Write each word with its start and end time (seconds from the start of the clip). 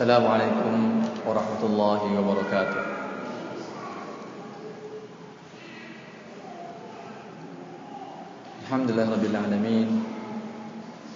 السلام 0.00 0.24
عليكم 0.32 0.74
ورحمة 1.28 1.60
الله 1.60 2.00
وبركاته. 2.08 2.82
الحمد 8.64 8.88
لله 8.96 9.06
رب 9.12 9.24
العالمين 9.28 9.88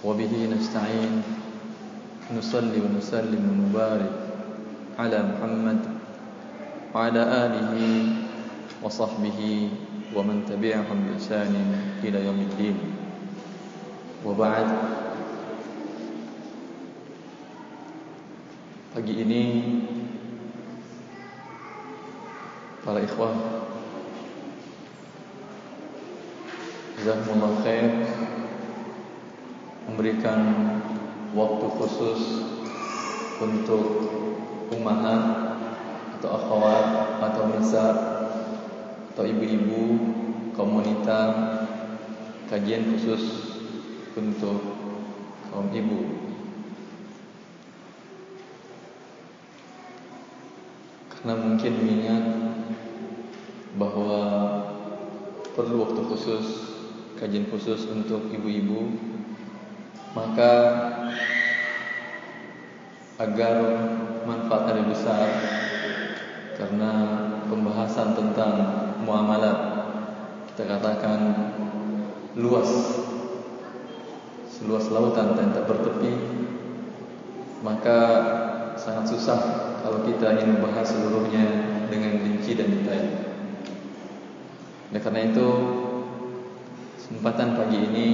وبه 0.05 0.33
نستعين 0.53 1.13
نصلي 2.37 2.77
ونسلم 2.77 3.41
ونبارك 3.41 4.13
على 5.01 5.17
محمد 5.33 5.79
وعلى 6.93 7.21
آله 7.25 7.73
وصحبه 8.85 9.41
ومن 10.13 10.45
تبعهم 10.45 10.97
بإحسان 11.09 11.53
إلى 12.05 12.17
يوم 12.21 12.37
الدين. 12.37 12.77
وبعد 14.29 14.69
Pagi 18.95 19.11
ini 19.11 19.43
para 22.79 23.03
ikhwah 23.03 23.35
Jazakumullah 26.95 27.59
khair 27.59 27.91
memberikan 29.83 30.39
waktu 31.35 31.65
khusus 31.75 32.21
untuk 33.43 33.83
ummahat 34.71 35.23
atau 36.15 36.29
akhwat 36.39 36.85
atau 37.19 37.51
nisa 37.51 37.85
atau 39.11 39.27
ibu-ibu 39.27 39.83
kaum 40.55 40.71
wanita 40.71 41.19
kajian 42.47 42.95
khusus 42.95 43.43
untuk 44.15 44.63
kaum 45.51 45.67
ibu 45.75 46.24
Karena 51.25 51.41
mungkin 51.41 51.73
mengingat 51.81 52.25
bahwa 53.81 54.21
perlu 55.57 55.81
waktu 55.81 56.05
khusus, 56.05 56.45
kajian 57.17 57.49
khusus 57.49 57.89
untuk 57.89 58.29
ibu-ibu, 58.29 58.93
maka 60.13 60.53
agar 63.17 63.57
manfaat 64.29 64.69
lebih 64.69 64.93
besar 64.93 65.25
karena 66.61 66.91
pembahasan 67.49 68.13
tentang 68.13 68.53
muamalat 69.01 69.57
kita 70.53 70.77
katakan 70.77 71.19
luas 72.37 72.69
seluas 74.45 74.93
lautan 74.93 75.33
dan 75.33 75.57
tak 75.57 75.65
bertepi 75.65 76.13
maka 77.65 77.99
sangat 78.85 79.17
susah 79.17 79.39
kalau 79.81 80.05
kita 80.05 80.37
ingin 80.37 80.61
membahas 80.61 80.85
seluruhnya 80.93 81.41
dengan 81.89 82.21
rinci 82.21 82.53
dan 82.53 82.69
detail. 82.69 83.05
Oleh 84.93 85.01
karena 85.01 85.21
itu, 85.25 85.47
kesempatan 87.01 87.57
pagi 87.57 87.81
ini 87.81 88.07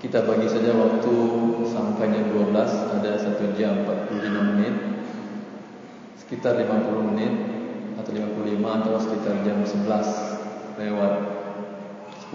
kita 0.00 0.24
bagi 0.24 0.48
saja 0.48 0.72
waktu 0.72 1.16
sampai 1.68 2.10
jam 2.10 2.32
12 2.32 2.96
ada 2.96 3.12
1 3.12 3.58
jam 3.60 3.84
45 3.84 4.50
menit 4.50 4.74
sekitar 6.18 6.58
50 6.58 7.08
menit 7.12 7.32
atau 8.00 8.10
55 8.10 8.66
atau 8.82 8.92
sekitar 8.98 9.34
jam 9.46 9.62
11 9.62 10.80
lewat 10.80 11.14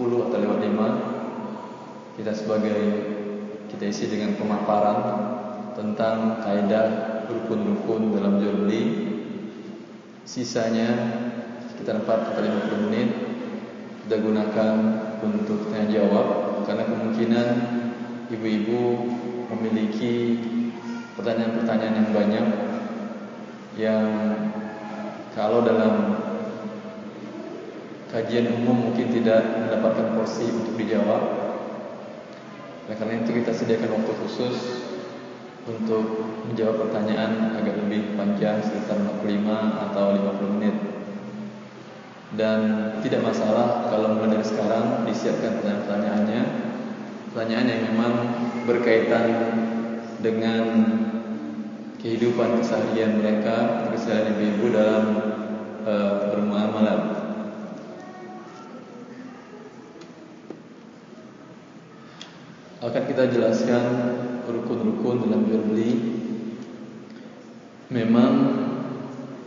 atau 0.00 0.38
lewat 0.40 0.58
5 0.64 2.16
kita 2.16 2.32
sebagai 2.32 2.80
kita 3.68 3.84
isi 3.92 4.08
dengan 4.08 4.32
pemaparan 4.40 4.98
tentang 5.78 6.42
kaidah 6.42 6.86
rukun-rukun 7.30 8.18
dalam 8.18 8.42
jual 8.42 8.66
beli 8.66 8.82
sisanya 10.26 10.90
sekitar 11.70 12.02
4 12.02 12.34
atau 12.34 12.42
50 12.42 12.86
menit 12.90 13.08
kita 14.04 14.18
gunakan 14.18 14.74
untuk 15.22 15.70
tanya 15.70 16.02
jawab 16.02 16.26
karena 16.66 16.82
kemungkinan 16.82 17.48
ibu-ibu 18.34 18.82
memiliki 19.54 20.14
pertanyaan-pertanyaan 21.14 21.94
yang 21.94 22.10
banyak 22.10 22.46
yang 23.78 24.06
kalau 25.38 25.62
dalam 25.62 26.18
kajian 28.10 28.50
umum 28.50 28.90
mungkin 28.90 29.12
tidak 29.12 29.44
mendapatkan 29.44 30.16
porsi 30.16 30.48
untuk 30.48 30.74
dijawab. 30.80 31.22
Oleh 32.88 32.96
karena 32.96 33.20
itu 33.20 33.30
kita 33.36 33.52
sediakan 33.52 34.00
waktu 34.00 34.12
khusus 34.24 34.56
untuk 35.68 36.04
menjawab 36.48 36.88
pertanyaan 36.88 37.60
agak 37.60 37.76
lebih 37.84 38.16
panjang 38.16 38.64
sekitar 38.64 38.96
45 39.20 39.84
atau 39.92 40.04
50 40.16 40.56
menit. 40.56 40.76
Dan 42.32 42.60
tidak 43.04 43.24
masalah 43.24 43.88
kalau 43.88 44.16
mulai 44.16 44.36
dari 44.36 44.46
sekarang 44.48 45.04
disiapkan 45.04 45.60
pertanyaan-pertanyaannya. 45.60 46.42
Pertanyaan 47.32 47.66
yang 47.68 47.82
memang 47.92 48.14
berkaitan 48.64 49.26
dengan 50.24 50.64
kehidupan 52.00 52.60
keseharian 52.60 53.20
mereka, 53.20 53.88
keseharian 53.92 54.36
ibu-ibu 54.36 54.66
dalam 54.72 55.04
uh, 55.84 56.12
bermuamalah. 56.32 57.00
Akan 62.78 63.04
kita 63.10 63.26
jelaskan 63.34 63.84
rukun-rukun 64.48 65.28
dalam 65.28 65.44
jual 65.48 65.62
beli. 65.68 65.92
Memang 67.88 68.32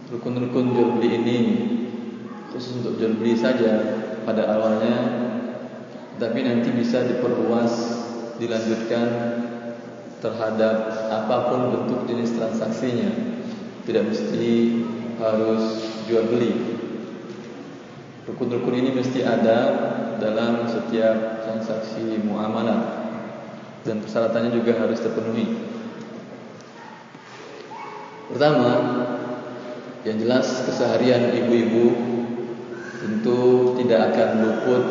rukun-rukun 0.09 0.65
jual 0.73 0.89
beli 0.97 1.09
ini 1.21 1.39
khusus 2.53 2.81
untuk 2.81 2.97
jual 2.97 3.17
beli 3.17 3.37
saja 3.37 4.01
pada 4.25 4.43
awalnya 4.57 4.95
Tapi 6.21 6.45
nanti 6.45 6.69
bisa 6.69 7.01
diperluas, 7.01 7.73
dilanjutkan 8.37 9.09
terhadap 10.21 11.09
apapun 11.09 11.73
bentuk 11.73 12.05
jenis 12.05 12.37
transaksinya. 12.37 13.09
Tidak 13.89 14.05
mesti 14.05 14.53
harus 15.17 15.81
jual 16.05 16.29
beli. 16.29 16.77
Rukun-rukun 18.29 18.85
ini 18.85 18.93
mesti 18.93 19.25
ada 19.25 19.59
dalam 20.21 20.69
setiap 20.69 21.41
transaksi 21.41 22.21
muamalah 22.21 23.00
dan 23.81 24.01
persyaratannya 24.01 24.51
juga 24.53 24.77
harus 24.77 25.01
terpenuhi. 25.01 25.47
Pertama, 28.31 28.71
yang 30.07 30.17
jelas 30.17 30.65
keseharian 30.65 31.33
ibu-ibu 31.35 31.85
tentu 33.01 33.39
tidak 33.81 34.13
akan 34.13 34.29
luput 34.41 34.83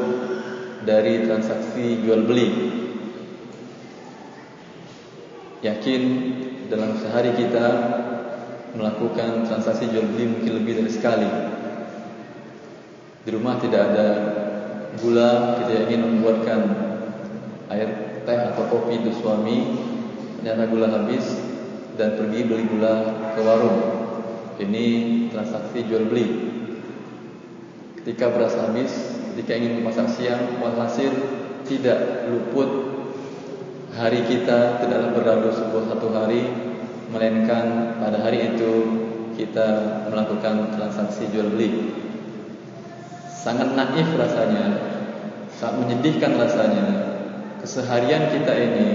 dari 0.84 1.24
transaksi 1.24 2.02
jual 2.02 2.26
beli. 2.26 2.48
Yakin 5.60 6.02
dalam 6.72 6.96
sehari 6.98 7.36
kita 7.36 7.66
melakukan 8.74 9.44
transaksi 9.46 9.90
jual 9.90 10.06
beli 10.14 10.30
mungkin 10.30 10.52
lebih 10.62 10.72
dari 10.82 10.90
sekali. 10.92 11.30
Di 13.20 13.30
rumah 13.36 13.60
tidak 13.60 13.82
ada 13.92 14.08
gula, 14.98 15.60
kita 15.60 15.90
ingin 15.90 16.00
membuatkan 16.06 16.60
air 17.70 17.88
teh 18.30 18.38
atau 18.54 18.64
kopi 18.70 19.02
untuk 19.02 19.18
suami 19.18 19.58
ternyata 20.38 20.70
gula 20.70 20.86
habis 20.86 21.26
dan 21.98 22.14
pergi 22.14 22.46
beli 22.46 22.64
gula 22.70 22.94
ke 23.34 23.40
warung. 23.42 23.80
Ini 24.60 24.86
transaksi 25.34 25.82
jual 25.88 26.06
beli. 26.06 26.26
Ketika 27.98 28.30
beras 28.30 28.54
habis 28.54 28.92
ketika 29.34 29.58
ingin 29.58 29.82
memasak 29.82 30.06
siang 30.14 30.62
walhasil 30.62 31.10
tidak 31.66 32.30
luput. 32.30 32.70
Hari 33.90 34.22
kita 34.22 34.78
tidaklah 34.78 35.10
berlalu 35.18 35.50
sebuah 35.50 35.84
satu 35.90 36.14
hari 36.14 36.46
melainkan 37.10 37.98
pada 37.98 38.22
hari 38.22 38.54
itu 38.54 38.70
kita 39.34 39.66
melakukan 40.06 40.78
transaksi 40.78 41.26
jual 41.34 41.50
beli. 41.50 41.90
Sangat 43.26 43.74
naif 43.74 44.06
rasanya 44.14 44.78
sangat 45.50 45.76
menyedihkan 45.84 46.38
rasanya 46.38 47.09
keseharian 47.70 48.34
kita 48.34 48.50
ini 48.50 48.88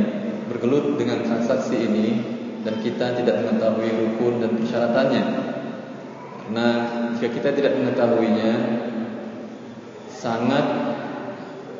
bergelut 0.51 0.99
dengan 0.99 1.23
transaksi 1.23 1.79
ini 1.79 2.19
dan 2.67 2.83
kita 2.83 3.15
tidak 3.23 3.47
mengetahui 3.47 3.87
rukun 3.87 4.43
dan 4.43 4.51
persyaratannya. 4.59 5.25
Karena 6.43 6.67
jika 7.15 7.29
kita 7.39 7.49
tidak 7.55 7.79
mengetahuinya, 7.79 8.53
sangat 10.11 10.65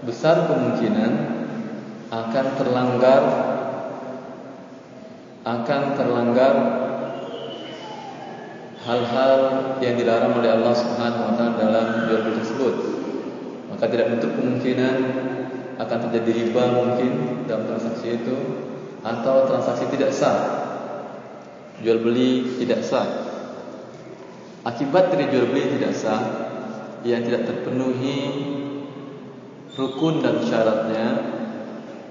besar 0.07 0.47
kemungkinan 0.47 1.11
akan 2.15 2.45
terlanggar 2.63 3.23
akan 5.43 5.81
terlanggar 5.99 6.53
hal-hal 8.87 9.33
yang 9.83 9.99
dilarang 9.99 10.39
oleh 10.39 10.47
Allah 10.47 10.73
Subhanahu 10.79 11.27
wa 11.27 11.33
taala 11.35 11.59
dalam 11.59 11.85
jual 12.07 12.23
beli 12.23 12.39
tersebut. 12.39 12.75
Maka 13.67 13.83
tidak 13.91 14.15
menutup 14.15 14.31
kemungkinan 14.39 14.95
akan 15.75 15.97
terjadi 16.07 16.31
riba 16.45 16.63
mungkin 16.71 17.43
dalam 17.45 17.67
transaksi 17.67 18.23
itu 18.23 18.37
atau 19.03 19.45
transaksi 19.45 19.85
tidak 19.91 20.11
sah. 20.15 20.39
jual 21.83 21.99
beli 21.99 22.55
tidak 22.63 22.81
sah. 22.81 23.05
Akibat 24.65 25.11
dari 25.11 25.27
jual 25.29 25.51
beli 25.51 25.75
tidak 25.75 25.93
sah 25.93 26.23
yang 27.03 27.21
tidak 27.21 27.45
terpenuhi 27.45 28.19
rukun 29.75 30.23
dan 30.23 30.41
syaratnya 30.41 31.05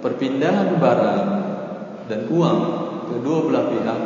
perpindahan 0.04 0.76
barang 0.76 1.26
dan 2.12 2.20
uang 2.28 2.58
kedua 3.08 3.38
belah 3.48 3.64
pihak 3.72 4.00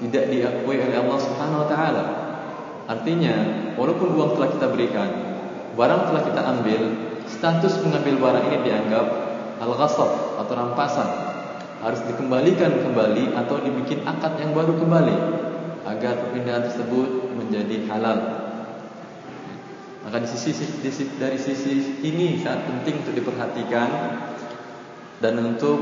tidak 0.00 0.24
diakui 0.32 0.80
oleh 0.80 0.96
Allah 0.96 1.18
Subhanahu 1.20 1.62
wa 1.64 1.68
taala. 1.68 2.04
Artinya, 2.88 3.34
walaupun 3.76 4.16
uang 4.16 4.34
telah 4.34 4.50
kita 4.50 4.66
berikan, 4.72 5.10
barang 5.76 6.02
telah 6.10 6.22
kita 6.26 6.40
ambil, 6.42 6.82
status 7.30 7.78
mengambil 7.86 8.18
barang 8.18 8.44
ini 8.50 8.58
dianggap 8.66 9.06
al-ghasab 9.62 10.40
atau 10.42 10.52
rampasan. 10.58 11.08
Harus 11.80 12.04
dikembalikan 12.04 12.84
kembali 12.84 13.32
atau 13.32 13.56
dibikin 13.64 14.04
akad 14.04 14.36
yang 14.36 14.52
baru 14.52 14.76
kembali 14.76 15.16
agar 15.88 16.12
perpindahan 16.20 16.68
tersebut 16.68 17.32
menjadi 17.32 17.88
halal. 17.88 18.18
Maka 20.04 20.16
di 20.20 20.28
sisi, 20.28 20.52
di 20.80 20.90
dari 21.16 21.40
sisi 21.40 22.04
ini 22.04 22.40
sangat 22.40 22.68
penting 22.68 23.00
untuk 23.00 23.14
diperhatikan 23.16 23.88
dan 25.24 25.34
untuk 25.40 25.78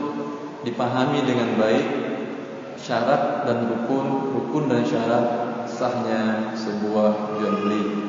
dipahami 0.63 1.23
dengan 1.23 1.55
baik 1.59 1.87
syarat 2.79 3.47
dan 3.47 3.67
rukun, 3.67 4.07
rukun 4.35 4.65
dan 4.71 4.83
syarat 4.87 5.25
sahnya 5.67 6.55
sebuah 6.55 7.39
jual 7.39 7.55
beli. 7.67 8.08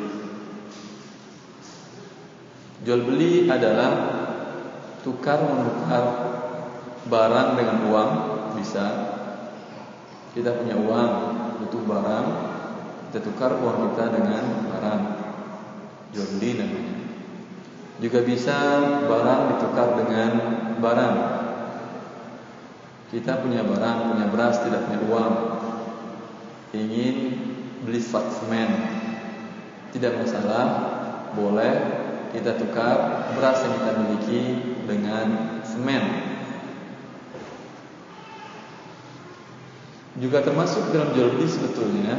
Jual 2.88 3.04
beli 3.04 3.52
adalah 3.52 3.92
tukar 5.04 5.40
menukar 5.44 6.04
barang 7.12 7.50
dengan 7.60 7.78
uang 7.92 8.12
bisa. 8.56 8.86
Kita 10.32 10.56
punya 10.62 10.80
uang 10.80 11.12
butuh 11.60 11.84
barang 11.84 12.28
kita 13.10 13.26
tukar 13.26 13.58
uang 13.58 13.90
kita 13.90 14.06
dengan 14.22 14.70
barang. 14.70 15.02
Jual 16.14 16.30
beli 16.38 16.62
namanya. 16.62 16.96
Juga 17.98 18.22
bisa 18.22 18.58
barang 19.10 19.42
ditukar 19.50 19.98
dengan 19.98 20.32
barang. 20.78 21.16
Kita 23.10 23.42
punya 23.42 23.66
barang 23.66 23.98
punya 24.14 24.26
beras 24.30 24.62
tidak 24.62 24.86
punya 24.86 25.02
uang. 25.10 25.34
Ingin 26.78 27.16
beli 27.82 27.98
semen 27.98 28.70
tidak 29.90 30.22
masalah 30.22 30.66
boleh 31.34 31.74
kita 32.30 32.62
tukar 32.62 33.30
beras 33.34 33.66
yang 33.66 33.74
kita 33.82 33.92
miliki 34.06 34.42
dengan 34.86 35.28
semen. 35.66 36.04
Juga 40.20 40.44
termasuk 40.44 40.92
dalam 40.92 41.16
jual 41.16 41.40
beli 41.40 41.48
sebetulnya 41.48 42.14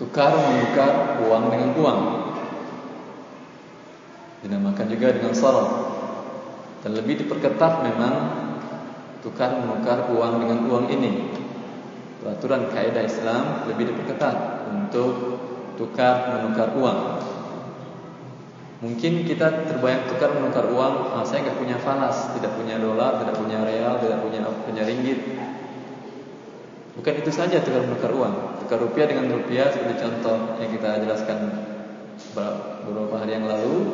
tukar 0.00 0.32
menukar 0.34 1.20
uang 1.28 1.44
dengan 1.52 1.70
uang. 1.76 2.00
Dinamakan 4.40 4.86
juga 4.88 5.12
dengan 5.12 5.36
saraf. 5.36 5.70
Dan 6.80 6.96
lebih 6.96 7.20
diperketat 7.22 7.84
memang 7.84 8.14
tukar 9.20 9.52
menukar 9.60 10.08
uang 10.08 10.40
dengan 10.40 10.58
uang 10.64 10.84
ini. 10.88 11.28
Peraturan 12.24 12.72
kaidah 12.72 13.04
Islam 13.04 13.68
lebih 13.68 13.92
diperketat 13.92 14.64
untuk 14.72 15.12
tukar 15.76 16.40
menukar 16.40 16.72
uang 16.72 17.19
mungkin 18.80 19.28
kita 19.28 19.68
terbayang 19.68 20.08
tukar 20.08 20.32
menukar 20.32 20.64
uang 20.72 21.12
ah, 21.12 21.24
saya 21.24 21.44
nggak 21.44 21.58
punya 21.60 21.76
falas 21.76 22.32
tidak 22.36 22.56
punya 22.56 22.80
dolar 22.80 23.20
tidak 23.20 23.36
punya 23.36 23.60
real 23.60 24.00
tidak 24.00 24.18
punya 24.24 24.40
punya 24.64 24.82
ringgit 24.88 25.20
bukan 26.96 27.14
itu 27.20 27.30
saja 27.32 27.60
tukar 27.60 27.84
menukar 27.84 28.12
uang 28.12 28.64
tukar 28.64 28.80
rupiah 28.80 29.06
dengan 29.08 29.36
rupiah 29.36 29.68
seperti 29.68 30.00
contoh 30.00 30.56
yang 30.58 30.70
kita 30.72 31.04
jelaskan 31.04 31.38
beberapa 32.88 33.20
hari 33.20 33.36
yang 33.36 33.48
lalu 33.48 33.92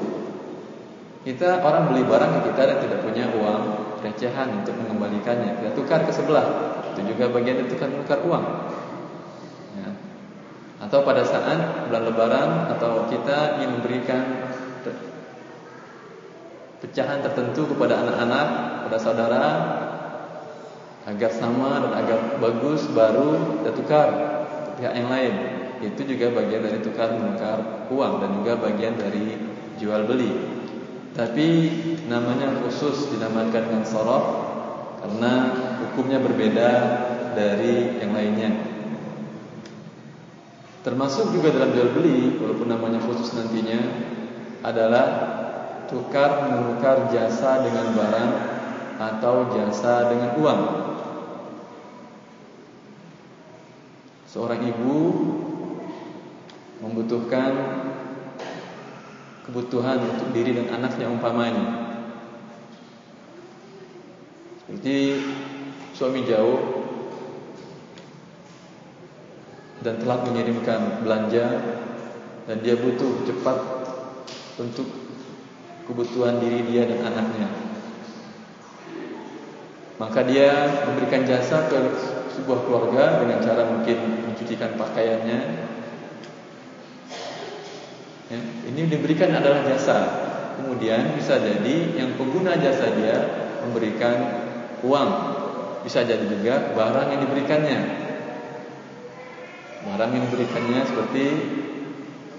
kita 1.26 1.58
orang 1.58 1.90
beli 1.90 2.06
barang 2.06 2.38
ke 2.38 2.40
kita 2.54 2.62
dan 2.70 2.78
tidak 2.86 3.02
punya 3.02 3.26
uang 3.34 3.62
recehan 3.98 4.62
untuk 4.62 4.78
mengembalikannya. 4.78 5.58
Kita 5.58 5.70
tukar 5.74 6.06
ke 6.06 6.14
sebelah. 6.14 6.46
Itu 6.94 7.02
juga 7.02 7.34
bagian 7.34 7.58
dari 7.58 7.66
tukar 7.66 7.90
menukar 7.90 8.22
uang. 8.22 8.44
Ya. 9.74 9.90
Atau 10.86 11.02
pada 11.02 11.26
saat 11.26 11.90
bulan 11.90 12.02
lebaran 12.06 12.50
atau 12.78 13.10
kita 13.10 13.58
ingin 13.58 13.82
memberikan 13.82 14.22
pecahan 16.86 17.18
tertentu 17.26 17.74
kepada 17.74 17.98
anak-anak, 18.06 18.46
kepada 18.86 18.98
saudara 19.02 19.44
agar 21.06 21.30
sama 21.30 21.82
dan 21.86 21.92
agar 22.02 22.18
bagus 22.42 22.86
baru 22.90 23.62
kita 23.62 23.70
tukar 23.78 24.08
ke 24.66 24.70
pihak 24.82 24.94
yang 24.94 25.10
lain. 25.10 25.34
Itu 25.82 26.02
juga 26.08 26.32
bagian 26.32 26.62
dari 26.66 26.78
tukar 26.82 27.14
menukar 27.14 27.90
uang 27.90 28.22
dan 28.22 28.30
juga 28.42 28.52
bagian 28.58 28.94
dari 28.98 29.38
jual 29.78 30.06
beli. 30.08 30.32
Tapi 31.14 31.46
namanya 32.10 32.60
khusus 32.64 33.12
dinamakan 33.12 33.62
dengan 33.70 33.84
sorof 33.86 34.24
karena 35.00 35.32
hukumnya 35.84 36.18
berbeda 36.20 36.70
dari 37.36 38.02
yang 38.02 38.12
lainnya. 38.16 38.50
Termasuk 40.82 41.34
juga 41.34 41.50
dalam 41.50 41.74
jual 41.74 41.98
beli, 41.98 42.38
walaupun 42.38 42.70
namanya 42.70 43.02
khusus 43.02 43.34
nantinya 43.34 43.80
adalah 44.62 45.06
tukar 45.86 46.50
menukar 46.50 47.10
jasa 47.10 47.62
dengan 47.62 47.94
barang 47.94 48.32
atau 48.96 49.34
jasa 49.54 50.10
dengan 50.10 50.30
uang. 50.40 50.62
Seorang 54.26 54.60
ibu 54.68 54.96
membutuhkan 56.84 57.52
kebutuhan 59.48 60.02
untuk 60.02 60.28
diri 60.34 60.52
dan 60.58 60.68
anaknya 60.76 61.06
umpamanya. 61.08 61.66
Seperti 64.60 65.22
suami 65.94 66.26
jauh 66.26 66.60
dan 69.86 70.02
telah 70.02 70.18
mengirimkan 70.26 71.06
belanja 71.06 71.46
dan 72.50 72.56
dia 72.60 72.74
butuh 72.74 73.22
cepat 73.22 73.58
untuk 74.58 75.05
kebutuhan 75.86 76.42
diri 76.42 76.66
dia 76.66 76.84
dan 76.90 77.00
anaknya. 77.06 77.48
Maka 79.96 80.20
dia 80.28 80.52
memberikan 80.84 81.24
jasa 81.24 81.72
ke 81.72 81.78
sebuah 82.36 82.68
keluarga 82.68 83.24
dengan 83.24 83.40
cara 83.40 83.64
mungkin 83.64 84.28
mencucikan 84.28 84.76
pakaiannya, 84.76 85.66
Ya, 88.26 88.42
ini 88.42 88.90
diberikan 88.90 89.30
adalah 89.30 89.62
jasa. 89.62 89.98
Kemudian 90.58 91.14
bisa 91.14 91.38
jadi 91.38 91.94
yang 91.94 92.18
pengguna 92.18 92.58
jasa 92.58 92.90
dia 92.98 93.16
memberikan 93.62 94.16
uang. 94.82 95.10
Bisa 95.86 96.02
jadi 96.02 96.26
juga 96.26 96.74
barang 96.74 97.14
yang 97.14 97.22
diberikannya. 97.22 97.78
Barang 99.86 100.10
yang 100.10 100.26
diberikannya 100.26 100.80
seperti 100.90 101.24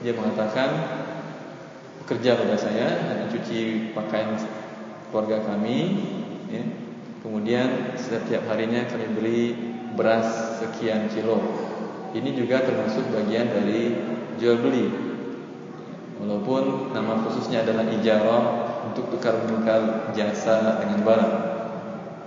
dia 0.04 0.12
mengatakan 0.12 0.70
kerja 2.08 2.40
pada 2.40 2.56
saya 2.56 2.88
dan 3.12 3.28
cuci 3.28 3.92
pakaian 3.92 4.40
keluarga 5.12 5.44
kami. 5.44 5.80
Ya. 6.48 6.64
Kemudian 7.20 8.00
setiap 8.00 8.48
harinya 8.48 8.88
kami 8.88 9.08
beli 9.12 9.42
beras 10.00 10.58
sekian 10.64 11.12
kilo. 11.12 11.44
Ini 12.16 12.32
juga 12.32 12.64
termasuk 12.64 13.12
bagian 13.12 13.52
dari 13.52 13.92
jual 14.40 14.64
beli. 14.64 14.88
Walaupun 16.24 16.96
nama 16.96 17.20
khususnya 17.28 17.68
adalah 17.68 17.84
ijarah 17.92 18.44
untuk 18.90 19.12
tukar 19.12 19.44
menukar 19.44 20.10
jasa 20.16 20.80
dengan 20.82 21.04
barang. 21.04 21.36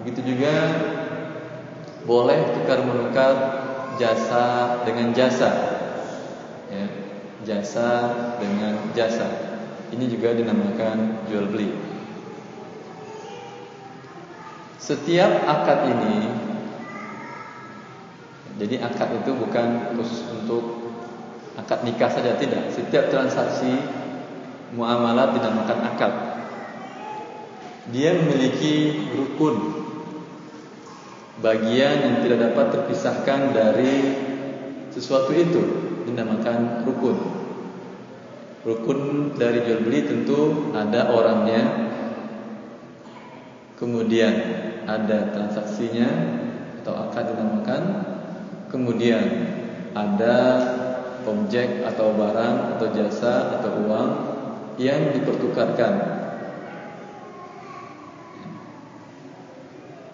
Begitu 0.04 0.36
juga 0.36 0.54
boleh 2.04 2.38
tukar 2.60 2.84
menukar 2.84 3.32
jasa 3.96 4.78
dengan 4.84 5.16
jasa. 5.16 5.50
Ya, 6.70 6.86
jasa 7.48 7.88
dengan 8.38 8.76
jasa. 8.92 9.49
Ini 9.90 10.04
juga 10.06 10.34
dinamakan 10.34 11.26
jual 11.26 11.50
beli. 11.50 11.70
Setiap 14.78 15.46
akad 15.46 15.92
ini 15.92 16.16
jadi 18.60 18.76
akad 18.84 19.24
itu 19.24 19.32
bukan 19.32 19.96
khusus 19.96 20.20
untuk 20.36 20.84
akad 21.56 21.80
nikah 21.80 22.12
saja 22.12 22.36
tidak. 22.36 22.68
Setiap 22.68 23.08
transaksi 23.08 23.72
muamalah 24.76 25.32
dinamakan 25.32 25.80
akad. 25.94 26.12
Dia 27.88 28.20
memiliki 28.20 29.08
rukun 29.16 29.56
bagian 31.40 31.96
yang 32.04 32.16
tidak 32.20 32.52
dapat 32.52 32.66
terpisahkan 32.76 33.40
dari 33.56 33.94
sesuatu 34.92 35.32
itu 35.32 35.62
dinamakan 36.04 36.84
rukun. 36.84 37.39
Rukun 38.60 39.32
dari 39.40 39.64
jual 39.64 39.88
beli 39.88 40.04
tentu 40.04 40.68
ada 40.76 41.08
orangnya, 41.08 41.64
kemudian 43.80 44.36
ada 44.84 45.32
transaksinya 45.32 46.08
atau 46.84 46.92
akad 47.08 47.32
dinamakan, 47.32 47.82
kemudian 48.68 49.24
ada 49.96 50.36
objek 51.24 51.88
atau 51.88 52.12
barang 52.12 52.76
atau 52.76 52.86
jasa 52.92 53.56
atau 53.56 53.80
uang 53.88 54.10
yang 54.76 55.08
dipertukarkan. 55.16 56.20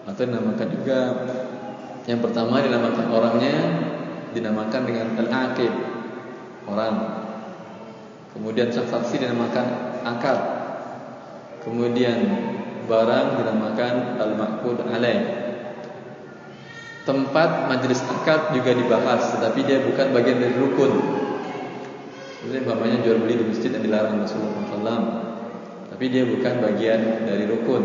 Atau 0.07 0.23
dinamakan 0.23 0.67
juga 0.71 0.99
yang 2.07 2.23
pertama 2.23 2.63
dinamakan 2.63 3.11
orangnya 3.11 3.55
dinamakan 4.31 4.81
dengan 4.87 5.07
al-aqib 5.19 5.73
orang 6.63 7.26
kemudian 8.35 8.73
saksi 8.73 9.21
dinamakan 9.21 9.67
akad 10.03 10.39
kemudian 11.63 12.17
barang 12.87 13.27
dinamakan 13.39 14.17
al-maqud 14.19 14.79
alaih 14.87 15.47
tempat 17.07 17.71
majelis 17.71 18.03
akad 18.03 18.51
juga 18.51 18.75
dibahas 18.75 19.39
tetapi 19.39 19.63
dia 19.63 19.79
bukan 19.79 20.11
bagian 20.11 20.43
dari 20.43 20.55
rukun. 20.59 20.91
Jadi 22.43 22.63
umpamanya 22.67 22.99
jual 22.99 23.23
beli 23.23 23.39
di 23.39 23.45
masjid 23.47 23.71
yang 23.71 23.83
dilarang 23.87 24.19
Rasulullah 24.19 24.63
SAW 24.67 25.03
tapi 25.87 26.05
dia 26.11 26.27
bukan 26.27 26.53
bagian 26.59 27.23
dari 27.23 27.47
rukun. 27.47 27.83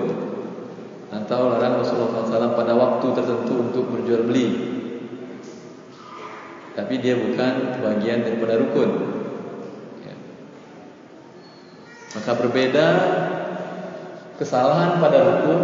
Atau 1.12 1.54
larang 1.54 1.78
Rasulullah 1.78 2.26
SAW 2.26 2.58
pada 2.58 2.74
waktu 2.74 3.06
tertentu 3.14 3.54
untuk 3.62 3.84
berjual 3.94 4.26
beli. 4.26 4.46
Tapi 6.72 6.94
dia 6.98 7.14
bukan 7.14 7.78
bagian 7.78 8.26
daripada 8.26 8.58
rukun. 8.58 8.90
Maka 12.12 12.30
berbeda 12.36 12.86
kesalahan 14.36 15.00
pada 15.00 15.18
rukun 15.24 15.60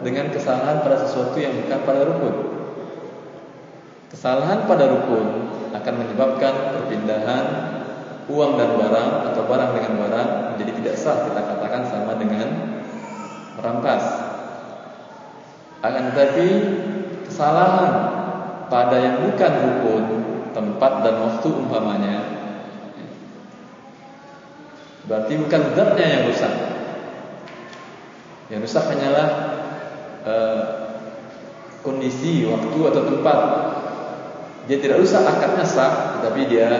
dengan 0.00 0.32
kesalahan 0.32 0.80
pada 0.80 1.04
sesuatu 1.04 1.36
yang 1.36 1.52
bukan 1.60 1.80
pada 1.84 2.00
rukun. 2.08 2.34
Kesalahan 4.08 4.64
pada 4.64 4.88
rukun 4.88 5.26
akan 5.76 5.94
menyebabkan 6.00 6.54
perpindahan 6.72 7.44
uang 8.32 8.52
dan 8.56 8.70
barang 8.80 9.10
atau 9.32 9.42
barang 9.44 9.70
dengan 9.76 9.92
barang 10.06 10.28
menjadi 10.54 10.72
tidak 10.80 10.94
sah 10.96 11.16
kita 11.28 11.40
katakan 11.40 11.82
sama 11.84 12.16
dengan 12.16 12.48
merampas. 13.60 14.04
Akan 15.84 16.12
tetapi 16.12 16.48
kesalahan 17.28 17.92
pada 18.72 18.96
yang 18.96 19.16
bukan 19.28 19.52
rukun 19.68 20.04
tempat 20.56 20.92
dan 21.04 21.14
waktu 21.20 21.48
umpamanya 21.50 22.39
berarti 25.10 25.34
bukan 25.42 25.74
zatnya 25.74 26.06
yang 26.06 26.22
rusak. 26.30 26.54
Yang 28.46 28.60
rusak 28.70 28.84
hanyalah 28.94 29.28
uh, 30.22 30.62
kondisi, 31.82 32.46
waktu 32.46 32.78
atau 32.78 33.02
tempat 33.10 33.38
dia 34.70 34.78
tidak 34.78 35.02
rusak 35.02 35.26
akadnya 35.26 35.66
sah, 35.66 36.22
tetapi 36.22 36.46
dia 36.46 36.70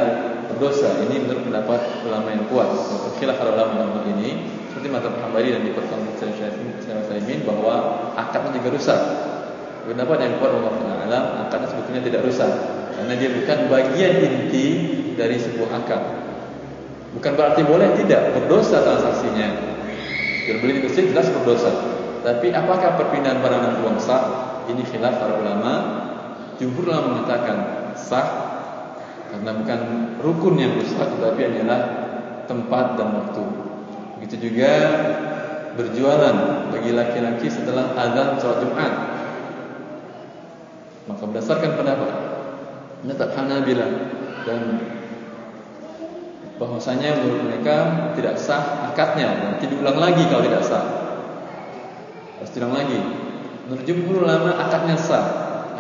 berdosa. 0.47 0.95
Ini 1.11 1.27
menurut 1.27 1.43
pendapat 1.43 2.07
ulama 2.07 2.31
yang 2.31 2.47
kuat. 2.47 2.71
Khilaf 3.19 3.35
para 3.35 3.51
ulama 3.51 3.99
dalam 3.99 4.07
ini 4.15 4.47
seperti 4.71 4.87
mata 4.87 5.11
Hambali 5.11 5.51
dan 5.51 5.67
diperkuat 5.67 6.23
Syekh 6.23 6.63
Saimin 6.87 7.43
bahwa 7.43 8.15
akadnya 8.15 8.63
juga 8.63 8.79
rusak. 8.79 9.01
Pendapat 9.91 10.23
yang 10.23 10.39
kuat 10.39 10.55
Allah 10.55 11.03
alam 11.03 11.25
akadnya 11.51 11.67
sebetulnya 11.67 12.03
tidak 12.07 12.23
rusak 12.31 12.53
karena 12.95 13.15
dia 13.19 13.31
bukan 13.35 13.59
bagian 13.67 14.13
inti 14.23 14.67
dari 15.19 15.35
sebuah 15.35 15.83
akad. 15.83 16.20
Bukan 17.11 17.33
berarti 17.35 17.67
boleh 17.67 17.91
tidak 17.99 18.39
berdosa 18.39 18.87
transaksinya. 18.87 19.49
Jual 20.47 20.59
beli 20.63 20.79
di 20.79 20.83
masjid 20.87 21.11
jelas 21.11 21.27
berdosa. 21.31 21.71
Tapi 22.23 22.55
apakah 22.55 23.01
perpindahan 23.01 23.43
barang 23.43 23.63
dan 23.67 23.75
uang 23.83 23.99
sah? 23.99 24.23
Ini 24.71 24.83
khilaf 24.87 25.19
para 25.19 25.35
ulama. 25.43 25.73
Jumhur 26.63 26.87
ulama 26.87 27.19
mengatakan 27.19 27.57
sah 27.99 28.29
karena 29.31 29.51
bukan 29.57 29.81
rukun 30.21 30.55
yang 30.59 30.75
rusak 30.77 31.07
tetapi 31.07 31.41
hanyalah 31.51 31.81
tempat 32.47 32.99
dan 32.99 33.09
waktu. 33.15 33.45
Begitu 34.19 34.51
juga 34.51 34.73
berjualan 35.79 36.69
bagi 36.75 36.91
laki-laki 36.93 37.47
setelah 37.49 37.95
azan 37.95 38.37
sholat 38.43 38.59
Jumat. 38.63 38.93
Maka 41.09 41.23
berdasarkan 41.27 41.73
pendapat 41.75 42.13
Menetap 43.01 43.33
Hanabila 43.33 43.89
dan 44.45 44.61
bahwasanya 46.61 47.25
menurut 47.25 47.49
mereka 47.49 47.77
tidak 48.13 48.37
sah 48.37 48.93
akadnya 48.93 49.33
nanti 49.57 49.65
diulang 49.65 49.97
lagi 49.97 50.29
kalau 50.29 50.45
tidak 50.45 50.61
sah. 50.61 50.85
Harus 52.37 52.53
diulang 52.53 52.77
lagi. 52.77 53.01
Menurut 53.65 53.85
jumhur 53.89 54.29
ulama 54.29 54.61
akadnya 54.61 55.01
sah 55.01 55.27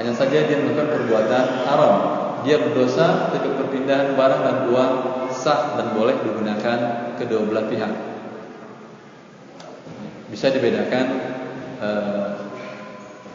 hanya 0.01 0.17
saja 0.17 0.49
dia 0.49 0.57
melakukan 0.57 0.97
perbuatan 0.97 1.45
haram. 1.69 1.97
Dia 2.41 2.57
berdosa 2.57 3.29
ketika 3.37 3.61
perpindahan 3.61 4.17
barang 4.17 4.41
dan 4.41 4.57
uang 4.73 4.93
sah 5.29 5.77
dan 5.77 5.93
boleh 5.93 6.17
digunakan 6.25 6.79
kedua 7.21 7.45
belah 7.45 7.69
pihak. 7.69 7.93
Bisa 10.33 10.49
dibedakan 10.49 11.07
uh, 11.85 12.29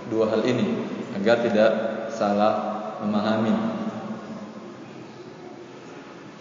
dua 0.09 0.33
hal 0.33 0.41
ini 0.49 0.81
agar 1.13 1.45
tidak 1.45 1.71
salah 2.09 2.53
memahami. 3.05 3.53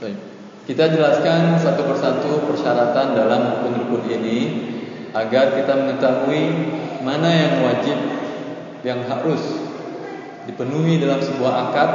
Baik. 0.01 0.34
Kita 0.64 0.88
jelaskan 0.88 1.61
satu 1.61 1.85
persatu 1.85 2.49
persyaratan 2.49 3.12
dalam 3.12 3.40
rukun-rukun 3.61 4.09
ini 4.16 4.38
agar 5.12 5.61
kita 5.61 5.76
mengetahui 5.76 6.42
mana 7.04 7.28
yang 7.28 7.54
wajib 7.68 7.99
yang 8.80 9.04
harus 9.04 9.61
dipenuhi 10.49 11.04
dalam 11.04 11.21
sebuah 11.21 11.52
akad 11.68 11.90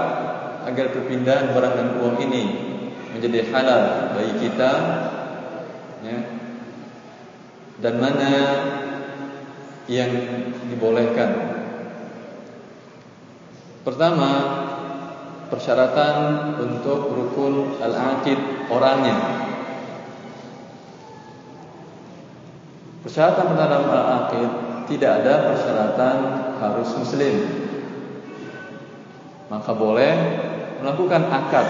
agar 0.69 0.85
perpindahan 0.93 1.49
barang 1.49 1.73
dan 1.81 1.89
uang 1.97 2.17
ini 2.29 2.43
menjadi 3.17 3.49
halal 3.49 4.13
bagi 4.13 4.33
kita 4.38 4.71
ya. 6.05 6.17
dan 7.81 7.93
mana 7.97 8.31
yang 9.89 10.13
dibolehkan 10.69 11.57
pertama 13.81 14.29
persyaratan 15.50 16.15
untuk 16.62 17.12
rukun 17.12 17.82
al-aqid 17.82 18.70
orangnya. 18.70 19.18
Persyaratan 23.01 23.58
dalam 23.58 23.84
al-aqid 23.89 24.50
tidak 24.94 25.25
ada 25.25 25.34
persyaratan 25.53 26.18
harus 26.62 26.89
muslim. 26.98 27.36
Maka 29.50 29.72
boleh 29.74 30.13
melakukan 30.79 31.25
akad 31.27 31.68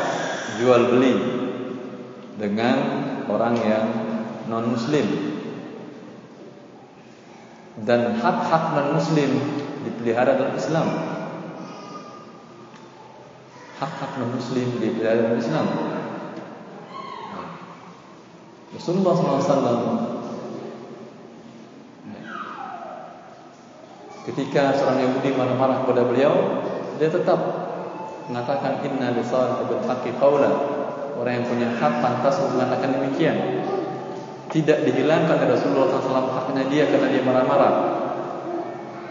jual 0.59 0.91
beli 0.91 1.15
dengan 2.35 2.77
orang 3.31 3.55
yang 3.63 3.85
non 4.51 4.75
muslim 4.75 5.05
dan 7.87 8.19
hak-hak 8.19 8.75
non 8.75 8.99
muslim 8.99 9.31
dipelihara 9.87 10.35
dalam 10.35 10.55
Islam 10.57 10.87
hak-hak 13.79 14.11
non 14.19 14.35
muslim 14.35 14.67
dipelihara 14.77 15.23
dalam 15.23 15.39
Islam 15.39 15.67
Rasulullah 18.69 19.15
SAW 19.17 19.79
ketika 24.29 24.77
seorang 24.77 24.99
Yahudi 25.09 25.33
marah-marah 25.33 25.87
kepada 25.87 26.05
beliau 26.05 26.35
dia 26.99 27.09
tetap 27.09 27.39
mengatakan 28.29 28.85
inna 28.85 29.17
li 29.17 29.25
sahibil 29.25 29.81
haqqi 29.89 30.13
qawlan. 30.21 30.53
Orang 31.17 31.33
yang 31.41 31.45
punya 31.49 31.67
hak 31.75 31.93
pantas 31.99 32.39
mengatakan 32.53 32.95
demikian. 32.95 33.35
Tidak 34.49 34.85
dihilangkan 34.85 35.35
oleh 35.45 35.57
Rasulullah 35.57 35.89
SAW 35.89 36.31
haknya 36.31 36.63
dia 36.69 36.87
karena 36.87 37.07
dia 37.11 37.23
marah-marah. 37.25 37.73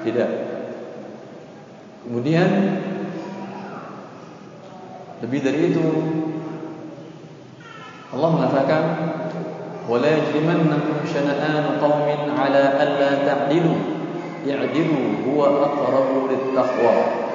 Tidak. 0.07 0.31
Kemudian 2.07 2.49
lebih 5.19 5.41
dari 5.43 5.75
itu 5.75 5.87
Allah 8.15 8.29
mengatakan 8.33 8.83
wala 9.91 10.09
yajrimannakum 10.09 11.03
syana'an 11.05 11.77
qaumin 11.83 12.31
ala 12.33 12.79
alla 12.79 13.11
ta'dilu 13.27 13.75
i'dilu 14.47 15.27
huwa 15.27 15.65
aqrabu 15.67 16.31
lit-taqwa 16.31 17.29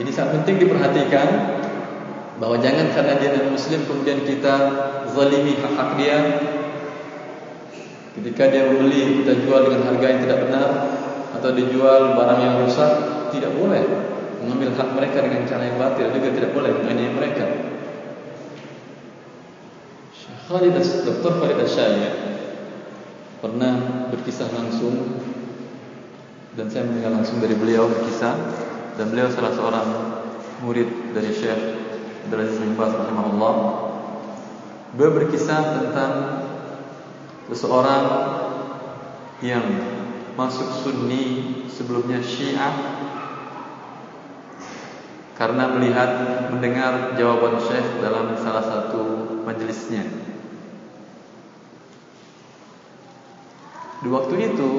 Ini 0.00 0.08
sangat 0.08 0.40
penting 0.40 0.64
diperhatikan 0.64 1.28
bahwa 2.40 2.56
jangan 2.56 2.88
karena 2.88 3.20
dia 3.20 3.36
non 3.36 3.52
muslim 3.52 3.84
kemudian 3.84 4.24
kita 4.24 4.54
zalimi 5.12 5.60
hak-hak 5.60 6.00
dia. 6.00 6.18
Ketika 8.16 8.48
dia 8.48 8.64
membeli 8.64 9.20
kita 9.20 9.44
jual 9.44 9.68
dengan 9.68 9.92
harga 9.92 10.06
yang 10.08 10.20
tidak 10.24 10.38
benar 10.48 10.68
atau 11.36 11.52
dijual 11.52 12.16
barang 12.16 12.40
yang 12.40 12.64
rusak, 12.64 13.19
tidak 13.32 13.54
boleh 13.56 13.82
mengambil 14.40 14.72
hak 14.76 14.88
mereka 14.96 15.18
dengan 15.24 15.42
cara 15.44 15.62
yang 15.68 15.78
batil 15.78 16.06
juga 16.16 16.28
tidak 16.32 16.50
boleh 16.56 16.70
menganiaya 16.80 17.12
mereka. 17.12 17.44
Khalid 20.50 20.74
Dr. 20.82 21.32
Khalid 21.38 21.58
Asyaya 21.62 22.10
pernah 23.38 23.74
berkisah 24.10 24.50
langsung 24.50 25.22
dan 26.58 26.66
saya 26.66 26.90
mendengar 26.90 27.14
langsung 27.14 27.38
dari 27.38 27.54
beliau 27.54 27.86
berkisah 27.86 28.34
dan 28.98 29.06
beliau 29.14 29.30
salah 29.30 29.54
seorang 29.54 29.88
murid 30.66 31.14
dari 31.14 31.30
Syekh 31.30 31.60
Abdul 32.26 32.42
Aziz 32.42 32.58
bin 32.58 32.74
Baz 32.74 32.90
rahimahullah. 32.90 33.54
Beliau 34.98 35.12
berkisah 35.22 35.62
tentang 35.78 36.12
seseorang 37.46 38.04
yang 39.46 39.64
masuk 40.34 40.66
Sunni 40.82 41.64
sebelumnya 41.70 42.18
Syiah 42.26 42.89
karena 45.40 45.72
melihat 45.72 46.10
mendengar 46.52 47.16
jawaban 47.16 47.56
Syekh 47.64 48.04
dalam 48.04 48.36
salah 48.36 48.60
satu 48.60 49.00
majelisnya. 49.48 50.04
Di 54.04 54.08
waktu 54.12 54.52
itu 54.52 54.70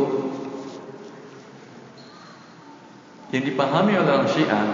yang 3.33 3.41
dipahami 3.41 3.97
oleh 3.97 4.11
orang 4.13 4.29
Syiah 4.29 4.67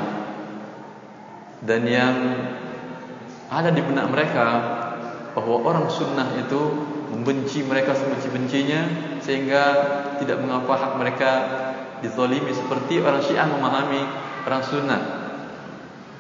dan 1.64 1.82
yang 1.88 2.16
ada 3.48 3.72
di 3.72 3.80
benak 3.80 4.12
mereka 4.12 4.48
bahwa 5.40 5.72
orang 5.72 5.88
sunnah 5.88 6.36
itu 6.36 6.84
membenci 7.16 7.64
mereka 7.64 7.96
sebenci-bencinya 7.96 8.82
sehingga 9.24 9.64
tidak 10.20 10.44
mengapa 10.44 10.74
hak 10.76 10.94
mereka 11.00 11.32
dizalimi 12.04 12.52
seperti 12.52 13.00
orang 13.00 13.24
Syiah 13.24 13.48
memahami 13.48 14.04
orang 14.44 14.64
sunnah 14.68 15.17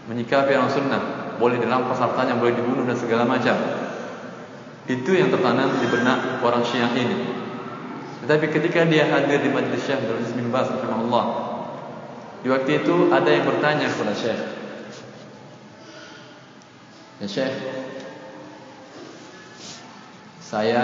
menyikapi 0.07 0.55
orang 0.55 0.71
sunnah. 0.71 1.01
Boleh 1.37 1.61
dirampas 1.61 2.01
hartanya 2.01 2.39
boleh 2.39 2.57
dibunuh 2.57 2.83
dan 2.87 2.97
segala 2.97 3.27
macam. 3.27 3.53
Itu 4.87 5.13
yang 5.13 5.29
tertanam 5.29 5.77
di 5.77 5.87
benak 5.91 6.41
orang 6.41 6.63
Syiah 6.65 6.91
ini. 6.95 7.27
Tetapi 8.25 8.49
ketika 8.49 8.87
dia 8.87 9.05
hadir 9.05 9.43
di 9.43 9.51
majlis 9.51 9.85
Aziz 9.85 10.31
bin 10.33 10.49
Baz 10.49 10.71
rahimahullah 10.71 11.47
di 12.41 12.47
waktu 12.53 12.85
itu 12.85 13.11
ada 13.11 13.27
yang 13.27 13.43
bertanya 13.43 13.91
kepada 13.91 14.13
Syekh. 14.13 14.41
Ya 17.17 17.27
Syekh, 17.27 17.55
saya 20.39 20.83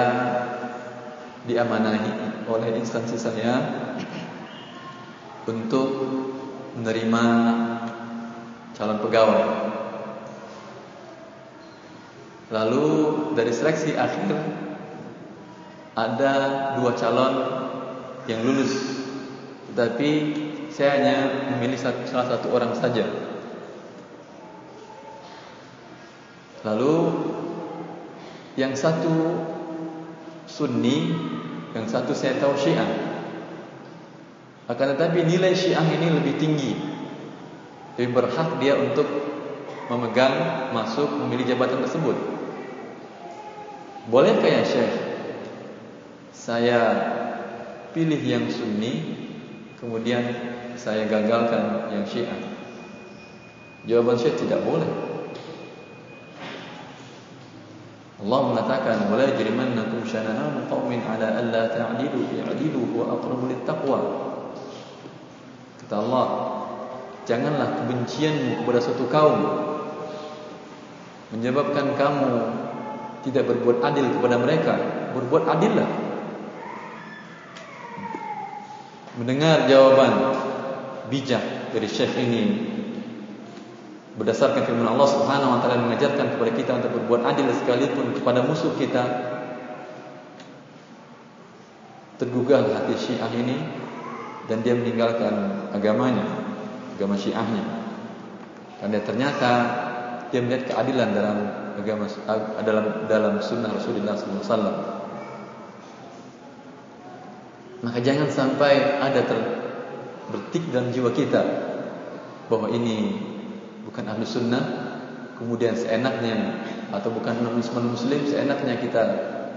diamanahi 1.46 2.44
oleh 2.50 2.70
instansi 2.75 3.15
saya 3.15 3.63
untuk 5.48 5.88
menerima 6.75 7.24
calon 8.74 9.00
pegawai. 9.01 9.44
Lalu 12.53 12.88
dari 13.34 13.50
seleksi 13.50 13.98
akhir 13.98 14.30
ada 15.98 16.34
dua 16.77 16.94
calon 16.94 17.34
yang 18.30 18.46
lulus, 18.46 18.74
tetapi 19.74 20.10
saya 20.70 21.01
hanya 21.01 21.15
memilih 21.53 21.77
salah 21.82 22.27
satu 22.30 22.50
orang 22.53 22.74
saja. 22.77 23.06
Lalu 26.63 26.96
yang 28.56 28.77
satu 28.77 29.50
Sunni, 30.46 31.10
yang 31.74 31.89
satu 31.89 32.13
saya 32.13 32.38
tahu 32.38 32.53
Syiah. 32.53 32.86
Akan 34.70 34.94
tetapi 34.94 35.25
nilai 35.25 35.58
Syiah 35.58 35.84
ini 35.89 36.13
lebih 36.13 36.38
tinggi. 36.38 36.93
Lebih 37.94 38.10
berhak 38.14 38.58
dia 38.58 38.74
untuk 38.74 39.06
memegang 39.92 40.70
masuk 40.74 41.10
memilih 41.14 41.54
jabatan 41.54 41.86
tersebut. 41.86 42.18
Bolehkah 44.10 44.50
ya 44.50 44.64
Syekh? 44.66 44.94
Saya 46.34 46.80
pilih 47.96 48.20
yang 48.20 48.50
Sunni, 48.50 49.16
kemudian 49.80 50.26
saya 50.76 51.08
gagalkan 51.08 51.94
yang 51.94 52.04
Syiah? 52.04 52.36
Jawaban 53.88 54.18
Syekh 54.20 54.44
tidak 54.44 54.66
boleh. 54.66 54.90
Allah 58.24 58.40
mengatakan 58.48 59.12
wala 59.12 59.27
yajrimannakum 59.36 60.08
syana'an 60.08 60.64
qaumin 60.72 61.03
ala 61.03 61.44
alla 61.44 61.68
ta'dilu 61.68 62.32
i'dilu 62.32 62.96
wa 62.96 63.20
aqrabu 63.20 63.51
littaqwa. 63.51 64.00
Kata 65.84 65.96
Allah, 66.00 66.25
janganlah 67.24 67.83
kebencianmu 67.83 68.64
kepada 68.64 68.79
suatu 68.83 69.05
kaum 69.07 69.40
menyebabkan 71.33 71.98
kamu 71.98 72.33
tidak 73.24 73.50
berbuat 73.50 73.81
adil 73.81 74.05
kepada 74.20 74.36
mereka. 74.38 74.74
Berbuat 75.16 75.44
adillah. 75.50 75.90
Mendengar 79.18 79.70
jawaban 79.70 80.14
bijak 81.07 81.74
dari 81.74 81.86
Syekh 81.86 82.18
ini 82.18 82.44
berdasarkan 84.14 84.66
firman 84.66 84.90
Allah 84.90 85.09
Subhanahu 85.09 85.57
wa 85.57 85.59
taala 85.62 85.86
mengajarkan 85.90 86.38
kepada 86.38 86.51
kita 86.53 86.72
untuk 86.81 86.92
berbuat 87.01 87.22
adil 87.33 87.50
sekalipun 87.50 88.14
kepada 88.14 88.46
musuh 88.46 88.74
kita 88.77 89.01
tergugah 92.22 92.62
hati 92.62 92.94
Syiah 92.94 93.29
ini 93.33 93.57
dan 94.46 94.62
dia 94.62 94.77
meninggalkan 94.77 95.66
agamanya 95.74 96.43
agama 96.96 97.18
Syiahnya. 97.18 97.64
Karena 98.79 99.00
ternyata 99.01 99.51
dia 100.34 100.42
melihat 100.42 100.74
keadilan 100.74 101.10
dalam 101.14 101.38
agama 101.77 102.06
dalam 102.62 102.86
dalam 103.06 103.34
sunnah 103.42 103.70
Rasulullah 103.70 104.18
SAW 104.18 105.01
maka 107.84 108.00
jangan 108.00 108.29
sampai 108.32 109.01
ada 109.01 109.22
ter, 109.27 109.40
bertik 110.32 110.64
dalam 110.72 110.90
jiwa 110.94 111.12
kita 111.12 111.42
bahwa 112.48 112.72
ini 112.72 113.20
bukan 113.84 114.08
ahlu 114.08 114.24
sunnah 114.24 114.64
kemudian 115.36 115.75
seenaknya 115.75 116.64
atau 116.96 117.12
bukan 117.12 117.44
non 117.44 117.60
muslim 117.60 118.22
seenaknya 118.24 118.79
kita 118.79 119.03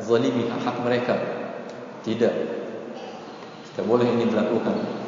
zalimi 0.02 0.50
hak, 0.50 0.76
mereka. 0.82 1.14
Tidak. 2.02 2.34
Tidak 3.70 3.84
boleh 3.84 4.06
ini 4.06 4.30
dilakukan 4.30 5.05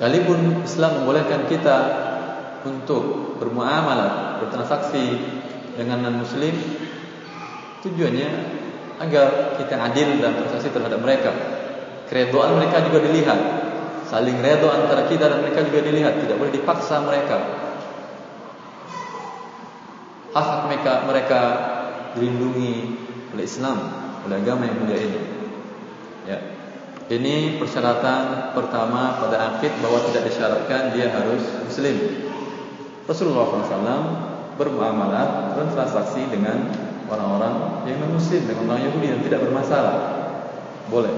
sekalipun 0.00 0.64
Islam 0.64 1.04
membolehkan 1.04 1.44
kita 1.44 1.78
untuk 2.64 3.36
bermuamalah 3.36 4.40
bertransaksi 4.40 5.20
dengan 5.76 6.08
non 6.08 6.24
muslim 6.24 6.56
tujuannya 7.84 8.30
agar 8.96 9.60
kita 9.60 9.76
adil 9.76 10.16
dalam 10.24 10.40
transaksi 10.40 10.72
terhadap 10.72 11.00
mereka 11.04 11.32
Keredoan 12.10 12.58
mereka 12.58 12.82
juga 12.82 13.06
dilihat. 13.06 13.38
Saling 14.10 14.42
redo 14.42 14.66
antara 14.66 15.06
kita 15.06 15.30
dan 15.30 15.46
mereka 15.46 15.62
juga 15.62 15.86
dilihat. 15.86 16.18
Tidak 16.18 16.34
boleh 16.34 16.50
dipaksa 16.50 16.98
mereka. 17.06 17.38
Hak 20.34 20.42
hak 20.42 20.60
mereka 20.66 20.92
mereka 21.06 21.40
dilindungi 22.18 22.74
oleh 23.30 23.44
Islam, 23.46 23.78
oleh 24.26 24.42
agama 24.42 24.66
yang 24.66 24.76
mulia 24.82 24.98
ini. 24.98 25.20
Ya. 26.26 26.38
Ini 27.10 27.58
persyaratan 27.58 28.54
pertama 28.54 29.18
pada 29.18 29.58
akid 29.58 29.74
bahwa 29.82 29.98
tidak 30.06 30.30
disyaratkan 30.30 30.94
dia 30.94 31.10
harus 31.10 31.42
muslim. 31.66 31.96
Rasulullah 33.10 33.50
SAW 33.50 34.02
bermuamalah 34.54 35.58
transaksi 35.58 36.22
dengan 36.30 36.70
orang-orang 37.10 37.82
yang 37.90 37.98
non 37.98 38.14
muslim 38.14 38.46
dengan 38.46 38.70
orang 38.70 38.86
Yahudi 38.86 39.06
yang 39.10 39.22
tidak 39.26 39.42
bermasalah. 39.42 39.98
Boleh. 40.86 41.10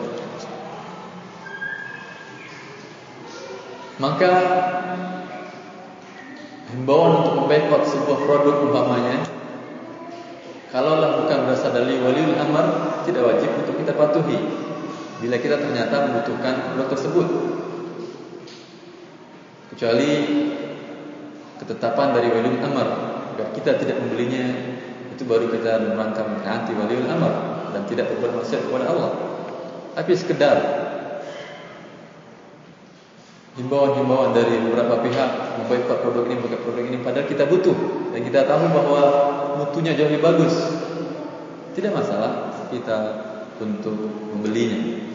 Maka 4.01 4.33
himbauan 6.73 7.21
untuk 7.21 7.35
memboikot 7.45 7.85
sebuah 7.85 8.19
produk 8.25 8.65
umpamanya 8.65 9.29
kalaulah 10.73 11.21
bukan 11.21 11.39
berasal 11.45 11.77
dari 11.77 12.01
waliul 12.01 12.33
amr 12.41 12.97
tidak 13.05 13.29
wajib 13.29 13.53
untuk 13.61 13.77
kita 13.77 13.93
patuhi 13.93 14.72
bila 15.23 15.39
kita 15.39 15.55
ternyata 15.63 16.11
membutuhkan 16.11 16.75
produk 16.75 16.87
tersebut 16.99 17.27
kecuali 19.71 20.11
ketetapan 21.63 22.09
dari 22.11 22.29
waliul 22.35 22.59
amr 22.59 22.89
agar 23.39 23.47
kita 23.55 23.79
tidak 23.79 24.03
membelinya 24.03 24.45
itu 25.15 25.23
baru 25.23 25.47
kita 25.47 25.95
merangkap 25.95 26.27
mentaati 26.27 26.75
waliul 26.75 27.07
amr 27.07 27.33
dan 27.71 27.87
tidak 27.87 28.11
berbuat 28.11 28.43
maksiat 28.43 28.67
kepada 28.67 28.91
Allah 28.91 29.11
tapi 29.95 30.13
sekedar 30.19 30.57
himbauan-himbauan 33.53 34.33
dari 34.33 34.57
beberapa 34.65 35.05
pihak 35.05 35.61
memboikot 35.61 35.99
produk 36.01 36.25
ini, 36.25 36.35
memboikot 36.41 36.61
produk 36.65 36.85
ini 36.89 36.99
padahal 37.05 37.27
kita 37.29 37.45
butuh 37.45 37.77
dan 38.17 38.21
kita 38.25 38.41
tahu 38.49 38.65
bahwa 38.73 39.03
mutunya 39.61 39.93
jauh 39.93 40.09
lebih 40.09 40.25
bagus. 40.25 40.55
Tidak 41.73 41.93
masalah 41.93 42.53
kita 42.69 42.97
untuk 43.61 43.97
membelinya. 44.33 45.12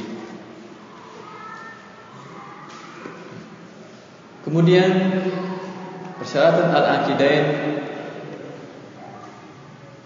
Kemudian 4.48 4.92
persyaratan 6.24 6.72
al-aqidain 6.72 7.46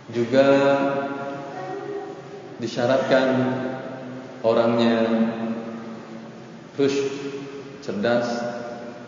juga 0.10 0.50
disyaratkan 2.58 3.28
orangnya 4.42 4.98
rush, 6.74 7.06
cerdas 7.86 8.34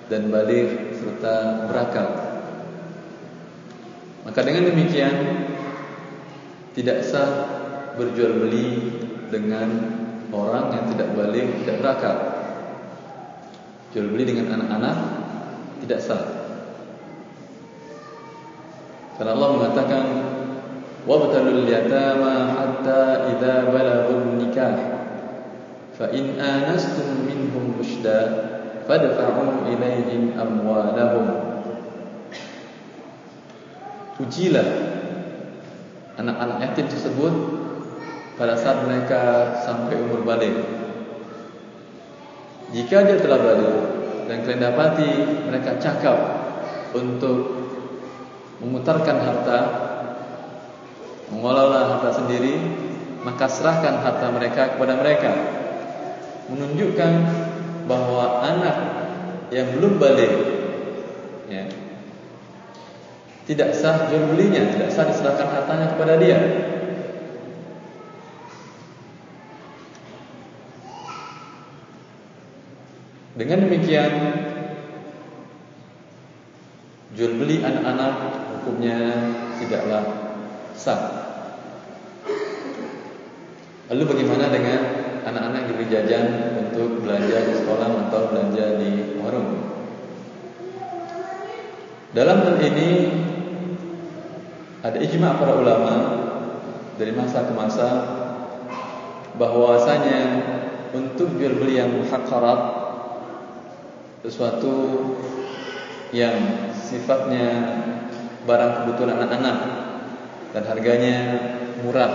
dan 0.06 0.30
balik 0.30 1.02
serta 1.02 1.66
berakal. 1.66 2.10
Maka 4.30 4.40
dengan 4.46 4.70
demikian 4.70 5.18
tidak 6.78 7.02
sah 7.10 7.30
berjual 7.98 8.38
beli 8.38 9.02
dengan 9.34 9.98
orang 10.30 10.78
yang 10.78 10.86
tidak 10.94 11.10
balik, 11.18 11.58
tidak 11.66 11.82
berakal. 11.82 12.18
Jual 13.94 14.10
beli 14.10 14.26
dengan 14.26 14.58
anak-anak 14.58 15.23
tidak 15.84 16.00
sah. 16.00 16.24
Karena 19.20 19.36
Allah 19.36 19.50
mengatakan 19.60 20.04
yatama 21.04 22.34
hatta 22.56 23.30
idza 23.36 23.68
balaghun 23.70 24.40
nikah 24.40 24.76
fa 25.94 26.08
in 26.16 26.40
anastum 26.40 27.28
minhum 27.28 27.76
rushda 27.76 28.18
fadfa'u 28.88 29.68
ilaihim 29.70 30.34
amwalahum 30.40 31.28
Ujilah 34.24 34.70
anak-anak 36.16 36.58
yatim 36.64 36.86
tersebut 36.88 37.34
pada 38.38 38.54
saat 38.56 38.86
mereka 38.86 39.58
sampai 39.66 40.00
umur 40.00 40.22
balik. 40.22 40.54
Jika 42.72 43.10
dia 43.10 43.18
telah 43.18 43.42
balik 43.42 43.93
dan 44.28 44.44
kalian 44.44 44.62
dapati 44.62 45.12
mereka 45.48 45.80
cakap 45.80 46.18
untuk 46.94 47.64
memutarkan 48.64 49.18
harta, 49.20 49.60
mengelola 51.34 51.98
harta 51.98 52.24
sendiri, 52.24 52.56
maka 53.28 53.50
serahkan 53.50 54.00
harta 54.00 54.28
mereka 54.32 54.78
kepada 54.78 54.94
mereka. 55.00 55.32
Menunjukkan 56.48 57.12
bahwa 57.88 58.44
anak 58.44 58.78
yang 59.52 59.76
belum 59.76 60.00
balik 60.00 60.34
ya, 61.52 61.68
tidak 63.44 63.76
sah 63.76 64.08
jual 64.08 64.32
belinya, 64.32 64.64
tidak 64.72 64.90
sah 64.92 65.08
diserahkan 65.08 65.48
hartanya 65.52 65.88
kepada 65.96 66.16
dia. 66.20 66.40
Dengan 73.34 73.66
demikian 73.66 74.14
jual 77.18 77.34
beli 77.42 77.66
anak-anak 77.66 78.14
hukumnya 78.54 78.98
tidaklah 79.58 80.06
sah. 80.78 81.02
Lalu 83.90 84.04
bagaimana 84.06 84.54
dengan 84.54 84.80
anak-anak 85.26 85.58
yang 85.66 85.70
diberi 85.74 85.88
jajan 85.90 86.26
untuk 86.62 87.02
belanja 87.02 87.38
di 87.50 87.54
sekolah 87.58 87.90
atau 88.06 88.22
belanja 88.30 88.66
di 88.78 89.18
warung? 89.18 89.50
Dalam 92.14 92.38
hal 92.46 92.62
ini 92.62 92.90
ada 94.86 94.98
ijma 95.02 95.42
para 95.42 95.58
ulama 95.58 95.94
dari 97.02 97.10
masa 97.18 97.50
ke 97.50 97.54
masa 97.58 97.90
bahwasanya 99.42 100.22
untuk 100.94 101.34
jual 101.42 101.58
beli 101.58 101.82
yang 101.82 101.98
muhaqqarat 101.98 102.83
sesuatu 104.24 104.74
yang 106.16 106.40
sifatnya 106.72 107.48
barang 108.48 108.72
kebutuhan 108.84 109.20
anak-anak 109.20 109.58
dan 110.56 110.64
harganya 110.64 111.18
murah 111.84 112.12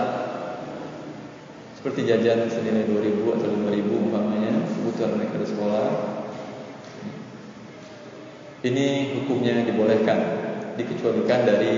seperti 1.77 2.09
jajan 2.09 2.49
senilai 2.49 2.89
2000 2.89 3.37
atau 3.37 3.47
5000 3.53 4.03
umpamanya 4.09 4.51
kebutuhan 4.73 5.15
mereka 5.15 5.35
di 5.37 5.47
sekolah 5.47 5.87
ini 8.65 8.87
hukumnya 9.21 9.63
dibolehkan 9.63 10.19
dikecualikan 10.75 11.45
dari 11.45 11.75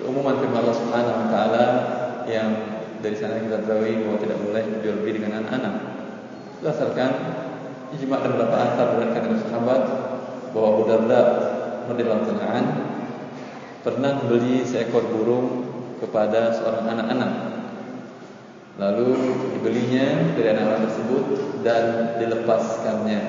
keumuman 0.00 0.40
firman 0.40 0.58
Allah 0.64 0.76
Subhanahu 0.78 1.20
wa 1.22 1.28
taala 1.30 1.66
yang 2.26 2.50
dari 3.02 3.18
sana 3.18 3.42
kita 3.42 3.66
tahu 3.66 3.82
bahwa 3.82 4.18
tidak 4.22 4.38
boleh 4.38 4.62
jual 4.82 4.96
beli 5.02 5.18
dengan 5.18 5.42
anak-anak. 5.42 5.74
Berdasarkan 6.62 7.10
ijma 7.96 8.20
dan 8.20 8.30
beberapa 8.36 8.56
asar 8.56 8.86
berdasarkan 8.96 9.22
dari 9.28 9.42
sahabat 9.44 9.82
bahwa 10.52 10.68
Abu 10.76 10.82
Darda 10.88 11.20
anhu 11.88 12.74
pernah 13.82 14.10
membeli 14.22 14.62
seekor 14.62 15.02
burung 15.10 15.66
kepada 15.98 16.54
seorang 16.54 16.86
anak-anak. 16.86 17.32
Lalu 18.78 19.10
dibelinya 19.58 20.32
dari 20.32 20.48
anak-anak 20.54 20.80
tersebut 20.88 21.24
dan 21.66 21.84
dilepaskannya. 22.18 23.20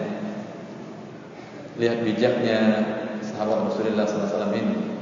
Lihat 1.82 2.06
bijaknya 2.06 2.60
sahabat 3.26 3.66
Rasulullah 3.68 4.06
SAW 4.06 4.54
ini 4.54 4.94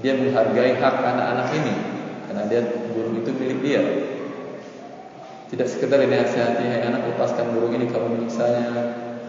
dia 0.00 0.16
menghargai 0.16 0.80
hak 0.80 0.96
anak-anak 1.04 1.48
ini 1.52 1.74
karena 2.24 2.42
dia 2.48 2.60
burung 2.96 3.20
itu 3.20 3.30
milik 3.36 3.60
dia. 3.60 3.82
Tidak 5.52 5.68
sekedar 5.68 6.00
dinasihati, 6.00 6.64
hai 6.64 6.80
anak 6.80 7.12
lepaskan 7.12 7.52
burung 7.52 7.76
ini 7.76 7.84
kamu 7.84 8.16
menyiksanya, 8.16 8.72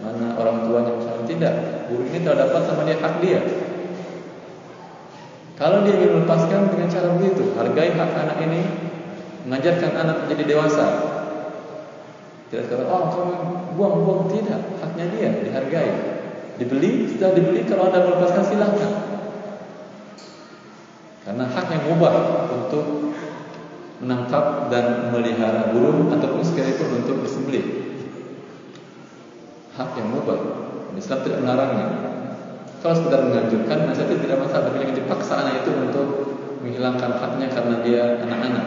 mana 0.00 0.32
orang 0.40 0.64
tuanya 0.64 0.96
misalnya 0.96 1.24
tidak. 1.28 1.54
Burung 1.92 2.08
ini 2.08 2.24
telah 2.24 2.48
dapat 2.48 2.64
sama 2.64 2.88
dia 2.88 2.96
hak 2.96 3.14
dia. 3.20 3.40
Kalau 5.60 5.84
dia 5.84 6.00
ingin 6.00 6.16
melepaskan 6.16 6.72
dengan 6.72 6.88
cara 6.88 7.12
begitu, 7.20 7.52
hargai 7.60 7.92
hak 7.92 8.10
anak 8.16 8.38
ini, 8.40 8.62
mengajarkan 9.44 9.92
anak 10.00 10.16
menjadi 10.24 10.44
dewasa. 10.48 10.86
Tidak 12.48 12.72
sekedar 12.72 12.88
oh 12.88 13.04
kamu 13.12 13.34
buang-buang 13.76 14.32
tidak, 14.32 14.80
haknya 14.80 15.04
dia 15.12 15.28
dihargai. 15.44 15.92
Dibeli, 16.56 17.04
setelah 17.12 17.36
dibeli 17.36 17.68
kalau 17.68 17.92
anda 17.92 18.00
melepaskan 18.00 18.44
silahkan. 18.48 18.92
Karena 21.28 21.44
hak 21.52 21.66
yang 21.68 21.84
mubah 21.92 22.14
untuk 22.48 23.12
menangkap 24.04 24.68
dan 24.68 25.08
melihara 25.08 25.72
burung 25.72 26.12
ataupun 26.12 26.44
sekalipun 26.44 27.00
untuk 27.00 27.24
disembelih. 27.24 27.64
Hak 29.74 29.96
yang 29.96 30.12
mubah. 30.12 30.38
Islam 30.94 31.18
tidak 31.26 31.42
melarangnya. 31.42 31.88
Kalau 32.78 32.94
sekedar 33.00 33.24
menganjurkan, 33.26 33.90
itu 33.90 34.14
tidak 34.28 34.38
masalah. 34.44 34.70
Tapi 34.70 34.84
jangan 34.84 34.96
dipaksa 35.00 35.32
anak 35.40 35.54
itu 35.64 35.70
untuk 35.72 36.06
menghilangkan 36.62 37.10
haknya 37.18 37.48
karena 37.50 37.76
dia 37.82 38.02
anak-anak. 38.22 38.66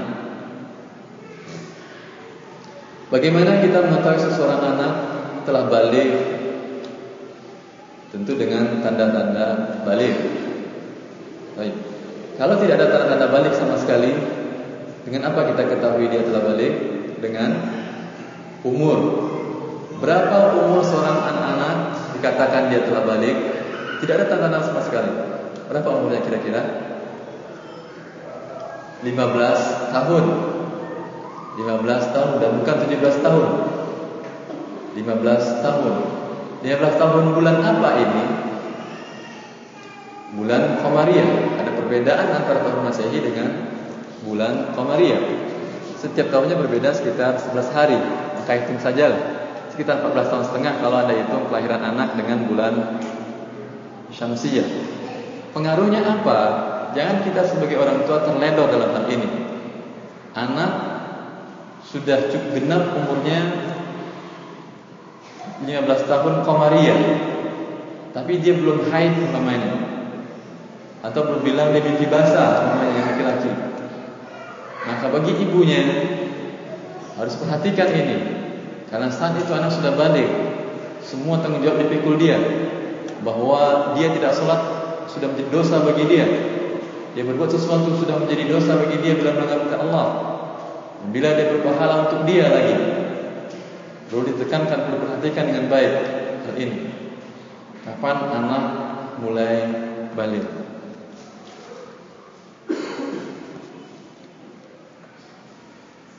Bagaimana 3.08 3.64
kita 3.64 3.88
mengetahui 3.88 4.20
seseorang 4.20 4.76
anak 4.76 4.94
telah 5.48 5.72
balik? 5.72 6.12
Tentu 8.12 8.36
dengan 8.36 8.84
tanda-tanda 8.84 9.80
balik. 9.88 10.16
Baik. 11.56 11.76
Kalau 12.36 12.60
tidak 12.60 12.76
ada 12.84 12.88
tanda-tanda 12.92 13.28
balik 13.32 13.54
sama 13.56 13.80
sekali, 13.80 14.12
dengan 15.08 15.32
apa 15.32 15.56
kita 15.56 15.64
ketahui 15.72 16.12
dia 16.12 16.20
telah 16.20 16.44
balik? 16.44 16.74
Dengan 17.24 17.50
umur. 18.68 19.00
Berapa 20.04 20.52
umur 20.60 20.84
seorang 20.84 21.32
anak-anak 21.32 21.76
dikatakan 22.20 22.68
dia 22.68 22.84
telah 22.84 23.08
balik? 23.08 23.36
Tidak 24.04 24.14
ada 24.14 24.28
tanda-tanda 24.28 24.68
sama 24.68 24.84
sekali. 24.84 25.08
Berapa 25.72 25.88
umurnya 25.96 26.20
kira-kira? 26.28 26.60
15 29.08 29.96
tahun. 29.96 30.26
15 31.56 32.14
tahun 32.14 32.32
dan 32.44 32.52
bukan 32.60 32.76
17 32.92 33.24
tahun. 33.24 33.48
15 34.92 35.64
tahun. 35.64 35.94
15 36.68 37.02
tahun 37.02 37.24
bulan 37.32 37.58
apa 37.64 37.90
ini? 37.96 38.24
Bulan 40.36 40.84
Qamariyah 40.84 41.30
perbedaan 41.88 42.28
antara 42.36 42.60
tahun 42.68 42.84
Masehi 42.84 43.24
dengan 43.24 43.77
bulan 44.26 44.74
Qamariyah. 44.74 45.22
Setiap 45.98 46.30
tahunnya 46.30 46.58
berbeda 46.58 46.94
sekitar 46.94 47.38
11 47.38 47.74
hari. 47.74 47.98
Maka 48.38 48.52
hitung 48.64 48.80
saja 48.82 49.12
sekitar 49.74 50.02
14 50.02 50.32
tahun 50.32 50.44
setengah 50.50 50.74
kalau 50.82 50.98
ada 51.04 51.14
hitung 51.14 51.46
kelahiran 51.52 51.84
anak 51.84 52.18
dengan 52.18 52.50
bulan 52.50 52.74
Syamsiyah. 54.10 54.66
Pengaruhnya 55.54 56.02
apa? 56.02 56.40
Jangan 56.96 57.22
kita 57.22 57.46
sebagai 57.46 57.78
orang 57.78 58.08
tua 58.08 58.26
terledor 58.26 58.74
dalam 58.74 58.90
hal 58.96 59.06
ini. 59.12 59.30
Anak 60.34 60.72
sudah 61.86 62.30
cukup 62.30 62.58
genap 62.58 62.84
umurnya 62.98 63.42
15 65.62 66.10
tahun 66.10 66.34
Qamariyah. 66.42 67.02
Tapi 68.18 68.42
dia 68.42 68.58
belum 68.58 68.90
haid 68.90 69.14
umpamanya 69.30 69.78
atau 71.06 71.22
berbilang 71.22 71.70
dia 71.70 71.86
mimpi 71.86 72.10
basah 72.10 72.74
namanya 72.74 73.14
laki-laki. 73.14 73.52
Maka 74.88 75.12
bagi 75.12 75.36
ibunya 75.36 75.84
harus 77.20 77.36
perhatikan 77.36 77.92
ini 77.92 78.18
karena 78.88 79.12
saat 79.12 79.36
itu 79.36 79.52
anak 79.52 79.76
sudah 79.76 80.00
balik, 80.00 80.32
semua 81.04 81.44
tanggung 81.44 81.60
jawab 81.60 81.84
dipikul 81.84 82.16
dia 82.16 82.40
bahwa 83.20 83.92
dia 84.00 84.16
tidak 84.16 84.32
sholat 84.32 84.62
sudah 85.12 85.28
menjadi 85.28 85.50
dosa 85.52 85.84
bagi 85.84 86.08
dia. 86.08 86.26
Dia 87.12 87.26
berbuat 87.26 87.50
sesuatu 87.52 87.98
sudah 88.00 88.16
menjadi 88.22 88.48
dosa 88.48 88.78
bagi 88.80 89.02
dia 89.04 89.18
bila 89.18 89.36
melanggar 89.36 89.82
Allah. 89.82 90.08
Bila 91.08 91.30
dia 91.40 91.48
berpahala 91.54 92.10
untuk 92.10 92.28
dia 92.28 92.50
lagi 92.52 92.76
Perlu 94.08 94.34
ditekankan, 94.34 94.88
perlu 94.88 94.98
perhatikan 95.04 95.44
dengan 95.48 95.70
baik 95.70 95.94
hal 96.48 96.56
ini 96.58 96.90
Kapan 97.86 98.18
anak 98.34 98.64
mulai 99.24 99.56
balik 100.18 100.67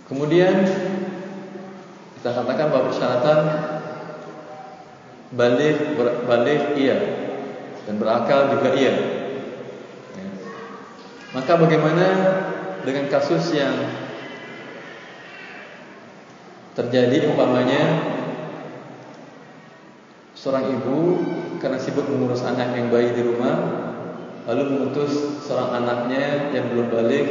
Kemudian 0.09 0.65
kita 2.19 2.31
katakan 2.33 2.73
bahwa 2.73 2.89
persyaratan 2.89 3.41
balik 5.37 5.77
balik 6.25 6.63
iya 6.81 6.97
dan 7.85 8.01
berakal 8.01 8.57
juga 8.57 8.73
iya. 8.73 8.95
Ya. 10.17 10.29
Maka 11.37 11.53
bagaimana 11.61 12.07
dengan 12.89 13.13
kasus 13.13 13.53
yang 13.53 13.77
terjadi 16.73 17.29
umpamanya 17.29 18.01
seorang 20.33 20.73
ibu 20.73 20.97
karena 21.61 21.77
sibuk 21.77 22.09
mengurus 22.09 22.47
anak 22.47 22.73
yang 22.73 22.89
bayi 22.89 23.13
di 23.13 23.27
rumah 23.27 23.57
lalu 24.49 24.63
mengutus 24.73 25.43
seorang 25.45 25.85
anaknya 25.85 26.55
yang 26.57 26.73
belum 26.73 26.89
balik 26.89 27.27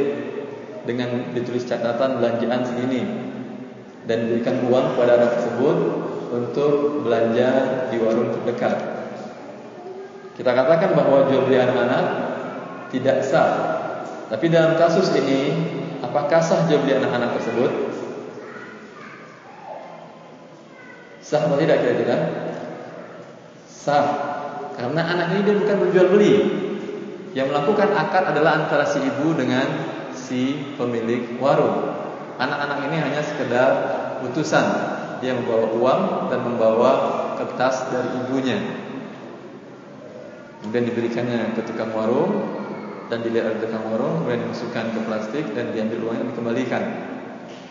dengan 0.84 1.34
ditulis 1.34 1.66
catatan 1.66 2.20
belanjaan 2.20 2.62
segini 2.62 3.02
dan 4.08 4.28
berikan 4.28 4.62
uang 4.68 4.94
kepada 4.94 5.12
anak 5.20 5.30
tersebut 5.38 5.76
untuk 6.32 7.04
belanja 7.04 7.50
di 7.92 7.96
warung 8.00 8.32
terdekat. 8.40 8.76
Kita 10.38 10.54
katakan 10.54 10.94
bahwa 10.94 11.26
jual 11.26 11.50
beli 11.50 11.58
anak-anak 11.58 12.04
tidak 12.94 13.26
sah. 13.26 13.52
Tapi 14.28 14.46
dalam 14.52 14.78
kasus 14.78 15.10
ini, 15.16 15.52
apakah 16.04 16.38
sah 16.40 16.68
jual 16.68 16.84
beli 16.84 16.94
anak-anak 16.94 17.36
tersebut? 17.40 17.72
Sah 21.24 21.44
atau 21.44 21.60
tidak 21.60 21.84
kira-kira? 21.84 22.16
Sah. 23.68 24.06
Karena 24.78 25.02
anak 25.04 25.26
ini 25.34 25.40
dia 25.42 25.56
bukan 25.58 25.76
menjual 25.84 26.08
beli. 26.14 26.34
Yang 27.36 27.52
melakukan 27.52 27.92
akad 27.92 28.24
adalah 28.32 28.64
antara 28.64 28.86
si 28.88 29.02
ibu 29.02 29.36
dengan 29.36 29.66
si 30.28 30.76
pemilik 30.76 31.40
warung. 31.40 31.96
Anak-anak 32.36 32.92
ini 32.92 32.96
hanya 33.00 33.24
sekedar 33.24 33.70
utusan. 34.28 34.66
Dia 35.18 35.34
membawa 35.34 35.66
uang 35.74 36.02
dan 36.30 36.40
membawa 36.44 36.90
kertas 37.40 37.88
dari 37.90 38.22
ibunya. 38.22 38.58
Kemudian 40.62 40.84
diberikannya 40.86 41.56
ke 41.56 41.64
tukang 41.66 41.90
warung 41.96 42.44
dan 43.08 43.24
dilihat 43.24 43.50
oleh 43.50 43.58
tukang 43.64 43.88
warung, 43.88 44.22
kemudian 44.22 44.46
dimasukkan 44.46 44.84
ke 44.94 45.00
plastik 45.08 45.44
dan 45.56 45.72
diambil 45.72 46.12
uangnya 46.12 46.28
dan 46.28 46.30
dikembalikan. 46.30 46.84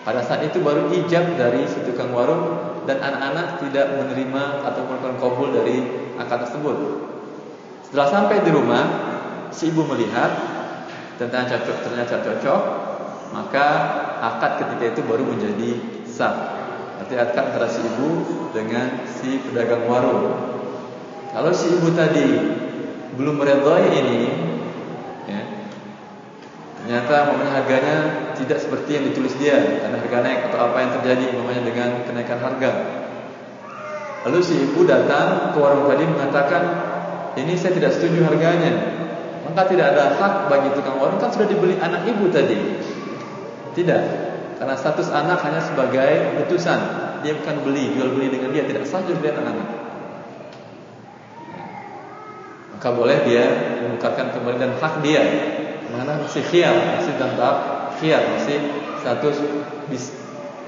Pada 0.01 0.23
saat 0.23 0.43
itu 0.43 0.63
baru 0.63 0.91
ijab 0.91 1.35
dari 1.35 1.67
si 1.67 1.83
tukang 1.87 2.11
warung 2.11 2.57
dan 2.87 2.99
anak-anak 3.03 3.59
tidak 3.63 3.95
menerima 3.95 4.65
atau 4.65 4.81
melakukan 4.87 5.15
kabul 5.19 5.51
dari 5.51 5.83
akad 6.15 6.47
tersebut. 6.47 6.75
Setelah 7.87 8.07
sampai 8.07 8.43
di 8.43 8.51
rumah, 8.51 8.83
si 9.51 9.71
ibu 9.71 9.83
melihat 9.83 10.56
ternyata 11.17 11.57
cocok, 11.57 11.77
ternyata 11.81 12.15
cocok, 12.21 12.61
maka 13.33 13.65
akad 14.21 14.51
ketika 14.63 14.85
itu 14.97 15.01
baru 15.03 15.25
menjadi 15.25 15.69
sah. 16.07 16.35
Berarti 16.97 17.15
akad 17.17 17.43
antara 17.53 17.67
si 17.69 17.81
ibu 17.83 18.09
dengan 18.53 19.05
si 19.05 19.41
pedagang 19.41 19.85
warung. 19.85 20.33
Kalau 21.33 21.51
si 21.53 21.73
ibu 21.77 21.93
tadi 21.93 22.25
belum 23.17 23.35
meredoi 23.37 23.85
ini, 23.93 24.21
ya, 25.29 25.41
ternyata 26.81 27.33
namanya 27.33 27.51
harganya 27.61 27.95
tidak 28.37 28.61
seperti 28.61 28.97
yang 28.97 29.05
ditulis 29.09 29.33
dia, 29.37 29.57
karena 29.81 29.97
harga 30.01 30.17
naik 30.21 30.39
atau 30.49 30.59
apa 30.69 30.77
yang 30.81 30.91
terjadi 31.01 31.25
namanya 31.33 31.61
dengan 31.65 31.89
kenaikan 32.05 32.39
harga. 32.41 32.71
Lalu 34.25 34.39
si 34.41 34.55
ibu 34.57 34.85
datang 34.85 35.53
ke 35.53 35.57
warung 35.61 35.89
tadi 35.89 36.03
mengatakan, 36.05 36.63
ini 37.37 37.53
saya 37.53 37.77
tidak 37.77 37.93
setuju 37.93 38.25
harganya. 38.25 38.73
Maka 39.47 39.61
tidak 39.71 39.95
ada 39.95 40.19
hak 40.19 40.51
bagi 40.51 40.69
tukang 40.75 40.99
warung 40.99 41.23
kan 41.23 41.31
sudah 41.31 41.47
dibeli 41.47 41.79
anak 41.79 42.03
ibu 42.03 42.27
tadi. 42.27 42.57
Tidak. 43.71 44.01
Karena 44.59 44.75
status 44.75 45.07
anak 45.13 45.39
hanya 45.47 45.63
sebagai 45.63 46.43
utusan. 46.43 46.79
Dia 47.23 47.33
bukan 47.39 47.63
beli, 47.63 47.95
jual 47.95 48.11
beli 48.13 48.27
dengan 48.27 48.51
dia 48.51 48.67
tidak 48.67 48.83
sah 48.83 49.01
jual 49.07 49.17
beli 49.17 49.31
anak-anak. 49.31 49.67
Maka 52.77 52.89
boleh 52.93 53.17
dia 53.25 53.45
menukarkan 53.87 54.35
kembali 54.35 54.57
dan 54.61 54.71
hak 54.77 55.01
dia. 55.01 55.23
Mana 55.89 56.19
masih 56.19 56.43
khiyar, 56.45 56.99
masih 56.99 57.15
dalam 57.15 57.39
tahap 57.39 57.57
masih 57.97 58.57
status 59.01 59.41
bis, 59.89 60.13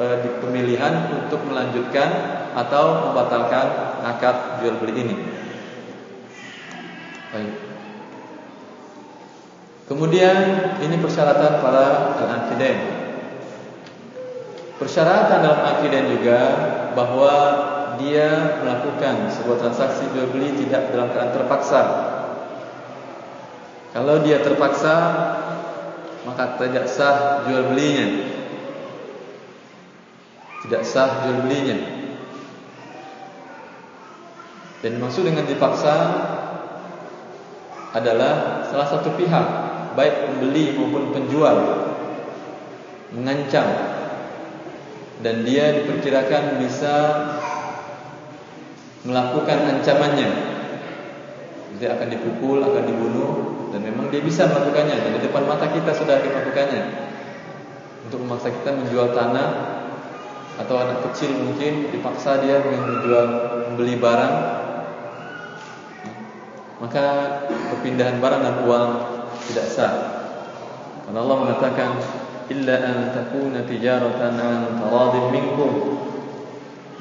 e, 0.01 0.05
di 0.25 0.29
pemilihan 0.41 1.13
untuk 1.13 1.45
melanjutkan 1.45 2.09
atau 2.57 3.11
membatalkan 3.11 3.65
akad 4.01 4.63
jual 4.63 4.81
beli 4.81 4.93
ini. 5.05 5.15
Baik. 7.29 7.68
Kemudian 9.89 10.37
ini 10.85 11.01
persyaratan 11.01 11.65
para 11.65 12.13
al-akiden. 12.21 12.77
Persyaratan 14.77 15.41
dalam 15.41 15.61
akiden 15.65 16.13
juga 16.13 16.39
bahwa 16.93 17.35
dia 17.97 18.61
melakukan 18.61 19.33
sebuah 19.33 19.57
transaksi 19.65 20.05
jual 20.13 20.29
beli 20.29 20.53
tidak 20.61 20.93
dalam 20.93 21.09
keadaan 21.09 21.33
terpaksa. 21.33 21.81
Kalau 23.89 24.21
dia 24.21 24.45
terpaksa 24.45 24.95
maka 26.21 26.61
tidak 26.61 26.85
sah 26.85 27.49
jual 27.49 27.73
belinya. 27.73 28.07
Tidak 30.69 30.81
sah 30.85 31.25
jual 31.25 31.49
belinya. 31.49 31.77
Dan 34.85 35.01
maksud 35.01 35.25
dengan 35.25 35.49
dipaksa 35.49 35.95
adalah 37.89 38.63
salah 38.69 38.87
satu 38.87 39.17
pihak 39.17 39.68
baik 39.97 40.15
pembeli 40.27 40.77
maupun 40.77 41.13
penjual 41.13 41.57
mengancam. 43.13 43.67
Dan 45.19 45.43
dia 45.43 45.75
diperkirakan 45.75 46.63
bisa 46.63 46.95
melakukan 49.03 49.57
ancamannya. 49.67 50.29
Dia 51.79 51.95
akan 51.95 52.07
dipukul, 52.07 52.63
akan 52.63 52.83
dibunuh 52.87 53.31
dan 53.75 53.83
memang 53.83 54.07
dia 54.07 54.23
bisa 54.23 54.47
melakukannya. 54.47 54.95
Dan 54.95 55.11
di 55.19 55.21
depan 55.27 55.43
mata 55.43 55.67
kita 55.71 55.91
sudah 55.91 56.23
melakukannya. 56.23 56.83
Untuk 58.07 58.19
memaksa 58.23 58.49
kita 58.49 58.71
menjual 58.73 59.11
tanah 59.11 59.49
atau 60.59 60.75
anak 60.75 61.07
kecil 61.11 61.35
mungkin 61.39 61.91
dipaksa 61.91 62.39
dia 62.39 62.63
menjual 62.63 63.25
membeli 63.71 63.99
barang. 63.99 64.35
Maka 66.79 67.05
perpindahan 67.75 68.23
barang 68.23 68.41
dan 68.43 68.55
uang 68.63 69.18
tidak 69.49 69.67
sah. 69.67 69.93
Karena 71.05 71.25
Allah 71.25 71.37
mengatakan 71.41 71.89
illa 72.53 72.75
an 72.85 72.97
takuna 73.13 73.65
tijaratan 73.65 74.37
an 74.37 74.61
minkum. 75.33 75.97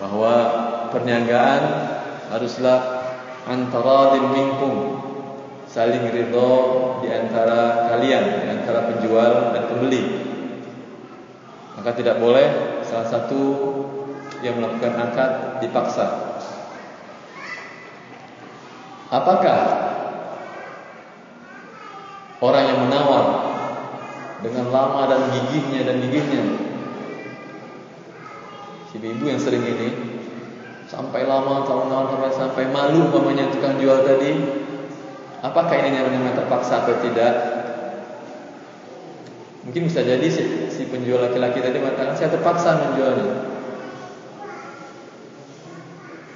Bahwa 0.01 0.35
perniagaan 0.89 1.63
haruslah 2.33 2.81
an 3.45 3.69
minkum. 4.33 5.05
Saling 5.69 6.09
ridho 6.09 6.51
di 7.05 7.13
antara 7.13 7.93
kalian 7.93 8.25
di 8.41 8.49
antara 8.49 8.89
penjual 8.89 9.53
dan 9.53 9.69
pembeli. 9.69 10.03
Maka 11.77 11.93
tidak 11.93 12.17
boleh 12.19 12.81
salah 12.83 13.07
satu 13.07 13.43
yang 14.41 14.57
melakukan 14.59 14.97
akad 14.97 15.31
dipaksa. 15.61 16.07
Apakah 19.09 19.88
Orang 22.39 22.65
yang 22.71 22.79
menawar 22.87 23.25
dengan 24.47 24.71
lama 24.71 25.11
dan 25.11 25.35
gigihnya 25.35 25.83
dan 25.83 25.99
gigihnya. 25.99 26.43
Si 28.89 28.97
ibu 29.03 29.25
yang 29.27 29.43
sering 29.43 29.67
ini 29.67 29.89
sampai 30.89 31.27
lama 31.27 31.67
tahun-tahun 31.67 32.33
sampai 32.33 32.71
malu 32.71 33.11
mamanya 33.11 33.51
tukang 33.51 33.77
jual 33.83 34.07
tadi. 34.07 34.39
Apakah 35.39 35.75
ini 35.83 35.95
namanya 35.95 36.35
terpaksa 36.35 36.83
atau 36.83 36.99
tidak? 36.99 37.35
Mungkin 39.63 39.87
bisa 39.87 40.03
jadi 40.03 40.25
si, 40.27 40.71
si 40.73 40.83
penjual 40.89 41.21
laki-laki 41.23 41.63
tadi 41.63 41.79
mengatakan 41.79 42.17
saya 42.17 42.33
terpaksa 42.33 42.75
menjualnya. 42.89 43.35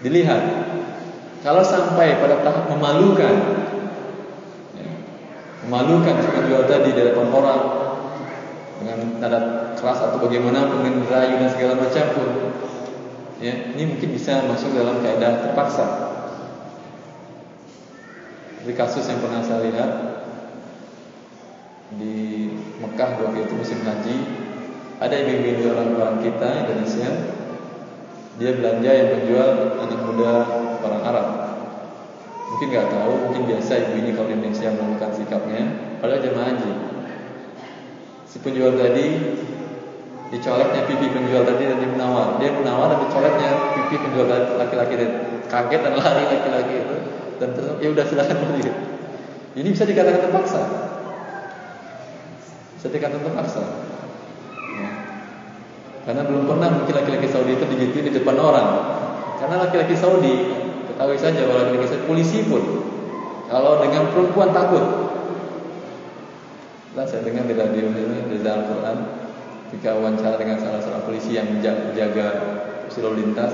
Dilihat 0.02 0.42
kalau 1.42 1.62
sampai 1.62 2.18
pada 2.22 2.42
tahap 2.46 2.70
memalukan 2.70 3.34
memalukan 5.66 6.18
si 6.18 6.28
jual 6.50 6.66
tadi 6.66 6.90
di 6.90 7.02
depan 7.06 7.30
orang 7.30 7.62
dengan 8.82 8.98
nada 9.22 9.40
keras 9.78 9.98
atau 10.02 10.18
bagaimana 10.18 10.66
dengan 10.66 11.06
rayu 11.06 11.38
dan 11.38 11.50
segala 11.54 11.74
macam 11.78 12.06
pun. 12.18 12.30
Ya 13.42 13.74
ini 13.74 13.94
mungkin 13.94 14.14
bisa 14.14 14.46
masuk 14.46 14.74
dalam 14.74 15.02
keadaan 15.02 15.50
terpaksa. 15.50 15.86
Di 18.62 18.72
kasus 18.78 19.06
yang 19.10 19.18
pernah 19.18 19.42
saya 19.42 19.66
lihat 19.66 19.90
di 21.98 22.46
Mekah 22.78 23.20
waktu 23.20 23.44
itu 23.44 23.52
musim 23.58 23.82
haji 23.82 24.16
Ada 25.02 25.18
ibu-ibu 25.18 25.66
orang-orang 25.74 26.22
kita 26.22 26.48
Indonesia. 26.62 27.10
Dia 28.38 28.54
belanja 28.54 28.90
yang 28.94 29.08
menjual 29.18 29.50
anak 29.82 30.00
muda 30.06 30.32
orang 30.78 31.02
Arab 31.02 31.41
Mungkin 32.62 32.78
nggak 32.78 32.94
tahu, 32.94 33.12
mungkin 33.26 33.42
biasa 33.50 33.72
ibu 33.74 33.92
ini 33.98 34.14
kalau 34.14 34.30
di 34.30 34.38
Indonesia 34.38 34.70
melakukan 34.70 35.10
sikapnya. 35.18 35.62
Padahal 35.98 36.22
jemaah 36.22 36.46
haji. 36.54 36.72
Si 38.22 38.38
penjual 38.38 38.78
tadi 38.78 39.18
Dicoleknya 40.30 40.86
pipi 40.86 41.10
penjual 41.10 41.42
tadi 41.42 41.66
dan 41.66 41.82
dia 41.82 41.90
menawar 41.90 42.38
Dia 42.38 42.54
menawar 42.54 42.94
dan 42.94 42.98
dicoleknya 43.02 43.50
pipi 43.74 43.98
penjual 43.98 44.30
laki-laki 44.30 44.94
Kaget 45.50 45.80
dan 45.82 45.92
lari 45.98 46.22
laki-laki 46.22 46.74
itu. 46.86 46.96
Dan 47.42 47.48
terus 47.50 47.82
ya 47.82 47.88
udah 47.98 48.04
silakan 48.06 48.36
beli 48.46 48.70
Ini 49.58 49.68
bisa 49.74 49.82
dikatakan 49.82 50.22
terpaksa. 50.22 50.62
Bisa 52.78 52.86
dikatakan 52.94 53.26
terpaksa. 53.26 53.62
Karena 56.06 56.22
belum 56.30 56.46
pernah 56.46 56.70
mungkin 56.78 56.94
laki-laki 56.94 57.26
Saudi 57.26 57.58
itu 57.58 57.66
digituin 57.66 58.06
di 58.06 58.14
depan 58.22 58.38
orang. 58.38 58.68
Karena 59.42 59.66
laki-laki 59.66 59.98
Saudi, 59.98 60.61
ketahui 61.02 61.18
saja 61.18 61.50
kalau 61.50 61.66
laki-laki 61.66 61.90
Saudi, 61.90 62.06
polisi 62.06 62.38
pun 62.46 62.62
kalau 63.50 63.82
dengan 63.82 64.06
perempuan 64.14 64.54
takut. 64.54 64.86
Lah 66.94 67.02
saya 67.10 67.26
dengar 67.26 67.42
di 67.50 67.58
radio 67.58 67.90
ini 67.90 68.30
di 68.30 68.38
dalam 68.38 68.70
Quran 68.70 68.96
ketika 69.66 69.98
wawancara 69.98 70.38
dengan 70.38 70.62
salah 70.62 70.78
seorang 70.78 71.02
polisi 71.02 71.34
yang 71.34 71.50
menjaga 71.50 72.28
lalu 72.92 73.24
lintas 73.24 73.50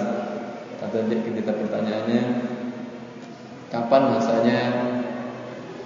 kata 0.82 1.06
dia 1.08 1.22
ketika 1.22 1.54
pertanyaannya 1.54 2.22
kapan 3.70 4.02
masanya 4.12 4.60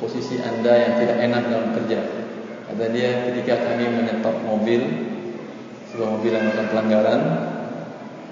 posisi 0.00 0.40
anda 0.40 0.72
yang 0.72 0.92
tidak 0.96 1.20
enak 1.20 1.42
dalam 1.52 1.68
kerja 1.76 2.00
kata 2.72 2.84
dia 2.96 3.28
ketika 3.28 3.70
kami 3.70 3.92
menyetop 3.92 4.32
mobil 4.40 4.80
sebuah 5.92 6.16
mobil 6.16 6.32
yang 6.32 6.48
melakukan 6.48 6.68
pelanggaran 6.72 7.20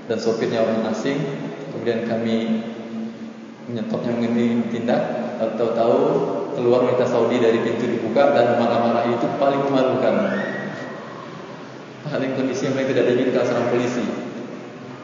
dan 0.09 0.17
sopirnya 0.17 0.65
orang 0.65 0.89
asing 0.89 1.21
kemudian 1.69 2.09
kami 2.09 2.70
menyetopnya 3.71 4.13
mengenai 4.19 4.67
tindak 4.75 5.01
tahu-tahu 5.39 5.99
keluar 6.59 6.85
wanita 6.85 7.07
Saudi 7.09 7.41
dari 7.41 7.63
pintu 7.65 7.89
dibuka 7.89 8.37
dan 8.37 8.61
marah-marah 8.61 9.09
itu 9.09 9.27
paling 9.41 9.63
memalukan. 9.65 10.15
Paling 12.05 12.31
kondisi 12.35 12.67
yang 12.67 12.75
mereka 12.75 12.93
tidak 12.93 13.07
diinginkan 13.15 13.45
seorang 13.47 13.69
polisi. 13.71 14.05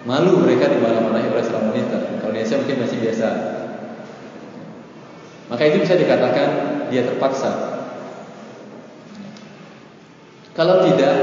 Malu 0.04 0.42
mereka 0.42 0.70
dimarah-marahi 0.70 1.28
oleh 1.30 1.44
seorang 1.44 1.72
wanita. 1.72 1.98
Kalau 2.20 2.32
Indonesia 2.34 2.56
mungkin 2.60 2.78
masih 2.82 2.98
biasa. 3.00 3.28
Maka 5.46 5.62
itu 5.70 5.76
bisa 5.86 5.94
dikatakan 5.94 6.48
dia 6.90 7.06
terpaksa. 7.06 7.50
Kalau 10.54 10.82
tidak 10.82 11.14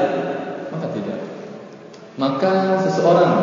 maka 0.72 0.88
tidak. 0.96 1.20
Maka 2.16 2.54
seseorang 2.86 3.34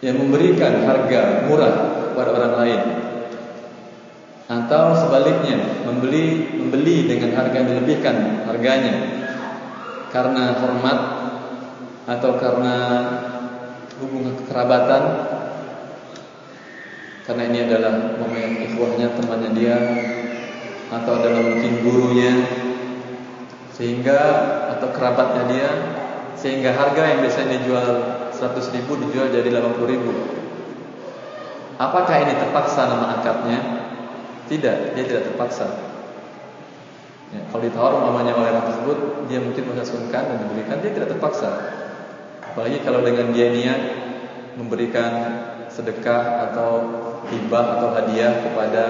yang 0.00 0.16
memberikan 0.16 0.84
harga 0.88 1.44
murah 1.44 1.74
kepada 2.12 2.30
orang 2.32 2.54
lain. 2.64 2.80
Atau 4.50 4.98
sebaliknya 4.98 5.86
membeli 5.86 6.58
membeli 6.58 7.06
dengan 7.06 7.38
harga 7.38 7.54
yang 7.54 7.68
dilebihkan 7.70 8.16
harganya. 8.48 8.94
Karena 10.10 10.58
hormat 10.58 10.98
atau 12.10 12.30
karena 12.40 12.76
hubungan 14.02 14.34
kekerabatan. 14.42 15.02
Karena 17.28 17.42
ini 17.46 17.58
adalah 17.62 18.18
momen 18.18 18.58
ikhwahnya 18.66 19.14
temannya 19.14 19.50
dia 19.54 19.78
atau 20.90 21.22
adalah 21.22 21.46
mungkin 21.46 21.86
gurunya 21.86 22.34
sehingga 23.70 24.18
atau 24.74 24.90
kerabatnya 24.90 25.44
dia 25.46 25.70
sehingga 26.34 26.74
harga 26.74 27.02
yang 27.06 27.18
biasanya 27.22 27.48
dijual 27.62 28.19
100 28.40 28.72
ribu 28.72 28.96
dijual 28.96 29.28
jadi 29.28 29.52
80 29.52 29.92
ribu. 29.92 30.12
Apakah 31.76 32.16
ini 32.24 32.32
terpaksa 32.40 32.88
nama 32.88 33.20
akadnya? 33.20 33.60
Tidak 34.48 34.96
dia 34.96 35.04
tidak 35.04 35.32
terpaksa. 35.32 35.68
Ya, 37.30 37.46
kalau 37.52 37.62
ditawar 37.62 37.92
umpamanya 38.02 38.34
oleh 38.34 38.50
orang 38.50 38.66
tersebut 38.66 38.98
dia 39.30 39.38
mungkin 39.38 39.70
merasa 39.70 39.94
dan 40.02 40.36
diberikan 40.40 40.80
dia 40.82 40.90
tidak 40.96 41.14
terpaksa. 41.14 41.50
Apalagi 42.42 42.82
kalau 42.82 43.06
dengan 43.06 43.30
dia 43.30 43.54
niat 43.54 43.80
memberikan 44.58 45.12
sedekah 45.70 46.50
atau 46.50 46.70
hibah 47.30 47.78
atau 47.78 47.88
hadiah 47.94 48.42
kepada 48.42 48.84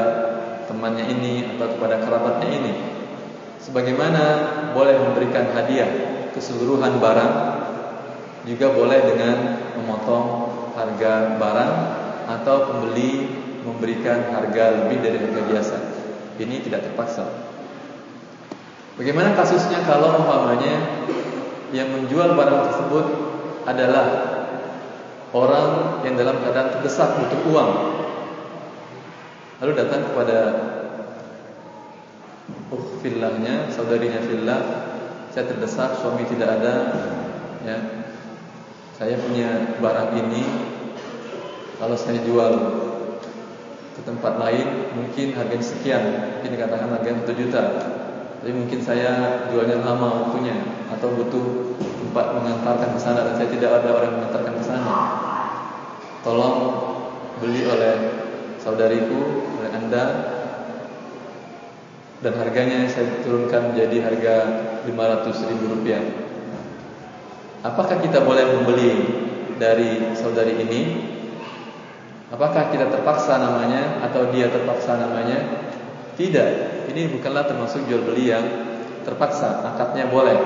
temannya 0.65 1.05
ini 1.13 1.59
atau 1.59 1.77
kepada 1.77 2.01
kerabatnya 2.01 2.49
ini. 2.49 2.75
Sebagaimana 3.61 4.23
boleh 4.73 4.97
memberikan 4.97 5.53
hadiah 5.53 5.91
keseluruhan 6.33 6.97
barang 6.97 7.60
juga 8.49 8.73
boleh 8.73 9.01
dengan 9.05 9.37
memotong 9.77 10.27
harga 10.73 11.37
barang 11.37 11.75
atau 12.31 12.57
pembeli 12.73 13.29
memberikan 13.67 14.33
harga 14.33 14.85
lebih 14.85 14.99
dari 15.05 15.19
harga 15.21 15.43
biasa. 15.45 15.77
Ini 16.41 16.65
tidak 16.65 16.89
terpaksa. 16.89 17.29
Bagaimana 18.97 19.37
kasusnya 19.37 19.85
kalau 19.85 20.25
umpamanya 20.25 21.05
yang 21.73 21.93
menjual 21.93 22.33
barang 22.33 22.61
tersebut 22.69 23.07
adalah 23.69 24.07
orang 25.37 26.01
yang 26.03 26.17
dalam 26.17 26.41
keadaan 26.41 26.81
terdesak 26.81 27.17
butuh 27.21 27.41
uang. 27.53 27.73
Lalu 29.61 29.73
datang 29.77 30.01
kepada 30.09 30.39
fillahnya, 33.05 33.69
saudarinya 33.69 34.21
fillah, 34.25 34.61
saya 35.33 35.45
terdesak, 35.49 36.01
suami 36.01 36.25
tidak 36.29 36.61
ada, 36.61 36.75
ya. 37.65 37.79
Saya 39.01 39.17
punya 39.17 39.81
barang 39.81 40.13
ini, 40.13 40.45
kalau 41.81 41.97
saya 41.97 42.21
jual 42.21 42.53
ke 43.97 44.01
tempat 44.05 44.37
lain, 44.37 44.93
mungkin 44.93 45.33
harganya 45.41 45.65
sekian, 45.65 46.05
mungkin 46.37 46.53
dikatakan 46.53 46.93
harganya 46.93 47.25
1 47.25 47.33
juta. 47.33 47.65
Tapi 48.45 48.53
mungkin 48.53 48.85
saya 48.85 49.41
jualnya 49.49 49.81
lama 49.81 50.29
waktunya 50.29 50.85
atau 50.93 51.17
butuh 51.17 51.81
tempat 51.81 52.45
mengantarkan 52.45 52.93
ke 52.93 53.01
sana 53.01 53.25
dan 53.25 53.41
saya 53.41 53.49
tidak 53.49 53.81
ada 53.81 53.89
orang 53.89 54.21
mengantarkan 54.21 54.55
ke 54.61 54.65
sana. 54.69 54.93
Tolong 56.21 56.57
beli 57.41 57.65
oleh 57.65 57.97
saudariku, 58.61 59.49
oleh 59.65 59.71
Anda 59.81 60.05
dan 62.21 62.37
harganya 62.37 62.85
saya 62.85 63.25
turunkan 63.25 63.73
menjadi 63.73 64.13
harga 64.13 64.35
500 64.85 65.49
ribu 65.49 65.73
rupiah. 65.73 66.29
Apakah 67.61 68.01
kita 68.01 68.25
boleh 68.25 68.57
membeli 68.57 68.93
dari 69.61 70.17
saudari 70.17 70.57
ini? 70.57 70.81
Apakah 72.33 72.73
kita 72.73 72.89
terpaksa 72.89 73.37
namanya 73.37 74.01
atau 74.01 74.33
dia 74.33 74.49
terpaksa 74.49 74.97
namanya? 74.97 75.69
Tidak. 76.17 76.49
Ini 76.89 77.13
bukanlah 77.13 77.45
termasuk 77.45 77.85
jual 77.85 78.01
beli 78.09 78.33
yang 78.33 78.45
terpaksa. 79.05 79.61
Akadnya 79.61 80.09
boleh. 80.09 80.41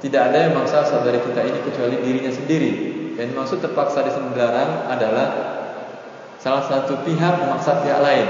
Tidak 0.00 0.16
ada 0.16 0.48
yang 0.48 0.56
maksa 0.56 0.88
saudari 0.88 1.20
kita 1.20 1.44
ini 1.44 1.60
kecuali 1.60 2.00
dirinya 2.00 2.32
sendiri. 2.32 2.72
Yang 3.20 3.36
maksud 3.36 3.58
terpaksa 3.60 4.00
di 4.00 4.10
sini 4.12 4.32
adalah 4.88 5.28
salah 6.40 6.64
satu 6.64 7.04
pihak 7.04 7.34
memaksa 7.36 7.84
pihak 7.84 8.00
lain. 8.00 8.28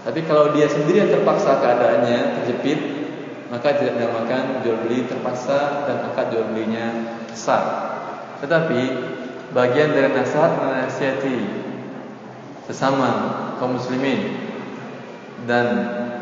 Tapi 0.00 0.24
kalau 0.24 0.56
dia 0.56 0.64
sendiri 0.64 1.04
yang 1.04 1.12
terpaksa 1.12 1.60
keadaannya 1.60 2.40
terjepit, 2.40 2.95
maka 3.48 3.78
tidak 3.78 3.98
dinamakan 3.98 4.60
jual 4.66 4.82
beli 4.86 5.06
terpaksa 5.06 5.86
dan 5.86 6.10
akad 6.10 6.34
jual 6.34 6.50
belinya 6.50 7.16
sah. 7.30 7.64
Tetapi 8.42 8.80
bagian 9.54 9.94
dari 9.94 10.10
nasihat 10.10 10.58
menasihati 10.58 11.38
sesama 12.66 13.10
kaum 13.62 13.78
muslimin 13.78 14.34
dan 15.46 15.66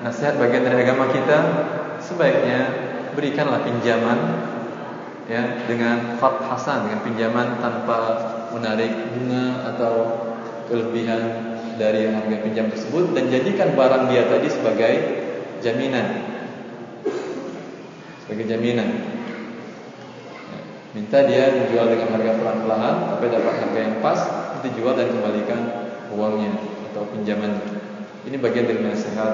nasihat 0.05 0.36
bagian 0.36 0.68
dari 0.68 0.84
agama 0.84 1.09
kita 1.09 1.38
sebaiknya 2.05 2.61
berikanlah 3.16 3.64
pinjaman 3.64 4.18
ya 5.24 5.64
dengan 5.64 6.20
fat 6.20 6.44
hasan 6.53 6.84
dengan 6.84 7.01
pinjaman 7.01 7.49
tanpa 7.64 7.99
menarik 8.53 8.92
bunga 9.16 9.72
atau 9.72 9.94
kelebihan 10.68 11.53
dari 11.80 12.12
harga 12.12 12.36
pinjam 12.44 12.68
tersebut 12.68 13.16
dan 13.16 13.32
jadikan 13.32 13.72
barang 13.72 14.12
dia 14.12 14.28
tadi 14.28 14.49
sebagai 14.53 14.94
jaminan. 15.64 16.34
Sebagai 18.25 18.49
jaminan. 18.49 18.89
Ya, 20.49 20.59
minta 20.97 21.18
dia 21.29 21.53
menjual 21.61 21.93
dengan 21.93 22.09
harga 22.16 22.33
pelan-pelan 22.41 22.95
tapi 23.12 23.25
dapat 23.29 23.55
harga 23.61 23.79
yang 23.85 23.97
pas, 24.01 24.20
nanti 24.57 24.68
jual 24.81 24.97
dan 24.97 25.12
kembalikan 25.12 25.61
uangnya 26.09 26.57
atau 26.89 27.05
pinjamannya. 27.12 27.61
Ini 28.25 28.41
bagian 28.41 28.64
dari 28.64 28.81
nasihat 28.81 29.33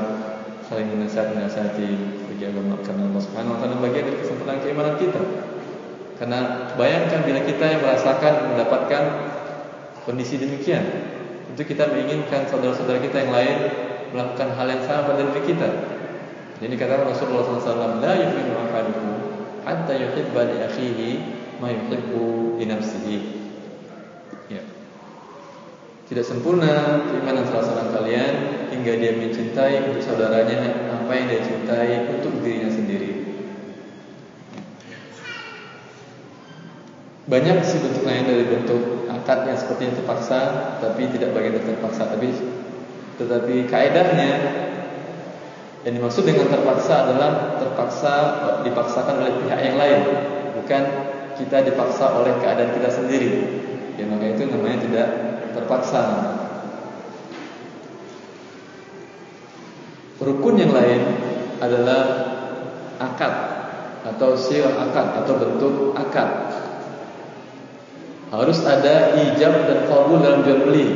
saling 0.66 0.90
menasihat 0.90 1.34
menasihati 1.38 1.88
bagi 2.34 2.44
agama 2.50 2.78
karena 2.82 3.06
Allah 3.10 3.22
Subhanahu 3.22 3.54
wa 3.54 3.58
taala 3.62 3.78
bagian 3.78 4.04
dari 4.10 4.18
kesempurnaan 4.22 4.60
keimanan 4.62 4.96
kita. 4.98 5.22
Karena 6.18 6.38
bayangkan 6.74 7.22
bila 7.22 7.40
kita 7.46 7.64
yang 7.70 7.80
merasakan 7.86 8.34
mendapatkan 8.54 9.02
kondisi 10.02 10.42
demikian, 10.42 10.82
itu 11.54 11.62
kita 11.62 11.86
menginginkan 11.94 12.50
saudara-saudara 12.50 12.98
kita 12.98 13.22
yang 13.22 13.32
lain 13.32 13.56
melakukan 14.10 14.48
hal 14.58 14.66
yang 14.66 14.82
sama 14.82 15.14
pada 15.14 15.22
diri 15.30 15.42
kita. 15.46 15.68
Jadi 16.60 16.74
kata 16.76 17.08
Rasulullah 17.08 17.56
SAW, 17.56 18.04
la 18.04 18.12
yufinu 18.20 18.52
ahadukum 18.52 19.16
hatta 19.64 19.96
yuhibba 19.96 20.44
li 20.44 20.56
akhihi 20.60 21.10
ma 21.56 21.72
yuhibbu 21.72 22.60
li. 22.60 23.18
Ya. 24.52 24.60
Tidak 26.04 26.20
sempurna 26.20 27.00
keimanan 27.08 27.48
salah 27.48 27.64
seorang 27.64 27.90
kalian 27.96 28.34
hingga 28.76 28.92
dia 28.92 29.12
mencintai 29.16 29.88
untuk 29.88 30.04
saudaranya 30.04 31.00
apa 31.00 31.12
yang 31.16 31.26
dia 31.32 31.40
cintai 31.48 32.12
untuk 32.12 32.44
dirinya 32.44 32.68
sendiri. 32.68 33.12
Banyak 37.24 37.56
sih 37.62 37.78
bentuk 37.80 38.04
lain 38.04 38.26
dari 38.26 38.44
bentuk 38.44 39.06
akad 39.08 39.48
yang 39.48 39.56
seperti 39.56 39.86
yang 39.86 39.96
terpaksa, 39.96 40.40
tapi 40.82 41.08
tidak 41.14 41.32
bagian 41.32 41.56
dari 41.56 41.72
terpaksa. 41.72 42.10
Tapi 42.10 42.28
tetapi 43.22 43.70
kaedahnya 43.70 44.30
yang 45.80 45.96
dimaksud 45.96 46.28
dengan 46.28 46.52
terpaksa 46.52 47.08
adalah 47.08 47.56
terpaksa 47.56 48.12
dipaksakan 48.68 49.24
oleh 49.24 49.32
pihak 49.40 49.60
yang 49.64 49.76
lain, 49.80 50.00
bukan 50.60 50.82
kita 51.40 51.64
dipaksa 51.64 52.20
oleh 52.20 52.36
keadaan 52.36 52.76
kita 52.76 52.90
sendiri. 52.92 53.30
Ya 53.96 54.04
maka 54.04 54.28
itu 54.28 54.44
namanya 54.44 54.78
tidak 54.84 55.08
terpaksa. 55.56 56.02
Rukun 60.20 60.60
yang 60.60 60.76
lain 60.76 61.00
adalah 61.64 62.02
akad 63.00 63.34
atau 64.04 64.36
sir 64.36 64.68
akad 64.68 65.24
atau 65.24 65.32
bentuk 65.40 65.96
akad 65.96 66.28
harus 68.30 68.62
ada 68.62 69.16
ijab 69.16 69.64
dan 69.66 69.88
kabul 69.90 70.20
dalam 70.20 70.44
jual 70.46 70.68
beli. 70.68 70.86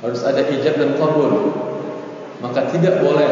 Harus 0.00 0.24
ada 0.24 0.40
ijab 0.40 0.74
dan 0.80 0.96
kabul. 0.96 1.32
Maka 2.44 2.68
tidak 2.68 3.00
boleh 3.00 3.30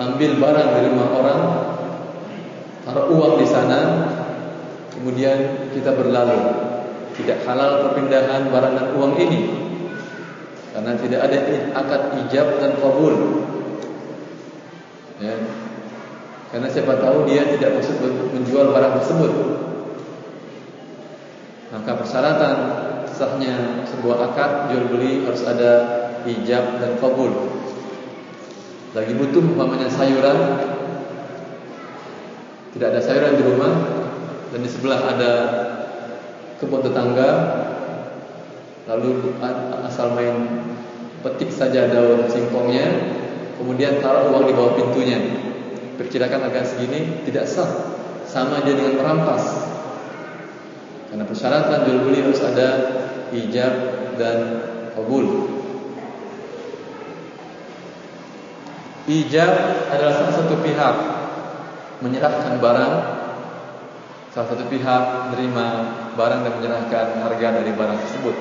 ambil 0.00 0.30
barang 0.40 0.68
dari 0.72 0.86
rumah 0.88 1.10
orang, 1.12 1.40
taruh 2.88 3.12
uang 3.12 3.34
di 3.36 3.46
sana, 3.46 3.80
kemudian 4.96 5.68
kita 5.76 5.92
berlalu. 5.92 6.64
Tidak 7.16 7.44
halal 7.44 7.84
perpindahan 7.88 8.48
barang 8.48 8.72
dan 8.76 8.88
uang 8.96 9.20
ini. 9.20 9.40
Karena 10.72 10.92
tidak 10.96 11.20
ada 11.28 11.38
akad 11.76 12.02
ijab 12.24 12.60
dan 12.60 12.72
kabul. 12.80 13.44
Ya. 15.20 15.36
Karena 16.52 16.68
siapa 16.72 17.00
tahu 17.00 17.28
dia 17.28 17.44
tidak 17.56 17.80
maksud 17.80 18.00
menjual 18.32 18.72
barang 18.72 19.00
tersebut 19.00 19.32
maka 21.76 21.92
persyaratan 21.98 22.56
sahnya 23.10 23.84
sebuah 23.90 24.32
akad 24.32 24.70
jual 24.70 24.86
beli 24.86 25.26
harus 25.26 25.42
ada 25.42 25.72
ijab 26.24 26.78
dan 26.78 26.96
kabul. 27.02 27.30
Lagi 28.96 29.12
butuh 29.12 29.44
umpamanya 29.44 29.92
sayuran, 29.92 30.56
tidak 32.72 32.96
ada 32.96 33.00
sayuran 33.04 33.36
di 33.36 33.44
rumah 33.44 33.72
dan 34.48 34.64
di 34.64 34.70
sebelah 34.72 35.12
ada 35.12 35.32
kebun 36.56 36.80
tetangga, 36.80 37.30
lalu 38.88 39.36
asal 39.84 40.16
main 40.16 40.64
petik 41.20 41.52
saja 41.52 41.92
daun 41.92 42.24
singkongnya, 42.24 43.12
kemudian 43.60 44.00
taruh 44.00 44.32
uang 44.32 44.48
di 44.48 44.56
bawah 44.56 44.72
pintunya. 44.80 45.20
Perkirakan 46.00 46.48
agak 46.48 46.64
segini 46.64 47.20
tidak 47.28 47.44
sah, 47.44 47.68
sama 48.24 48.64
dia 48.64 48.80
dengan 48.80 48.96
merampas. 48.96 49.44
Karena 51.12 51.28
persyaratan 51.28 51.84
jual 51.84 52.00
beli 52.00 52.24
harus 52.24 52.40
ada 52.40 52.68
ijab 53.28 53.72
dan 54.16 54.36
kabul. 54.96 55.55
Ijab 59.06 59.52
adalah 59.86 60.14
salah 60.18 60.34
satu 60.34 60.58
pihak 60.66 60.94
menyerahkan 62.02 62.58
barang, 62.58 62.94
salah 64.34 64.48
satu 64.50 64.66
pihak 64.66 65.30
menerima 65.30 65.66
barang 66.18 66.40
dan 66.42 66.52
menyerahkan 66.58 67.06
harga 67.22 67.48
dari 67.62 67.70
barang 67.70 67.98
tersebut. 68.02 68.36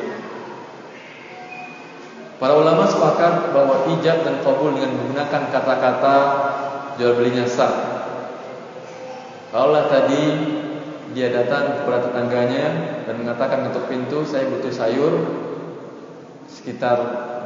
Para 2.41 2.57
ulama 2.57 2.89
sepakat 2.89 3.53
bahwa 3.53 3.85
ijab 3.93 4.25
dan 4.25 4.41
kabul 4.41 4.73
dengan 4.73 4.97
menggunakan 4.97 5.53
kata-kata 5.53 6.17
jual 6.97 7.13
belinya 7.13 7.45
sah. 7.45 7.73
Kalau 9.53 9.85
tadi 9.85 10.23
dia 11.13 11.29
datang 11.29 11.79
kepada 11.79 12.09
tetangganya 12.09 12.65
dan 13.05 13.21
mengatakan 13.21 13.69
untuk 13.69 13.85
pintu 13.85 14.25
saya 14.25 14.49
butuh 14.49 14.73
sayur 14.73 15.13
sekitar 16.49 16.97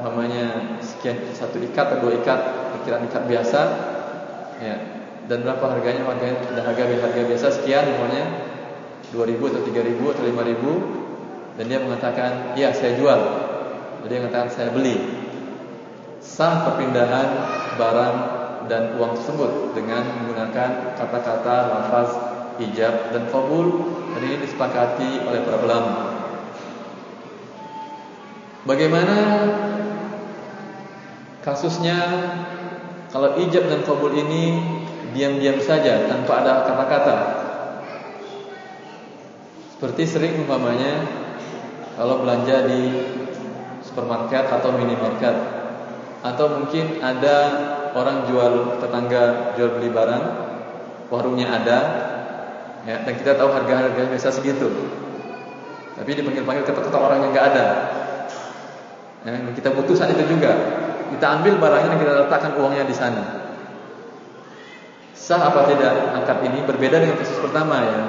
namanya 0.01 0.79
sekian 0.81 1.19
satu 1.35 1.59
ikat 1.59 1.85
atau 1.95 2.07
dua 2.07 2.19
ikat 2.19 2.39
perkiraan 2.77 3.03
ikat 3.07 3.23
biasa. 3.27 3.61
Ya. 4.59 4.75
Dan 5.29 5.45
berapa 5.45 5.61
harganya? 5.61 6.03
Harganya 6.09 6.41
ada 6.41 6.61
harga 6.65 6.83
harga 6.89 7.21
biasa 7.21 7.47
sekian 7.61 7.85
namanya 7.85 8.49
2000 9.13 9.37
atau 9.41 9.61
3000 9.61 10.13
atau 10.13 10.23
5000 10.25 11.57
dan 11.59 11.65
dia 11.67 11.79
mengatakan 11.83 12.31
iya 12.55 12.71
saya 12.71 12.95
jual. 12.95 13.19
Jadi 13.99 14.09
dia 14.09 14.19
mengatakan 14.23 14.49
saya 14.49 14.69
beli. 14.71 14.95
Sah 16.23 16.67
perpindahan 16.67 17.29
barang 17.75 18.15
dan 18.71 18.95
uang 18.95 19.19
tersebut 19.19 19.75
dengan 19.75 20.07
menggunakan 20.07 20.95
kata-kata 20.95 21.55
lafaz 21.67 22.09
ijab 22.63 23.11
dan 23.11 23.27
kabul. 23.27 23.91
Dan 24.15 24.21
ini 24.23 24.37
disepakati 24.41 25.21
oleh 25.27 25.43
para 25.43 25.57
ulama. 25.59 25.93
Bagaimana 28.63 29.15
kasusnya 31.41 31.97
kalau 33.09 33.39
ijab 33.41 33.65
dan 33.71 33.81
kabul 33.87 34.13
ini 34.13 34.61
diam-diam 35.15 35.57
saja 35.57 36.05
tanpa 36.05 36.45
ada 36.45 36.67
kata-kata? 36.69 37.17
Seperti 39.73 40.03
sering 40.05 40.43
umpamanya 40.43 41.07
kalau 41.95 42.21
belanja 42.21 42.67
di 42.67 42.81
supermarket 43.81 44.45
atau 44.51 44.75
minimarket 44.75 45.35
atau 46.19 46.45
mungkin 46.59 46.99
ada 46.99 47.35
orang 47.95 48.27
jual 48.27 48.77
tetangga 48.83 49.55
jual 49.55 49.79
beli 49.79 49.89
barang 49.89 50.23
warungnya 51.09 51.47
ada 51.47 51.79
ya, 52.85 53.01
dan 53.07 53.13
kita 53.17 53.39
tahu 53.39 53.49
harga-harga 53.49 54.03
biasa 54.07 54.29
segitu. 54.35 54.67
Tapi 55.99 56.15
dipanggil-panggil 56.15 56.63
ketok-ketok 56.63 57.01
orang 57.01 57.19
yang 57.27 57.31
nggak 57.35 57.47
ada. 57.55 57.65
Ya, 59.27 59.35
kita 59.51 59.75
butuh 59.75 59.95
saat 59.99 60.15
itu 60.15 60.23
juga. 60.31 60.55
Kita 61.15 61.25
ambil 61.39 61.57
barangnya 61.57 61.89
dan 61.95 61.99
kita 61.99 62.13
letakkan 62.25 62.51
uangnya 62.57 62.85
di 62.85 62.95
sana. 62.95 63.23
Sah 65.13 65.41
apa 65.51 65.69
tidak 65.69 66.15
akad 66.23 66.41
ini 66.49 66.65
berbeda 66.65 67.01
dengan 67.01 67.17
kasus 67.19 67.37
pertama 67.41 67.75
ya. 67.85 68.01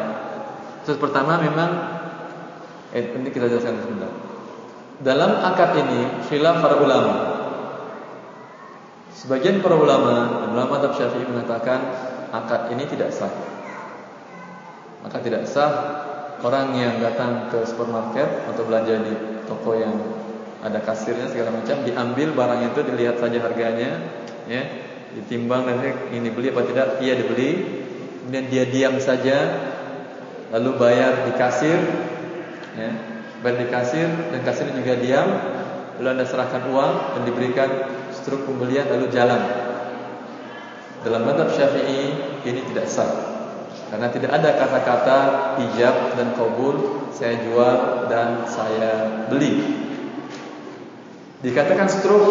Kasus 0.85 0.97
pertama 1.01 1.37
memang 1.41 1.71
eh 2.97 3.13
nanti 3.13 3.31
kita 3.33 3.51
jelaskan 3.51 3.81
sebentar. 3.83 4.11
Dalam 5.01 5.41
akad 5.41 5.77
ini 5.81 6.29
khilaf 6.29 6.61
para 6.61 6.77
ulama. 6.81 7.15
Sebagian 9.11 9.61
para 9.61 9.77
ulama, 9.77 10.49
ulama 10.49 10.81
Madhab 10.81 10.97
Syafi'i 10.97 11.29
mengatakan 11.29 11.93
akad 12.33 12.73
ini 12.73 12.89
tidak 12.89 13.13
sah 13.13 13.29
maka 15.01 15.17
tidak 15.21 15.49
sah 15.49 15.73
orang 16.41 16.77
yang 16.77 17.01
datang 17.01 17.49
ke 17.49 17.65
supermarket 17.65 18.49
atau 18.49 18.63
belanja 18.65 19.01
di 19.01 19.15
toko 19.49 19.77
yang 19.77 19.93
ada 20.61 20.79
kasirnya 20.85 21.33
segala 21.33 21.57
macam 21.57 21.81
diambil 21.89 22.37
barang 22.37 22.61
itu 22.69 22.81
dilihat 22.93 23.17
saja 23.17 23.39
harganya 23.41 23.91
ya. 24.45 24.63
Ditimbang 25.11 25.67
dan 25.67 25.77
ini 26.15 26.31
beli 26.31 26.53
apa 26.53 26.63
tidak 26.69 27.01
iya 27.01 27.17
dibeli. 27.17 27.51
Kemudian 28.21 28.47
dia 28.53 28.65
diam 28.69 28.95
saja 29.01 29.37
lalu 30.53 30.71
bayar 30.77 31.25
di 31.27 31.33
kasir 31.35 31.81
ya. 32.77 32.91
Bayar 33.41 33.57
di 33.57 33.69
kasir 33.73 34.09
dan 34.31 34.41
kasir 34.45 34.69
juga 34.77 35.01
diam 35.01 35.29
lalu 35.99 36.09
anda 36.13 36.25
serahkan 36.29 36.69
uang 36.69 36.95
dan 37.17 37.23
diberikan 37.25 37.71
struk 38.13 38.45
pembelian 38.45 38.85
lalu 38.93 39.09
jalan. 39.09 39.41
Dalam 41.01 41.25
madhab 41.25 41.49
syafi'i 41.57 42.13
ini 42.45 42.61
tidak 42.69 42.85
sah. 42.85 43.09
Karena 43.89 44.13
tidak 44.13 44.31
ada 44.31 44.55
kata-kata 44.55 45.19
ijab 45.67 46.15
dan 46.15 46.31
kabul 46.39 47.11
Saya 47.11 47.43
jual 47.43 48.07
dan 48.07 48.47
saya 48.47 49.27
beli 49.27 49.90
Dikatakan 51.41 51.89
struk 51.89 52.25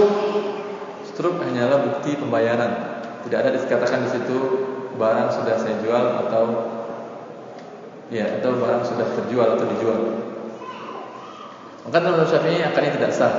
Struk 1.09 1.41
hanyalah 1.41 1.83
bukti 1.83 2.15
pembayaran. 2.15 3.01
Tidak 3.25 3.37
ada 3.37 3.49
dikatakan 3.57 4.05
di 4.05 4.09
situ 4.13 4.37
Barang 4.95 5.31
sudah 5.31 5.55
saya 5.57 5.79
jual 5.83 6.05
atau 6.27 6.43
Ya, 8.09 8.41
atau 8.41 8.57
barang 8.57 8.81
sudah 8.89 9.05
terjual 9.21 9.53
atau 9.53 9.69
dijual. 9.69 10.01
Maka 11.85 11.97
dalam 12.01 12.25
syafi'i 12.25 12.57
akan 12.65 12.81
ini 12.81 12.93
tidak 12.97 13.13
sah. 13.13 13.33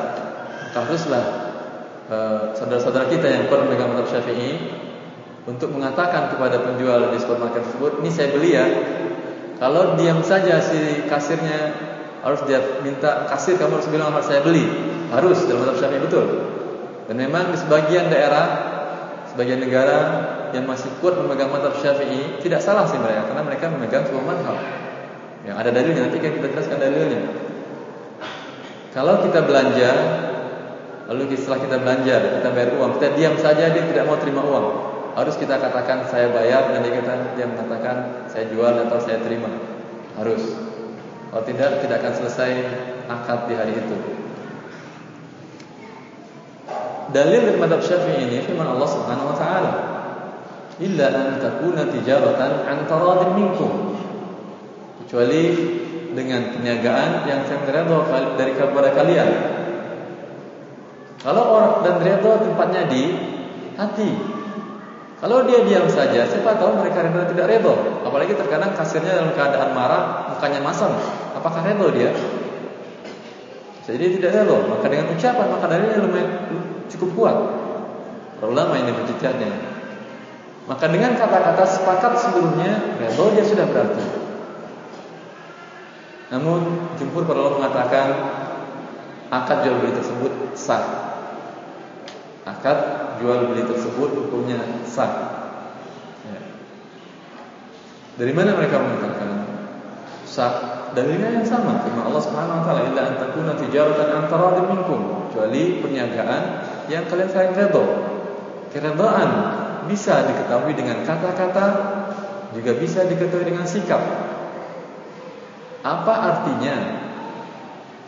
Maka 0.71 0.79
haruslah 0.87 1.25
eh, 2.07 2.43
Saudara-saudara 2.55 3.11
kita 3.11 3.27
yang 3.35 3.51
pernah 3.51 3.67
memegang 3.67 3.91
madhab 3.91 4.07
syafi'i 4.07 4.71
untuk 5.51 5.75
mengatakan 5.75 6.31
kepada 6.31 6.63
penjual 6.63 7.11
di 7.11 7.19
supermarket 7.19 7.67
tersebut, 7.67 7.99
ini 7.99 8.11
saya 8.15 8.29
beli 8.31 8.51
ya. 8.55 8.67
Kalau 9.59 9.99
diam 9.99 10.23
saja 10.23 10.63
si 10.63 11.05
kasirnya 11.11 11.90
harus 12.21 12.41
dia 12.45 12.61
minta 12.85 13.25
kasir 13.33 13.57
kamu 13.57 13.81
harus 13.81 13.89
bilang 13.89 14.13
harus 14.13 14.29
saya 14.29 14.45
beli, 14.45 14.65
harus 15.09 15.41
dalam 15.49 15.65
mazhab 15.65 15.77
Syafi'i 15.89 16.01
betul. 16.05 16.27
Dan 17.09 17.17
memang 17.17 17.51
di 17.51 17.59
sebagian 17.59 18.13
daerah, 18.13 18.47
sebagian 19.33 19.65
negara 19.65 19.99
yang 20.53 20.69
masih 20.69 20.93
kuat 21.01 21.17
memegang 21.17 21.49
mazhab 21.49 21.75
Syafi'i 21.81 22.39
tidak 22.45 22.61
salah 22.61 22.85
sih 22.85 23.01
mereka 23.01 23.25
karena 23.33 23.43
mereka 23.43 23.65
memegang 23.73 24.05
sebuah 24.05 24.25
mazhab. 24.25 24.59
Yang 25.49 25.57
ada 25.57 25.71
dalilnya 25.73 26.01
nanti 26.07 26.19
kita 26.21 26.47
jelaskan 26.53 26.77
dalilnya. 26.77 27.21
Kalau 28.91 29.23
kita 29.25 29.41
belanja 29.47 29.91
lalu 31.11 31.35
setelah 31.35 31.59
kita 31.59 31.77
belanja 31.83 32.15
kita 32.39 32.49
bayar 32.55 32.71
uang, 32.79 32.91
kita 33.01 33.09
diam 33.19 33.35
saja 33.41 33.73
dia 33.73 33.85
tidak 33.89 34.05
mau 34.05 34.21
terima 34.21 34.45
uang. 34.45 34.67
Harus 35.17 35.35
kita 35.41 35.59
katakan 35.59 36.07
saya 36.07 36.31
bayar 36.31 36.71
dan 36.71 36.87
dia 36.87 37.03
kata 37.03 37.35
dia 37.35 37.49
mengatakan 37.49 38.29
saya 38.31 38.47
jual 38.47 38.87
atau 38.87 38.99
saya 39.03 39.19
terima. 39.25 39.51
Harus. 40.15 40.70
Kalau 41.31 41.47
tidak 41.47 41.79
tidak 41.79 42.03
akan 42.03 42.15
selesai 42.19 42.53
akad 43.07 43.47
di 43.47 43.55
hari 43.55 43.79
itu. 43.79 43.97
Dalil 47.15 47.41
dari 47.47 47.59
madhab 47.59 47.83
Syafi'i 47.83 48.27
ini 48.27 48.43
firman 48.43 48.67
Allah 48.67 48.91
Subhanahu 48.91 49.31
wa 49.31 49.37
taala. 49.39 49.73
Illa 50.83 51.07
an 51.15 51.39
takuna 51.39 51.87
tijaratan 51.87 52.67
an 52.67 52.79
taradin 52.91 53.31
minkum. 53.39 53.95
Kecuali 55.07 55.43
dengan 56.11 56.51
perniagaan 56.51 57.31
yang 57.31 57.47
saya 57.47 57.63
redha 57.63 57.99
dari 58.35 58.53
kepada 58.59 58.91
kalian. 58.91 59.31
Kalau 61.23 61.45
orang 61.55 61.75
dan 61.87 61.97
redha 62.03 62.33
tempatnya 62.43 62.83
di 62.91 63.03
hati. 63.79 64.40
Kalau 65.21 65.45
dia 65.45 65.61
diam 65.69 65.85
saja, 65.85 66.25
siapa 66.25 66.57
tahu 66.57 66.81
mereka 66.81 67.05
redha 67.05 67.29
tidak 67.29 67.47
redha. 67.53 67.75
Apalagi 68.09 68.33
terkadang 68.33 68.73
kasirnya 68.73 69.21
dalam 69.21 69.37
keadaan 69.37 69.77
marah, 69.77 70.33
mukanya 70.33 70.65
masam. 70.65 70.97
Apakah 71.37 71.61
redha 71.61 71.87
dia? 71.93 72.11
Jadi 73.85 74.17
tidak 74.17 74.33
redha. 74.33 74.57
Maka 74.65 74.89
dengan 74.89 75.13
ucapan 75.13 75.47
maka 75.53 75.67
dalilnya 75.69 75.99
lumayan 76.01 76.31
cukup 76.89 77.11
kuat. 77.13 77.37
Para 78.41 78.49
ulama 78.49 78.81
ini 78.81 78.97
berjitatnya. 78.97 79.53
Maka 80.65 80.89
dengan 80.89 81.13
kata-kata 81.13 81.69
sepakat 81.69 82.13
sebelumnya, 82.17 82.97
redha 82.97 83.25
dia 83.37 83.45
sudah 83.45 83.69
berarti. 83.69 84.05
Namun 86.33 86.61
jumhur 86.97 87.29
para 87.29 87.45
mengatakan 87.61 88.09
akad 89.29 89.69
jual 89.69 89.85
beli 89.85 89.93
tersebut 90.01 90.33
sah. 90.57 91.20
Akad 92.51 92.79
jual 93.23 93.55
beli 93.55 93.63
tersebut 93.63 94.11
hukumnya 94.19 94.59
sah. 94.83 95.13
Ya. 96.27 96.41
Dari 98.19 98.33
mana 98.35 98.59
mereka 98.59 98.83
mengatakan 98.83 99.31
sah? 100.27 100.55
Dalilnya 100.91 101.39
yang 101.39 101.47
sama, 101.47 101.87
firman 101.87 102.03
Allah 102.03 102.19
Subhanahu 102.19 102.59
wa 102.59 102.65
taala, 102.67 102.91
"Illa 102.91 103.15
an 103.15 103.15
tijaratan 103.63 104.09
an 104.11 104.25
taradin 104.27 104.67
minkum." 104.67 105.31
Kecuali 105.31 105.79
perniagaan 105.79 106.43
yang 106.91 107.07
kalian 107.07 107.31
saling 107.31 107.55
redha. 107.55 107.85
Keredaan 108.75 109.31
bisa 109.87 110.27
diketahui 110.27 110.75
dengan 110.75 111.07
kata-kata, 111.07 111.67
juga 112.51 112.75
bisa 112.75 113.07
diketahui 113.07 113.47
dengan 113.47 113.63
sikap. 113.63 114.03
Apa 115.87 116.15
artinya 116.19 117.07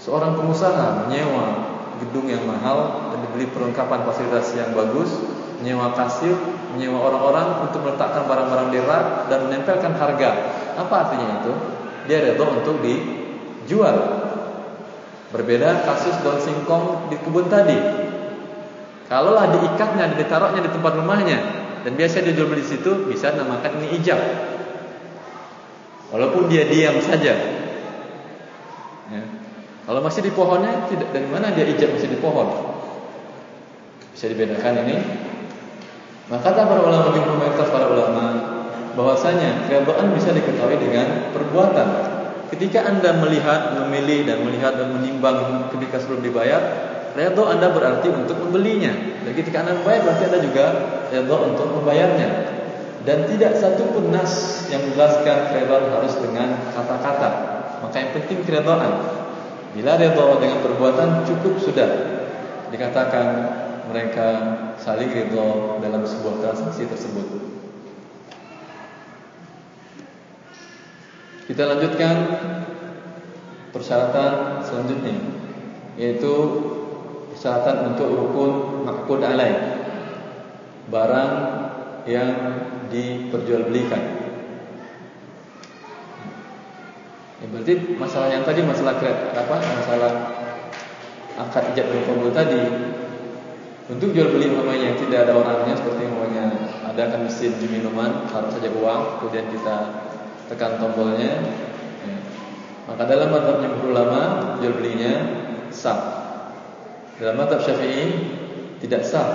seorang 0.03 0.35
pengusaha 0.35 1.07
menyewa 1.07 1.72
gedung 2.03 2.27
yang 2.27 2.43
mahal 2.45 3.11
dan 3.15 3.19
dibeli 3.23 3.47
perlengkapan 3.51 4.03
fasilitas 4.03 4.51
yang 4.59 4.75
bagus, 4.75 5.11
menyewa 5.63 5.95
kasir, 5.95 6.35
menyewa 6.75 6.99
orang-orang 6.99 7.71
untuk 7.71 7.87
meletakkan 7.87 8.27
barang-barang 8.27 8.69
di 8.75 8.81
rak 8.83 9.31
dan 9.31 9.47
menempelkan 9.47 9.93
harga. 9.95 10.31
Apa 10.79 10.95
artinya 11.07 11.47
itu? 11.47 11.53
Dia 12.11 12.19
redha 12.27 12.45
untuk 12.45 12.83
dijual. 12.83 13.97
Berbeda 15.31 15.87
kasus 15.87 16.19
daun 16.21 16.43
singkong 16.43 17.09
di 17.09 17.17
kebun 17.23 17.47
tadi. 17.49 17.79
Kalaulah 19.09 19.49
diikatnya 19.55 20.13
dan 20.13 20.19
ditaruhnya 20.19 20.61
di 20.67 20.71
tempat 20.73 20.93
rumahnya 20.99 21.39
dan 21.83 21.93
biasa 21.99 22.23
dia 22.23 22.35
jual 22.35 22.47
beli 22.47 22.63
di 22.63 22.71
situ, 22.79 23.11
bisa 23.11 23.35
namakan 23.35 23.83
ini 23.83 23.99
ijab. 23.99 24.21
Walaupun 26.15 26.47
dia 26.53 26.69
diam 26.69 27.01
saja, 27.03 27.35
Ya. 29.13 29.42
Kalau 29.83 29.99
masih 29.99 30.23
di 30.23 30.31
pohonnya, 30.31 30.87
tidak 30.87 31.11
dari 31.11 31.27
mana 31.27 31.51
dia 31.51 31.67
ijab 31.67 31.99
masih 31.99 32.11
di 32.11 32.19
pohon? 32.23 32.47
Bisa 34.15 34.31
dibedakan 34.31 34.87
ini. 34.87 34.97
Maka 36.31 36.55
kata 36.55 36.71
para 36.71 36.81
ulama 36.87 37.11
jumhur 37.11 37.35
mayoritas 37.35 37.69
para 37.69 37.91
ulama 37.91 38.25
bahwasanya 38.95 39.67
keredaan 39.67 40.15
bisa 40.15 40.31
diketahui 40.31 40.79
dengan 40.79 41.35
perbuatan. 41.35 41.89
Ketika 42.53 42.85
anda 42.85 43.17
melihat, 43.17 43.75
memilih 43.81 44.29
dan 44.29 44.45
melihat 44.45 44.77
dan 44.77 44.93
menimbang 44.93 45.67
ketika 45.73 45.99
sebelum 45.99 46.21
dibayar, 46.21 46.61
redha 47.17 47.45
anda 47.49 47.73
berarti 47.73 48.13
untuk 48.13 48.39
membelinya. 48.39 48.93
Dan 49.25 49.33
ketika 49.35 49.67
anda 49.67 49.81
membayar 49.81 50.05
berarti 50.07 50.25
anda 50.31 50.41
juga 50.45 50.65
redha 51.11 51.37
untuk 51.43 51.67
membayarnya. 51.81 52.31
Dan 53.03 53.27
tidak 53.27 53.59
satu 53.59 53.83
pun 53.91 54.15
nas 54.15 54.63
yang 54.71 54.87
menjelaskan 54.87 55.51
keredaan 55.51 55.91
harus 55.91 56.15
dengan 56.23 56.55
kata-kata. 56.71 57.31
Maka 57.83 57.97
yang 57.99 58.11
penting 58.15 58.47
keredaan. 58.47 59.22
Bila 59.73 59.97
redha 59.97 60.27
dengan 60.37 60.61
perbuatan 60.61 61.25
cukup 61.25 61.57
sudah 61.57 61.91
dikatakan 62.69 63.29
mereka 63.89 64.29
saling 64.77 65.09
redha 65.09 65.81
dalam 65.81 66.05
sebuah 66.05 66.45
transaksi 66.45 66.85
tersebut. 66.85 67.27
Kita 71.49 71.69
lanjutkan 71.69 72.17
persyaratan 73.73 74.61
selanjutnya 74.65 75.17
yaitu 75.97 76.33
persyaratan 77.33 77.97
untuk 77.97 78.09
rukun 78.13 78.53
maqbud 78.85 79.21
alaih 79.21 79.57
barang 80.89 81.33
yang 82.09 82.31
diperjualbelikan. 82.93 84.32
Ya, 87.43 87.47
berarti 87.51 87.99
masalah 87.99 88.31
yang 88.31 88.47
tadi 88.47 88.63
masalah 88.63 88.95
apa? 89.35 89.57
Masalah 89.59 90.13
akad 91.39 91.75
ijab 91.75 91.87
dan 91.91 92.01
kabul 92.07 92.31
tadi 92.31 92.63
untuk 93.91 94.15
jual 94.15 94.31
beli 94.33 94.53
yang 94.53 94.97
tidak 94.97 95.29
ada 95.29 95.33
orangnya 95.37 95.75
seperti 95.75 96.07
umpamanya 96.07 96.45
ada 96.87 97.03
kan 97.13 97.21
mesin 97.25 97.57
minuman 97.67 98.29
harus 98.31 98.53
saja 98.55 98.71
uang 98.73 99.21
kemudian 99.21 99.49
kita 99.51 99.77
tekan 100.53 100.79
tombolnya 100.79 101.41
ya. 102.07 102.17
maka 102.87 103.03
dalam 103.09 103.33
madhabnya 103.33 103.75
ulama 103.83 104.23
jual 104.61 104.77
belinya 104.77 105.13
sah 105.73 105.99
dalam 107.19 107.37
madhab 107.37 107.61
syafi'i 107.65 108.33
tidak 108.85 109.03
sah 109.03 109.29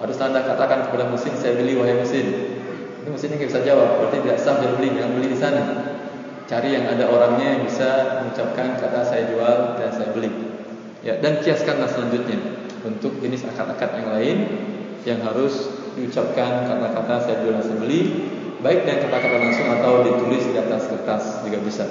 harus 0.00 0.16
anda 0.22 0.42
katakan 0.42 0.88
kepada 0.88 1.10
mesin 1.10 1.34
saya 1.36 1.58
beli 1.58 1.76
wahai 1.76 1.98
mesin 1.98 2.26
itu 3.04 3.08
mesinnya 3.10 3.36
bisa 3.36 3.60
jawab 3.62 4.00
berarti 4.00 4.22
tidak 4.24 4.38
sah 4.40 4.58
jual 4.64 4.80
beli 4.80 4.96
jangan 4.96 5.12
beli 5.18 5.28
di 5.28 5.38
sana 5.38 5.62
cari 6.44 6.76
yang 6.76 6.84
ada 6.88 7.08
orangnya 7.08 7.56
yang 7.56 7.62
bisa 7.64 8.20
mengucapkan 8.20 8.76
kata 8.76 9.00
saya 9.04 9.32
jual 9.32 9.80
dan 9.80 9.90
saya 9.92 10.12
beli 10.12 10.28
ya 11.00 11.16
dan 11.20 11.40
kiaskanlah 11.40 11.88
selanjutnya 11.88 12.36
untuk 12.84 13.16
jenis 13.20 13.48
akad-akad 13.48 13.90
yang 14.00 14.08
lain 14.12 14.36
yang 15.08 15.20
harus 15.24 15.72
diucapkan 15.96 16.68
kata-kata 16.68 17.14
saya 17.24 17.36
jual 17.44 17.56
dan 17.56 17.64
saya 17.64 17.78
beli 17.80 18.00
baik 18.64 18.88
dengan 18.88 19.08
kata-kata 19.08 19.36
langsung 19.40 19.68
atau 19.68 19.92
ditulis 20.04 20.44
di 20.48 20.56
atas 20.56 20.88
kertas 20.88 21.44
juga 21.44 21.60
bisa. 21.60 21.84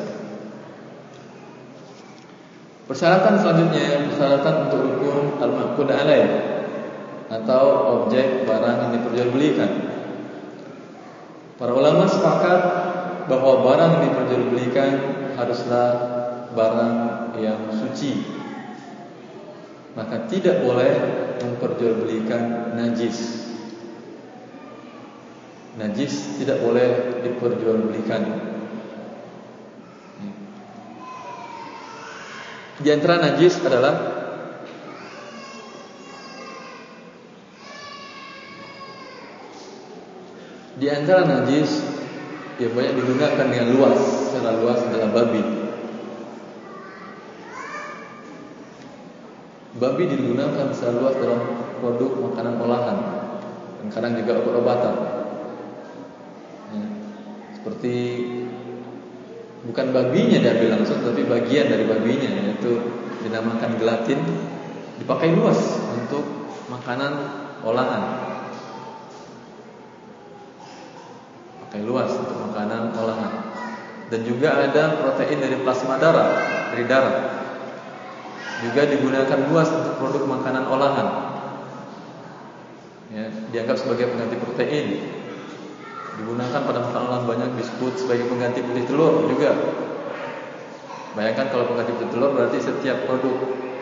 Persyaratan 2.89 3.39
selanjutnya 3.39 4.09
persyaratan 4.09 4.55
untuk 4.67 4.79
rukun 4.81 5.39
al-maqud 5.39 5.87
alaih 5.87 6.27
atau 7.31 7.63
objek 8.03 8.43
barang 8.43 8.77
yang 8.89 8.91
diperjualbelikan. 8.99 9.71
Para 11.55 11.71
ulama 11.71 12.09
sepakat 12.09 12.59
bahwa 13.27 13.63
barang 13.63 13.91
yang 13.91 14.03
diperjualbelikan 14.11 14.91
haruslah 15.39 15.87
barang 16.53 16.95
yang 17.39 17.59
suci. 17.73 18.23
Maka 19.93 20.25
tidak 20.25 20.65
boleh 20.65 20.93
memperjualbelikan 21.41 22.73
najis. 22.77 23.45
Najis 25.77 26.41
tidak 26.41 26.61
boleh 26.61 27.21
diperjualbelikan. 27.25 28.23
Di 32.83 32.89
antara 32.89 33.21
najis 33.21 33.61
adalah 33.63 33.95
Di 40.73 40.89
antara 40.89 41.23
najis 41.23 41.92
yang 42.63 42.73
banyak 42.79 42.95
digunakan 42.95 43.45
dengan 43.51 43.67
luas, 43.75 43.99
secara 43.99 44.55
luas 44.55 44.79
adalah 44.87 45.09
babi. 45.11 45.43
Babi 49.75 50.03
digunakan 50.07 50.71
secara 50.71 50.93
luas 50.95 51.15
dalam 51.19 51.41
produk 51.83 52.11
makanan 52.31 52.55
olahan 52.63 52.97
dan 53.83 53.87
kadang 53.91 54.13
juga 54.15 54.39
obat-obatan. 54.39 54.95
Ya, 56.71 56.85
seperti 57.59 57.95
bukan 59.67 59.91
babinya 59.91 60.39
diambil 60.39 60.79
langsung, 60.79 61.03
tapi 61.03 61.27
bagian 61.27 61.67
dari 61.67 61.83
babinya 61.83 62.31
yaitu 62.31 62.79
dinamakan 63.27 63.75
gelatin 63.75 64.19
dipakai 65.03 65.35
luas 65.35 65.59
untuk 65.99 66.23
makanan 66.71 67.11
olahan. 67.67 68.23
kain 71.73 71.89
luas 71.89 72.13
untuk 72.13 72.42
Dan 74.13 74.21
juga 74.29 74.53
ada 74.53 74.93
protein 75.01 75.41
dari 75.41 75.57
plasma 75.65 75.97
darah, 75.97 76.29
dari 76.69 76.85
darah. 76.85 77.17
Juga 78.61 78.85
digunakan 78.85 79.39
luas 79.49 79.69
untuk 79.73 79.97
produk 79.97 80.23
makanan 80.29 80.69
olahan. 80.69 81.07
Ya, 83.09 83.25
dianggap 83.49 83.81
sebagai 83.81 84.13
pengganti 84.13 84.37
protein. 84.37 84.87
Digunakan 86.21 86.61
pada 86.61 86.79
makanan 86.85 87.05
olahan 87.09 87.25
banyak 87.25 87.49
biskuit 87.57 87.97
sebagai 87.97 88.29
pengganti 88.29 88.61
putih 88.61 88.85
telur 88.85 89.25
juga. 89.33 89.49
Bayangkan 91.17 91.49
kalau 91.49 91.73
pengganti 91.73 91.97
putih 91.97 92.09
telur 92.13 92.37
berarti 92.37 92.57
setiap 92.61 93.09
produk 93.09 93.37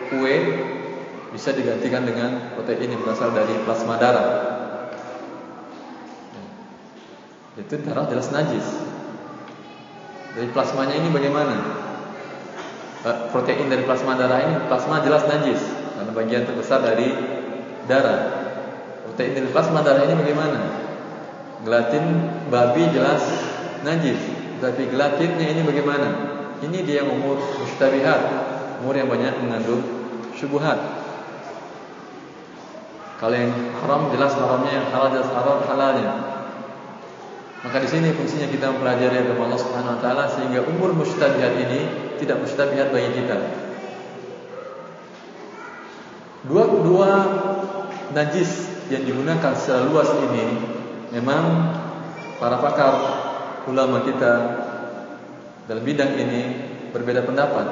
kue 0.08 0.36
bisa 1.32 1.52
digantikan 1.56 2.04
dengan 2.04 2.56
protein 2.56 2.92
yang 2.92 3.00
berasal 3.04 3.32
dari 3.32 3.52
plasma 3.64 3.96
darah. 3.96 4.28
Ya. 6.32 6.44
Itu 7.64 7.74
darah 7.84 8.08
jelas 8.08 8.28
najis. 8.32 8.91
Dari 10.32 10.48
plasmanya 10.48 10.96
ini 10.96 11.12
bagaimana? 11.12 11.56
Eh, 13.02 13.16
protein 13.34 13.66
dari 13.66 13.82
plasma 13.82 14.14
darah 14.14 14.40
ini 14.46 14.54
plasma 14.70 15.02
jelas 15.02 15.26
najis 15.26 15.58
karena 15.98 16.12
bagian 16.14 16.42
terbesar 16.48 16.80
dari 16.80 17.10
darah. 17.90 18.20
Protein 19.04 19.36
dari 19.36 19.48
plasma 19.52 19.84
darah 19.84 20.06
ini 20.06 20.14
bagaimana? 20.16 20.60
Gelatin 21.66 22.04
babi 22.48 22.88
jelas 22.94 23.22
najis, 23.82 24.18
tapi 24.62 24.88
gelatinnya 24.88 25.50
ini 25.50 25.62
bagaimana? 25.66 26.08
Ini 26.62 26.78
dia 26.86 27.02
umur 27.02 27.42
mustabihat, 27.58 28.20
umur 28.80 28.94
yang 28.94 29.10
banyak 29.10 29.34
mengandung 29.42 29.82
syubhat. 30.38 30.78
Kalau 33.18 33.34
yang 33.34 33.54
haram 33.82 34.10
jelas 34.14 34.34
haramnya, 34.34 34.72
yang 34.82 34.86
halal 34.94 35.10
jelas 35.10 35.30
haram 35.30 35.58
halalnya. 35.66 36.31
Maka 37.62 37.78
di 37.78 37.86
sini 37.86 38.10
fungsinya 38.10 38.50
kita 38.50 38.74
mempelajari 38.74 39.22
agama 39.22 39.46
Allah 39.46 39.60
Subhanahu 39.62 39.94
wa 39.94 40.00
taala 40.02 40.26
sehingga 40.26 40.66
umur 40.66 40.98
mustabihat 40.98 41.54
ini 41.62 41.80
tidak 42.18 42.42
mustabihat 42.42 42.90
bagi 42.90 43.22
kita. 43.22 43.38
Dua 46.42 46.66
dua 46.82 47.10
najis 48.18 48.66
yang 48.90 49.06
digunakan 49.06 49.54
secara 49.54 49.86
luas 49.86 50.10
ini 50.10 50.58
memang 51.14 51.70
para 52.42 52.58
pakar 52.58 52.94
ulama 53.70 54.02
kita 54.02 54.32
dalam 55.70 55.86
bidang 55.86 56.18
ini 56.18 56.42
berbeda 56.90 57.22
pendapat. 57.22 57.66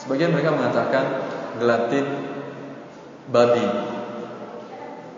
Sebagian 0.00 0.32
mereka 0.32 0.56
mengatakan 0.56 1.04
gelatin 1.60 2.08
babi. 3.28 3.68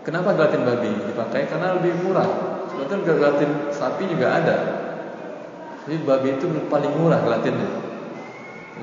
Kenapa 0.03 0.35
gelatin 0.35 0.67
babi 0.67 0.91
dipakai? 1.07 1.47
Karena 1.47 1.79
lebih 1.79 2.03
murah 2.03 2.56
Sebetulnya 2.77 3.09
gelatin 3.09 3.51
sapi 3.73 4.05
juga 4.05 4.37
ada. 4.37 4.57
Jadi 5.89 5.97
babi 6.05 6.37
itu 6.37 6.45
paling 6.69 6.93
murah 6.93 7.25
gelatinnya. 7.25 7.65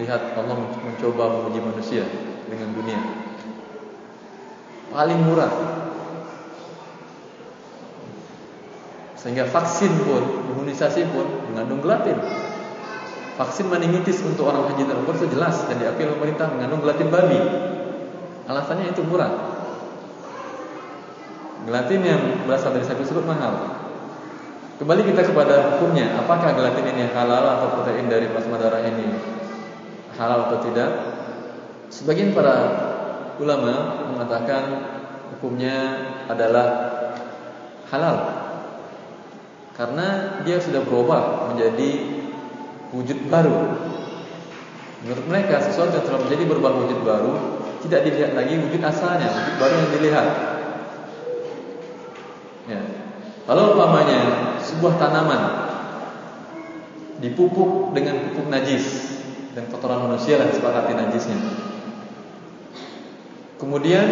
Lihat 0.03 0.34
Allah 0.34 0.59
mencoba 0.59 1.30
menguji 1.30 1.61
manusia 1.62 2.03
dengan 2.51 2.74
dunia. 2.74 2.99
Paling 4.90 5.20
murah. 5.22 5.53
Sehingga 9.14 9.47
vaksin 9.47 9.95
pun, 10.03 10.42
imunisasi 10.59 11.07
pun 11.14 11.55
mengandung 11.55 11.78
gelatin. 11.78 12.18
Vaksin 13.38 13.70
meningitis 13.70 14.26
untuk 14.26 14.51
orang 14.51 14.74
haji 14.74 14.90
dan 14.90 15.07
umur 15.07 15.14
itu 15.14 15.30
jelas 15.30 15.70
dan 15.70 15.78
diakui 15.78 16.11
pemerintah 16.11 16.51
mengandung 16.51 16.82
gelatin 16.82 17.14
babi. 17.14 17.38
Alasannya 18.51 18.90
itu 18.90 19.07
murah. 19.07 19.55
Gelatin 21.64 22.01
yang 22.03 22.22
berasal 22.45 22.74
dari 22.74 22.84
sapi 22.84 23.07
tersebut 23.07 23.24
mahal. 23.24 23.84
Kembali 24.74 25.06
kita 25.06 25.22
kepada 25.22 25.78
hukumnya, 25.78 26.18
apakah 26.18 26.50
gelatin 26.58 26.98
ini 26.98 27.06
halal 27.14 27.46
atau 27.46 27.78
protein 27.78 28.10
dari 28.10 28.26
plasma 28.26 28.58
darah 28.58 28.82
ini 28.82 29.06
halal 30.18 30.50
atau 30.50 30.58
tidak? 30.66 30.90
Sebagian 31.94 32.34
para 32.34 32.56
ulama 33.38 34.02
mengatakan 34.10 34.62
hukumnya 35.30 35.78
adalah 36.26 36.66
halal 37.86 38.16
karena 39.78 40.42
dia 40.42 40.58
sudah 40.58 40.82
berubah 40.82 41.54
menjadi 41.54 41.90
wujud 42.90 43.30
baru. 43.30 43.78
Menurut 45.06 45.26
mereka 45.30 45.62
sesuatu 45.62 46.02
yang 46.02 46.06
telah 46.06 46.18
menjadi 46.26 46.50
berubah 46.50 46.72
wujud 46.82 46.98
baru 47.06 47.32
tidak 47.86 48.10
dilihat 48.10 48.34
lagi 48.34 48.58
wujud 48.58 48.82
asalnya, 48.82 49.30
wujud 49.30 49.54
baru 49.54 49.74
yang 49.78 49.90
dilihat. 49.94 50.28
Ya. 52.66 52.80
Kalau 53.44 53.76
umpamanya 53.76 54.53
sebuah 54.74 54.94
tanaman 54.98 55.42
dipupuk 57.22 57.94
dengan 57.94 58.26
pupuk 58.26 58.50
najis 58.50 59.14
dan 59.54 59.70
kotoran 59.70 60.10
manusia 60.10 60.34
dan 60.36 60.50
sepakati 60.50 60.92
najisnya. 60.98 61.38
Kemudian 63.54 64.06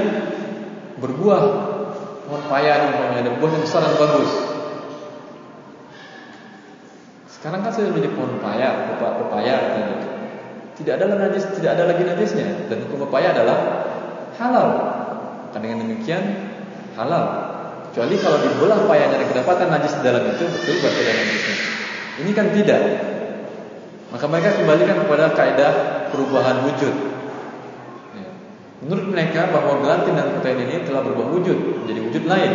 berbuah 1.03 1.43
pohon 2.25 2.43
paya 2.47 2.89
umpamanya 2.89 3.27
ada 3.27 3.33
buah 3.43 3.51
yang 3.53 3.65
besar 3.67 3.83
dan 3.85 3.99
bagus. 3.99 4.31
Sekarang 7.27 7.67
kan 7.67 7.75
sudah 7.75 7.91
menjadi 7.91 8.15
pohon 8.15 8.39
paya, 8.39 8.87
pepaya 8.97 9.55
katanya. 9.59 9.97
Tidak 10.73 10.93
ada 10.95 11.05
lagi 11.05 11.21
najis, 11.29 11.45
tidak 11.59 11.71
ada 11.77 11.85
lagi 11.91 12.03
najisnya 12.07 12.71
dan 12.71 12.87
hukum 12.87 13.05
pepaya 13.11 13.35
adalah 13.35 13.59
halal. 14.39 14.69
Kan 15.53 15.61
dengan 15.61 15.85
demikian 15.85 16.23
halal. 16.97 17.52
Kecuali 17.93 18.17
kalau 18.17 18.41
dibelah 18.41 18.89
payahnya 18.89 19.21
dan 19.21 19.29
kedapatan 19.29 19.69
najis 19.69 20.01
di 20.01 20.03
dalam 20.09 20.25
itu 20.25 20.49
betul 20.49 20.81
berarti 20.81 21.01
ada 21.05 21.13
najisnya. 21.13 21.57
Ini 22.25 22.31
kan 22.33 22.47
tidak. 22.57 22.81
Maka 24.17 24.25
mereka 24.33 24.49
kembalikan 24.57 24.97
kepada 25.05 25.37
kaidah 25.37 25.73
perubahan 26.09 26.65
wujud. 26.65 26.95
Ya. 28.17 28.33
Menurut 28.81 29.13
mereka 29.13 29.53
bahwa 29.53 29.85
gelatin 29.85 30.17
dan 30.17 30.33
protein 30.33 30.65
ini 30.65 30.89
telah 30.89 31.05
berubah 31.05 31.37
wujud 31.37 31.85
menjadi 31.85 32.01
wujud 32.01 32.25
lain. 32.25 32.53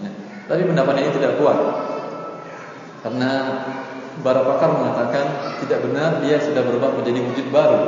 Ya. 0.00 0.10
Tapi 0.48 0.62
pendapatnya 0.64 1.04
ini 1.04 1.12
tidak 1.12 1.36
kuat. 1.36 1.60
Karena 3.04 3.30
para 4.24 4.40
pakar 4.40 4.72
mengatakan 4.72 5.24
tidak 5.60 5.84
benar 5.84 6.24
dia 6.24 6.40
sudah 6.40 6.64
berubah 6.64 6.96
menjadi 6.96 7.20
wujud 7.28 7.46
baru. 7.52 7.80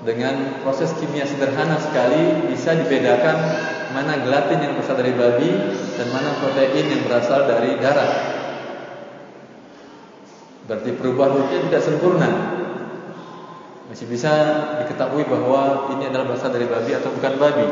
Dengan 0.00 0.64
proses 0.64 0.96
kimia 0.96 1.28
sederhana 1.28 1.76
sekali 1.76 2.48
bisa 2.48 2.72
dibedakan 2.72 3.36
mana 3.94 4.18
gelatin 4.26 4.58
yang 4.58 4.72
berasal 4.74 4.98
dari 4.98 5.14
babi 5.14 5.50
dan 5.94 6.06
mana 6.10 6.34
protein 6.42 6.86
yang 6.90 7.02
berasal 7.06 7.46
dari 7.46 7.78
darah. 7.78 8.10
Berarti 10.66 10.90
perubahan 10.98 11.38
wujudnya 11.38 11.70
tidak 11.70 11.82
sempurna. 11.86 12.30
Masih 13.86 14.10
bisa 14.10 14.32
diketahui 14.82 15.22
bahwa 15.30 15.86
ini 15.94 16.10
adalah 16.10 16.26
berasal 16.26 16.50
dari 16.50 16.66
babi 16.66 16.90
atau 16.98 17.14
bukan 17.14 17.38
babi. 17.38 17.68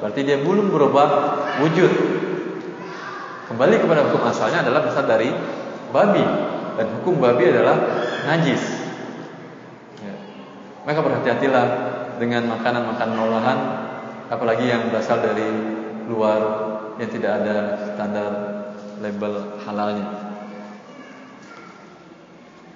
Berarti 0.00 0.20
dia 0.24 0.40
belum 0.40 0.72
berubah 0.72 1.08
wujud. 1.60 1.92
Kembali 3.52 3.74
kepada 3.76 4.08
hukum 4.08 4.24
asalnya 4.24 4.64
adalah 4.64 4.88
berasal 4.88 5.04
dari 5.04 5.28
babi 5.92 6.24
dan 6.80 6.86
hukum 6.96 7.20
babi 7.20 7.52
adalah 7.52 7.76
najis. 8.24 8.62
Ya. 10.00 10.14
Maka 10.88 11.04
berhati-hatilah 11.04 11.66
dengan 12.16 12.48
makanan-makanan 12.48 13.18
olahan 13.18 13.87
apalagi 14.28 14.68
yang 14.68 14.92
berasal 14.92 15.20
dari 15.24 15.48
luar 16.08 16.40
yang 17.00 17.10
tidak 17.12 17.32
ada 17.42 17.56
standar 17.94 18.30
label 19.00 19.60
halalnya. 19.64 20.06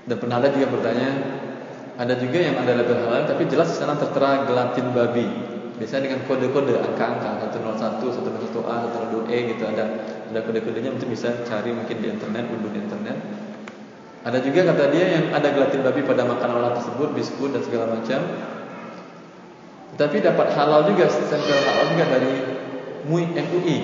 Dan 0.02 0.16
pernah 0.18 0.42
ada 0.42 0.50
juga 0.50 0.66
bertanya, 0.74 1.10
ada 1.94 2.14
juga 2.18 2.38
yang 2.42 2.56
ada 2.58 2.72
label 2.74 2.98
halal 3.06 3.22
tapi 3.28 3.46
jelas 3.46 3.70
di 3.70 3.76
sana 3.78 3.94
tertera 3.94 4.48
gelatin 4.48 4.90
babi. 4.90 5.26
Biasanya 5.78 6.10
dengan 6.10 6.20
kode-kode 6.26 6.78
angka-angka 6.78 7.48
101, 7.52 8.02
101A, 8.02 8.76
102E 8.92 9.36
gitu 9.56 9.64
ada 9.66 9.84
ada 10.30 10.40
kode-kodenya 10.46 10.94
mungkin 10.94 11.10
bisa 11.10 11.42
cari 11.44 11.74
mungkin 11.74 11.96
di 11.98 12.08
internet, 12.12 12.44
unduh 12.50 12.70
di 12.70 12.80
internet. 12.80 13.18
Ada 14.22 14.38
juga 14.38 14.70
kata 14.70 14.94
dia 14.94 15.06
yang 15.18 15.24
ada 15.34 15.50
gelatin 15.50 15.82
babi 15.82 16.06
pada 16.06 16.22
makanan 16.22 16.54
olahan 16.62 16.78
tersebut, 16.78 17.08
biskuit 17.10 17.50
dan 17.50 17.62
segala 17.66 17.98
macam 17.98 18.20
tapi 20.00 20.24
dapat 20.24 20.56
halal 20.56 20.88
juga, 20.88 21.04
stempel 21.08 21.58
halal 21.68 21.86
juga 21.92 22.04
dari 22.16 22.32
MUI 23.04 23.24
MUI. 23.36 23.78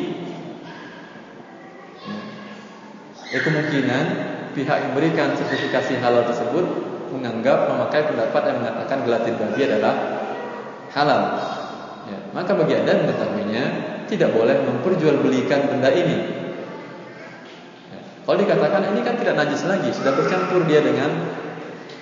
Ya, 3.29 3.45
kemungkinan 3.45 4.05
pihak 4.57 4.77
yang 4.81 4.91
memberikan 4.97 5.37
sertifikasi 5.37 6.01
halal 6.01 6.25
tersebut 6.25 6.65
menganggap 7.13 7.69
memakai 7.69 8.09
pendapat 8.09 8.43
yang 8.49 8.57
mengatakan 8.65 8.99
gelatin 9.05 9.35
babi 9.37 9.61
adalah 9.69 9.95
halal. 10.97 11.23
Ya, 12.09 12.19
maka 12.33 12.57
bagi 12.57 12.75
anda 12.81 13.05
mengetahuinya 13.05 13.65
tidak 14.09 14.33
boleh 14.33 14.57
memperjualbelikan 14.65 15.69
benda 15.69 15.93
ini. 15.93 16.19
Ya, 17.93 18.01
kalau 18.25 18.41
dikatakan 18.41 18.97
ini 18.97 19.01
kan 19.05 19.21
tidak 19.21 19.37
najis 19.45 19.69
lagi, 19.69 19.93
sudah 19.93 20.17
bercampur 20.17 20.65
dia 20.65 20.81
dengan 20.81 21.37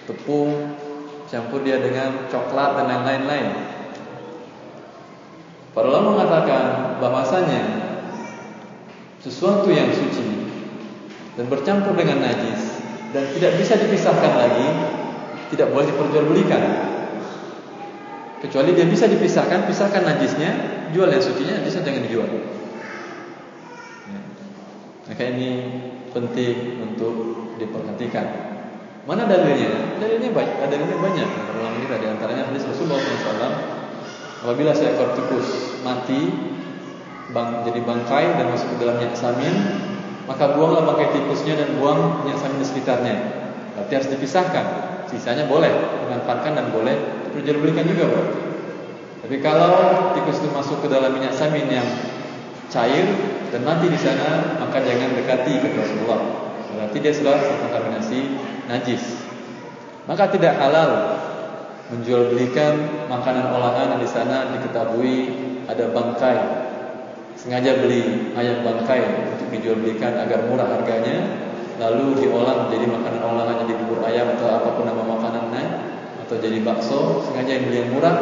tepung, 0.07 0.79
campur 1.27 1.67
dia 1.67 1.83
dengan 1.83 2.31
coklat 2.31 2.87
dan 2.87 3.03
lain-lain. 3.03 3.75
Para 5.77 5.93
ulama 5.93 6.17
mengatakan 6.17 6.97
bahwasanya 7.05 7.61
sesuatu 9.21 9.69
yang 9.69 9.93
suci 9.93 10.25
dan 11.37 11.53
bercampur 11.53 11.93
dengan 11.93 12.25
najis 12.25 12.81
dan 13.13 13.29
tidak 13.37 13.61
bisa 13.61 13.77
dipisahkan 13.77 14.33
lagi, 14.41 14.69
tidak 15.53 15.69
boleh 15.69 15.85
diperjualbelikan. 15.93 16.63
Kecuali 18.41 18.73
dia 18.73 18.89
bisa 18.89 19.05
dipisahkan, 19.05 19.69
pisahkan 19.69 20.01
najisnya, 20.01 20.51
jual 20.97 21.13
yang 21.13 21.21
sucinya, 21.21 21.61
najisnya 21.61 21.85
jangan 21.85 22.03
dijual. 22.09 22.29
Ya. 24.09 24.21
Maka 25.13 25.23
ini 25.29 25.51
penting 26.17 26.89
untuk 26.89 27.15
diperhatikan. 27.61 28.27
Mana 29.05 29.29
dalilnya? 29.29 30.01
Dalilnya 30.01 30.33
banyak. 30.33 30.57
Dalilnya 30.57 30.99
banyak. 31.05 31.29
Ulama 31.53 31.77
kita 31.85 31.95
di 32.01 32.07
antaranya 32.09 32.49
hadis 32.49 32.65
Rasulullah 32.65 32.97
SAW. 32.97 33.86
Apabila 34.45 34.73
seekor 34.77 35.17
tikus 35.17 35.81
mati, 35.81 36.29
bang, 37.33 37.51
jadi 37.65 37.81
bangkai 37.83 38.25
dan 38.37 38.47
masuk 38.53 38.69
ke 38.77 38.77
dalam 38.85 39.01
samin, 39.17 39.55
maka 40.29 40.59
buanglah 40.59 40.85
bangkai 40.85 41.15
tikusnya 41.17 41.57
dan 41.57 41.79
buang 41.81 42.25
minyak 42.25 42.39
samin 42.43 42.59
di 42.61 42.67
sekitarnya. 42.67 43.17
Berarti 43.77 43.93
harus 43.97 44.11
dipisahkan. 44.13 44.67
Sisanya 45.07 45.47
boleh 45.47 45.71
dimanfaatkan 46.03 46.59
dan 46.59 46.75
boleh 46.75 46.97
diperjualbelikan 47.31 47.87
juga 47.87 48.05
berarti. 48.11 48.39
Tapi 49.27 49.37
kalau 49.43 49.73
tikus 50.15 50.39
itu 50.43 50.51
masuk 50.51 50.83
ke 50.83 50.89
dalam 50.91 51.15
minyak 51.15 51.35
samin 51.35 51.67
yang 51.71 51.87
cair 52.71 53.07
dan 53.55 53.63
mati 53.63 53.87
di 53.87 53.99
sana, 53.99 54.59
maka 54.59 54.83
jangan 54.83 55.15
dekati 55.15 55.63
kata 55.63 55.77
Rasulullah. 55.79 56.21
Berarti 56.77 56.97
dia 57.01 57.13
sudah 57.15 57.35
terkontaminasi 57.41 58.19
najis. 58.69 59.03
Maka 60.07 60.31
tidak 60.31 60.55
halal 60.61 60.91
menjual 61.87 62.35
belikan 62.35 63.07
makanan 63.07 63.55
olahan 63.55 63.99
di 64.03 64.09
sana 64.09 64.51
diketahui 64.59 65.17
ada 65.71 65.91
bangkai. 65.95 66.39
Sengaja 67.37 67.79
beli 67.85 68.33
ayam 68.35 68.65
bangkai 68.67 69.31
untuk 69.37 69.47
dijual 69.53 69.79
belikan 69.79 70.19
agar 70.19 70.49
murah 70.51 70.67
harganya, 70.67 71.47
lalu 71.79 72.17
diolah 72.19 72.67
menjadi 72.67 72.87
makanan 72.91 73.23
olahan 73.23 73.57
jadi 73.63 73.75
bubur 73.85 74.01
ayam 74.03 74.35
atau 74.35 74.49
apa 74.51 74.69
pun 74.75 74.85
nama 74.89 75.03
makanannya 75.05 75.65
atau 76.27 76.35
jadi 76.43 76.59
bakso, 76.67 77.23
sengaja 77.23 77.61
yang 77.61 77.65
beli 77.71 77.77
yang 77.87 77.91
murah, 77.95 78.17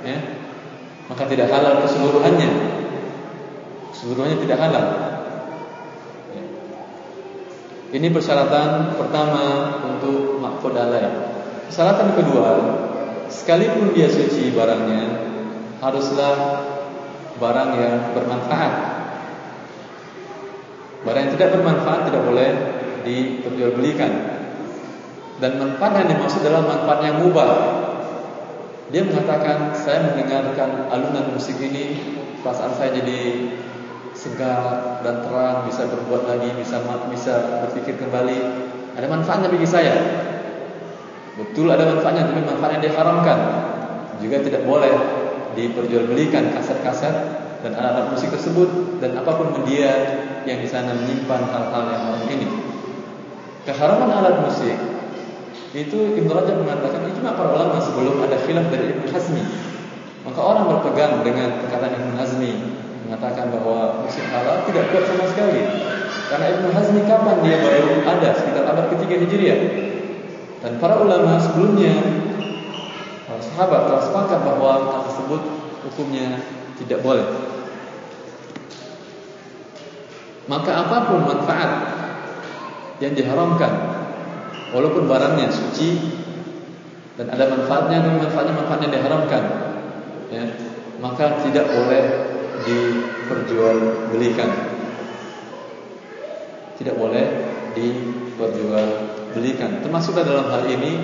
ya, 0.00 0.18
maka 1.12 1.28
tidak 1.28 1.52
halal 1.52 1.84
keseluruhannya. 1.84 2.50
Seluruhnya 3.92 4.36
tidak 4.38 4.58
halal. 4.62 4.86
Ya. 6.32 6.44
Ini 7.98 8.08
persyaratan 8.14 8.94
pertama 8.94 9.44
untuk 9.82 10.38
alai. 10.78 11.37
Persyaratan 11.68 12.16
kedua, 12.16 12.50
sekalipun 13.28 13.92
dia 13.92 14.08
suci 14.08 14.56
barangnya, 14.56 15.04
haruslah 15.84 16.64
barang 17.36 17.70
yang 17.76 18.16
bermanfaat. 18.16 18.72
Barang 21.04 21.22
yang 21.28 21.32
tidak 21.36 21.60
bermanfaat 21.60 22.08
tidak 22.08 22.24
boleh 22.24 22.50
diperjualbelikan. 23.04 24.12
Dan 25.44 25.60
manfaat 25.60 26.02
yang 26.02 26.08
dimaksud 26.16 26.40
adalah 26.40 26.64
manfaat 26.64 27.00
yang 27.04 27.20
mubah. 27.20 27.52
Dia 28.88 29.04
mengatakan, 29.04 29.76
saya 29.76 30.08
mendengarkan 30.08 30.88
alunan 30.88 31.36
musik 31.36 31.60
ini, 31.60 32.00
perasaan 32.40 32.72
saya 32.80 32.96
jadi 32.96 33.52
segar 34.16 35.04
dan 35.04 35.20
terang, 35.20 35.68
bisa 35.68 35.84
berbuat 35.84 36.32
lagi, 36.32 36.48
bisa 36.56 36.80
bisa 37.12 37.60
berpikir 37.68 38.00
kembali. 38.00 38.40
Ada 38.96 39.04
manfaatnya 39.04 39.52
bagi 39.52 39.68
saya. 39.68 39.96
Betul 41.38 41.70
ada 41.70 41.86
manfaatnya, 41.86 42.34
tapi 42.34 42.42
manfaatnya 42.42 42.90
diharamkan. 42.90 43.38
Juga 44.18 44.42
tidak 44.42 44.66
boleh 44.66 44.90
diperjualbelikan 45.54 46.50
kaset-kaset 46.50 47.14
dan 47.62 47.72
alat-alat 47.74 48.14
musik 48.14 48.30
tersebut 48.34 48.98
dan 49.02 49.14
apapun 49.18 49.54
media 49.62 49.90
yang 50.46 50.58
di 50.62 50.68
sana 50.70 50.94
menyimpan 50.94 51.42
hal-hal 51.50 51.82
yang 51.90 52.02
haram 52.10 52.22
ini. 52.30 52.48
Keharaman 53.66 54.10
alat 54.10 54.36
musik 54.42 54.78
itu 55.76 55.98
Ibnu 56.16 56.30
Rajab 56.32 56.64
mengatakan 56.64 57.04
ijma 57.12 57.36
para 57.36 57.52
ulama 57.52 57.76
sebelum 57.82 58.22
ada 58.24 58.38
khilaf 58.40 58.66
dari 58.72 58.94
Ibnu 58.96 59.06
Hazmi. 59.12 59.42
Maka 60.24 60.40
orang 60.40 60.64
berpegang 60.70 61.20
dengan 61.22 61.60
perkataan 61.62 61.92
Ibnu 61.98 62.12
Hazmi 62.16 62.52
mengatakan 63.06 63.52
bahwa 63.52 64.04
musik 64.04 64.24
halal 64.32 64.64
tidak 64.64 64.88
kuat 64.90 65.04
sama 65.04 65.24
sekali. 65.28 65.62
Karena 66.32 66.46
Ibnu 66.56 66.68
Hazmi 66.72 67.00
kapan 67.04 67.36
dia 67.44 67.56
baru 67.60 68.04
ada 68.06 68.28
sekitar 68.32 68.64
abad 68.64 68.86
ketiga 68.96 69.14
Hijriah. 69.26 69.60
Dan 70.58 70.82
para 70.82 70.98
ulama 70.98 71.38
sebelumnya 71.38 71.94
para 73.26 73.38
sahabat 73.42 73.80
telah 73.86 74.02
sepakat 74.02 74.40
bahwa 74.42 74.70
hal 74.90 75.02
tersebut 75.06 75.42
hukumnya 75.86 76.42
tidak 76.82 77.00
boleh. 77.02 77.26
Maka 80.48 80.70
apapun 80.82 81.28
manfaat 81.28 81.70
yang 82.98 83.14
diharamkan 83.14 83.72
walaupun 84.74 85.06
barangnya 85.06 85.48
suci 85.52 86.18
dan 87.18 87.30
ada 87.34 87.50
manfaatnya 87.50 88.02
tapi 88.02 88.18
manfaatnya 88.26 88.54
manfaat 88.54 88.80
yang 88.86 88.94
diharamkan 88.94 89.42
ya 90.30 90.44
maka 90.98 91.42
tidak 91.46 91.66
boleh 91.70 92.04
diperjualbelikan 92.62 94.50
tidak 96.78 96.94
boleh 96.98 97.26
diperjualbelikan 97.74 99.27
termasuk 99.84 100.14
dalam 100.18 100.50
hal 100.50 100.66
ini 100.66 100.98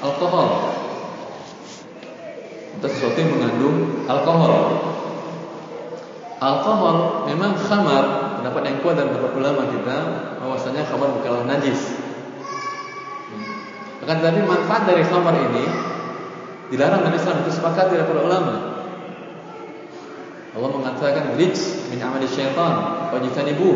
alkohol. 0.00 0.76
Atau 2.80 2.88
sesuatu 2.88 3.18
yang 3.20 3.36
mengandung 3.36 3.76
alkohol. 4.08 4.56
Alkohol 6.40 6.96
memang 7.28 7.52
khamar 7.52 8.04
pendapat 8.40 8.62
yang 8.64 8.76
kuat 8.80 8.96
dan 8.96 9.12
pendapat 9.12 9.32
ulama 9.36 9.62
kita 9.68 9.96
bahwasanya 10.40 10.88
khamar 10.88 11.12
bukanlah 11.20 11.44
najis. 11.44 12.00
Akan 14.00 14.24
tetapi 14.24 14.48
manfaat 14.48 14.88
dari 14.88 15.04
khamar 15.04 15.36
ini 15.36 15.64
dilarang 16.72 17.04
dalam 17.04 17.16
Islam 17.18 17.44
itu 17.44 17.52
sepakat 17.52 17.92
oleh 17.92 18.08
para 18.08 18.20
ulama. 18.24 18.54
Allah 20.50 20.70
mengatakan 20.72 21.36
rijs 21.36 21.86
min 21.92 22.00
amali 22.00 22.24
syaitan 22.24 23.12
wajtanibu. 23.12 23.70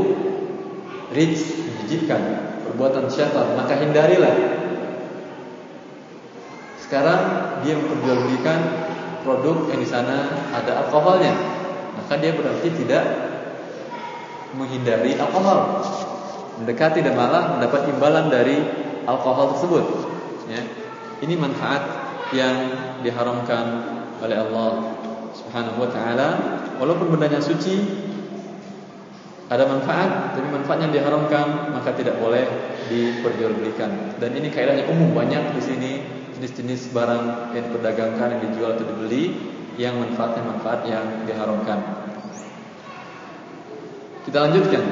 Rijs 1.12 1.61
menjijikkan 1.68 2.53
perbuatan 2.65 3.07
syaitan, 3.12 3.55
maka 3.55 3.77
hindarilah. 3.79 4.35
Sekarang 6.81 7.21
dia 7.65 7.77
memperjualbelikan 7.81 8.61
produk 9.25 9.73
yang 9.73 9.81
di 9.81 9.89
sana 9.89 10.49
ada 10.53 10.85
alkoholnya. 10.85 11.33
Maka 11.97 12.21
dia 12.21 12.37
berarti 12.37 12.69
tidak 12.77 13.05
menghindari 14.55 15.17
alkohol. 15.17 15.81
Mendekati 16.61 17.03
dan 17.03 17.19
malah 17.19 17.59
mendapat 17.59 17.91
imbalan 17.91 18.31
dari 18.31 18.62
alkohol 19.09 19.57
tersebut 19.57 19.85
ya. 20.49 20.62
Ini 21.25 21.35
manfaat 21.41 21.83
yang 22.37 22.57
diharamkan 23.01 23.65
oleh 24.21 24.37
Allah 24.39 24.71
Subhanahu 25.35 25.83
wa 25.83 25.91
taala 25.91 26.29
walaupun 26.79 27.15
bendanya 27.15 27.43
suci 27.43 28.03
ada 29.53 29.64
manfaat 29.68 30.36
tapi 30.36 30.49
manfaat 30.49 30.78
yang 30.88 30.92
diharamkan 30.92 31.74
maka 31.74 31.92
tidak 31.92 32.16
boleh 32.16 32.45
diperjualbelikan 32.88 34.16
dan 34.16 34.30
ini 34.32 34.49
kaidahnya 34.49 34.88
umum 34.88 35.12
banyak 35.12 35.53
di 35.57 35.62
sini 35.62 35.92
jenis-jenis 36.38 36.92
barang 36.92 37.55
yang 37.57 37.64
diperdagangkan 37.70 38.28
yang 38.36 38.42
dijual 38.51 38.70
atau 38.76 38.84
dibeli 38.88 39.36
yang 39.76 40.01
manfaatnya 40.01 40.42
manfaat 40.45 40.80
yang 40.88 41.05
diharamkan 41.28 41.78
kita 44.24 44.38
lanjutkan 44.49 44.84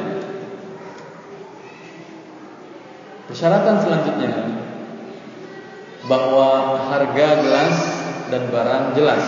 persyaratan 3.32 3.76
selanjutnya 3.80 4.32
bahwa 6.06 6.82
harga 6.90 7.28
gelas 7.40 7.76
dan 8.32 8.48
barang 8.50 8.84
jelas. 8.96 9.24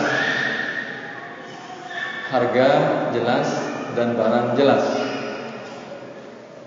Harga 2.33 2.69
jelas 3.13 3.47
dan 3.93 4.17
barang 4.17 4.57
jelas. 4.59 4.83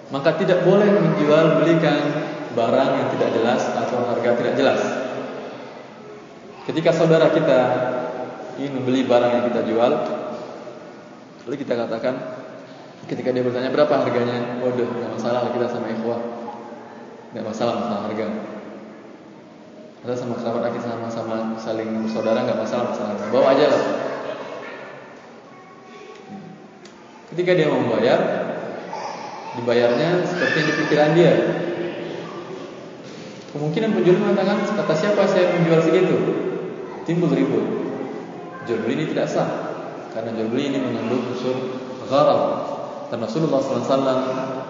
Maka 0.09 0.41
tidak 0.41 0.65
boleh 0.65 0.89
menjual 0.89 1.61
belikan 1.61 2.01
barang 2.57 2.91
yang 2.97 3.09
tidak 3.13 3.31
jelas 3.37 3.63
atau 3.77 4.09
harga 4.09 4.31
tidak 4.41 4.55
jelas. 4.57 4.81
Ketika 6.65 6.91
saudara 6.97 7.29
kita 7.33 7.61
ingin 8.57 8.81
membeli 8.81 9.05
barang 9.05 9.33
yang 9.37 9.45
kita 9.53 9.61
jual, 9.69 9.93
lalu 11.45 11.57
kita 11.61 11.77
katakan 11.77 12.15
ketika 13.09 13.33
dia 13.33 13.45
bertanya 13.45 13.69
berapa 13.73 13.95
harganya, 14.05 14.61
waduh, 14.65 14.89
nggak 14.89 15.13
masalah 15.17 15.49
kita 15.53 15.67
sama 15.69 15.87
ikhwah, 15.93 16.21
nggak 17.37 17.45
masalah 17.45 17.73
masalah 17.85 18.01
harga. 18.09 18.29
Atau 19.99 20.15
sama 20.15 20.35
kerabat 20.41 20.63
lagi 20.73 20.81
sama-sama 20.81 21.37
saling 21.61 21.91
bersaudara 22.07 22.49
nggak 22.49 22.61
masalah 22.65 22.97
masalah. 22.97 23.13
Bawa 23.29 23.53
aja 23.53 23.67
lah. 23.69 23.83
Ketika 27.29 27.53
dia 27.53 27.69
mau 27.69 27.85
membayar, 27.85 28.48
dibayarnya 29.63 30.23
seperti 30.25 30.57
yang 30.63 30.69
dipikiran 30.75 31.11
dia. 31.19 31.33
Kemungkinan 33.49 33.91
penjual 33.97 34.17
mengatakan 34.21 34.63
kata 34.77 34.95
siapa 34.95 35.25
saya 35.25 35.57
menjual 35.59 35.81
segitu, 35.83 36.17
timbul 37.09 37.33
ribut. 37.33 37.67
Jual 38.69 38.85
beli 38.85 39.01
ini 39.01 39.05
tidak 39.11 39.33
sah 39.33 39.49
karena 40.13 40.37
jual 40.37 40.53
beli 40.53 40.69
ini 40.69 40.79
mengandung 40.79 41.33
unsur 41.33 41.57
gharar, 42.09 42.41
dan 43.09 43.19
Rasulullah 43.25 43.61
SAW 43.61 44.21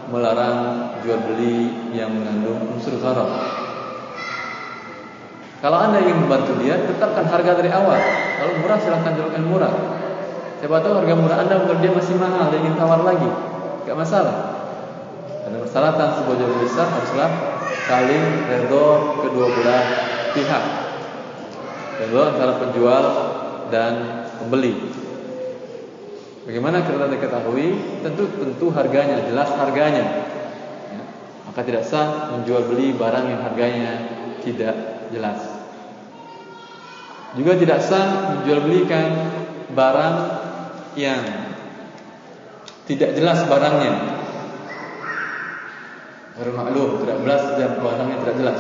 melarang 0.09 0.59
jual 1.03 1.19
beli 1.27 1.91
yang 1.91 2.15
mengandung 2.15 2.79
unsur 2.79 2.95
gharar. 3.03 3.59
Kalau 5.59 5.75
anda 5.75 5.99
ingin 5.99 6.23
membantu 6.23 6.55
dia, 6.63 6.79
tetapkan 6.79 7.27
harga 7.27 7.59
dari 7.59 7.71
awal. 7.75 7.99
Kalau 8.39 8.53
murah 8.63 8.79
silahkan 8.79 9.19
jualkan 9.19 9.43
murah. 9.43 9.75
Siapa 10.63 10.79
tahu 10.83 11.03
harga 11.03 11.15
murah 11.19 11.39
anda 11.43 11.55
menurut 11.59 11.83
dia 11.83 11.91
masih 11.91 12.15
mahal, 12.15 12.51
dia 12.51 12.63
ingin 12.63 12.79
tawar 12.79 13.03
lagi, 13.03 13.27
gak 13.87 13.99
masalah. 13.99 14.58
Karena 15.49 15.65
persyaratan 15.65 16.09
sebuah 16.13 16.45
beli 16.45 16.69
sah 16.69 16.89
haruslah 16.93 17.31
saling 17.89 18.25
redho 18.53 19.17
kedua 19.25 19.49
belah 19.49 19.85
pihak. 20.37 20.65
Redho 22.05 22.21
antara 22.21 22.61
penjual 22.61 23.05
dan 23.73 24.29
pembeli. 24.37 24.77
Bagaimana 26.45 26.85
kita 26.85 27.09
diketahui? 27.09 27.67
Tentu 28.05 28.29
tentu 28.37 28.69
harganya, 28.77 29.25
jelas 29.25 29.49
harganya. 29.57 30.05
Ya. 30.93 31.03
Maka 31.49 31.65
tidak 31.65 31.89
sah 31.89 32.37
menjual 32.37 32.69
beli 32.69 32.93
barang 32.93 33.33
yang 33.33 33.41
harganya 33.41 33.93
tidak 34.45 34.77
jelas. 35.09 35.49
Juga 37.41 37.57
tidak 37.57 37.81
sah 37.81 38.37
menjual 38.37 38.69
belikan 38.69 39.33
barang 39.73 40.15
yang 40.93 41.25
tidak 42.85 43.17
jelas 43.17 43.49
barangnya. 43.49 44.28
Baru 46.39 46.55
maklum, 46.55 47.03
tidak 47.03 47.19
jelas 47.27 47.43
dan 47.59 47.71
barangnya 47.83 48.17
tidak 48.23 48.37
jelas. 48.39 48.59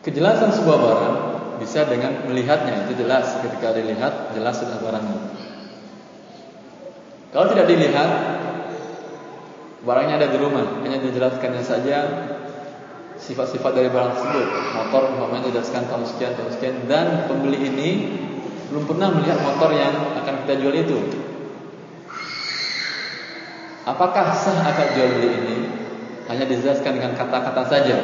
Kejelasan 0.00 0.50
sebuah 0.56 0.78
barang 0.80 1.16
bisa 1.60 1.84
dengan 1.84 2.24
melihatnya 2.24 2.88
itu 2.88 3.04
jelas. 3.04 3.44
Ketika 3.44 3.76
dilihat 3.76 4.32
jelas 4.32 4.56
sudah 4.56 4.80
barangnya. 4.80 5.20
Kalau 7.28 7.52
tidak 7.52 7.66
dilihat 7.68 8.10
barangnya 9.84 10.24
ada 10.24 10.28
di 10.32 10.38
rumah. 10.40 10.64
Hanya 10.80 11.04
dijelaskannya 11.04 11.60
saja 11.60 11.98
sifat-sifat 13.20 13.72
dari 13.76 13.92
barang 13.92 14.16
tersebut. 14.16 14.46
Motor 14.80 15.02
umpamanya 15.12 15.52
dijelaskan 15.52 15.92
tahun 15.92 16.08
sekian 16.08 16.40
tahun 16.40 16.50
sekian. 16.56 16.76
Dan 16.88 17.28
pembeli 17.28 17.68
ini 17.68 17.88
belum 18.72 18.88
pernah 18.88 19.12
melihat 19.12 19.44
motor 19.44 19.76
yang 19.76 19.92
akan 20.24 20.34
kita 20.48 20.56
jual 20.56 20.72
itu 20.72 21.33
apakah 23.84 24.32
sah 24.32 24.64
akad 24.64 24.96
jual 24.96 25.10
beli 25.20 25.28
ini 25.30 25.56
hanya 26.28 26.44
dijelaskan 26.48 26.96
dengan 26.96 27.12
kata-kata 27.16 27.62
saja 27.68 27.96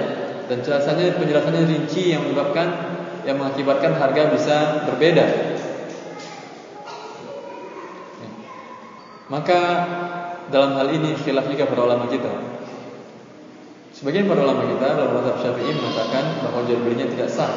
dan 0.49 0.61
jelasannya 0.61 1.17
penjelasannya 1.17 1.63
rinci 1.65 2.13
yang 2.13 2.27
menyebabkan 2.27 2.69
yang 3.25 3.37
mengakibatkan 3.37 3.97
harga 3.97 4.23
bisa 4.33 4.57
berbeda. 4.89 5.27
Maka 9.31 9.61
dalam 10.51 10.75
hal 10.75 10.91
ini 10.91 11.15
khilaf 11.15 11.47
juga 11.47 11.71
para 11.71 11.87
ulama 11.87 12.11
kita. 12.11 12.33
Sebagian 13.95 14.27
para 14.27 14.43
ulama 14.43 14.67
kita 14.67 14.99
dalam 14.99 15.13
mazhab 15.15 15.39
Syafi'i 15.39 15.71
mengatakan 15.71 16.43
bahwa 16.43 16.67
jual 16.67 16.83
belinya 16.83 17.07
tidak 17.07 17.31
sah. 17.31 17.53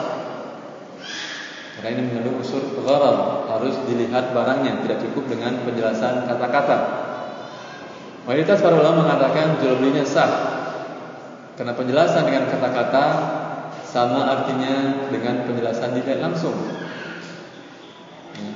Karena 1.74 1.98
ini 1.98 2.02
mengandung 2.06 2.38
unsur 2.46 2.62
gharar, 2.86 3.50
harus 3.50 3.74
dilihat 3.90 4.38
barangnya, 4.38 4.86
tidak 4.86 5.02
cukup 5.02 5.34
dengan 5.34 5.66
penjelasan 5.66 6.30
kata-kata. 6.30 7.03
Mayoritas 8.24 8.64
para 8.64 8.80
ulama 8.80 9.04
mengatakan 9.04 9.60
jual 9.60 9.84
belinya 9.84 10.08
sah. 10.08 10.32
Karena 11.60 11.76
penjelasan 11.76 12.24
dengan 12.24 12.48
kata-kata 12.48 13.06
sama 13.84 14.26
artinya 14.26 15.06
dengan 15.12 15.44
penjelasan 15.44 15.92
tidak 16.00 16.24
langsung. 16.24 16.56
Ya. 18.40 18.52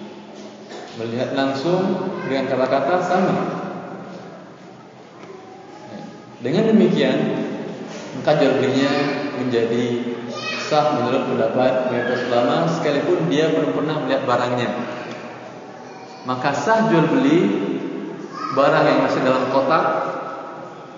Melihat 1.03 1.35
langsung 1.35 1.83
dengan 2.25 2.47
kata-kata 2.47 2.95
sama. 3.03 3.35
Ya. 5.91 5.99
Dengan 6.41 6.63
demikian, 6.71 7.19
maka 8.17 8.39
jual 8.39 8.63
belinya 8.63 8.91
menjadi 9.35 10.15
sah 10.63 10.95
menurut 10.95 11.27
pendapat 11.27 11.91
mayoritas 11.91 12.23
ulama 12.31 12.71
sekalipun 12.71 13.27
dia 13.27 13.51
belum 13.51 13.75
pernah 13.75 13.99
melihat 13.99 14.23
barangnya. 14.23 14.69
Maka 16.23 16.55
sah 16.55 16.87
jual 16.87 17.07
beli 17.11 17.39
barang 18.55 18.85
yang 18.87 18.99
masih 19.03 19.19
dalam 19.25 19.49
kotak, 19.51 19.83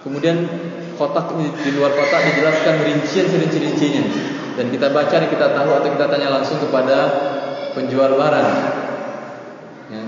kemudian 0.05 0.45
kotak 0.99 1.31
di 1.37 1.69
luar 1.73 1.95
kotak 1.95 2.27
dijelaskan 2.33 2.75
rincian 2.83 3.25
serinci-rincinya 3.31 4.03
dan 4.59 4.67
kita 4.67 4.91
baca 4.91 5.15
dan 5.15 5.31
kita 5.31 5.47
tahu 5.55 5.69
atau 5.71 5.87
kita 5.87 6.05
tanya 6.11 6.27
langsung 6.35 6.59
kepada 6.59 6.97
penjual 7.71 8.19
barang. 8.19 8.49
Ya. 9.87 10.03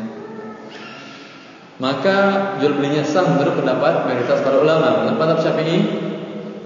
Maka 1.79 2.17
jual 2.59 2.75
belinya 2.75 2.99
sah 3.07 3.31
menurut 3.31 3.63
pendapat 3.63 4.11
mayoritas 4.11 4.43
para 4.43 4.59
ulama. 4.59 5.07
Menurut 5.07 5.17
pendapat 5.23 5.41
Syafi'i 5.47 5.77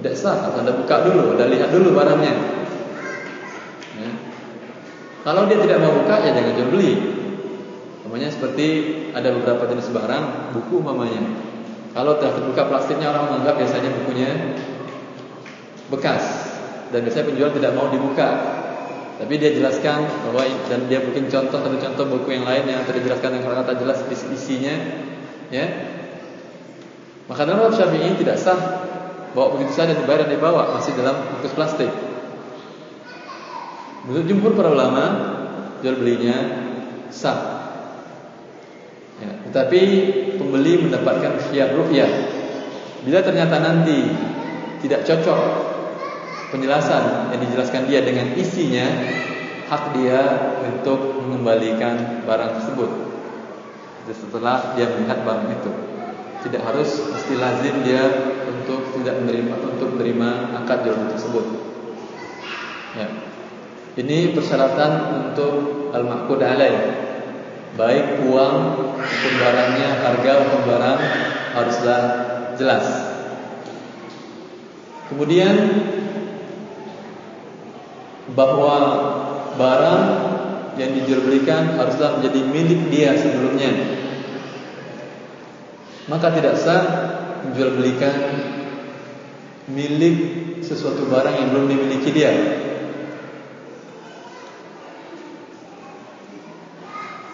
tidak 0.02 0.16
sah. 0.18 0.50
Harus 0.50 0.66
anda 0.66 0.74
buka 0.74 1.06
dulu, 1.06 1.38
anda 1.38 1.46
lihat 1.46 1.70
dulu 1.70 1.94
barangnya. 1.94 2.34
Ya. 4.02 4.10
Kalau 5.22 5.46
dia 5.46 5.62
tidak 5.62 5.78
mau 5.86 5.94
buka 5.94 6.16
ya 6.26 6.34
jangan 6.34 6.52
jual 6.58 6.70
beli. 6.74 6.94
Namanya 8.16 8.32
seperti 8.32 8.68
ada 9.12 9.28
beberapa 9.28 9.68
jenis 9.68 9.92
barang, 9.92 10.56
buku 10.56 10.80
mamanya. 10.80 11.20
Kalau 11.92 12.16
terbuka 12.16 12.64
plastiknya 12.64 13.12
orang 13.12 13.28
menganggap 13.28 13.60
biasanya 13.60 13.92
bukunya 13.92 14.56
bekas 15.92 16.24
dan 16.96 17.04
biasanya 17.04 17.28
penjual 17.28 17.52
tidak 17.52 17.76
mau 17.76 17.92
dibuka. 17.92 18.40
Tapi 19.20 19.36
dia 19.36 19.52
jelaskan 19.60 20.08
bahwa 20.32 20.48
dan 20.48 20.88
dia 20.88 21.04
bikin 21.04 21.28
contoh 21.28 21.60
satu 21.60 21.76
contoh 21.76 22.08
buku 22.16 22.40
yang 22.40 22.48
lain 22.48 22.64
yang 22.64 22.88
tadi 22.88 23.04
jelaskan 23.04 23.36
dengan 23.36 23.52
kata-kata 23.52 23.84
jelas 23.84 24.00
isinya, 24.08 24.76
ya. 25.52 25.68
Maka 27.28 27.44
dalam 27.44 27.68
Syafi'i 27.68 28.16
tidak 28.16 28.40
sah 28.40 28.80
bawa 29.36 29.60
begitu 29.60 29.76
saja 29.76 29.92
dibayar 29.92 30.24
dan 30.24 30.40
dibawa 30.40 30.72
masih 30.72 30.96
dalam 30.96 31.20
bungkus 31.36 31.52
plastik. 31.52 31.92
Menurut 34.08 34.24
jumhur 34.24 34.56
para 34.56 34.72
ulama 34.72 35.04
jual 35.84 36.00
belinya 36.00 36.64
sah. 37.12 37.55
Ya, 39.16 39.32
tetapi 39.48 39.82
pembeli 40.36 40.84
mendapatkan 40.84 41.40
khiyar 41.48 41.72
ru'yah. 41.72 42.12
Bila 43.08 43.24
ternyata 43.24 43.64
nanti 43.64 44.12
tidak 44.84 45.08
cocok 45.08 45.40
penjelasan 46.52 47.32
yang 47.32 47.42
dijelaskan 47.48 47.88
dia 47.88 48.04
dengan 48.04 48.36
isinya, 48.36 48.88
hak 49.72 49.84
dia 49.96 50.22
untuk 50.68 51.22
mengembalikan 51.24 52.26
barang 52.28 52.52
tersebut. 52.60 52.92
Setelah 54.06 54.78
dia 54.78 54.86
melihat 54.86 55.26
barang 55.26 55.50
itu, 55.50 55.72
tidak 56.46 56.62
harus 56.68 57.10
mesti 57.10 57.34
lazim 57.42 57.82
dia 57.82 58.04
untuk 58.46 58.94
tidak 59.00 59.18
menerima 59.24 59.54
untuk 59.66 59.98
menerima 59.98 60.30
akad 60.62 60.86
jual 60.86 61.10
tersebut. 61.10 61.46
Ya. 63.00 63.08
Ini 63.96 64.36
persyaratan 64.36 64.92
untuk 65.24 65.54
al-maqud 65.96 66.44
alaih 66.44 66.76
baik 67.76 68.24
uang 68.28 68.56
maupun 68.96 69.34
barangnya, 69.40 69.90
harga 70.00 70.32
maupun 70.42 70.64
barang 70.64 71.00
haruslah 71.56 72.02
jelas. 72.56 72.86
Kemudian 75.12 75.56
bahwa 78.34 78.76
barang 79.60 80.04
yang 80.76 80.92
dijualbelikan 80.98 81.80
haruslah 81.80 82.20
menjadi 82.20 82.42
milik 82.44 82.82
dia 82.92 83.12
sebelumnya. 83.16 83.72
Maka 86.06 86.28
tidak 86.34 86.58
sah 86.60 86.84
menjual 87.46 87.78
belikan 87.78 88.16
milik 89.70 90.18
sesuatu 90.62 91.10
barang 91.10 91.36
yang 91.38 91.48
belum 91.54 91.66
dimiliki 91.70 92.10
dia. 92.14 92.34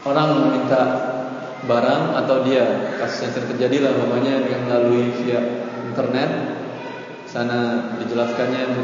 Orang 0.05 0.27
meminta 0.33 0.81
barang 1.61 2.03
atau 2.25 2.41
dia 2.41 2.97
kasus 2.97 3.29
yang 3.29 3.33
terjadi 3.53 3.77
lah 3.85 3.93
namanya 4.01 4.41
dengan 4.41 4.61
melalui 4.65 5.13
via 5.21 5.39
internet 5.85 6.29
sana 7.29 7.91
dijelaskannya 8.01 8.75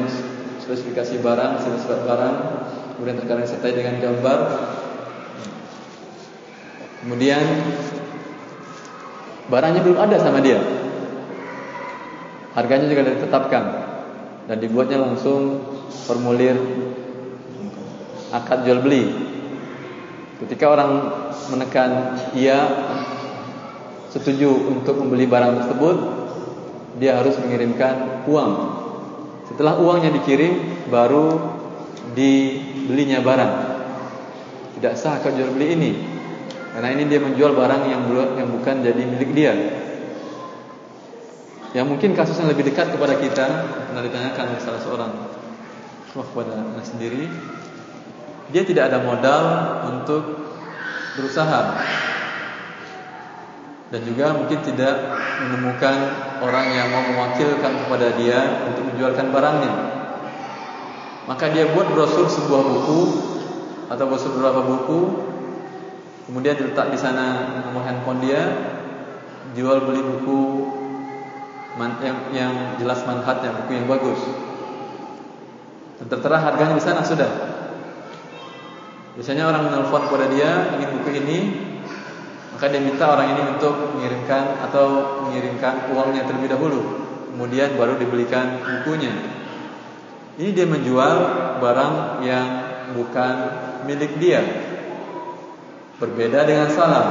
spesifikasi 0.63 1.19
barang, 1.19 1.63
sifat 1.63 1.99
barang, 2.03 2.35
kemudian 2.95 3.17
terkadang 3.23 3.43
disertai 3.47 3.71
dengan 3.75 3.95
gambar. 4.03 4.39
Kemudian 7.03 7.43
barangnya 9.47 9.81
belum 9.83 9.99
ada 9.99 10.15
sama 10.19 10.43
dia. 10.43 10.59
Harganya 12.51 12.87
juga 12.91 13.07
ditetapkan 13.07 13.63
dan 14.51 14.57
dibuatnya 14.59 14.99
langsung 14.99 15.63
formulir 16.07 16.57
akad 18.31 18.67
jual 18.67 18.83
beli 18.83 19.36
Ketika 20.37 20.69
orang 20.69 20.91
menekan 21.49 22.13
ia 22.37 22.57
setuju 24.13 24.53
untuk 24.69 25.01
membeli 25.01 25.25
barang 25.25 25.65
tersebut, 25.65 25.97
dia 27.01 27.17
harus 27.17 27.37
mengirimkan 27.41 28.25
uang. 28.29 28.51
Setelah 29.49 29.81
uangnya 29.81 30.13
dikirim, 30.13 30.85
baru 30.93 31.57
dibelinya 32.13 33.21
barang. 33.25 33.53
Tidak 34.77 34.93
sah 34.93 35.17
akad 35.17 35.33
jual 35.33 35.57
beli 35.57 35.67
ini. 35.73 35.91
Karena 36.77 36.93
ini 36.93 37.09
dia 37.09 37.17
menjual 37.17 37.57
barang 37.57 37.89
yang 37.89 38.05
yang 38.37 38.49
bukan 38.53 38.85
jadi 38.85 39.01
milik 39.01 39.33
dia. 39.33 39.53
Yang 41.73 41.85
mungkin 41.89 42.13
kasus 42.13 42.37
yang 42.37 42.53
lebih 42.53 42.69
dekat 42.69 42.93
kepada 42.93 43.17
kita 43.17 43.45
pernah 43.89 44.05
ditanyakan 44.05 44.53
oleh 44.53 44.61
salah 44.61 44.81
seorang 44.81 45.11
kepada 46.13 46.81
sendiri, 46.81 47.29
dia 48.51 48.63
tidak 48.63 48.93
ada 48.93 49.03
modal 49.03 49.43
untuk 49.91 50.23
berusaha 51.19 51.61
dan 53.87 54.03
juga 54.03 54.35
mungkin 54.35 54.59
tidak 54.67 54.95
menemukan 55.47 55.95
orang 56.43 56.65
yang 56.75 56.87
mau 56.91 57.03
mewakilkan 57.07 57.87
kepada 57.87 58.07
dia 58.19 58.67
untuk 58.67 58.83
menjualkan 58.91 59.31
barangnya. 59.31 59.73
Maka 61.27 61.51
dia 61.51 61.71
buat 61.71 61.91
brosur 61.91 62.27
sebuah 62.27 62.61
buku 62.67 63.01
atau 63.87 64.03
brosur 64.07 64.35
beberapa 64.35 64.63
buku, 64.63 64.99
kemudian 66.27 66.55
diletak 66.59 66.91
di 66.91 66.99
sana 66.99 67.59
nomor 67.67 67.87
handphone 67.87 68.19
dia, 68.23 68.43
jual 69.55 69.87
beli 69.87 70.03
buku 70.03 70.39
yang 72.03 72.17
yang 72.35 72.53
jelas 72.81 73.07
manfaat 73.07 73.43
yang 73.43 73.55
buku 73.63 73.71
yang 73.75 73.87
bagus. 73.87 74.19
Dan 75.99 76.11
tertera 76.11 76.43
harganya 76.43 76.75
di 76.75 76.83
sana 76.83 77.01
sudah. 77.07 77.56
Biasanya 79.17 79.49
orang 79.49 79.65
menelpon 79.65 80.05
kepada 80.05 80.29
dia 80.29 80.77
ingin 80.77 80.93
buku 80.93 81.09
ini, 81.17 81.37
maka 82.53 82.69
dia 82.69 82.77
minta 82.77 83.09
orang 83.09 83.33
ini 83.33 83.41
untuk 83.49 83.97
mengirimkan 83.97 84.61
atau 84.69 85.17
mengirimkan 85.25 85.89
uangnya 85.89 86.29
terlebih 86.29 86.53
dahulu, 86.53 86.81
kemudian 87.33 87.73
baru 87.81 87.97
dibelikan 87.97 88.61
bukunya. 88.61 89.09
Ini 90.37 90.53
dia 90.53 90.69
menjual 90.69 91.15
barang 91.57 92.21
yang 92.21 92.47
bukan 92.93 93.35
milik 93.89 94.21
dia. 94.21 94.45
Berbeda 95.97 96.45
dengan 96.45 96.69
salam. 96.69 97.07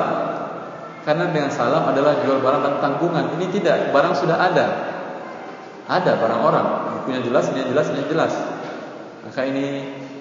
Karena 1.02 1.34
dengan 1.34 1.50
salam 1.50 1.90
adalah 1.90 2.22
jual 2.22 2.38
barang 2.38 2.62
dan 2.62 2.74
tanggungan. 2.78 3.34
Ini 3.34 3.50
tidak, 3.50 3.90
barang 3.90 4.14
sudah 4.14 4.38
ada. 4.38 4.66
Ada 5.90 6.22
barang 6.22 6.40
orang, 6.42 6.66
bukunya 7.02 7.18
jelas, 7.26 7.50
ini 7.50 7.66
jelas, 7.66 7.86
ini 7.90 8.02
jelas. 8.06 8.30
Maka 9.26 9.42
ini 9.42 9.66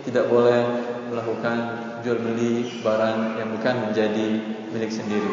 tidak 0.02 0.26
boleh 0.30 0.95
melakukan 1.16 1.58
jual 2.04 2.20
beli 2.20 2.84
barang 2.84 3.40
yang 3.40 3.56
bukan 3.56 3.76
menjadi 3.88 4.28
milik 4.76 4.92
sendiri. 4.92 5.32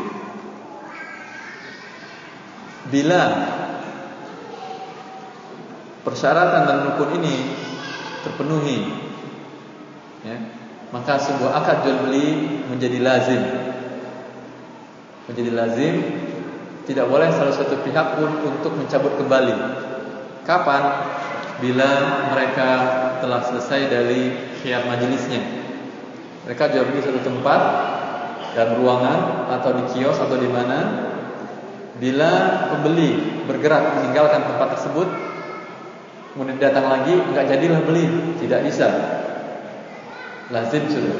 Bila 2.86 3.22
persyaratan 6.06 6.62
dan 6.70 6.78
rukun 6.86 7.18
ini 7.18 7.50
terpenuhi, 8.22 8.78
ya, 10.22 10.38
maka 10.94 11.18
sebuah 11.18 11.50
akad 11.50 11.82
jual 11.82 11.98
beli 12.06 12.62
menjadi 12.70 13.02
lazim. 13.02 13.42
Menjadi 15.26 15.50
lazim, 15.50 15.94
tidak 16.86 17.10
boleh 17.10 17.26
salah 17.34 17.58
satu 17.58 17.82
pihak 17.82 18.22
pun 18.22 18.30
untuk 18.46 18.78
mencabut 18.78 19.18
kembali. 19.18 19.54
Kapan? 20.46 20.82
Bila 21.58 21.90
mereka 22.34 22.70
telah 23.22 23.38
selesai 23.46 23.86
dari 23.86 24.34
khiyar 24.62 24.82
majelisnya. 24.86 25.61
Mereka 26.42 26.74
jual 26.74 26.90
beli 26.90 27.00
satu 27.06 27.22
tempat 27.22 27.60
dan 28.58 28.74
ruangan 28.74 29.46
atau 29.58 29.70
di 29.78 29.84
kios 29.94 30.18
atau 30.18 30.36
di 30.38 30.50
mana. 30.50 31.10
Bila 32.02 32.30
pembeli 32.74 33.44
bergerak 33.46 33.94
meninggalkan 33.94 34.42
tempat 34.42 34.74
tersebut, 34.74 35.06
kemudian 36.34 36.58
datang 36.58 36.90
lagi, 36.90 37.14
enggak 37.14 37.46
jadilah 37.46 37.78
beli, 37.86 38.34
tidak 38.42 38.66
bisa. 38.66 38.88
Lazim 40.50 40.82
sudah. 40.90 41.18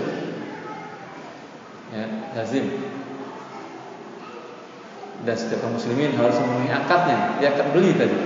Ya, 1.95 2.07
lazim. 2.35 2.67
Dan 5.23 5.37
setiap 5.39 5.71
muslimin 5.71 6.19
harus 6.19 6.35
memenuhi 6.43 6.75
akadnya, 6.75 7.39
dia 7.39 7.55
akan 7.55 7.67
beli 7.71 7.95
tadi. 7.95 8.19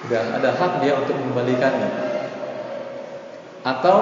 Sudah 0.00 0.40
ada 0.40 0.56
hak 0.56 0.80
dia 0.80 0.96
untuk 0.96 1.20
mengembalikannya 1.20 2.10
atau 3.60 3.98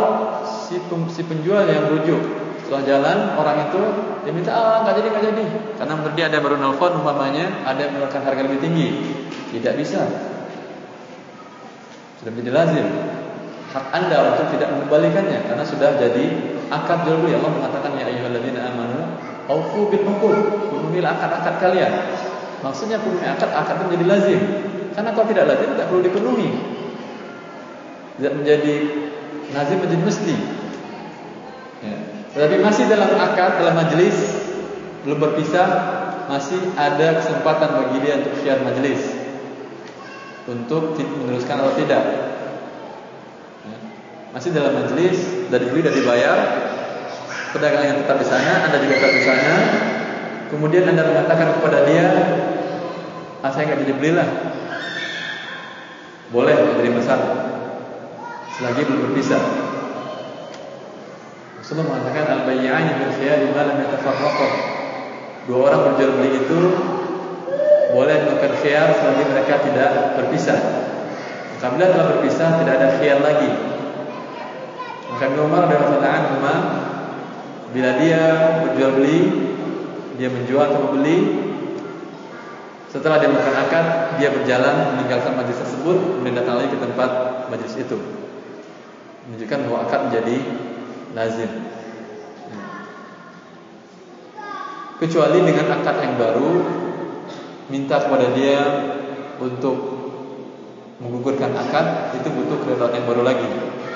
si, 0.46 0.78
si 1.12 1.22
penjual 1.26 1.66
yang 1.66 1.90
rujuk. 1.90 2.22
Setelah 2.62 2.84
jalan 2.84 3.18
orang 3.40 3.72
itu 3.72 3.82
dia 4.28 4.32
minta 4.36 4.52
ah 4.52 4.76
nggak 4.84 4.94
jadi 5.00 5.06
nggak 5.08 5.24
jadi. 5.32 5.44
Karena 5.80 5.92
menurut 5.96 6.14
dia 6.14 6.26
ada 6.28 6.38
baru 6.44 6.56
nelfon 6.60 6.92
umpamanya 7.00 7.64
ada 7.64 7.80
yang 7.80 7.96
menawarkan 7.96 8.22
harga 8.28 8.42
lebih 8.44 8.60
tinggi. 8.60 8.88
Tidak 9.56 9.74
bisa. 9.74 10.04
Sudah 12.20 12.32
menjadi 12.34 12.52
lazim 12.52 12.88
hak 13.68 13.84
anda 13.92 14.32
untuk 14.32 14.48
tidak 14.56 14.72
mengembalikannya 14.72 15.44
karena 15.44 15.64
sudah 15.64 16.00
jadi 16.00 16.24
akad 16.72 17.04
jual 17.04 17.20
beli. 17.20 17.36
Allah 17.36 17.52
mengatakan 17.52 18.00
ya 18.00 18.04
ayyuhalladzina 18.08 18.60
amanu 18.72 19.00
aufu 19.48 19.92
bil 19.92 20.04
uqud. 20.08 20.36
Penuhilah 20.72 21.20
akad-akad 21.20 21.54
kalian. 21.60 21.92
Maksudnya 22.64 22.98
penuhi 23.00 23.28
akad 23.28 23.52
akad 23.52 23.76
itu 23.80 23.84
menjadi 23.92 24.06
lazim. 24.08 24.40
Karena 24.96 25.10
kalau 25.12 25.26
tidak 25.28 25.44
lazim 25.52 25.68
tidak 25.76 25.86
perlu 25.92 26.02
dipenuhi. 26.04 26.48
Tidak 28.18 28.32
menjadi 28.34 28.74
Nazim 29.52 29.80
menjadi 29.80 30.04
mesti. 30.04 30.36
Ya. 31.80 31.96
Tetapi 32.36 32.56
masih 32.60 32.84
dalam 32.90 33.16
akad, 33.16 33.64
dalam 33.64 33.74
majelis 33.80 34.16
belum 35.06 35.18
berpisah, 35.24 35.68
masih 36.28 36.60
ada 36.76 37.16
kesempatan 37.22 37.68
bagi 37.80 37.96
dia 38.04 38.20
untuk 38.20 38.34
share 38.44 38.60
majelis 38.60 39.00
untuk 40.48 40.96
meneruskan 40.96 41.60
atau 41.60 41.72
tidak. 41.80 42.04
Ya. 43.64 43.76
Masih 44.36 44.52
dalam 44.52 44.84
majelis, 44.84 45.48
dari 45.48 45.64
beli 45.72 45.80
dari 45.84 46.00
bayar, 46.04 46.38
pedagang 47.56 47.84
yang 47.88 47.98
tetap 48.04 48.20
di 48.20 48.26
sana, 48.28 48.68
anda 48.68 48.76
juga 48.84 49.00
tetap 49.00 49.12
di 49.16 49.24
sana. 49.24 49.54
Kemudian 50.48 50.88
anda 50.88 51.04
mengatakan 51.04 51.60
kepada 51.60 51.84
dia, 51.84 52.08
ah 53.44 53.50
saya 53.52 53.68
nggak 53.68 53.80
jadi 53.84 53.94
belilah, 53.96 54.28
boleh 56.32 56.56
jadi 56.80 56.90
masalah 56.92 57.57
selagi 58.58 58.90
belum 58.90 59.00
berpisah. 59.10 59.42
Rasulullah 61.62 61.94
mengatakan 61.94 62.26
al-bayyani 62.42 62.90
bil 62.98 63.12
khiyar 63.14 63.46
ma 63.54 63.62
lam 63.70 63.76
yatafarraqa. 63.86 64.48
Dua 65.46 65.70
orang 65.70 65.80
berjual 65.94 66.10
beli 66.18 66.42
itu 66.42 66.60
boleh 67.94 68.16
melakukan 68.26 68.58
khiyar 68.58 68.98
selagi 68.98 69.22
mereka 69.30 69.54
tidak 69.62 69.90
berpisah. 70.18 70.58
Apabila 71.58 71.86
telah 71.86 72.06
berpisah 72.18 72.48
tidak 72.58 72.74
ada 72.82 72.88
khiyar 72.98 73.18
lagi. 73.22 73.50
Maka 75.14 75.34
Umar 75.38 75.70
radhiyallahu 75.70 76.02
anhu 76.02 76.36
bila 77.74 77.90
dia 78.02 78.22
berjual 78.66 78.90
beli, 78.98 79.18
dia 80.18 80.30
menjual 80.34 80.66
atau 80.66 80.80
membeli, 80.88 81.46
setelah 82.90 83.22
dia 83.22 83.30
melakukan 83.30 83.58
akad, 83.66 83.86
dia 84.18 84.32
berjalan 84.32 84.96
meninggalkan 84.96 85.36
majlis 85.36 85.58
tersebut, 85.62 85.96
kemudian 86.00 86.38
datang 86.38 86.64
lagi 86.64 86.70
ke 86.72 86.78
tempat 86.80 87.10
majlis 87.52 87.74
itu 87.76 87.98
menunjukkan 89.28 89.60
bahwa 89.68 89.78
akad 89.84 90.00
menjadi 90.08 90.36
lazim. 91.12 91.50
Kecuali 94.98 95.38
dengan 95.44 95.68
akad 95.78 95.96
yang 96.00 96.16
baru 96.16 96.64
minta 97.68 98.00
kepada 98.00 98.32
dia 98.32 98.60
untuk 99.36 99.76
menggugurkan 100.98 101.52
akad 101.54 102.16
itu 102.16 102.28
butuh 102.32 102.56
keridhaan 102.64 102.96
yang 102.96 103.06
baru 103.06 103.22
lagi. 103.22 103.46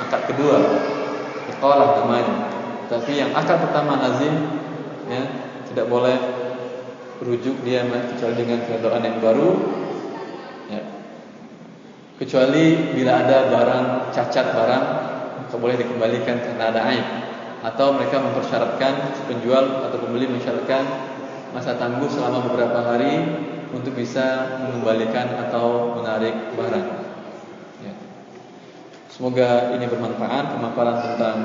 Akad 0.05 0.29
kedua, 0.29 0.61
iqalah 1.49 2.05
namanya. 2.05 2.37
Tapi 2.93 3.17
yang 3.17 3.33
akad 3.33 3.57
pertama 3.57 4.05
lazim 4.05 4.37
ya, 5.09 5.23
tidak 5.73 5.89
boleh 5.89 6.15
rujuk 7.25 7.65
dia 7.65 7.89
kecuali 7.89 8.37
dengan 8.37 8.61
keridhaan 8.69 9.01
yang 9.01 9.19
baru 9.19 9.49
ya. 10.69 10.83
Kecuali 12.21 12.95
bila 12.95 13.25
ada 13.25 13.49
barang 13.49 13.87
cacat 14.15 14.47
barang 14.55 14.85
atau 15.53 15.61
boleh 15.61 15.77
dikembalikan 15.77 16.41
karena 16.41 16.73
ada 16.73 16.81
aib 16.89 17.07
atau 17.61 17.93
mereka 17.93 18.25
mempersyaratkan 18.25 19.21
penjual 19.29 19.85
atau 19.85 20.01
pembeli 20.01 20.25
mensyaratkan 20.25 20.81
masa 21.53 21.77
tangguh 21.77 22.09
selama 22.09 22.49
beberapa 22.49 22.81
hari 22.81 23.21
untuk 23.77 23.93
bisa 23.93 24.57
mengembalikan 24.65 25.29
atau 25.45 25.93
menarik 26.01 26.57
barang. 26.57 26.89
Ya. 27.85 27.93
Semoga 29.13 29.77
ini 29.77 29.85
bermanfaat 29.93 30.57
pemaparan 30.57 30.97
tentang 31.05 31.37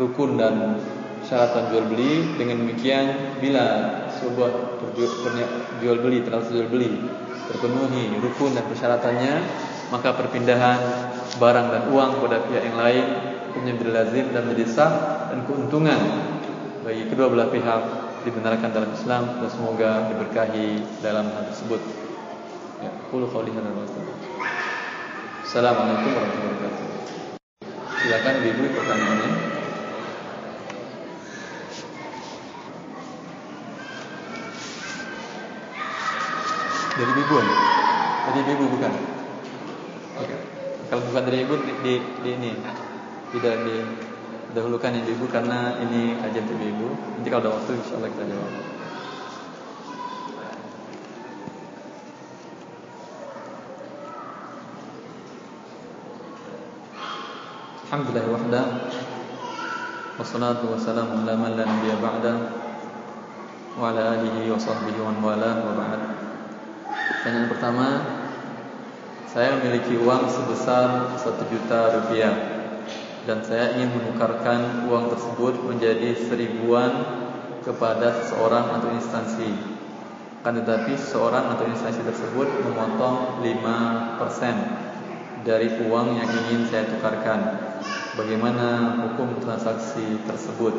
rukun 0.00 0.40
dan 0.40 0.80
syarat 1.20 1.68
jual 1.68 1.84
beli. 1.92 2.32
Dengan 2.40 2.64
demikian, 2.64 3.36
bila 3.44 4.08
sebuah 4.08 4.80
jual 5.84 5.98
beli 6.00 6.24
terlalu 6.24 6.44
jual 6.48 6.68
beli 6.72 6.90
terpenuhi 7.44 8.16
rukun 8.24 8.56
dan 8.56 8.64
persyaratannya, 8.72 9.34
maka 9.92 10.16
perpindahan 10.16 10.80
barang 11.38 11.66
dan 11.70 11.82
uang 11.90 12.10
kepada 12.20 12.36
pihak 12.46 12.62
yang 12.62 12.78
lain 12.78 13.04
hukumnya 13.50 13.72
menjadi 13.74 13.92
lazim 13.94 14.24
dan 14.30 14.42
menjadi 14.46 14.66
sah 14.70 14.92
dan 15.30 15.46
keuntungan 15.46 16.00
bagi 16.84 17.08
kedua 17.08 17.32
belah 17.32 17.48
pihak 17.48 17.82
dibenarkan 18.24 18.72
dalam 18.72 18.90
Islam 18.92 19.22
dan 19.40 19.48
semoga 19.52 20.08
diberkahi 20.08 21.00
dalam 21.04 21.28
hal 21.28 21.44
tersebut. 21.52 21.80
Ya, 22.80 22.90
qulu 23.12 23.28
qawli 23.28 23.52
hadza 23.52 23.68
wa 23.68 23.84
Assalamualaikum 25.44 26.10
warahmatullahi 26.12 26.56
wabarakatuh. 26.56 26.88
Silakan 28.00 28.34
Ibu 28.42 28.64
pertanyaannya. 28.74 29.30
Dari 36.94 37.12
Ibu. 37.12 37.36
Dari 38.24 38.40
Ibu 38.44 38.64
bukan? 38.72 38.92
Okay. 40.14 40.53
Kalau 40.94 41.10
bukan 41.10 41.26
dari 41.26 41.42
ibu 41.42 41.58
di, 41.58 41.72
di, 41.82 41.94
di 42.22 42.30
ini. 42.38 42.54
Tidak 43.34 43.54
di 43.66 43.76
dahulukan 44.54 44.94
yang 44.94 45.02
ibu 45.10 45.26
karena 45.26 45.74
ini 45.82 46.14
kajian 46.22 46.46
dari 46.46 46.70
ibu. 46.70 46.86
Nanti 47.18 47.26
kalau 47.34 47.42
ada 47.42 47.50
waktu 47.58 47.70
insya 47.82 47.98
Allah 47.98 48.10
kita 48.14 48.24
jawab. 48.30 48.52
Alhamdulillah 57.90 58.26
wahda. 58.30 58.62
Wassalatu 60.14 60.78
wassalamu 60.78 61.26
ala 61.26 61.34
man 61.34 61.58
la 61.58 61.66
nabiya 61.66 61.98
ba'da. 61.98 62.34
Wa 63.74 63.90
ala 63.90 64.22
alihi 64.22 64.46
wa 64.46 64.62
sahbihi 64.62 65.02
wa 65.02 65.10
wala 65.18 65.58
wa 65.58 65.74
ba'd. 65.74 66.00
Pertanyaan 66.86 67.50
pertama 67.50 68.13
Saya 69.24 69.56
memiliki 69.56 69.96
uang 69.96 70.28
sebesar 70.28 71.16
1 71.16 71.48
juta 71.48 71.96
rupiah 71.96 72.36
Dan 73.24 73.40
saya 73.40 73.72
ingin 73.72 73.96
menukarkan 73.96 74.84
uang 74.84 75.08
tersebut 75.08 75.64
menjadi 75.64 76.12
seribuan 76.12 76.92
kepada 77.64 78.20
seseorang 78.20 78.76
atau 78.76 78.92
instansi. 78.92 79.48
Kan 80.44 80.60
tetapi 80.60 80.92
seseorang 80.92 81.56
atau 81.56 81.64
instansi 81.64 82.04
tersebut 82.04 82.44
memotong 82.68 83.40
5% 83.40 85.48
dari 85.48 85.72
uang 85.88 86.20
yang 86.20 86.28
ingin 86.28 86.68
saya 86.68 86.84
tukarkan. 86.84 87.40
Bagaimana 88.12 89.00
hukum 89.08 89.40
transaksi 89.40 90.20
tersebut? 90.28 90.76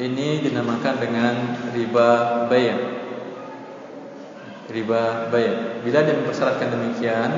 Ini 0.00 0.40
dinamakan 0.40 0.94
dengan 0.98 1.34
riba 1.76 2.08
bayar 2.48 3.03
Riba 4.64 5.28
bayar. 5.28 5.84
Bila 5.84 5.98
dia 6.04 6.14
mempersyaratkan 6.16 6.72
demikian 6.72 7.30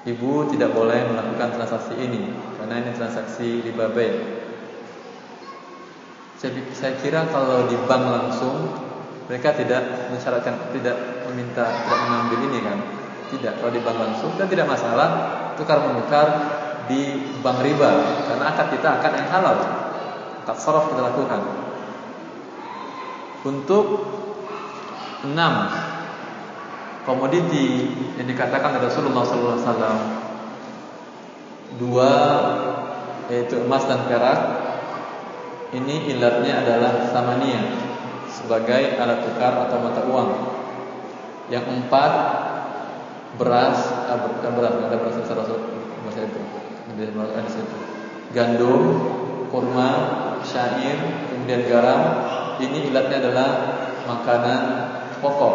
Ibu 0.00 0.48
tidak 0.50 0.72
boleh 0.74 1.12
melakukan 1.12 1.60
transaksi 1.60 1.94
ini 1.94 2.32
Karena 2.58 2.80
ini 2.82 2.90
transaksi 2.96 3.62
riba 3.62 3.92
bayar. 3.92 4.18
Saya, 6.40 6.96
kira 6.98 7.28
kalau 7.28 7.68
di 7.68 7.76
bank 7.84 8.04
langsung 8.08 8.74
Mereka 9.30 9.60
tidak 9.60 10.10
mensyaratkan 10.10 10.72
Tidak 10.74 11.28
meminta, 11.30 11.68
tidak 11.68 11.98
mengambil 12.08 12.38
ini 12.50 12.58
kan? 12.64 12.78
Tidak, 13.30 13.62
kalau 13.62 13.70
di 13.70 13.78
bank 13.78 13.98
langsung 14.02 14.34
dan 14.34 14.50
tidak 14.50 14.66
masalah 14.66 15.08
tukar 15.54 15.78
menukar 15.78 16.26
di 16.90 17.30
bank 17.38 17.62
riba. 17.62 17.90
Karena 18.26 18.44
akad 18.50 18.74
kita 18.74 18.88
akad 18.98 19.12
yang 19.14 19.28
halal. 19.30 19.56
Akad 20.42 20.56
sorof 20.58 20.90
kita 20.90 20.98
lakukan. 21.06 21.40
Untuk 23.46 23.86
enam 25.26 25.68
komoditi 27.04 27.90
yang 28.16 28.26
dikatakan 28.28 28.76
oleh 28.76 28.88
Rasulullah 28.88 29.24
SAW 29.24 30.00
dua 31.76 32.12
yaitu 33.30 33.62
emas 33.62 33.86
dan 33.86 34.04
perak 34.10 34.40
ini 35.70 36.10
ilatnya 36.10 36.66
adalah 36.66 36.92
samania 37.14 37.62
sebagai 38.30 38.98
alat 38.98 39.22
tukar 39.22 39.68
atau 39.68 39.78
mata 39.78 40.02
uang. 40.06 40.30
Yang 41.50 41.66
empat 41.70 42.12
beras, 43.38 43.78
ah, 44.10 44.18
bukan 44.18 44.50
beras, 44.58 44.74
ada 44.74 44.96
beras 44.98 45.16
besar 45.22 45.36
bahasa 45.46 46.20
itu. 46.26 46.40
Situ. 47.50 47.76
Gandum, 48.34 48.82
kurma, 49.54 49.90
syair, 50.42 50.98
kemudian 51.30 51.66
garam. 51.70 52.02
Ini 52.58 52.90
ilatnya 52.90 53.16
adalah 53.24 53.48
makanan 54.10 54.62
pokok. 55.20 55.54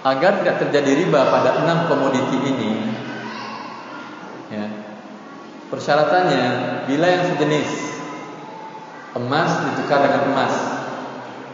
Agar 0.00 0.40
tidak 0.40 0.56
terjadi 0.64 1.04
riba 1.04 1.28
pada 1.28 1.60
enam 1.60 1.84
komoditi 1.84 2.38
ini, 2.40 2.72
ya, 4.48 4.64
persyaratannya 5.68 6.46
bila 6.88 7.06
yang 7.06 7.24
sejenis 7.36 7.68
emas 9.20 9.50
ditukar 9.68 10.08
dengan 10.08 10.32
emas, 10.32 10.54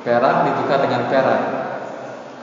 perak 0.07 0.37
ditukar 0.47 0.79
dengan 0.87 1.11
perak, 1.11 1.43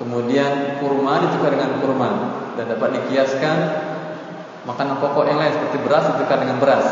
Kemudian 0.03 0.83
kurma 0.83 1.21
ditukar 1.21 1.53
dengan 1.53 1.77
kurma 1.77 2.09
dan 2.57 2.65
dapat 2.65 2.97
dikiaskan 2.97 3.57
makanan 4.65 4.97
pokok 4.97 5.31
yang 5.31 5.37
lain 5.37 5.53
seperti 5.53 5.77
beras 5.85 6.11
ditukar 6.11 6.43
dengan 6.43 6.57
beras. 6.57 6.87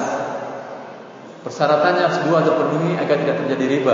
Persyaratannya 1.42 2.02
harus 2.06 2.20
dua 2.30 2.40
terpenuhi 2.46 2.96
agar 3.02 3.20
tidak 3.20 3.36
terjadi 3.44 3.66
riba. 3.68 3.94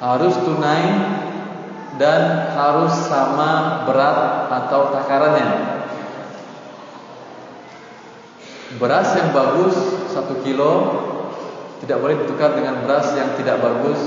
Harus 0.00 0.34
tunai 0.42 0.84
dan 2.00 2.48
harus 2.56 2.96
sama 3.04 3.84
berat 3.84 4.48
atau 4.48 4.96
takarannya. 4.96 5.48
Beras 8.80 9.12
yang 9.12 9.36
bagus 9.36 9.76
satu 10.08 10.40
kilo 10.40 10.72
tidak 11.84 12.00
boleh 12.00 12.16
ditukar 12.24 12.56
dengan 12.56 12.80
beras 12.80 13.12
yang 13.12 13.36
tidak 13.36 13.60
bagus 13.60 14.00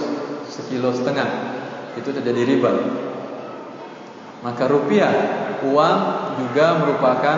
sekilo 0.50 0.90
setengah. 0.90 1.30
Itu 1.94 2.10
terjadi 2.10 2.42
riba. 2.42 2.74
Maka 4.42 4.66
rupiah 4.66 5.14
uang 5.62 6.00
juga 6.42 6.84
merupakan 6.84 7.38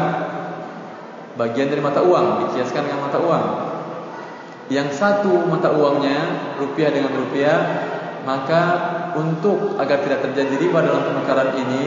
bagian 1.36 1.68
dari 1.68 1.84
mata 1.84 2.02
uang, 2.02 2.48
dikiaskan 2.50 2.88
dengan 2.88 3.02
mata 3.06 3.20
uang. 3.20 3.46
Yang 4.72 4.98
satu 4.98 5.46
mata 5.46 5.70
uangnya 5.76 6.56
rupiah 6.58 6.90
dengan 6.90 7.14
rupiah, 7.14 7.58
maka 8.26 8.62
untuk 9.16 9.78
agar 9.78 10.02
tidak 10.02 10.26
terjadi 10.26 10.58
riba 10.58 10.82
dalam 10.82 11.14
penukaran 11.14 11.54
ini 11.62 11.84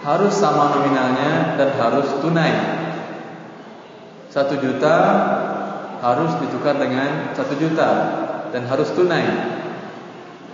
harus 0.00 0.32
sama 0.32 0.72
nominalnya 0.74 1.60
dan 1.60 1.76
harus 1.76 2.08
tunai. 2.24 2.54
Satu 4.32 4.56
juta 4.56 4.96
harus 6.00 6.32
ditukar 6.40 6.80
dengan 6.80 7.36
satu 7.36 7.54
juta 7.60 7.88
dan 8.48 8.64
harus 8.64 8.88
tunai. 8.96 9.58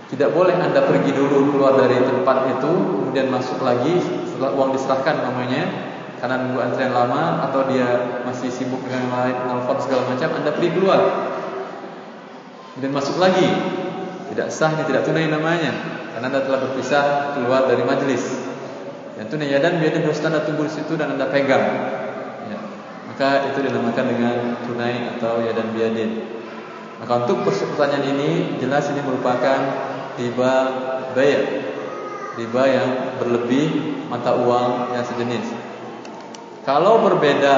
Tidak 0.05 0.29
boleh 0.29 0.53
Anda 0.53 0.85
pergi 0.85 1.17
dulu 1.17 1.49
keluar 1.49 1.81
dari 1.81 1.97
tempat 1.97 2.37
itu 2.57 2.71
Kemudian 3.01 3.25
masuk 3.33 3.57
lagi 3.65 3.97
setelah 4.29 4.53
uang 4.53 4.77
diserahkan 4.77 5.25
namanya 5.25 5.65
Karena 6.21 6.45
nunggu 6.45 6.61
antrian 6.61 6.93
lama 6.93 7.41
Atau 7.49 7.65
dia 7.73 8.21
masih 8.21 8.53
sibuk 8.53 8.85
dengan 8.85 9.09
lain 9.09 9.33
Nelfon 9.49 9.81
segala 9.81 10.05
macam 10.05 10.29
Anda 10.37 10.53
pergi 10.53 10.71
keluar 10.77 11.01
Kemudian 12.77 12.93
masuk 12.93 13.17
lagi 13.17 13.49
Tidak 14.31 14.47
sah 14.49 14.73
ini 14.73 14.83
tidak 14.89 15.05
tunai 15.05 15.29
namanya. 15.29 15.71
Karena 16.15 16.25
Anda 16.31 16.41
telah 16.47 16.59
berpisah 16.63 17.35
keluar 17.35 17.67
dari 17.67 17.83
majelis 17.83 18.23
Yang 19.19 19.27
tunai 19.35 19.51
ya 19.51 19.59
dan 19.59 19.79
biarnya 19.83 20.03
harus 20.03 20.19
Anda 20.23 20.43
tunggu 20.43 20.67
di 20.67 20.73
situ 20.75 20.93
dan 20.99 21.15
Anda 21.15 21.27
pegang. 21.31 21.65
Ya. 22.51 22.59
Maka 23.11 23.51
itu 23.51 23.63
dinamakan 23.63 24.05
dengan 24.11 24.35
tunai 24.63 25.15
atau 25.15 25.43
ya 25.43 25.51
dan 25.55 25.71
biadin. 25.71 26.41
Maka 26.99 27.27
untuk 27.27 27.43
pertanyaan 27.47 28.15
ini 28.15 28.59
Jelas 28.59 28.91
ini 28.91 28.99
merupakan 29.03 29.59
riba 30.19 30.53
bayar. 31.15 31.43
Riba 32.35 32.63
yang 32.67 32.89
berlebih 33.23 33.67
mata 34.11 34.35
uang 34.35 34.91
yang 34.91 35.05
sejenis. 35.07 35.47
Kalau 36.67 36.99
berbeda 37.05 37.55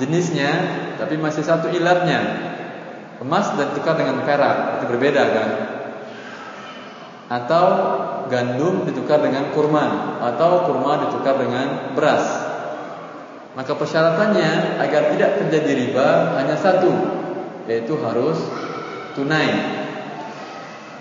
jenisnya 0.00 0.52
tapi 0.96 1.20
masih 1.20 1.44
satu 1.44 1.68
ilatnya 1.72 2.55
emas 3.22 3.46
dan 3.56 3.72
tukar 3.72 3.96
dengan 3.96 4.24
perak 4.24 4.80
itu 4.80 4.84
berbeda 4.92 5.22
kan 5.32 5.50
atau 7.26 7.66
gandum 8.30 8.86
ditukar 8.86 9.18
dengan 9.18 9.50
kurma 9.50 10.18
atau 10.22 10.70
kurma 10.70 11.08
ditukar 11.08 11.40
dengan 11.42 11.96
beras 11.96 12.24
maka 13.56 13.72
persyaratannya 13.72 14.78
agar 14.84 15.16
tidak 15.16 15.30
terjadi 15.42 15.72
riba 15.74 16.08
hanya 16.38 16.54
satu 16.60 16.92
yaitu 17.66 17.98
harus 17.98 18.38
tunai 19.18 19.48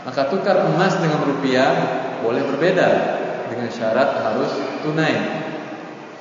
maka 0.05 0.29
tukar 0.29 0.69
emas 0.69 0.93
dengan 1.01 1.25
rupiah 1.25 1.73
boleh 2.21 2.45
berbeda 2.45 2.87
dengan 3.49 3.69
syarat 3.73 4.21
harus 4.21 4.53
tunai. 4.85 5.15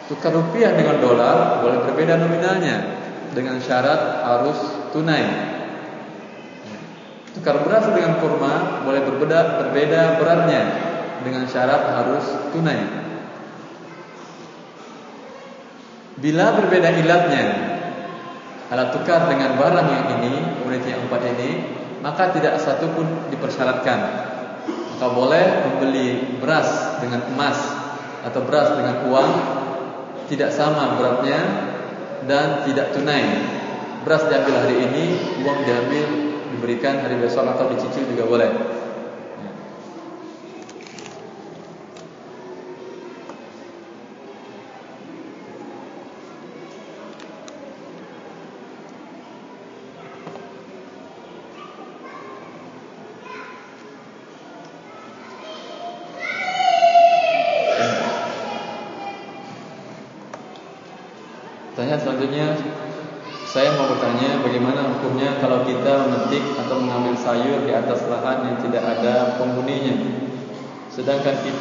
Tukar 0.09 0.33
rupiah 0.33 0.73
dengan 0.73 1.05
dolar 1.05 1.61
boleh 1.65 1.85
berbeda 1.85 2.17
nominalnya 2.17 2.77
dengan 3.37 3.61
syarat 3.61 4.25
harus 4.25 4.57
tunai. 4.93 5.25
Tukar 7.35 7.67
beras 7.67 7.91
dengan 7.91 8.23
kurma 8.23 8.87
boleh 8.87 9.03
berbeda 9.03 9.59
berbeda 9.59 10.23
beratnya 10.23 10.63
dengan 11.27 11.51
syarat 11.51 11.83
harus 11.83 12.25
tunai. 12.55 12.79
Bila 16.15 16.55
berbeda 16.55 16.95
ilatnya 16.95 17.45
alat 18.71 18.95
tukar 18.95 19.27
dengan 19.27 19.59
barang 19.59 19.89
yang 19.91 20.07
ini, 20.23 20.63
komoditi 20.63 20.95
yang 20.95 21.03
empat 21.11 21.23
ini 21.35 21.51
maka 22.07 22.31
tidak 22.31 22.61
satu 22.63 22.87
pun 22.95 23.07
dipersyaratkan. 23.35 23.99
Maka 24.95 25.07
boleh 25.11 25.45
membeli 25.67 26.39
beras 26.39 27.03
dengan 27.03 27.25
emas 27.35 27.59
atau 28.23 28.47
beras 28.47 28.79
dengan 28.79 29.11
uang 29.11 29.33
tidak 30.31 30.55
sama 30.55 31.01
beratnya 31.03 31.41
dan 32.31 32.63
tidak 32.63 32.95
tunai. 32.95 33.25
Beras 34.07 34.23
diambil 34.31 34.55
hari 34.55 34.77
ini, 34.87 35.05
uang 35.43 35.59
diambil 35.65 36.34
diberikan 36.55 37.03
hari 37.03 37.19
besok 37.19 37.51
atau 37.51 37.71
dicicil 37.75 38.07
juga 38.09 38.25
boleh. 38.25 38.74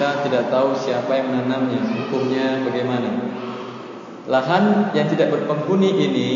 Kita 0.04 0.28
tidak 0.28 0.44
tahu 0.52 0.76
siapa 0.76 1.12
yang 1.16 1.32
menanamnya 1.32 1.80
Hukumnya 1.80 2.60
bagaimana. 2.68 3.10
Lahan 4.28 4.92
yang 4.92 5.08
tidak 5.08 5.32
berpenghuni 5.32 5.96
ini 5.96 6.32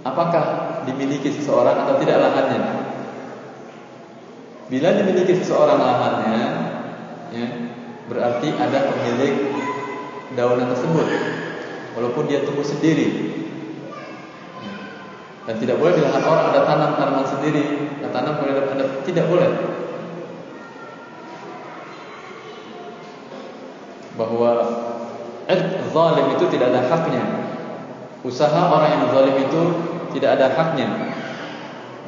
Apakah 0.00 0.44
dimiliki 0.88 1.28
seseorang 1.28 1.84
atau 1.84 2.00
tidak 2.00 2.16
lahannya? 2.24 2.60
Bila 4.72 4.88
dimiliki 4.96 5.36
seseorang 5.36 5.76
lahannya 5.76 6.44
ya, 7.36 7.48
Berarti 8.08 8.48
ada 8.56 8.88
pemilik 8.88 9.52
daunan 10.32 10.72
tersebut. 10.72 11.06
Walaupun 11.92 12.24
dia 12.24 12.40
tumbuh 12.48 12.64
sendiri. 12.64 13.36
Dan 15.44 15.56
tidak 15.60 15.80
boleh 15.80 15.96
di 15.96 16.04
lahan 16.04 16.24
orang 16.24 16.44
ada 16.52 16.60
tanam 16.68 16.90
tanaman 17.00 17.24
sendiri, 17.24 17.64
ada 18.00 18.08
tanam 18.12 18.36
ada 18.40 18.84
tidak 19.04 19.24
boleh. 19.32 19.48
Bahwa 24.18 24.50
zalim 25.94 26.26
itu 26.34 26.44
tidak 26.50 26.74
ada 26.74 26.82
haknya. 26.90 27.24
Usaha 28.26 28.66
orang 28.68 28.90
yang 28.98 29.04
zalim 29.14 29.36
itu 29.38 29.62
tidak 30.18 30.36
ada 30.36 30.46
haknya. 30.58 30.88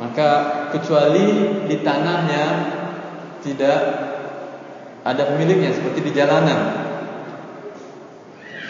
Maka 0.02 0.28
kecuali 0.74 1.24
di 1.70 1.76
tanahnya 1.86 2.44
tidak 3.46 3.78
ada 5.06 5.22
pemiliknya 5.32 5.70
seperti 5.70 6.02
di 6.04 6.12
jalanan. 6.12 6.90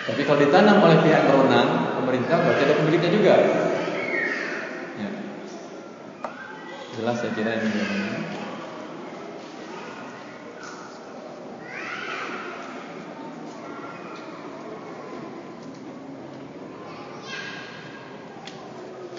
Tapi 0.04 0.20
kalau 0.26 0.42
ditanam 0.42 0.82
oleh 0.84 0.98
pihak 1.06 1.22
berwenang, 1.26 1.96
pemerintah 2.02 2.36
berarti 2.44 2.62
ada 2.66 2.74
pemiliknya 2.82 3.10
juga. 3.14 3.34
Jelas 7.00 7.16
saya 7.16 7.32
kira 7.32 7.56
ini 7.56 7.70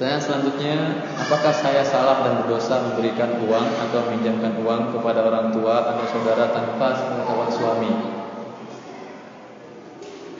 Pertanyaan 0.01 0.25
selanjutnya, 0.25 0.77
apakah 1.13 1.53
saya 1.53 1.85
salah 1.85 2.25
dan 2.25 2.41
berdosa 2.41 2.73
memberikan 2.89 3.37
uang 3.45 3.69
atau 3.85 4.01
meminjamkan 4.09 4.57
uang 4.65 4.97
kepada 4.97 5.21
orang 5.29 5.53
tua 5.53 5.93
atau 5.93 6.09
saudara 6.09 6.49
tanpa 6.49 6.97
sepengetahuan 6.97 7.51
suami? 7.53 7.93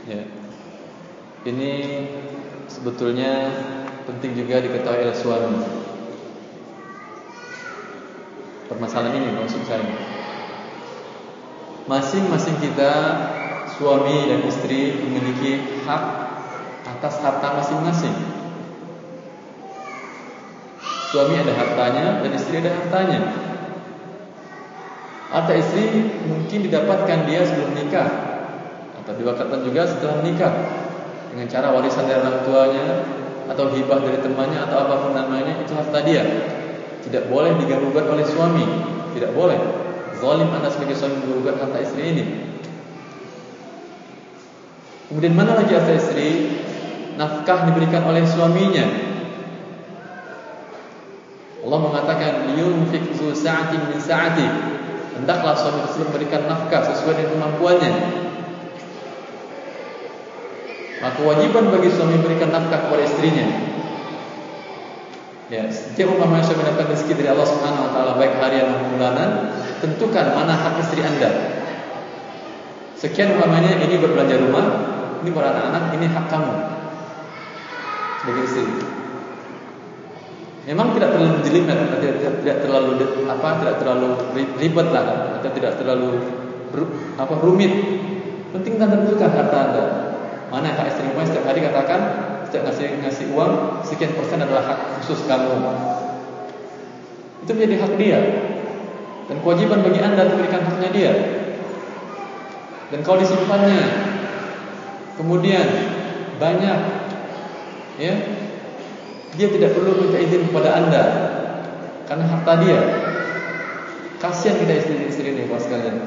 Ya. 0.09 0.25
Ini 1.45 1.73
sebetulnya 2.65 3.53
penting 4.09 4.33
juga 4.33 4.65
diketahui 4.65 5.05
oleh 5.05 5.13
suami 5.13 5.61
permasalahan 8.65 9.13
ini 9.13 9.29
maksud 9.37 9.61
saya. 9.69 9.85
Masing-masing 11.85 12.57
kita 12.65 12.93
suami 13.77 14.25
dan 14.25 14.41
istri 14.41 15.05
memiliki 15.05 15.85
hak 15.85 16.03
atas 16.97 17.21
harta 17.21 17.61
masing-masing. 17.61 18.40
Suami 21.11 21.35
ada 21.35 21.51
hartanya 21.51 22.23
dan 22.23 22.31
istri 22.31 22.63
ada 22.63 22.71
hartanya. 22.71 23.19
Harta 25.27 25.53
istri 25.59 26.07
mungkin 26.23 26.59
didapatkan 26.63 27.27
dia 27.27 27.43
sebelum 27.43 27.75
nikah 27.75 28.09
atau 28.95 29.11
diwakilkan 29.19 29.59
juga 29.67 29.81
setelah 29.91 30.23
menikah 30.23 30.53
dengan 31.31 31.47
cara 31.51 31.67
warisan 31.75 32.07
dari 32.07 32.19
orang 32.23 32.39
tuanya 32.47 32.85
atau 33.51 33.67
hibah 33.75 33.99
dari 33.99 34.23
temannya 34.23 34.59
atau 34.63 34.77
apa 34.87 34.95
pun 35.03 35.11
namanya 35.11 35.59
itu 35.59 35.75
harta 35.75 35.99
dia 36.07 36.23
tidak 37.01 37.27
boleh 37.27 37.57
diganggu 37.57 37.91
oleh 37.91 38.23
suami, 38.23 38.65
tidak 39.17 39.33
boleh. 39.33 39.57
Zalim 40.21 40.53
anda 40.53 40.69
sebagai 40.69 40.93
suami 40.93 41.17
menggugat 41.17 41.57
harta 41.57 41.81
istri 41.81 42.13
ini. 42.13 42.23
Kemudian 45.09 45.33
mana 45.33 45.59
lagi 45.59 45.73
harta 45.73 45.91
istri? 45.97 46.61
Nafkah 47.17 47.67
diberikan 47.67 48.05
oleh 48.07 48.23
suaminya. 48.23 49.10
Allah 51.61 51.79
mengatakan 51.79 52.49
liyunfik 52.53 53.13
zu 53.13 53.37
sa'atin 53.37 53.93
min 53.93 54.01
sa'ati. 54.01 54.47
Hendaklah 55.21 55.53
suami 55.53 55.85
tersebut 55.85 56.09
memberikan 56.09 56.49
nafkah 56.49 56.81
sesuai 56.89 57.13
dengan 57.13 57.31
kemampuannya. 57.37 57.91
Maka 61.01 61.13
kewajiban 61.17 61.69
bagi 61.69 61.89
suami 61.93 62.17
memberikan 62.17 62.49
nafkah 62.53 62.89
kepada 62.89 63.03
istrinya 63.05 63.71
Ya, 65.51 65.67
setiap 65.67 66.15
umpamanya 66.15 66.47
sudah 66.47 66.63
mendapatkan 66.63 66.95
rezeki 66.95 67.19
dari 67.19 67.27
Allah 67.27 67.43
Subhanahu 67.43 67.83
wa 67.83 67.91
taala 67.91 68.15
baik 68.15 68.39
harian 68.39 68.71
maupun 68.71 68.95
bulanan, 68.95 69.51
tentukan 69.83 70.31
mana 70.31 70.55
hak 70.55 70.79
istri 70.79 71.03
Anda. 71.03 71.59
Sekian 72.95 73.35
umpamanya 73.35 73.75
ini 73.83 73.99
berbelanja 73.99 74.39
rumah, 74.39 74.65
ini 75.19 75.27
buat 75.35 75.43
anak-anak, 75.43 75.91
ini 75.99 76.07
hak 76.07 76.25
kamu 76.31 76.55
sebagai 78.23 78.43
istri. 78.47 79.00
Memang 80.61 80.93
tidak 80.93 81.17
terlalu 81.17 81.41
jelimet, 81.41 81.79
tidak, 81.97 82.45
tidak 82.45 82.57
terlalu 82.61 83.01
apa, 83.25 83.49
tidak 83.65 83.75
terlalu 83.81 84.09
ribet 84.61 84.87
lah, 84.93 85.05
atau 85.41 85.49
tidak 85.57 85.73
terlalu 85.81 86.21
apa 87.17 87.33
rumit. 87.41 87.73
Penting 88.53 88.77
anda 88.77 89.01
tentukan 89.01 89.31
harta 89.31 89.57
anda. 89.57 89.85
Mana 90.53 90.69
hak 90.75 90.91
istri 90.91 91.07
rumah 91.09 91.25
setiap 91.25 91.47
hari 91.47 91.63
katakan 91.63 92.01
setiap 92.45 92.67
ngasih 92.67 92.99
ngasih 92.99 93.25
uang 93.31 93.81
sekian 93.87 94.11
persen 94.13 94.43
adalah 94.43 94.67
hak 94.67 94.79
khusus 94.99 95.23
kamu. 95.25 95.55
Itu 97.47 97.51
menjadi 97.57 97.75
hak 97.81 97.93
dia. 97.97 98.19
Dan 99.31 99.39
kewajiban 99.41 99.81
bagi 99.81 100.03
anda 100.03 100.27
untuk 100.27 100.43
berikan 100.43 100.67
haknya 100.67 100.89
dia. 100.91 101.13
Dan 102.91 102.99
kalau 103.07 103.23
disimpannya, 103.23 103.81
kemudian 105.15 105.63
banyak, 106.35 106.79
ya, 107.95 108.13
dia 109.35 109.47
tidak 109.47 109.71
perlu 109.75 109.95
minta 109.95 110.19
izin 110.19 110.51
kepada 110.51 110.69
anda 110.75 111.03
karena 112.07 112.25
harta 112.27 112.53
dia. 112.59 112.79
Kasihan 114.19 114.59
kita 114.61 114.73
istri-istri 114.77 115.33
ini, 115.33 115.49
pas 115.49 115.63
sekalian. 115.63 115.97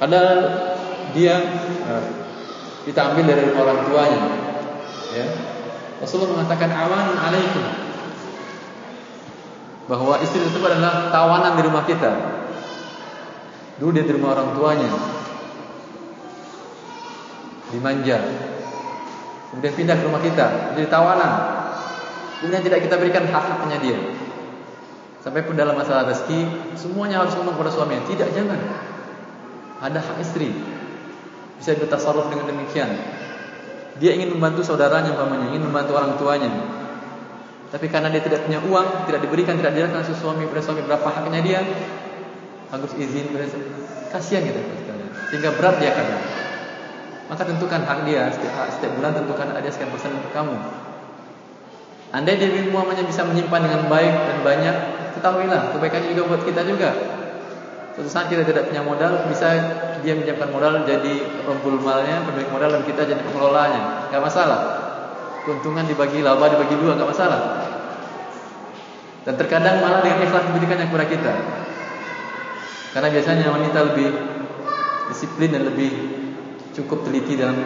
Padahal 0.00 0.38
dia 1.12 1.36
kita 2.86 3.00
ambil 3.12 3.24
dari 3.28 3.50
orang 3.52 3.84
tuanya. 3.90 4.22
Ya. 5.12 5.26
Rasulullah 6.00 6.38
mengatakan 6.38 6.70
awan 6.72 7.16
alaikum 7.16 7.64
bahwa 9.90 10.18
istri 10.22 10.44
itu 10.44 10.58
adalah 10.60 11.10
tawanan 11.10 11.58
di 11.58 11.62
rumah 11.66 11.84
kita. 11.84 12.12
Dulu 13.76 13.90
dia 13.92 14.08
di 14.08 14.12
rumah 14.16 14.32
orang 14.32 14.56
tuanya, 14.56 14.88
dimanja, 17.68 18.18
kemudian 19.56 19.72
pindah 19.72 19.96
ke 19.96 20.04
rumah 20.04 20.20
kita, 20.20 20.76
jadi 20.76 20.88
tawanan. 20.92 21.32
Kemudian 22.44 22.60
tidak 22.60 22.84
kita 22.84 23.00
berikan 23.00 23.24
hak-haknya 23.24 23.80
dia. 23.80 23.98
Sampai 25.24 25.40
pun 25.48 25.56
dalam 25.56 25.72
masalah 25.72 26.04
rezeki, 26.06 26.44
semuanya 26.76 27.24
harus 27.24 27.32
ngomong 27.40 27.56
kepada 27.56 27.72
suaminya. 27.72 28.04
Tidak, 28.04 28.28
jangan. 28.36 28.60
Ada 29.80 29.98
hak 30.04 30.16
istri 30.20 30.52
bisa 31.56 31.72
bertasarruf 31.72 32.28
dengan 32.28 32.52
demikian. 32.52 32.94
Dia 33.96 34.12
ingin 34.12 34.36
membantu 34.36 34.60
saudaranya 34.60 35.16
umpamanya, 35.16 35.56
ingin 35.56 35.72
membantu 35.72 35.96
orang 35.96 36.20
tuanya. 36.20 36.52
Tapi 37.72 37.88
karena 37.88 38.12
dia 38.12 38.20
tidak 38.20 38.44
punya 38.44 38.60
uang, 38.60 39.08
tidak 39.08 39.24
diberikan, 39.24 39.56
tidak 39.56 39.72
dilakukan 39.72 40.04
suami 40.14 40.44
pada 40.46 40.62
suami 40.62 40.84
berapa 40.84 41.08
haknya 41.08 41.40
dia, 41.40 41.60
harus 42.70 42.92
izin 42.94 43.32
kasihan 44.12 44.44
sekalian. 44.44 45.10
Sehingga 45.32 45.50
berat 45.56 45.80
dia 45.80 45.96
kan. 45.96 46.06
Maka 47.26 47.42
tentukan 47.42 47.82
hak 47.82 48.06
dia 48.06 48.30
setiap, 48.30 48.70
setiap 48.70 48.92
bulan 48.94 49.12
tentukan 49.18 49.50
ada 49.50 49.66
sekian 49.66 49.90
persen 49.90 50.14
untuk 50.14 50.30
kamu. 50.30 50.54
Andai 52.14 52.38
dia 52.38 52.48
umpamanya 52.70 53.02
bisa 53.02 53.26
menyimpan 53.26 53.66
dengan 53.66 53.82
baik 53.90 54.14
dan 54.14 54.38
banyak, 54.46 54.76
ketahuilah 55.18 55.74
kebaikannya 55.74 56.14
juga 56.14 56.22
buat 56.30 56.42
kita 56.46 56.62
juga. 56.62 56.90
Suatu 57.98 58.06
saat 58.12 58.30
kita 58.30 58.46
tidak 58.46 58.70
punya 58.70 58.84
modal, 58.86 59.26
bisa 59.26 59.48
dia 60.04 60.14
menyiapkan 60.14 60.54
modal 60.54 60.86
jadi 60.86 61.42
pembul 61.42 61.82
malnya, 61.82 62.22
pemilik 62.28 62.46
modal 62.52 62.70
dan 62.78 62.82
kita 62.86 63.02
jadi 63.10 63.20
pengelolanya, 63.26 64.12
nggak 64.12 64.22
masalah. 64.22 64.60
Keuntungan 65.42 65.82
dibagi 65.82 66.22
laba 66.22 66.46
dibagi 66.46 66.78
dua 66.78 66.94
nggak 66.94 67.10
masalah. 67.10 67.40
Dan 69.26 69.34
terkadang 69.34 69.82
malah 69.82 70.06
dengan 70.06 70.22
ikhlas 70.22 70.46
yang 70.46 70.86
kepada 70.86 71.06
kita. 71.10 71.32
Karena 72.94 73.08
biasanya 73.10 73.46
wanita 73.50 73.78
lebih 73.92 74.08
disiplin 75.10 75.50
dan 75.50 75.66
lebih 75.66 76.15
cukup 76.76 77.08
teliti 77.08 77.40
dalam 77.40 77.56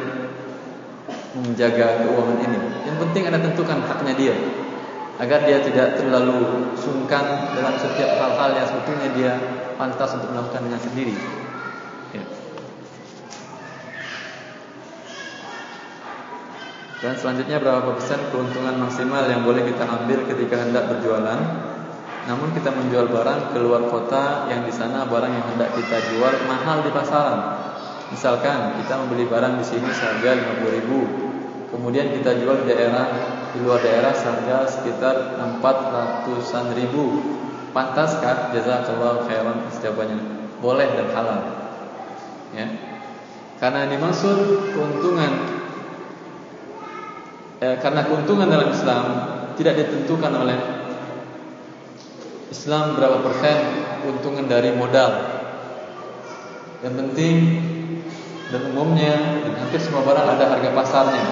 menjaga 1.35 2.07
keuangan 2.07 2.39
ini. 2.47 2.59
Yang 2.87 2.97
penting 3.07 3.23
anda 3.27 3.41
tentukan 3.43 3.78
haknya 3.82 4.15
dia 4.15 4.35
agar 5.20 5.45
dia 5.45 5.61
tidak 5.61 6.01
terlalu 6.01 6.73
sungkan 6.81 7.53
dalam 7.53 7.77
setiap 7.77 8.16
hal-hal 8.16 8.57
yang 8.57 8.66
sebetulnya 8.66 9.09
dia 9.12 9.32
pantas 9.77 10.16
untuk 10.16 10.32
melakukan 10.32 10.65
dengan 10.65 10.81
sendiri. 10.81 11.15
Ya. 12.16 12.24
Dan 17.05 17.15
selanjutnya 17.20 17.61
berapa 17.61 17.93
persen 17.93 18.20
keuntungan 18.32 18.81
maksimal 18.81 19.28
yang 19.28 19.45
boleh 19.45 19.69
kita 19.69 19.85
ambil 19.85 20.24
ketika 20.24 20.57
hendak 20.65 20.89
berjualan? 20.89 21.41
Namun 22.28 22.53
kita 22.57 22.73
menjual 22.73 23.12
barang 23.12 23.57
keluar 23.57 23.89
kota 23.93 24.49
yang 24.49 24.65
di 24.65 24.73
sana 24.73 25.09
barang 25.09 25.32
yang 25.32 25.47
hendak 25.53 25.73
kita 25.77 26.01
jual 26.12 26.35
mahal 26.49 26.81
di 26.85 26.91
pasaran. 26.93 27.70
Misalkan 28.11 28.82
kita 28.82 28.95
membeli 29.07 29.31
barang 29.31 29.62
di 29.62 29.65
sini 29.65 29.87
seharga 29.95 30.35
50 30.35 30.77
ribu, 30.82 30.99
kemudian 31.70 32.11
kita 32.11 32.43
jual 32.43 32.66
di 32.66 32.74
daerah 32.74 33.07
di 33.55 33.59
luar 33.62 33.82
daerah 33.82 34.11
seharga 34.15 34.66
sekitar 34.66 35.39
400-an 35.39 36.66
ribu. 36.74 37.23
Pantaskah? 37.70 38.51
Jazakallahu 38.51 39.31
khairan 39.31 39.62
jawabannya. 39.78 40.19
Boleh 40.59 40.91
dan 40.91 41.09
halal. 41.15 41.41
Ya. 42.51 42.66
Karena 43.62 43.87
dimaksud 43.87 44.74
keuntungan 44.74 45.32
eh, 47.62 47.77
karena 47.78 48.11
keuntungan 48.11 48.51
dalam 48.51 48.74
Islam 48.74 49.05
tidak 49.55 49.78
ditentukan 49.78 50.32
oleh 50.35 50.59
Islam 52.51 52.99
berapa 52.99 53.23
persen 53.23 53.59
keuntungan 54.03 54.51
dari 54.51 54.74
modal. 54.74 55.12
Yang 56.82 56.95
penting 56.97 57.37
dan 58.51 58.62
umumnya 58.74 59.14
dan 59.47 59.52
hampir 59.62 59.78
semua 59.78 60.02
barang 60.02 60.27
ada 60.27 60.44
harga 60.51 60.70
pasarnya. 60.74 61.24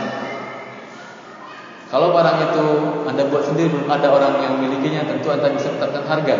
Kalau 1.88 2.12
barang 2.12 2.38
itu 2.52 2.64
Anda 3.08 3.26
buat 3.32 3.48
sendiri 3.48 3.72
belum 3.72 3.88
ada 3.88 4.12
orang 4.12 4.44
yang 4.44 4.52
memilikinya, 4.60 5.08
tentu 5.08 5.32
Anda 5.34 5.50
bisa 5.50 5.72
tetapkan 5.74 6.04
harga. 6.06 6.36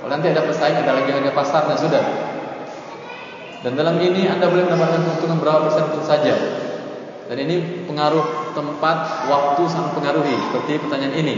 Kalau 0.00 0.10
nanti 0.10 0.32
ada 0.32 0.42
pesaing 0.42 0.82
ada 0.82 0.96
lagi 0.96 1.10
harga 1.12 1.30
pasarnya 1.30 1.76
sudah. 1.76 2.04
Dan 3.60 3.76
dalam 3.76 4.00
ini 4.00 4.24
Anda 4.24 4.48
boleh 4.48 4.66
mendapatkan 4.66 5.04
keuntungan 5.04 5.38
berapa 5.38 5.68
persen 5.68 5.84
pun 5.92 6.02
saja. 6.02 6.34
Dan 7.28 7.36
ini 7.46 7.86
pengaruh 7.86 8.56
tempat, 8.56 9.28
waktu 9.30 9.62
sangat 9.70 9.94
pengaruhi. 9.94 10.34
Seperti 10.50 10.80
pertanyaan 10.82 11.14
ini. 11.14 11.36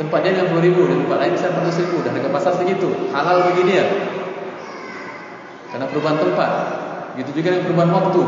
Tempat 0.00 0.24
dia 0.24 0.40
60 0.40 0.58
ribu 0.64 0.88
dan 0.88 1.04
tempat 1.04 1.18
lain 1.20 1.32
bisa 1.36 1.52
400 1.52 1.82
ribu 1.84 1.96
dan 2.02 2.16
harga 2.16 2.30
pasar 2.32 2.52
segitu. 2.56 2.88
Halal 3.12 3.52
bagi 3.52 3.62
dia. 3.68 3.84
Karena 5.70 5.86
perubahan 5.92 6.18
tempat. 6.18 6.50
Begitu 7.12 7.30
juga 7.40 7.48
dengan 7.52 7.64
perubahan 7.68 7.92
waktu. 7.92 8.22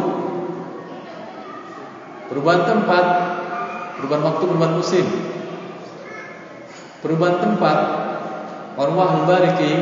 Perubahan 2.29 2.63
tempat, 2.69 3.05
perubahan 4.01 4.25
waktu, 4.29 4.45
perubahan 4.45 4.75
musim. 4.77 5.07
Perubahan 7.01 7.37
tempat, 7.41 7.79
Warwah 8.75 9.23
Mubariki 9.23 9.73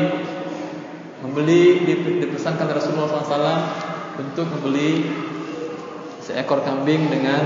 membeli 1.23 1.87
dipesankan 2.19 2.67
Rasulullah 2.67 3.09
SAW 3.09 3.59
untuk 4.19 4.45
membeli 4.53 5.07
seekor 6.21 6.61
kambing 6.61 7.09
dengan 7.09 7.41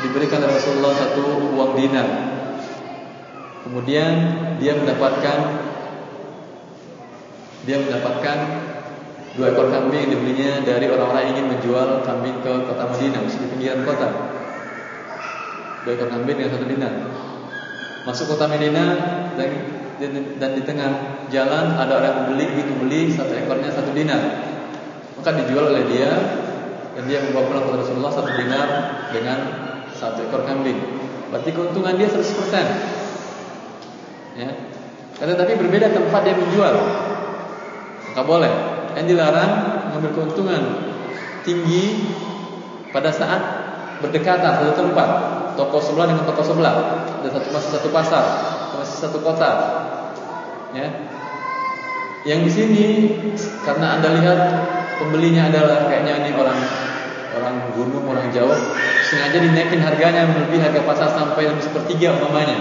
diberikan 0.00 0.42
Rasulullah 0.42 0.94
satu 0.94 1.54
uang 1.54 1.72
dinar. 1.76 2.08
Kemudian 3.66 4.14
dia 4.62 4.78
mendapatkan 4.78 5.38
dia 7.66 7.82
mendapatkan 7.82 8.38
dua 9.36 9.52
ekor 9.52 9.68
kambing 9.68 10.08
dibelinya 10.08 10.64
dari 10.64 10.88
orang-orang 10.88 11.28
yang 11.28 11.32
ingin 11.36 11.46
menjual 11.52 12.00
kambing 12.08 12.40
ke 12.40 12.52
kota 12.64 12.84
Madinah, 12.88 13.20
di 13.28 13.46
pinggiran 13.52 13.84
kota. 13.84 14.08
Dua 15.84 15.92
ekor 15.92 16.08
kambing 16.08 16.36
dengan 16.40 16.52
satu 16.56 16.66
dinar. 16.66 16.92
Masuk 18.08 18.32
kota 18.32 18.48
Madinah 18.48 18.88
dan 19.36 19.50
dan 20.40 20.50
di 20.56 20.62
tengah 20.64 21.24
jalan 21.32 21.76
ada 21.76 21.92
orang 22.00 22.14
membeli, 22.24 22.44
ingin 22.52 22.66
membeli 22.76 23.12
satu 23.12 23.32
ekornya 23.36 23.72
satu 23.72 23.92
dinar. 23.92 24.20
Maka 25.20 25.30
dijual 25.44 25.72
oleh 25.72 25.84
dia 25.88 26.12
dan 26.96 27.04
dia 27.08 27.20
membawa 27.24 27.44
pulang 27.48 27.64
kepada 27.68 27.80
Rasulullah 27.84 28.12
satu 28.12 28.30
dinar 28.36 28.68
dengan 29.12 29.38
satu 29.92 30.28
ekor 30.28 30.44
kambing. 30.48 30.76
Berarti 31.32 31.50
keuntungan 31.52 31.96
dia 31.96 32.08
100%. 32.08 32.24
Ya. 34.36 34.52
Karena 35.16 35.32
tapi 35.32 35.56
berbeda 35.56 35.92
tempat 35.96 36.20
dia 36.28 36.36
menjual. 36.36 36.74
Maka 38.12 38.22
boleh. 38.24 38.75
Yang 38.96 39.04
dilarang 39.12 39.52
mengambil 39.92 40.10
keuntungan 40.16 40.62
tinggi 41.44 42.08
pada 42.96 43.12
saat 43.12 43.40
berdekatan 44.00 44.64
satu 44.64 44.72
tempat. 44.72 45.08
Toko 45.56 45.80
sebelah 45.80 46.08
dengan 46.12 46.24
toko 46.24 46.42
sebelah. 46.44 46.74
Ada 47.20 47.28
satu 47.36 47.48
masih 47.52 47.70
satu 47.76 47.88
pasar, 47.92 48.24
masih 48.76 48.96
satu 49.08 49.18
kota. 49.20 49.50
Ya. 50.72 50.88
Yang 52.26 52.40
di 52.48 52.50
sini 52.50 52.86
karena 53.64 53.96
Anda 53.96 54.16
lihat 54.20 54.40
pembelinya 54.98 55.48
adalah 55.48 55.88
kayaknya 55.88 56.26
ini 56.26 56.30
orang 56.36 56.58
orang 57.36 57.54
gunung, 57.76 58.04
orang 58.08 58.32
jauh, 58.32 58.56
sengaja 59.06 59.38
dinaikin 59.38 59.80
harganya 59.80 60.24
melebihi 60.24 60.60
harga 60.60 60.82
pasar 60.84 61.08
sampai 61.12 61.48
lebih 61.52 61.64
sepertiga 61.64 62.16
umpamanya. 62.16 62.58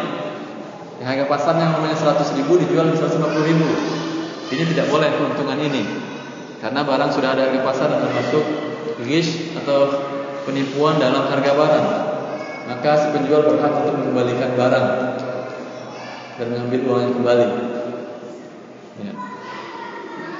Yang 0.99 1.07
harga 1.11 1.25
pasarnya 1.27 1.65
umpamanya 1.75 1.95
100 1.95 2.37
ribu 2.39 2.59
dijual 2.59 2.91
di 2.91 2.95
150 2.99 3.49
ribu. 3.51 3.67
Ini 4.55 4.63
tidak 4.71 4.87
boleh 4.87 5.09
keuntungan 5.19 5.57
ini. 5.59 6.14
Karena 6.65 6.81
barang 6.81 7.13
sudah 7.13 7.37
ada 7.37 7.45
harga 7.45 7.61
pasar 7.61 7.93
dan 7.93 8.09
termasuk 8.09 8.41
gish 9.05 9.53
atau 9.53 9.85
penipuan 10.49 10.97
dalam 10.97 11.29
harga 11.29 11.53
barang. 11.53 11.87
Maka 12.65 12.91
si 13.05 13.07
penjual 13.13 13.45
berhak 13.45 13.85
untuk 13.85 14.01
mengembalikan 14.01 14.57
barang 14.57 14.87
dan 16.41 16.45
mengambil 16.49 16.81
uangnya 16.89 17.11
kembali. 17.13 17.47
Ya. 19.05 19.13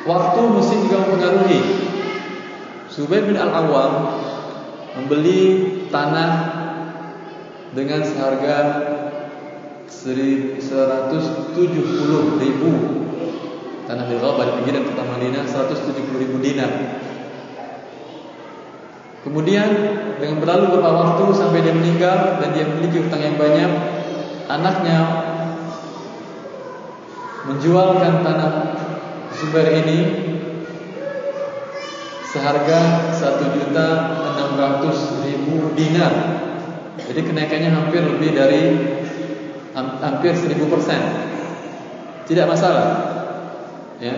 Waktu 0.10 0.40
musim 0.50 0.90
juga 0.90 1.06
mempengaruhi. 1.06 1.62
Zubair 2.90 3.30
bin 3.30 3.38
Al-Awwam 3.38 4.18
membeli 4.98 5.42
tanah 5.94 6.32
dengan 7.78 8.02
seharga 8.02 8.58
170 9.86 11.06
ribu 12.42 13.05
tanah 13.86 14.06
di 14.10 14.18
di 14.18 14.52
pinggiran 14.62 14.84
kota 14.90 15.04
Madinah 15.06 15.44
170 15.46 16.22
ribu 16.22 16.38
dinar. 16.42 16.72
Kemudian 19.26 19.70
dengan 20.22 20.38
berlalu 20.38 20.78
beberapa 20.78 21.02
waktu 21.02 21.24
sampai 21.34 21.66
dia 21.66 21.74
meninggal 21.74 22.38
dan 22.42 22.50
dia 22.54 22.66
memiliki 22.70 23.02
hutang 23.02 23.22
yang 23.26 23.38
banyak, 23.42 23.72
anaknya 24.46 24.98
menjualkan 27.50 28.22
tanah 28.22 28.54
Zubair 29.36 29.84
ini 29.84 30.00
seharga 32.24 33.12
satu 33.12 33.52
juta 33.52 33.88
enam 34.34 34.56
ratus 34.56 35.26
ribu 35.26 35.74
dinar. 35.76 36.14
Jadi 37.02 37.22
kenaikannya 37.22 37.70
hampir 37.74 38.02
lebih 38.02 38.32
dari 38.32 38.64
hampir 39.76 40.34
seribu 40.38 40.72
persen. 40.72 41.02
Tidak 42.26 42.48
masalah, 42.48 43.15
ya, 44.06 44.16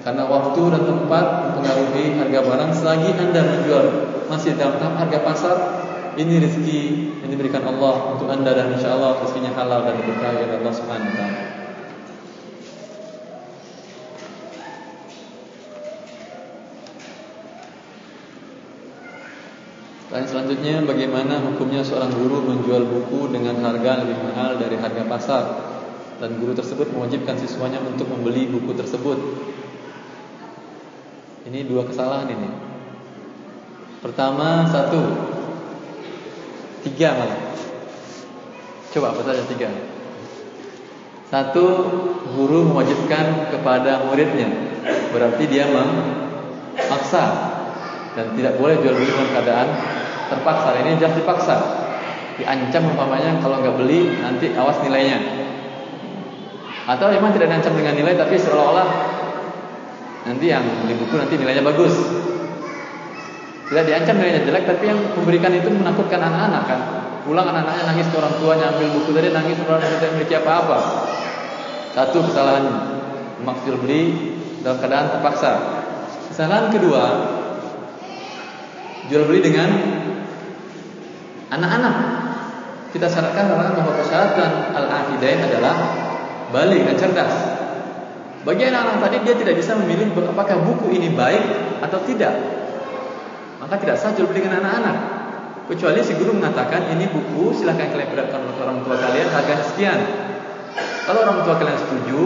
karena 0.00 0.24
waktu 0.24 0.62
dan 0.72 0.82
tempat 0.88 1.24
mempengaruhi 1.44 2.16
harga 2.16 2.40
barang. 2.40 2.70
Selagi 2.72 3.10
anda 3.20 3.40
menjual 3.44 3.86
masih 4.32 4.56
dalam 4.56 4.80
tahap 4.80 4.94
harga 5.04 5.18
pasar, 5.20 5.56
ini 6.16 6.40
rezeki 6.40 6.82
yang 7.20 7.30
diberikan 7.30 7.60
Allah 7.68 8.16
untuk 8.16 8.32
anda 8.32 8.56
dan 8.56 8.72
insya 8.72 8.96
Allah 8.96 9.20
rezekinya 9.20 9.52
halal 9.52 9.84
dan 9.84 10.00
berkah 10.00 10.32
oleh 10.32 10.56
Allah 10.56 10.72
Subhanahu 10.72 11.12
Wa 11.12 11.18
Taala. 11.20 11.42
Dan 20.06 20.24
selanjutnya 20.24 20.80
bagaimana 20.86 21.44
hukumnya 21.44 21.84
seorang 21.84 22.08
guru 22.14 22.40
menjual 22.40 22.88
buku 22.88 23.28
dengan 23.36 23.60
harga 23.60 24.00
lebih 24.00 24.16
mahal 24.24 24.56
dari 24.56 24.80
harga 24.80 25.02
pasar 25.04 25.44
dan 26.16 26.40
guru 26.40 26.56
tersebut 26.56 26.88
mewajibkan 26.96 27.36
siswanya 27.36 27.80
untuk 27.84 28.08
membeli 28.08 28.48
buku 28.48 28.72
tersebut. 28.72 29.18
Ini 31.46 31.68
dua 31.68 31.86
kesalahan 31.86 32.26
ini. 32.32 32.50
Pertama 34.02 34.66
satu, 34.66 35.00
tiga 36.88 37.14
malah. 37.14 37.40
Coba 38.90 39.12
apa 39.12 39.20
saja 39.28 39.44
tiga. 39.44 39.68
Satu, 41.26 41.66
guru 42.38 42.70
mewajibkan 42.70 43.50
kepada 43.50 44.06
muridnya, 44.06 44.46
berarti 45.10 45.44
dia 45.50 45.66
memaksa 45.68 47.24
dan 48.16 48.32
tidak 48.38 48.56
boleh 48.56 48.78
jual 48.80 48.94
beli 48.94 49.10
dalam 49.10 49.28
keadaan 49.34 49.68
terpaksa. 50.32 50.68
Ini 50.80 50.90
jelas 50.96 51.14
dipaksa. 51.18 51.56
Diancam 52.36 52.94
umpamanya 52.94 53.40
kalau 53.42 53.60
nggak 53.60 53.76
beli 53.76 54.16
nanti 54.22 54.54
awas 54.56 54.80
nilainya. 54.86 55.18
Atau 56.86 57.10
memang 57.10 57.34
tidak 57.34 57.50
diancam 57.50 57.74
dengan 57.74 57.98
nilai 57.98 58.14
tapi 58.14 58.38
seolah-olah 58.38 58.88
nanti 60.22 60.46
yang 60.46 60.62
beli 60.86 60.94
buku 60.94 61.18
nanti 61.18 61.34
nilainya 61.34 61.66
bagus. 61.66 61.94
Tidak 63.66 63.84
diancam 63.90 64.14
nilainya 64.22 64.46
jelek 64.46 64.64
tapi 64.70 64.84
yang 64.86 64.98
memberikan 65.18 65.50
itu 65.50 65.66
menakutkan 65.66 66.22
anak-anak 66.22 66.62
kan. 66.70 66.80
Pulang 67.26 67.42
anak-anaknya 67.42 67.90
nangis 67.90 68.06
ke 68.06 68.16
orang 68.22 68.38
tuanya 68.38 68.70
ambil 68.70 68.86
buku 68.94 69.10
tadi 69.10 69.34
nangis 69.34 69.58
orang 69.66 69.82
tidak 69.82 70.14
memiliki 70.14 70.34
apa-apa. 70.38 70.78
Satu 71.90 72.22
kesalahannya 72.22 72.76
maksud 73.42 73.82
beli 73.82 74.02
dalam 74.62 74.78
keadaan 74.78 75.10
terpaksa. 75.18 75.52
Kesalahan 76.30 76.70
kedua 76.70 77.02
jual 79.10 79.26
beli 79.26 79.42
dengan 79.42 79.70
anak-anak. 81.50 81.96
kita 82.94 83.12
syaratkan 83.12 83.52
bahwa 83.52 83.92
persyaratan 83.92 84.72
al-aqidain 84.72 85.36
adalah 85.44 86.05
balik 86.56 86.88
dan 86.88 86.96
cerdas. 86.96 87.34
Bagi 88.48 88.64
anak-anak 88.64 88.96
tadi 89.04 89.16
dia 89.28 89.34
tidak 89.36 89.60
bisa 89.60 89.76
memilih 89.76 90.08
apakah 90.24 90.56
buku 90.64 90.96
ini 90.96 91.12
baik 91.12 91.44
atau 91.84 92.00
tidak. 92.08 92.32
Maka 93.60 93.76
tidak 93.76 94.00
sah 94.00 94.16
jual 94.16 94.32
beli 94.32 94.40
dengan 94.40 94.64
anak-anak. 94.64 94.96
Kecuali 95.66 96.00
si 96.00 96.14
guru 96.16 96.32
mengatakan 96.32 96.94
ini 96.96 97.10
buku 97.10 97.52
silahkan 97.52 97.90
kalian 97.92 98.08
ke 98.08 98.62
orang 98.62 98.86
tua 98.86 98.96
kalian 98.96 99.28
harganya 99.34 99.64
sekian. 99.66 100.00
Kalau 101.04 101.26
orang 101.26 101.44
tua 101.44 101.54
kalian 101.60 101.76
setuju 101.76 102.20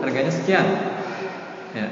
harganya 0.00 0.32
sekian. 0.32 0.66
Ya. 1.74 1.86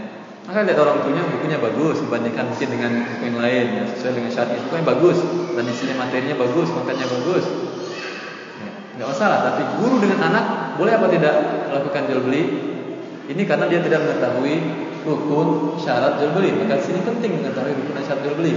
Maka 0.44 0.64
lihat 0.64 0.78
orang 0.78 1.02
tuanya 1.02 1.24
bukunya 1.24 1.58
bagus 1.58 2.04
dibandingkan 2.04 2.52
mungkin 2.52 2.68
dengan 2.68 2.92
buku 3.10 3.22
yang 3.32 3.38
lain 3.40 3.66
ya, 3.80 3.84
sesuai 3.96 4.12
dengan 4.12 4.30
syariat 4.30 4.60
bukunya 4.68 4.84
bagus 4.84 5.18
dan 5.56 5.64
isinya 5.66 5.96
materinya 6.04 6.36
bagus, 6.36 6.68
makanya 6.68 7.06
bagus. 7.10 7.44
Enggak 8.94 9.08
masalah, 9.10 9.38
tapi 9.50 9.62
guru 9.82 9.98
dengan 9.98 10.30
anak 10.30 10.44
boleh 10.78 10.92
apa 10.94 11.06
tidak 11.10 11.34
melakukan 11.70 12.02
jual 12.06 12.20
beli? 12.22 12.42
Ini 13.26 13.42
karena 13.42 13.66
dia 13.66 13.82
tidak 13.82 14.06
mengetahui 14.06 14.54
rukun 15.02 15.78
syarat 15.82 16.22
jual 16.22 16.30
beli. 16.30 16.54
Maka 16.54 16.78
sini 16.78 17.02
penting 17.02 17.42
mengetahui 17.42 17.74
rukun 17.74 17.98
syarat 18.06 18.22
jual 18.22 18.38
beli. 18.38 18.54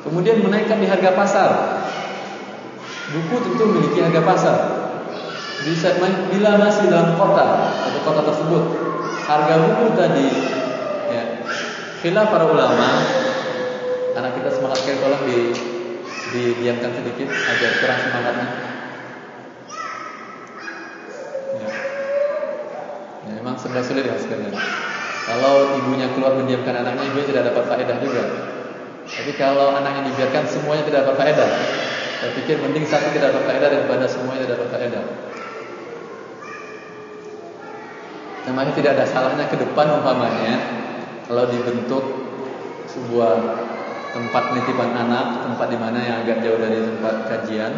Kemudian 0.00 0.40
menaikkan 0.40 0.80
di 0.80 0.88
harga 0.88 1.12
pasar. 1.12 1.50
Buku 3.12 3.36
tentu 3.44 3.62
memiliki 3.68 4.00
harga 4.00 4.22
pasar. 4.24 4.56
Bisa 5.60 5.92
bila 6.32 6.56
masih 6.56 6.88
dalam 6.88 7.20
kota 7.20 7.68
atau 7.84 8.00
kota 8.00 8.22
tersebut 8.32 8.64
harga 9.30 9.54
buku 9.62 9.86
tadi 9.94 10.28
ya 11.12 11.22
khilaf 12.02 12.34
para 12.34 12.50
ulama 12.50 12.90
anak 14.18 14.32
kita 14.40 14.50
semangat 14.50 14.82
sekali 14.82 14.98
tolong 14.98 15.22
di 15.28 15.38
didiamkan 16.34 16.90
sedikit 16.96 17.28
agar 17.30 17.70
kurang 17.78 17.98
semangatnya 18.02 18.69
ya. 21.58 21.70
ya 23.26 23.32
memang 23.40 23.58
sebelah 23.58 23.82
sulit 23.82 24.06
ya 24.06 24.14
sekalian 24.14 24.54
kalau 25.26 25.78
ibunya 25.78 26.10
keluar 26.14 26.38
mendiamkan 26.38 26.84
anaknya 26.84 27.10
ibunya 27.10 27.26
tidak 27.30 27.44
dapat 27.54 27.64
faedah 27.66 27.96
juga 27.98 28.24
tapi 29.10 29.32
kalau 29.34 29.74
anaknya 29.74 30.10
dibiarkan 30.14 30.44
semuanya 30.46 30.84
tidak 30.86 31.00
dapat 31.06 31.16
faedah 31.18 31.50
saya 32.20 32.30
pikir 32.36 32.60
mending 32.60 32.86
satu 32.86 33.10
tidak 33.10 33.34
dapat 33.34 33.44
faedah 33.48 33.68
daripada 33.72 34.04
semuanya 34.06 34.46
tidak 34.46 34.56
dapat 34.60 34.70
faedah 34.76 35.04
Namanya 38.50 38.72
tidak 38.72 38.98
ada 38.98 39.04
salahnya 39.04 39.46
ke 39.52 39.56
depan 39.60 40.00
umpamanya 40.00 40.58
kalau 41.28 41.46
dibentuk 41.46 42.02
sebuah 42.90 43.36
tempat 44.10 44.42
penitipan 44.50 44.90
anak, 44.90 45.46
tempat 45.46 45.66
di 45.70 45.78
mana 45.78 45.98
yang 46.02 46.16
agak 46.26 46.42
jauh 46.42 46.58
dari 46.58 46.82
tempat 46.82 47.30
kajian. 47.30 47.72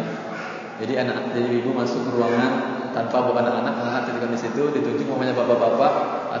Jadi 0.83 0.99
anak 0.99 1.31
jadi 1.31 1.63
ibu 1.63 1.71
masuk 1.71 2.03
ke 2.03 2.11
ruangan 2.11 2.51
tanpa 2.91 3.23
bawa 3.23 3.39
anak-anak, 3.39 3.71
anak-anak 3.71 4.03
titipkan 4.03 4.31
di 4.35 4.39
situ, 4.43 4.63
ditunjuk 4.75 5.07
umpamanya 5.07 5.31
bapak-bapak 5.31 5.93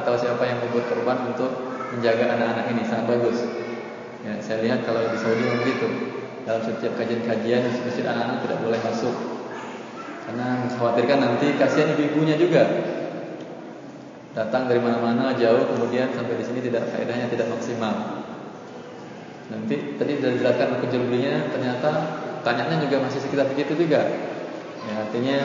atau 0.03 0.13
siapa 0.19 0.43
yang 0.43 0.59
membuat 0.59 0.91
korban 0.91 1.17
untuk 1.31 1.51
menjaga 1.95 2.35
anak-anak 2.35 2.65
ini 2.75 2.83
sangat 2.83 3.07
bagus. 3.07 3.39
Ya, 4.27 4.35
saya 4.43 4.59
lihat 4.67 4.83
kalau 4.83 4.99
di 5.07 5.15
Saudi 5.15 5.47
begitu. 5.47 5.87
Dalam 6.43 6.59
setiap 6.59 6.99
kajian-kajian 6.99 7.71
masjid 7.87 8.03
anak-anak 8.03 8.43
tidak 8.43 8.59
boleh 8.67 8.79
masuk 8.83 9.15
karena 10.27 10.59
mengkhawatirkan 10.67 11.19
nanti 11.19 11.55
kasihan 11.55 11.95
ibu-ibunya 11.95 12.35
juga 12.35 12.63
datang 14.35 14.67
dari 14.67 14.83
mana-mana 14.83 15.35
jauh 15.39 15.67
kemudian 15.71 16.11
sampai 16.11 16.35
di 16.35 16.43
sini 16.43 16.59
tidak 16.67 16.91
faedahnya 16.91 17.31
tidak 17.31 17.47
maksimal. 17.47 18.27
Nanti 19.55 19.95
tadi 19.99 20.11
sudah 20.19 20.31
dijelaskan 20.35 20.67
belinya 20.83 21.47
ternyata 21.47 21.91
tanyanya 22.43 22.83
juga 22.83 23.01
masih 23.07 23.19
sekitar 23.23 23.49
begitu 23.49 23.73
juga. 23.79 24.05
Ya, 24.83 24.93
artinya 25.07 25.37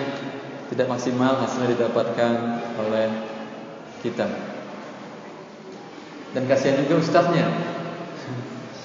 tidak 0.69 0.87
maksimal 0.91 1.39
hasilnya 1.41 1.79
didapatkan 1.79 2.33
oleh 2.77 3.09
kita. 4.05 4.27
Dan 6.37 6.45
kasihan 6.45 6.85
juga 6.85 7.01
ustaznya. 7.01 7.47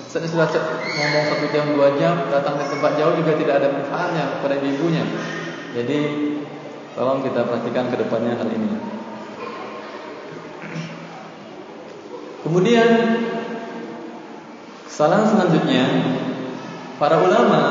Ustaznya 0.07 0.29
sudah 0.29 0.47
ngomong 0.47 1.25
satu 1.27 1.45
jam 1.51 1.65
dua 1.73 1.97
jam 1.99 2.29
datang 2.29 2.61
ke 2.61 2.65
tempat 2.69 2.91
jauh 2.95 3.17
juga 3.17 3.33
tidak 3.35 3.55
ada 3.59 3.67
manfaatnya 3.73 4.23
kepada 4.39 4.55
ibunya. 4.61 5.03
Jadi 5.73 5.99
tolong 6.93 7.25
kita 7.25 7.49
perhatikan 7.49 7.89
ke 7.89 7.97
depannya 7.97 8.37
hal 8.37 8.49
ini. 8.53 8.69
Kemudian 12.45 12.89
salah 14.85 15.25
selanjutnya 15.25 15.83
para 17.01 17.17
ulama 17.17 17.61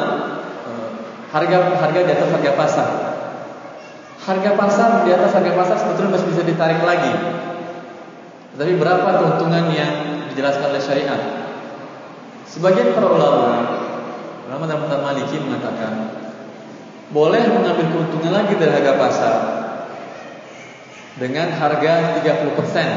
harga 1.32 1.58
harga 1.80 2.00
di 2.04 2.12
atas 2.12 2.28
harga 2.28 2.52
pasar. 2.54 2.88
Harga 4.22 4.50
pasar 4.54 4.90
di 5.02 5.10
atas 5.10 5.32
harga 5.34 5.52
pasar 5.56 5.76
sebetulnya 5.80 6.20
masih 6.20 6.28
bisa 6.30 6.42
ditarik 6.44 6.84
lagi. 6.84 7.12
Tapi 8.52 8.72
berapa 8.76 9.08
keuntungan 9.18 9.72
yang 9.72 9.92
dijelaskan 10.30 10.76
oleh 10.76 10.82
syariat? 10.84 11.20
Sebagian 12.44 12.92
para 12.92 13.08
ulama, 13.08 13.48
ulama 14.44 14.64
dalam 14.68 15.00
Maliki 15.00 15.40
mengatakan 15.40 16.12
boleh 17.08 17.48
mengambil 17.48 17.88
keuntungan 17.88 18.32
lagi 18.44 18.54
dari 18.60 18.72
harga 18.76 18.92
pasar 19.00 19.34
dengan 21.16 21.48
harga 21.56 22.20
30 22.20 22.58
persen 22.60 22.88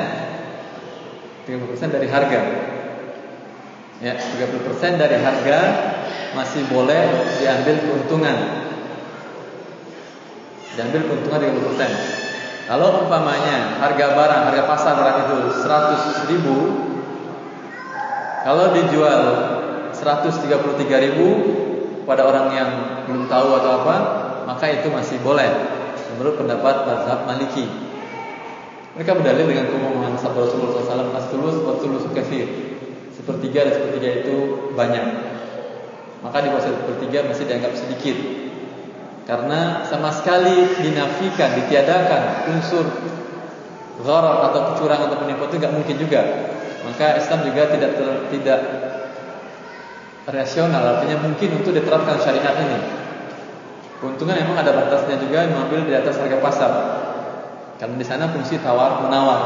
30% 1.46 1.96
dari 1.96 2.08
harga. 2.10 2.42
Ya, 4.04 4.20
30% 4.20 5.00
dari 5.00 5.18
harga 5.24 5.60
masih 6.36 6.68
boleh 6.68 7.32
diambil 7.40 7.76
keuntungan. 7.80 8.38
Diambil 10.76 11.02
keuntungan 11.08 11.40
30%. 11.40 12.68
Kalau 12.68 13.08
umpamanya 13.08 13.80
harga 13.80 14.06
barang, 14.12 14.42
harga 14.52 14.64
pasar 14.68 14.94
barang 15.00 15.18
itu 15.30 15.38
100 15.64 16.30
ribu 16.34 16.58
Kalau 18.46 18.78
dijual 18.78 19.22
133 19.90 20.46
ribu 21.10 21.28
pada 22.06 22.30
orang 22.30 22.54
yang 22.54 22.70
belum 23.10 23.26
tahu 23.26 23.58
atau 23.58 23.82
apa, 23.82 23.96
maka 24.46 24.70
itu 24.70 24.94
masih 24.94 25.18
boleh 25.26 25.50
menurut 26.14 26.38
pendapat 26.38 26.86
mazhab 26.86 27.26
Maliki. 27.26 27.66
Mereka 28.94 29.18
berdalil 29.18 29.50
dengan 29.50 29.66
keumuman 29.66 30.14
sabda 30.14 30.46
Rasulullah 30.46 30.78
SAW 30.78 31.18
As-sulus 31.18 32.06
Sepertiga 33.18 33.66
dan 33.66 33.74
sepertiga 33.82 34.10
itu 34.22 34.36
banyak 34.78 35.35
Maka 36.26 36.42
di 36.42 36.50
bawah 36.50 36.66
sepertiga 36.66 37.22
masih 37.30 37.46
dianggap 37.46 37.78
sedikit 37.78 38.18
Karena 39.26 39.86
sama 39.86 40.14
sekali 40.14 40.78
dinafikan, 40.82 41.58
ditiadakan 41.58 42.46
unsur 42.54 42.86
gharar 44.06 44.54
atau 44.54 44.74
kecurangan 44.74 45.10
atau 45.10 45.18
penipuan 45.26 45.50
itu 45.50 45.58
nggak 45.58 45.74
mungkin 45.74 45.96
juga. 45.98 46.22
Maka 46.86 47.18
Islam 47.18 47.40
juga 47.42 47.74
tidak 47.74 47.92
ter, 47.98 48.08
tidak 48.38 48.60
rasional, 50.30 50.84
artinya 50.98 51.26
mungkin 51.26 51.58
untuk 51.58 51.74
diterapkan 51.74 52.22
syariat 52.22 52.54
ini. 52.62 52.80
Keuntungan 53.98 54.38
memang 54.38 54.62
ada 54.62 54.78
batasnya 54.78 55.18
juga 55.18 55.50
mengambil 55.50 55.90
di 55.90 55.94
atas 55.98 56.22
harga 56.22 56.38
pasar. 56.38 56.72
Karena 57.82 57.96
di 57.98 58.06
sana 58.06 58.30
fungsi 58.30 58.62
tawar 58.62 59.02
menawar. 59.02 59.42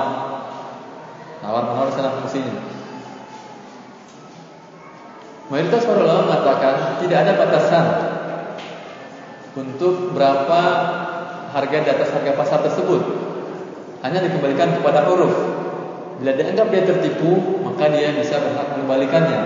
Tawar 1.40 1.64
menawar 1.72 1.88
di 1.88 1.96
sana 1.96 2.10
fungsinya. 2.20 2.79
Mayoritas 5.50 5.82
para 5.82 6.06
ulama 6.06 6.30
mengatakan 6.30 7.02
tidak 7.02 7.18
ada 7.26 7.34
batasan 7.42 7.86
untuk 9.58 10.14
berapa 10.14 10.62
harga 11.50 11.78
di 11.82 11.90
atas 11.90 12.14
harga 12.14 12.38
pasar 12.38 12.60
tersebut. 12.70 13.02
Hanya 14.06 14.22
dikembalikan 14.24 14.78
kepada 14.78 15.10
uruf. 15.10 15.34
Bila 16.22 16.38
dianggap 16.38 16.70
dia 16.70 16.86
tertipu, 16.86 17.64
maka 17.66 17.90
dia 17.90 18.14
bisa 18.14 18.38
berhak 18.38 18.78
mengembalikannya. 18.78 19.42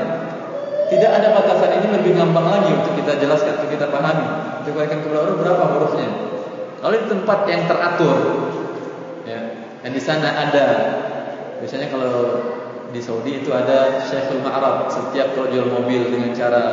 Tidak 0.91 1.07
ada 1.07 1.27
batasan 1.39 1.71
ini 1.80 1.88
lebih 1.95 2.19
gampang 2.19 2.51
lagi 2.51 2.69
untuk 2.75 2.99
kita 2.99 3.23
jelaskan, 3.23 3.63
untuk 3.63 3.71
kita 3.71 3.88
pahami. 3.88 4.27
Dikembalikan 4.67 4.99
kepada 5.07 5.19
uruf 5.23 5.38
berapa 5.39 5.63
hurufnya? 5.71 6.09
Kalau 6.84 6.95
di 6.99 7.07
tempat 7.07 7.39
yang 7.47 7.63
teratur, 7.63 8.17
dan 9.23 9.91
di 9.91 10.01
sana 10.03 10.35
ada 10.35 10.65
biasanya 11.63 11.88
kalau 11.88 12.11
di 12.94 13.02
Saudi 13.02 13.41
itu 13.41 13.49
ada 13.49 14.06
Syekhul 14.06 14.45
Ma'rab 14.45 14.86
setiap 14.86 15.34
kalau 15.34 15.49
jual 15.49 15.65
mobil 15.65 16.14
dengan 16.14 16.30
cara 16.38 16.64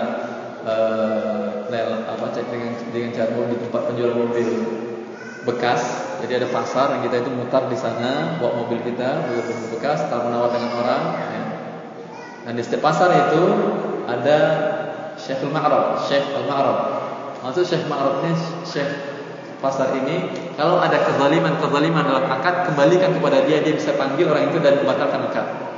uh, 0.62 1.64
apa 2.10 2.26
cek 2.36 2.46
dengan 2.52 2.76
dengan 2.92 3.10
cara 3.16 3.30
di 3.48 3.56
tempat 3.56 3.82
penjual 3.88 4.12
mobil 4.12 4.48
bekas 5.48 6.04
jadi 6.20 6.44
ada 6.44 6.48
pasar 6.52 6.92
yang 6.92 7.02
kita 7.08 7.24
itu 7.24 7.30
mutar 7.32 7.64
di 7.72 7.78
sana 7.78 8.36
bawa 8.36 8.66
mobil 8.66 8.84
kita 8.84 9.24
mobil 9.24 9.40
mobil 9.40 9.68
bekas 9.80 10.04
tak 10.12 10.20
menawar 10.20 10.52
dengan 10.52 10.70
orang 10.76 11.02
ya. 11.16 11.42
dan 12.44 12.52
di 12.52 12.62
setiap 12.62 12.84
pasar 12.84 13.08
itu 13.08 13.42
ada 14.04 14.38
Syekhul 15.16 15.56
Ma'rab 15.56 16.04
Syekh 16.04 16.36
Al-Ma'rab 16.36 16.78
maksud 17.40 17.64
Syekh 17.64 17.88
Ma'rab 17.88 18.20
ini 18.28 18.36
Syekh 18.68 18.90
pasar 19.60 19.92
ini 19.96 20.28
kalau 20.56 20.80
ada 20.80 20.96
kezaliman-kezaliman 21.04 22.04
dalam 22.04 22.26
akad 22.28 22.68
kembalikan 22.68 23.16
kepada 23.16 23.44
dia 23.48 23.64
dia 23.64 23.76
bisa 23.76 23.96
panggil 23.96 24.28
orang 24.28 24.48
itu 24.48 24.58
dan 24.60 24.80
membatalkan 24.80 25.28
akad. 25.28 25.69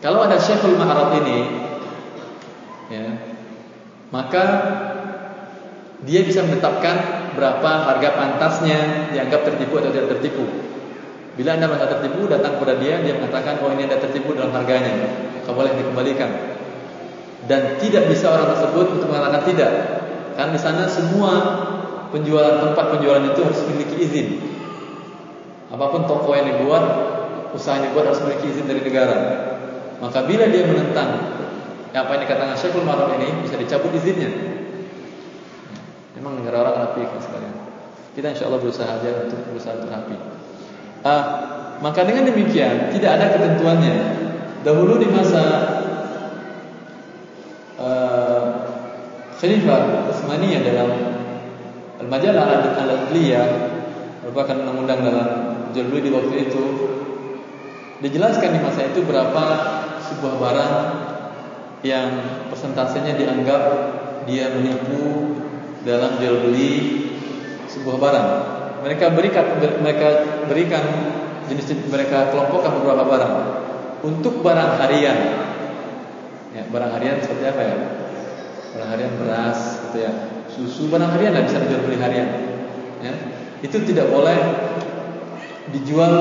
Kalau 0.00 0.24
ada 0.24 0.40
syekhul 0.40 0.80
ma'rad 0.80 1.12
ini 1.20 1.38
ya, 2.88 3.06
maka 4.08 4.44
dia 6.00 6.24
bisa 6.24 6.40
menetapkan 6.40 7.28
berapa 7.36 7.70
harga 7.84 8.08
pantasnya 8.16 9.12
dianggap 9.12 9.44
tertipu 9.44 9.76
atau 9.76 9.92
tidak 9.92 10.16
tertipu. 10.16 10.44
Bila 11.36 11.56
anda 11.56 11.68
merasa 11.68 12.00
tertipu, 12.00 12.26
datang 12.26 12.58
kepada 12.58 12.80
dia, 12.80 13.00
dia 13.00 13.16
mengatakan, 13.16 13.60
oh 13.62 13.70
ini 13.72 13.86
anda 13.86 14.00
tertipu 14.00 14.34
dalam 14.34 14.50
harganya, 14.56 15.08
maka 15.40 15.50
boleh 15.52 15.72
dikembalikan. 15.78 16.30
Dan 17.46 17.80
tidak 17.80 18.10
bisa 18.12 18.28
orang 18.28 18.56
tersebut 18.56 18.86
untuk 18.98 19.08
mengatakan 19.08 19.44
tidak, 19.48 19.72
karena 20.36 20.52
di 20.52 20.60
sana 20.60 20.84
semua 20.90 21.32
penjualan 22.10 22.60
tempat 22.60 22.84
penjualan 22.98 23.24
itu 23.30 23.40
harus 23.40 23.60
memiliki 23.68 23.96
izin. 24.04 24.28
Apapun 25.70 26.04
toko 26.04 26.34
yang 26.34 26.50
dibuat, 26.50 26.84
usaha 27.54 27.78
yang 27.78 27.94
dibuat 27.94 28.10
harus 28.10 28.20
memiliki 28.26 28.46
izin 28.50 28.66
dari 28.66 28.82
negara. 28.82 29.16
Maka 30.00 30.24
bila 30.24 30.48
dia 30.48 30.64
menentang 30.64 31.10
apa 31.92 32.10
yang 32.16 32.22
dikatakan 32.24 32.56
Syekhul 32.56 32.88
Maruf 32.88 33.12
ini 33.20 33.28
bisa 33.44 33.60
dicabut 33.60 33.92
izinnya. 33.92 34.32
Memang 36.16 36.40
negara 36.40 36.64
orang 36.64 36.76
rapi 36.88 37.04
sekalian. 37.20 37.54
Kita 38.16 38.32
insya 38.32 38.48
Allah 38.48 38.60
berusaha 38.64 38.88
aja 38.88 39.28
untuk 39.28 39.38
berusaha 39.52 39.76
untuk 39.76 39.92
rapi. 39.92 40.16
Ah, 41.04 41.24
maka 41.84 42.04
dengan 42.04 42.28
demikian 42.28 42.92
tidak 42.92 43.10
ada 43.20 43.26
ketentuannya. 43.36 43.94
Dahulu 44.60 45.00
di 45.00 45.08
masa 45.08 45.44
uh, 47.80 48.44
Khalifah 49.40 50.12
Utsmaniyah 50.12 50.60
dalam 50.60 50.90
Al-Majalah 52.04 52.76
Al-Adliyah 52.76 53.48
merupakan 54.20 54.52
undang-undang 54.52 55.00
dalam 55.00 55.28
jual 55.72 55.88
di 55.96 56.12
waktu 56.12 56.34
itu 56.44 56.64
dijelaskan 58.04 58.56
di 58.56 58.60
masa 58.60 58.84
itu 58.84 59.00
berapa 59.04 59.44
sebuah 60.10 60.34
barang 60.42 60.74
yang 61.86 62.08
persentasenya 62.52 63.16
dianggap 63.16 63.62
dia 64.28 64.52
menipu 64.52 65.32
dalam 65.86 66.20
jual 66.20 66.44
beli 66.44 66.74
sebuah 67.70 67.96
barang. 67.96 68.28
Mereka 68.84 69.12
berikan 69.16 69.46
mereka 69.80 70.08
berikan 70.48 70.84
jenis 71.48 71.72
mereka 71.88 72.32
kelompokkan 72.34 72.80
beberapa 72.80 73.04
barang. 73.06 73.34
Untuk 74.00 74.40
barang 74.40 74.80
harian, 74.80 75.18
ya, 76.56 76.62
barang 76.72 76.90
harian 76.96 77.20
seperti 77.20 77.44
apa 77.52 77.62
ya? 77.62 77.76
Barang 78.72 78.90
harian 78.96 79.12
beras, 79.20 79.60
gitu 79.88 79.98
ya. 80.08 80.12
Susu 80.48 80.88
barang 80.88 81.12
harian 81.12 81.36
tidak 81.36 81.46
bisa 81.52 81.58
dijual 81.68 81.82
beli 81.84 81.98
harian. 82.00 82.28
Ya. 83.04 83.12
Itu 83.60 83.76
tidak 83.84 84.08
boleh 84.08 84.40
dijual 85.70 86.14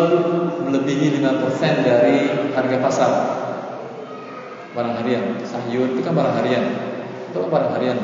melebihi 0.68 1.24
5% 1.24 1.88
dari 1.88 2.52
harga 2.52 2.78
pasar 2.84 3.12
barang 4.76 4.96
harian 5.02 5.24
sayur 5.46 5.94
itu 5.94 6.02
kan 6.06 6.14
barang 6.14 6.36
harian. 6.44 6.64
Itu 7.30 7.38
kan 7.46 7.50
barang 7.50 7.72
harian. 7.78 8.00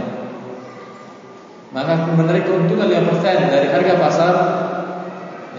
Maka 1.76 2.08
menarik 2.16 2.48
keuntungan 2.48 2.88
5% 2.88 3.52
dari 3.52 3.68
harga 3.68 3.94
pasar 4.00 4.36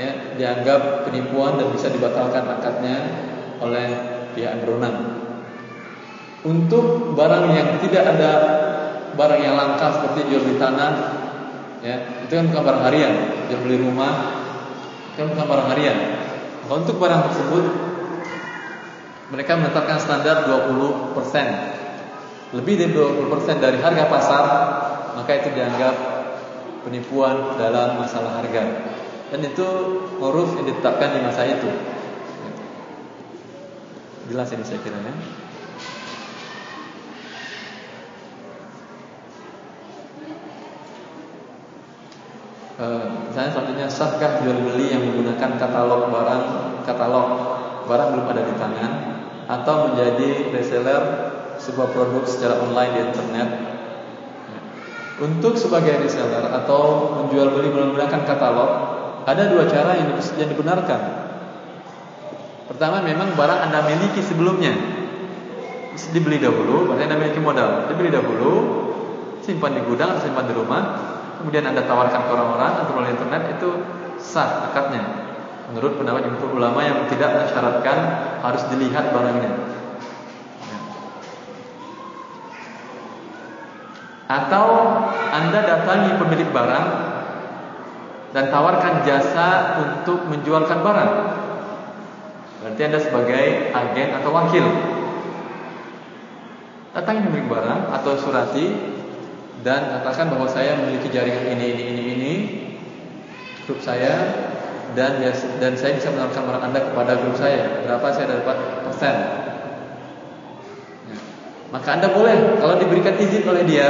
ya, 0.00 0.10
dianggap 0.40 1.04
penipuan 1.04 1.60
dan 1.60 1.68
bisa 1.76 1.92
dibatalkan 1.92 2.46
akadnya 2.48 2.96
oleh 3.60 3.88
pihak 4.32 4.64
berwenang 4.64 5.26
untuk 6.46 7.16
barang 7.18 7.46
yang 7.50 7.68
tidak 7.82 8.04
ada 8.06 8.32
barang 9.18 9.40
yang 9.42 9.58
langka 9.58 9.98
seperti 9.98 10.30
jual 10.30 10.46
beli 10.46 10.56
tanah 10.62 10.92
ya 11.82 12.22
itu 12.22 12.32
kan 12.32 12.46
bukan 12.54 12.62
barang 12.62 12.84
harian. 12.86 13.12
Jual 13.50 13.60
beli 13.66 13.76
rumah 13.82 14.12
itu 15.12 15.16
kan 15.18 15.26
bukan 15.34 15.46
barang 15.50 15.68
harian. 15.74 15.98
Maka 16.64 16.74
untuk 16.86 16.96
barang 17.02 17.20
tersebut 17.30 17.64
mereka 19.30 19.58
menetapkan 19.58 19.98
standar 19.98 20.46
20% 20.46 21.16
lebih 22.54 22.74
dari 22.78 22.92
20% 22.94 23.58
dari 23.58 23.78
harga 23.82 24.04
pasar 24.06 24.44
maka 25.16 25.32
itu 25.42 25.48
dianggap 25.56 25.94
penipuan 26.86 27.58
dalam 27.58 27.98
masalah 27.98 28.38
harga. 28.38 28.62
Dan 29.34 29.42
itu 29.42 29.66
huruf 30.22 30.54
yang 30.54 30.70
ditetapkan 30.70 31.18
di 31.18 31.20
masa 31.26 31.42
itu. 31.50 31.66
Jelas 34.30 34.54
ini 34.54 34.62
saya 34.62 34.78
kira 34.84 35.00
ya. 35.02 35.14
Uh, 42.76 43.08
misalnya 43.32 43.50
selanjutnya 43.56 43.88
sahkah 43.88 44.44
jual 44.44 44.68
beli 44.68 44.92
yang 44.92 45.00
menggunakan 45.00 45.56
katalog 45.56 46.12
barang? 46.12 46.42
Katalog 46.84 47.28
barang 47.88 48.08
belum 48.12 48.26
ada 48.30 48.42
di 48.44 48.54
tangan 48.60 49.15
atau 49.46 49.90
menjadi 49.90 50.50
reseller 50.50 51.02
sebuah 51.62 51.94
produk 51.94 52.22
secara 52.26 52.60
online 52.62 52.92
di 52.92 53.00
internet. 53.10 53.48
Untuk 55.16 55.56
sebagai 55.56 56.04
reseller 56.04 56.44
atau 56.52 57.14
menjual 57.22 57.56
beli 57.56 57.72
menggunakan 57.72 58.22
katalog, 58.28 58.70
ada 59.24 59.42
dua 59.48 59.64
cara 59.66 59.96
yang 59.96 60.12
dibenarkan. 60.52 61.00
Pertama, 62.68 63.00
memang 63.00 63.32
barang 63.32 63.60
Anda 63.70 63.86
miliki 63.88 64.20
sebelumnya. 64.20 64.74
Dibeli 66.12 66.36
dahulu, 66.36 66.92
berarti 66.92 67.08
Anda 67.08 67.16
memiliki 67.16 67.40
modal. 67.40 67.88
Dibeli 67.88 68.12
dahulu, 68.12 68.52
simpan 69.40 69.72
di 69.72 69.82
gudang 69.88 70.12
atau 70.12 70.28
simpan 70.28 70.44
di 70.44 70.52
rumah, 70.52 70.82
kemudian 71.40 71.64
Anda 71.64 71.88
tawarkan 71.88 72.28
ke 72.28 72.30
orang-orang 72.36 72.72
atau 72.84 72.92
melalui 72.92 73.16
internet 73.16 73.42
itu 73.56 73.70
sah 74.20 74.68
akadnya. 74.68 75.02
Menurut 75.66 75.98
pendapat 75.98 76.30
jumhur 76.30 76.62
ulama 76.62 76.78
yang 76.86 77.10
tidak 77.10 77.42
mensyaratkan 77.42 77.98
harus 78.38 78.62
dilihat 78.70 79.10
barangnya. 79.10 79.52
Atau 84.26 84.66
Anda 85.30 85.60
datangi 85.62 86.18
pemilik 86.18 86.50
barang 86.50 86.86
dan 88.34 88.44
tawarkan 88.50 89.06
jasa 89.06 89.78
untuk 89.82 90.26
menjualkan 90.30 90.82
barang. 90.82 91.12
Berarti 92.62 92.80
Anda 92.86 92.98
sebagai 92.98 93.44
agen 93.70 94.08
atau 94.22 94.30
wakil. 94.34 94.66
Datangi 96.94 97.26
pemilik 97.26 97.46
barang 97.46 97.80
atau 97.90 98.12
surati 98.18 98.66
dan 99.66 99.98
katakan 99.98 100.30
bahwa 100.30 100.46
saya 100.46 100.78
memiliki 100.78 101.10
jaringan 101.10 101.58
ini 101.58 101.66
ini 101.74 101.82
ini 101.90 102.04
ini 102.14 102.32
grup 103.66 103.82
saya 103.82 104.14
dan 104.94 105.18
ya, 105.18 105.32
dan 105.58 105.72
saya 105.74 105.98
bisa 105.98 106.12
menawarkan 106.14 106.42
barang 106.46 106.64
Anda 106.70 106.80
kepada 106.92 107.12
grup 107.18 107.34
saya. 107.34 107.82
Berapa 107.82 108.06
saya 108.14 108.26
dapat 108.38 108.56
persen? 108.86 109.14
Ya. 111.10 111.18
Maka 111.74 111.88
Anda 111.98 112.08
boleh 112.12 112.60
kalau 112.62 112.78
diberikan 112.78 113.18
izin 113.18 113.42
oleh 113.48 113.66
dia, 113.66 113.88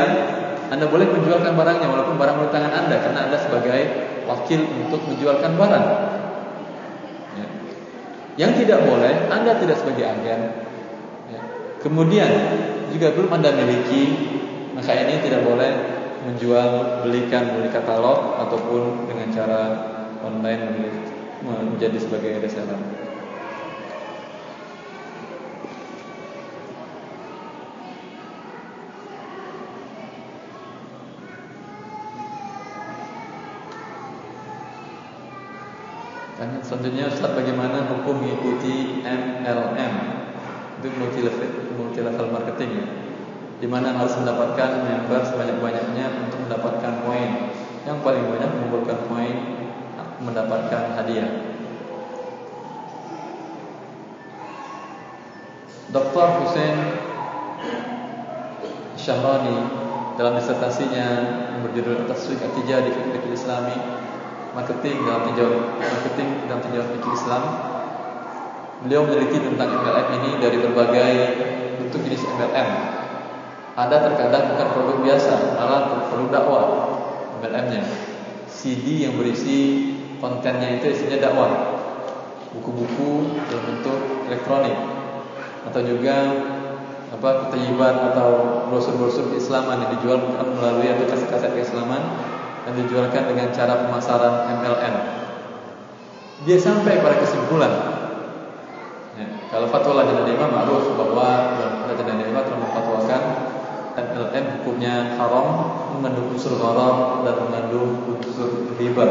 Anda 0.73 0.89
boleh 0.89 1.07
menjualkan 1.11 1.53
barangnya 1.53 1.87
walaupun 1.91 2.17
barang 2.17 2.37
di 2.41 2.49
tangan 2.55 2.73
Anda 2.73 2.97
karena 3.03 3.21
Anda 3.29 3.39
sebagai 3.43 3.81
wakil 4.25 4.61
untuk 4.87 5.01
menjualkan 5.05 5.53
barang. 5.59 5.87
Ya. 7.37 7.47
Yang 8.47 8.53
tidak 8.65 8.81
boleh, 8.89 9.29
Anda 9.29 9.59
tidak 9.61 9.77
sebagai 9.83 10.05
agen. 10.07 10.41
Ya. 11.29 11.41
Kemudian 11.85 12.31
juga 12.95 13.13
belum 13.13 13.31
Anda 13.37 13.53
miliki, 13.53 14.03
maka 14.73 14.95
ini 14.97 15.21
tidak 15.21 15.45
boleh 15.45 15.97
menjual 16.27 17.03
belikan 17.07 17.55
beli 17.55 17.71
katalog 17.71 18.35
ataupun 18.43 19.07
dengan 19.07 19.31
cara 19.31 19.63
online 20.27 20.63
menjadi 21.47 21.99
sebagai 22.03 22.43
reseller. 22.43 22.81
Tanya 36.37 36.61
selanjutnya 36.61 37.09
Ustaz 37.09 37.33
bagaimana 37.33 37.89
hukum 37.89 38.21
mengikuti 38.21 39.01
MLM 39.01 39.95
Itu 40.77 40.93
multi 41.01 41.25
level, 41.25 41.49
multi 41.81 42.05
level 42.05 42.29
marketing 42.29 42.71
ya 42.77 42.87
di 43.57 43.65
mana 43.65 43.97
harus 43.97 44.13
mendapatkan 44.21 44.85
member 44.85 45.21
sebanyak-banyaknya 45.33 46.29
untuk 46.29 46.45
mendapatkan 46.45 46.93
poin. 47.09 47.31
Yang 47.89 47.99
paling 48.05 48.25
banyak 48.29 48.51
mengumpulkan 48.53 48.99
poin 49.09 49.56
mendapatkan 50.27 50.99
hadiah. 50.99 51.31
Dr. 55.87 56.27
Hussein 56.43 56.77
Syahrani 58.99 59.59
dalam 60.19 60.35
disertasinya 60.35 61.07
yang 61.55 61.63
berjudul 61.63 62.11
Taswik 62.11 62.43
Atijah 62.43 62.85
di 62.85 62.91
Fikir 62.91 63.33
Islami 63.33 63.77
Marketing 64.53 65.05
dalam 65.07 65.31
tinjauan 65.31 65.79
marketing 65.79 66.29
dalam 66.51 66.61
tinjauan 66.65 66.89
fikih 66.97 67.13
Islam 67.15 67.43
Beliau 68.85 69.09
meneliti 69.09 69.39
tentang 69.41 69.69
MLM 69.73 70.09
ini 70.21 70.31
dari 70.43 70.59
berbagai 70.61 71.13
bentuk 71.81 72.01
jenis 72.03 72.29
MLM 72.29 72.69
Ada 73.77 73.97
terkadang 74.11 74.53
bukan 74.53 74.69
produk 74.73 74.99
biasa, 75.05 75.33
malah 75.55 75.81
produk 76.11 76.29
dakwah 76.33 76.65
MLM-nya 77.41 77.85
CD 78.49 79.07
yang 79.07 79.21
berisi 79.21 79.96
kontennya 80.19 80.81
itu 80.81 80.93
isinya 80.93 81.19
dakwah 81.21 81.51
buku-buku 82.57 83.41
dalam 83.49 83.65
bentuk 83.69 83.99
elektronik 84.31 84.77
atau 85.67 85.81
juga 85.83 86.17
apa 87.17 87.49
ketayiban 87.49 88.13
atau 88.13 88.31
brosur-brosur 88.69 89.31
keislaman 89.31 89.83
yang 89.83 89.91
dijual 89.99 90.19
bukan 90.21 90.47
melalui 90.59 90.91
atau 90.91 91.07
kaset-kaset 91.07 91.55
keislaman 91.55 92.03
dan 92.67 92.73
dijualkan 92.83 93.31
dengan 93.31 93.55
cara 93.55 93.87
pemasaran 93.87 94.51
MLM. 94.59 94.95
Dia 96.45 96.59
sampai 96.59 96.99
pada 96.99 97.17
kesimpulan 97.23 97.73
ya, 99.17 99.27
kalau 99.49 99.71
fatwa 99.71 100.03
Lajnah 100.03 100.27
Daimah 100.27 100.49
ma'ruf 100.51 100.87
bahwa 100.99 101.57
Lajnah 101.89 102.17
Daimah 102.21 102.43
telah 102.43 102.61
memfatwakan 102.61 103.23
MLM 103.97 104.45
hukumnya 104.61 105.17
haram 105.17 105.49
mengandung 105.97 106.37
unsur 106.37 106.61
gharar 106.61 107.25
dan 107.25 107.35
mengandung 107.49 108.05
unsur 108.13 108.69
riba. 108.77 109.07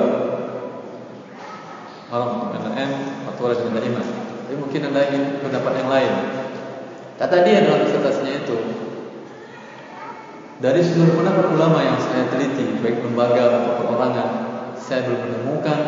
Haram 2.09 2.53
MLM 2.53 2.91
fatwa 3.25 3.45
Lajnah 3.49 3.81
Daimah. 3.81 4.05
Tapi 4.45 4.55
mungkin 4.61 4.79
ada 4.85 4.97
lagi 4.97 5.19
pendapat 5.41 5.73
yang 5.81 5.89
lain. 5.89 6.13
Kata 7.15 7.35
dia 7.41 7.65
dalam 7.65 7.87
disertasinya 7.87 8.33
itu 8.45 8.57
dari 10.59 10.79
seluruh 10.79 11.19
pendapat 11.19 11.51
ulama 11.51 11.83
yang 11.83 11.99
saya 11.99 12.31
teliti 12.31 12.79
baik 12.79 13.03
lembaga 13.03 13.59
maupun 13.59 13.75
perorangan, 13.91 14.29
saya 14.79 15.03
belum 15.03 15.19
menemukan 15.27 15.79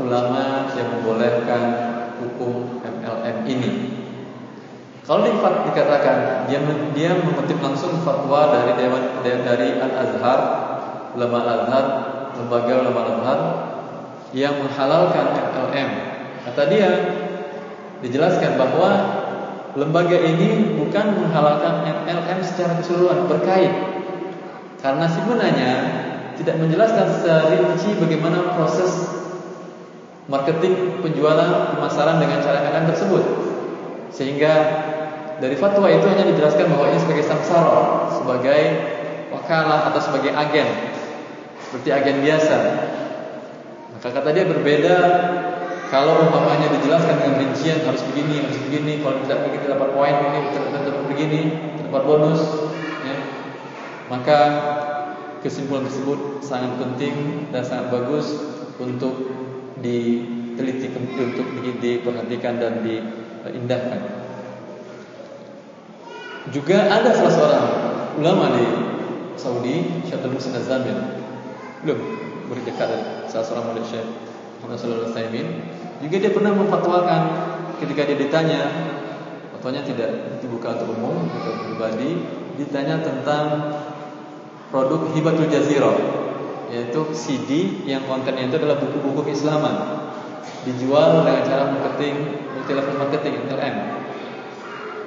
ulama 0.00 0.66
yang 0.74 0.88
membolehkan 0.98 1.62
hukum 2.18 2.80
MLM 2.80 3.36
ini. 3.46 3.72
Kalau 5.04 5.26
dikatakan 5.26 6.46
dia 6.46 6.60
dia 6.94 7.10
mengutip 7.18 7.58
langsung 7.60 8.00
fatwa 8.06 8.54
dari 8.54 8.78
dewan 8.78 9.20
dari 9.22 9.68
Al 9.76 9.92
Azhar, 10.06 10.40
ulama 11.14 11.36
Al 11.44 11.50
Azhar, 11.62 11.84
lembaga 12.38 12.72
ulama 12.80 12.98
Al 13.04 13.10
Azhar 13.20 13.40
yang 14.36 14.58
menghalalkan 14.62 15.34
MLM. 15.34 15.90
Kata 16.46 16.62
dia 16.70 16.90
dijelaskan 18.00 18.56
bahwa 18.56 18.90
lembaga 19.76 20.18
ini 20.18 20.74
bukan 20.78 21.06
menghalalkan 21.20 21.86
MLM 21.86 22.40
secara 22.42 22.80
keseluruhan 22.80 23.30
berkait 23.30 23.70
karena 24.80 25.06
sebenarnya 25.06 25.72
tidak 26.40 26.56
menjelaskan 26.56 27.06
secara 27.20 27.52
rinci 27.52 27.92
bagaimana 28.00 28.56
proses 28.56 29.12
marketing 30.26 31.04
penjualan 31.04 31.76
pemasaran 31.76 32.18
dengan 32.18 32.40
cara 32.40 32.64
MLM 32.64 32.86
tersebut 32.94 33.24
sehingga 34.10 34.52
dari 35.40 35.56
fatwa 35.56 35.88
itu 35.88 36.04
hanya 36.04 36.28
dijelaskan 36.28 36.68
bahwa 36.68 36.92
ini 36.92 36.98
sebagai 37.00 37.24
samsara, 37.24 38.12
sebagai 38.12 38.62
wakalah 39.32 39.88
atau 39.88 40.00
sebagai 40.04 40.36
agen, 40.36 40.68
seperti 41.64 41.88
agen 41.88 42.16
biasa. 42.20 42.56
Maka 44.00 44.16
kata 44.16 44.32
dia 44.32 44.48
berbeda 44.48 44.96
kalau 45.92 46.24
umpamanya 46.24 46.72
dijelaskan 46.72 47.20
dengan 47.20 47.36
rincian 47.44 47.84
harus 47.84 48.00
begini, 48.08 48.48
harus 48.48 48.56
begini, 48.64 49.04
kalau 49.04 49.20
tidak 49.28 49.44
begitu 49.44 49.64
dapat 49.68 49.92
poin 49.92 50.16
ini, 50.24 50.40
dapat 50.56 51.04
begini, 51.04 51.40
dapat 51.84 52.02
bonus. 52.08 52.40
Ya. 53.04 53.16
Maka 54.08 54.38
kesimpulan 55.44 55.84
tersebut 55.84 56.40
sangat 56.40 56.80
penting 56.80 57.44
dan 57.52 57.60
sangat 57.60 57.92
bagus 57.92 58.40
untuk 58.80 59.28
diteliti, 59.84 60.96
untuk 60.96 61.46
diperhatikan 61.60 62.56
dan 62.56 62.80
diindahkan. 62.80 64.00
Juga 66.48 66.88
ada 66.88 67.12
salah 67.12 67.34
seorang 67.36 67.66
ulama 68.16 68.56
di 68.56 68.66
Saudi, 69.36 70.08
Syaikhul 70.08 70.40
Musin 70.40 70.56
Az-Zamir. 70.56 70.96
Belum 71.84 72.29
murid 72.50 72.66
dekat 72.66 72.90
salah 73.30 73.46
seorang 73.46 73.70
murid 73.70 73.86
Syekh 73.86 74.02
Muhammad 74.58 75.06
wasallam. 75.06 75.46
Juga 76.02 76.16
dia 76.18 76.32
pernah 76.34 76.52
memfatwakan 76.58 77.22
ketika 77.78 78.10
dia 78.10 78.18
ditanya, 78.18 78.60
fatwanya 79.54 79.86
tidak 79.86 80.42
dibuka 80.42 80.74
untuk 80.74 80.98
umum, 80.98 81.30
untuk 81.30 81.54
pribadi, 81.70 82.26
ditanya 82.58 82.98
tentang 83.00 83.44
produk 84.74 85.14
Hibatul 85.14 85.46
Jazirah, 85.46 85.96
yaitu 86.74 87.00
CD 87.14 87.80
yang 87.86 88.02
kontennya 88.10 88.50
itu 88.50 88.58
adalah 88.58 88.82
buku-buku 88.82 89.30
keislaman 89.30 90.10
dijual 90.66 91.24
dengan 91.24 91.42
cara 91.46 91.62
marketing 91.70 92.16
multi 92.52 92.72
level 92.74 92.96
marketing 92.98 93.34
MLM. 93.46 93.76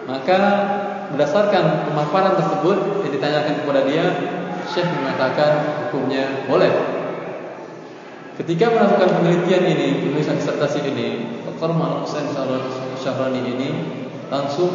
Maka 0.03 0.39
berdasarkan 1.13 1.87
pemaparan 1.91 2.39
tersebut 2.39 3.03
yang 3.03 3.11
ditanyakan 3.11 3.53
kepada 3.63 3.81
dia, 3.87 4.05
Syekh 4.71 4.87
mengatakan 4.87 5.51
hukumnya 5.87 6.47
boleh. 6.47 7.02
Ketika 8.33 8.65
melakukan 8.65 9.21
penelitian 9.21 9.61
ini, 9.61 9.87
penulisan 10.01 10.41
disertasi 10.41 10.81
ini, 10.89 11.37
Dr. 11.45 11.69
Hussein 12.01 12.25
Syahrani 12.97 13.45
ini 13.45 13.69
langsung 14.33 14.73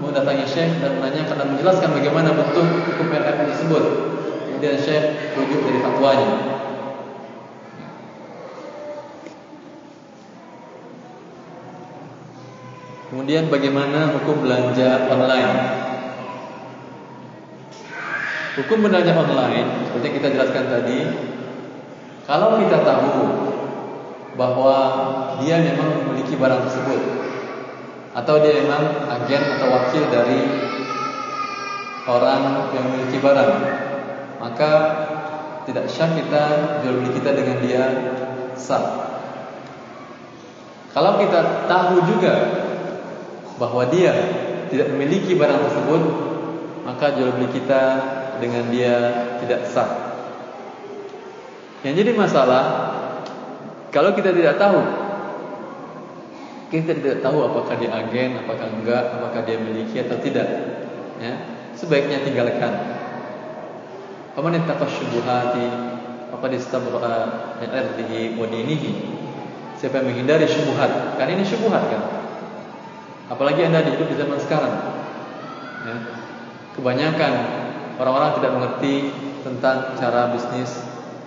mendatangi 0.00 0.48
Syekh 0.48 0.80
dan 0.80 0.96
menanyakan 0.96 1.36
dan 1.36 1.48
menjelaskan 1.52 1.92
bagaimana 1.92 2.32
bentuk 2.32 2.64
hukum 2.64 3.12
PLM 3.12 3.52
tersebut. 3.52 3.84
Kemudian 4.48 4.76
Syekh 4.80 5.36
rujuk 5.36 5.60
dari 5.60 5.78
fatwanya. 5.84 6.30
Kemudian 13.12 13.52
bagaimana 13.52 14.16
hukum 14.16 14.40
belanja 14.40 15.04
online? 15.12 15.52
Hukum 18.56 18.78
belanja 18.88 19.12
online 19.12 19.68
seperti 19.84 20.08
kita 20.16 20.32
jelaskan 20.32 20.64
tadi, 20.72 20.98
kalau 22.26 22.58
kita 22.58 22.82
tahu 22.82 23.14
bahwa 24.34 24.76
dia 25.38 25.62
memang 25.62 26.04
memiliki 26.04 26.34
barang 26.34 26.66
tersebut 26.66 27.00
atau 28.18 28.34
dia 28.42 28.66
memang 28.66 29.06
agen 29.06 29.42
atau 29.56 29.66
wakil 29.70 30.02
dari 30.10 30.42
orang 32.06 32.72
yang 32.74 32.84
memiliki 32.90 33.22
barang, 33.22 33.52
maka 34.42 34.70
tidak 35.66 35.90
sah 35.90 36.10
kita 36.14 36.44
jual 36.82 37.02
beli 37.02 37.10
kita 37.18 37.30
dengan 37.34 37.56
dia 37.62 37.82
sah. 38.54 39.06
Kalau 40.94 41.20
kita 41.20 41.68
tahu 41.68 42.08
juga 42.08 42.34
bahwa 43.60 43.84
dia 43.92 44.14
tidak 44.72 44.94
memiliki 44.94 45.36
barang 45.36 45.60
tersebut, 45.68 46.02
maka 46.88 47.14
jual 47.18 47.36
beli 47.36 47.52
kita 47.52 47.82
dengan 48.38 48.70
dia 48.70 48.94
tidak 49.42 49.66
sah. 49.68 50.05
Yang 51.86 52.02
jadi 52.02 52.10
masalah 52.18 52.64
kalau 53.94 54.10
kita 54.18 54.34
tidak 54.34 54.58
tahu 54.58 54.82
kita 56.66 56.98
tidak 56.98 57.22
tahu 57.22 57.46
apakah 57.46 57.78
dia 57.78 57.94
agen, 57.94 58.42
apakah 58.42 58.66
enggak, 58.66 59.14
apakah 59.14 59.46
dia 59.46 59.54
memiliki 59.62 60.02
atau 60.02 60.18
tidak. 60.18 60.48
Ya, 61.22 61.32
sebaiknya 61.78 62.26
tinggalkan. 62.26 62.74
Faman 64.34 64.58
ittaqa 64.58 64.82
syubuhati 64.90 65.66
faqad 66.34 66.52
istabra 66.58 67.18
min 67.62 67.70
ardihi 67.70 68.34
wa 68.34 68.50
dinihi. 68.50 68.92
Siapa 69.78 70.02
yang 70.02 70.10
menghindari 70.10 70.50
syubhat, 70.50 71.14
kan 71.14 71.30
ini 71.30 71.46
syubhat 71.46 71.86
kan? 71.86 72.02
Apalagi 73.30 73.62
anda 73.62 73.86
hidup 73.86 74.10
di 74.10 74.16
zaman 74.18 74.38
sekarang 74.42 74.74
ya. 75.86 75.96
Kebanyakan 76.74 77.32
orang-orang 78.02 78.42
tidak 78.42 78.50
mengerti 78.58 78.94
tentang 79.46 79.94
cara 79.94 80.34
bisnis 80.34 80.85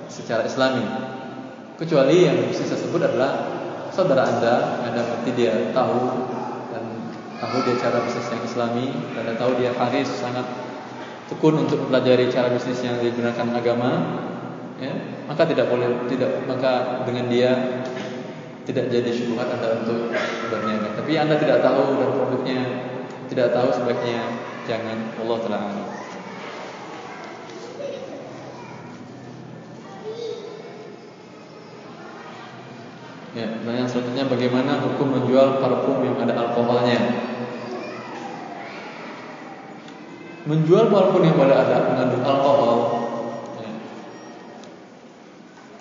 secara 0.09 0.43
islami. 0.43 0.83
Kecuali 1.79 2.27
yang 2.27 2.35
bisnis 2.51 2.75
tersebut 2.75 2.99
adalah 2.99 3.55
saudara 3.95 4.27
anda 4.27 4.83
Anda 4.83 4.99
mengerti 4.99 5.31
dia 5.31 5.71
tahu 5.71 6.27
Dan 6.75 6.83
tahu 7.39 7.63
dia 7.63 7.75
cara 7.79 8.03
bisnis 8.03 8.27
yang 8.27 8.43
islami 8.43 8.91
Dan 9.15 9.23
anda 9.23 9.39
tahu 9.39 9.55
dia 9.55 9.71
haris 9.71 10.11
sangat 10.11 10.43
tekun 11.31 11.55
untuk 11.63 11.87
mempelajari 11.87 12.27
cara 12.27 12.51
bisnis 12.51 12.83
yang 12.83 12.99
digunakan 12.99 13.47
agama 13.55 13.91
ya, 14.75 14.91
Maka 15.31 15.47
tidak 15.47 15.71
boleh 15.71 16.03
tidak 16.11 16.43
Maka 16.51 17.07
dengan 17.07 17.31
dia 17.31 17.51
tidak 18.67 18.85
jadi 18.93 19.09
syubhat 19.09 19.49
Anda 19.49 19.81
untuk 19.81 20.13
berniaga. 20.53 20.93
Tapi 20.93 21.17
Anda 21.17 21.41
tidak 21.41 21.65
tahu 21.65 21.97
dan 21.97 22.09
produknya 22.13 22.59
tidak 23.25 23.49
tahu 23.49 23.73
sebaiknya 23.73 24.29
jangan. 24.69 25.09
Allah 25.25 25.37
telah 25.41 25.63
Ya, 33.37 33.45
pertanyaan 33.45 33.85
selanjutnya 33.85 34.25
bagaimana 34.25 34.81
hukum 34.81 35.13
menjual 35.13 35.61
parfum 35.61 36.01
yang 36.01 36.17
ada 36.17 36.33
alkoholnya? 36.33 36.97
Menjual 40.49 40.89
parfum 40.89 41.21
yang 41.21 41.37
pada 41.37 41.55
ada 41.61 41.77
mengandung 41.93 42.25
alkohol. 42.25 42.77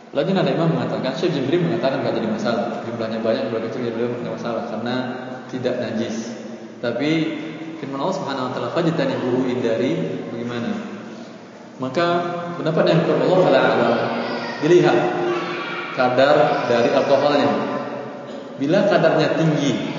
Lagi 0.08 0.32
ada 0.32 0.48
imam 0.48 0.72
mengatakan 0.72 1.12
Syekh 1.16 1.36
Jibril 1.36 1.68
mengatakan 1.68 2.00
tidak 2.00 2.20
jadi 2.20 2.28
masalah. 2.28 2.66
Jumlahnya 2.84 3.20
banyak, 3.20 3.42
jumlah 3.48 3.62
kecil 3.68 3.80
jadi 3.92 4.08
tidak 4.08 4.34
masalah 4.40 4.62
Karena 4.72 4.94
tidak 5.52 5.74
najis. 5.84 6.16
Tapi 6.80 7.10
firman 7.80 8.00
Allah 8.00 8.16
subhanahu 8.16 8.46
wa 8.48 8.52
ta'ala 8.56 8.68
Fajitani 8.72 9.14
buhu 9.20 9.50
indari 9.50 9.98
Bagaimana? 10.32 10.72
Maka 11.78 12.06
pendapat 12.56 12.84
yang 12.88 13.00
Allah 13.04 13.40
ta'ala 13.44 13.62
Dilihat 14.64 15.27
Kadar 15.98 16.70
dari 16.70 16.94
alkoholnya 16.94 17.50
Bila 18.62 18.86
kadarnya 18.86 19.34
tinggi 19.34 19.98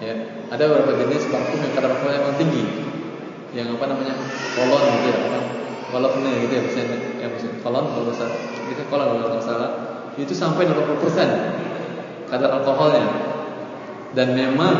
Ya, 0.00 0.16
ada 0.48 0.64
beberapa 0.64 0.96
jenis 0.96 1.28
parfum 1.28 1.60
yang 1.60 1.76
kadar 1.76 1.92
alkoholnya 1.92 2.24
memang 2.24 2.40
tinggi. 2.40 2.64
Yang 3.52 3.76
apa 3.76 3.84
namanya? 3.92 4.16
kolon 4.56 4.84
gitu 4.96 5.08
ya? 5.12 5.40
Kolonnya 5.92 6.32
gitu 6.40 6.52
ya, 6.56 6.62
misalnya 6.64 6.98
yang 7.20 7.30
misalnya 7.36 7.60
kolon 7.60 7.84
kalau 7.92 8.04
bahasa 8.08 8.26
kita 8.72 8.82
kolon 8.88 9.20
kalau 9.20 9.28
nggak 9.36 9.44
salah 9.44 9.70
itu 10.16 10.32
sampai 10.32 10.64
20% 10.72 12.32
kadar 12.32 12.48
alkoholnya 12.48 13.04
dan 14.16 14.32
memang 14.32 14.74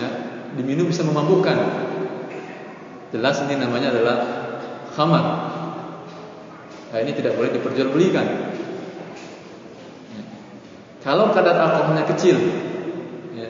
ya, 0.00 0.08
diminum 0.56 0.88
bisa 0.88 1.04
memabukkan. 1.04 1.84
Jelas 3.12 3.36
ini 3.44 3.60
namanya 3.60 3.92
adalah 3.92 4.16
khamar. 4.96 5.24
Nah, 6.88 6.98
ini 7.04 7.12
tidak 7.12 7.36
boleh 7.36 7.52
diperjualbelikan. 7.52 8.26
Kalau 11.06 11.30
kadar 11.30 11.54
alkoholnya 11.54 12.02
kecil, 12.02 12.34
ya, 13.38 13.46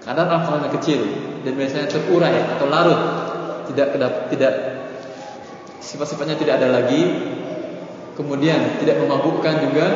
kadar 0.00 0.32
alkoholnya 0.32 0.72
kecil 0.72 1.04
dan 1.44 1.52
biasanya 1.52 1.92
terurai 1.92 2.56
atau 2.56 2.72
larut, 2.72 3.00
tidak 3.68 4.00
tidak 4.32 4.52
sifat-sifatnya 5.84 6.40
tidak 6.40 6.56
ada 6.56 6.72
lagi, 6.72 7.04
kemudian 8.16 8.80
tidak 8.80 8.96
memabukkan 9.04 9.68
juga, 9.68 9.86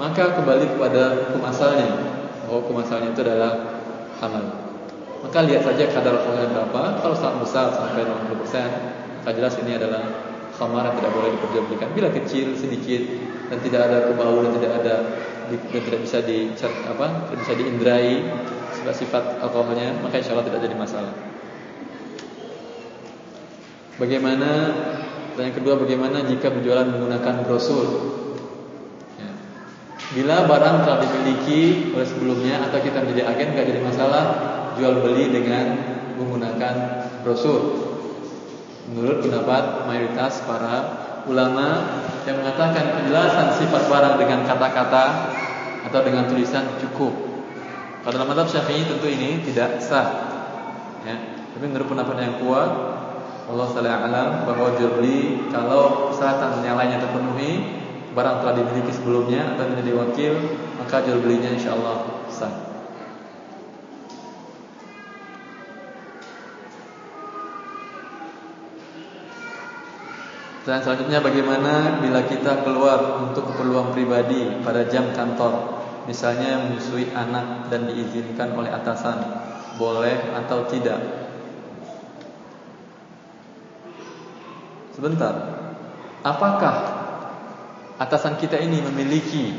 maka 0.00 0.40
kembali 0.40 0.64
kepada 0.72 1.28
hukum 1.28 1.44
asalnya. 1.44 1.92
Bahwa 2.48 2.56
hukum 2.64 2.80
asalnya 2.80 3.12
itu 3.12 3.20
adalah 3.20 3.52
halal. 4.24 4.46
Maka 5.28 5.38
lihat 5.44 5.60
saja 5.64 5.92
kadar 5.92 6.24
alkoholnya 6.24 6.48
berapa. 6.56 7.04
Kalau 7.04 7.16
sangat 7.16 7.36
besar 7.44 7.68
sampai 7.68 8.00
60%, 8.00 9.20
maka 9.20 9.30
jelas 9.36 9.60
ini 9.60 9.76
adalah 9.76 10.08
khamar 10.56 10.88
yang 10.88 10.96
tidak 11.00 11.12
boleh 11.12 11.30
diperjualbelikan. 11.36 11.88
Bila 11.92 12.08
kecil 12.12 12.56
sedikit 12.56 13.02
dan 13.52 13.58
tidak 13.60 13.80
ada 13.92 13.98
kebau 14.08 14.40
dan 14.44 14.52
tidak 14.56 14.72
ada 14.80 14.94
tidak 15.52 16.00
bisa 16.04 16.18
di 16.24 16.52
apa 16.88 17.06
tidak 17.28 17.38
bisa 17.44 17.52
diindrai 17.56 18.12
sifat-sifat 18.84 19.40
alkoholnya, 19.40 19.96
maka 20.04 20.20
insya 20.20 20.36
Allah 20.36 20.44
tidak 20.44 20.60
jadi 20.68 20.76
masalah. 20.76 21.12
Bagaimana 23.96 24.50
dan 25.34 25.50
yang 25.50 25.56
kedua 25.56 25.74
bagaimana 25.78 26.26
jika 26.26 26.50
berjualan 26.50 26.86
menggunakan 26.86 27.46
brosur? 27.46 27.86
Ya. 29.18 29.30
Bila 30.14 30.46
barang 30.46 30.76
telah 30.86 30.98
dimiliki 31.02 31.90
oleh 31.94 32.06
sebelumnya 32.06 32.62
atau 32.70 32.78
kita 32.82 33.02
menjadi 33.02 33.22
agen 33.30 33.54
nggak 33.54 33.66
jadi 33.70 33.80
masalah, 33.82 34.24
jual 34.78 35.02
beli 35.02 35.30
dengan 35.30 35.74
menggunakan 36.18 36.74
brosur. 37.26 37.90
Menurut 38.94 39.24
pendapat 39.26 39.88
mayoritas 39.90 40.44
para 40.46 41.03
ulama 41.28 42.00
yang 42.24 42.40
mengatakan 42.40 43.00
penjelasan 43.00 43.56
sifat 43.60 43.88
barang 43.88 44.16
dengan 44.20 44.44
kata-kata 44.48 45.04
atau 45.88 46.00
dengan 46.04 46.28
tulisan 46.28 46.64
cukup. 46.80 47.12
Pada 48.04 48.20
dalam 48.20 48.28
madhab 48.32 48.48
syafi'i 48.48 48.84
tentu 48.84 49.08
ini 49.08 49.40
tidak 49.44 49.80
sah. 49.80 50.08
Ya. 51.04 51.16
Tapi 51.56 51.64
menurut 51.64 51.88
pendapat 51.88 52.16
yang 52.20 52.36
kuat, 52.44 52.70
Allah 53.44 53.68
alam 53.76 54.28
bahwa 54.48 54.72
beli 54.76 55.48
kalau 55.52 56.12
persyaratan 56.12 56.64
yang 56.64 56.76
lainnya 56.80 57.00
terpenuhi, 57.00 57.80
barang 58.16 58.36
telah 58.40 58.54
dimiliki 58.56 58.92
sebelumnya 58.92 59.56
atau 59.56 59.68
menjadi 59.68 59.92
wakil, 60.00 60.32
maka 60.80 61.04
jual 61.04 61.20
belinya 61.20 61.52
insya 61.52 61.76
Allah 61.76 62.24
sah. 62.32 62.73
Dan 70.64 70.80
selanjutnya 70.80 71.20
bagaimana 71.20 72.00
bila 72.00 72.24
kita 72.24 72.64
keluar 72.64 73.20
untuk 73.20 73.52
keperluan 73.52 73.92
pribadi 73.92 74.64
pada 74.64 74.88
jam 74.88 75.12
kantor? 75.12 75.84
Misalnya 76.08 76.64
menyusui 76.64 77.12
anak 77.12 77.68
dan 77.68 77.84
diizinkan 77.84 78.56
oleh 78.56 78.72
atasan. 78.72 79.44
Boleh 79.76 80.32
atau 80.32 80.64
tidak? 80.64 81.00
Sebentar. 84.96 85.34
Apakah 86.24 86.74
atasan 88.00 88.40
kita 88.40 88.56
ini 88.56 88.80
memiliki 88.80 89.52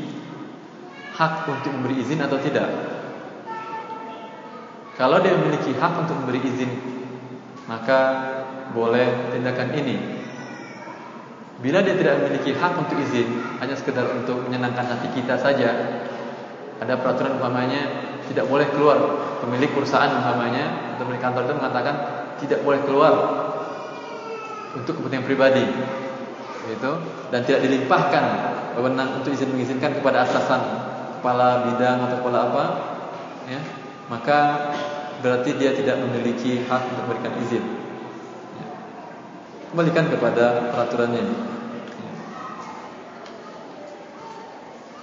hak 1.14 1.46
untuk 1.46 1.70
memberi 1.70 2.02
izin 2.02 2.18
atau 2.18 2.42
tidak? 2.42 2.66
Kalau 4.98 5.22
dia 5.22 5.38
memiliki 5.38 5.70
hak 5.76 5.92
untuk 6.02 6.16
memberi 6.24 6.40
izin 6.40 6.96
Maka 7.66 8.00
boleh 8.70 9.34
tindakan 9.34 9.74
ini 9.74 10.25
Bila 11.56 11.80
dia 11.80 11.96
tidak 11.96 12.20
memiliki 12.20 12.52
hak 12.52 12.72
untuk 12.76 13.00
izin, 13.00 13.40
hanya 13.64 13.72
sekedar 13.72 14.04
untuk 14.12 14.44
menyenangkan 14.44 14.92
hati 14.92 15.08
kita 15.16 15.40
saja, 15.40 15.72
ada 16.76 16.94
peraturan 17.00 17.40
umpamanya 17.40 17.88
tidak 18.28 18.44
boleh 18.44 18.68
keluar. 18.68 18.98
Pemilik 19.40 19.72
perusahaan 19.72 20.12
umpamanya 20.20 20.96
atau 20.96 21.08
pemilik 21.08 21.22
kantor 21.24 21.48
itu 21.48 21.54
mengatakan 21.56 21.94
tidak 22.36 22.60
boleh 22.60 22.80
keluar 22.84 23.14
untuk 24.76 25.00
kepentingan 25.00 25.24
pribadi, 25.24 25.64
gitu, 26.68 26.92
dan 27.32 27.40
tidak 27.48 27.64
dilimpahkan 27.64 28.24
wewenang 28.76 29.24
untuk 29.24 29.32
izin 29.32 29.48
mengizinkan 29.56 29.96
kepada 29.96 30.28
atasan 30.28 30.60
kepala 31.16 31.72
bidang 31.72 32.04
atau 32.04 32.16
kepala 32.20 32.38
apa, 32.52 32.64
ya, 33.48 33.60
maka 34.12 34.38
berarti 35.24 35.56
dia 35.56 35.72
tidak 35.72 35.96
memiliki 36.04 36.60
hak 36.68 36.92
untuk 36.92 37.08
memberikan 37.08 37.32
izin. 37.40 37.64
Kembalikan 39.76 40.08
kepada 40.08 40.72
peraturannya. 40.72 41.20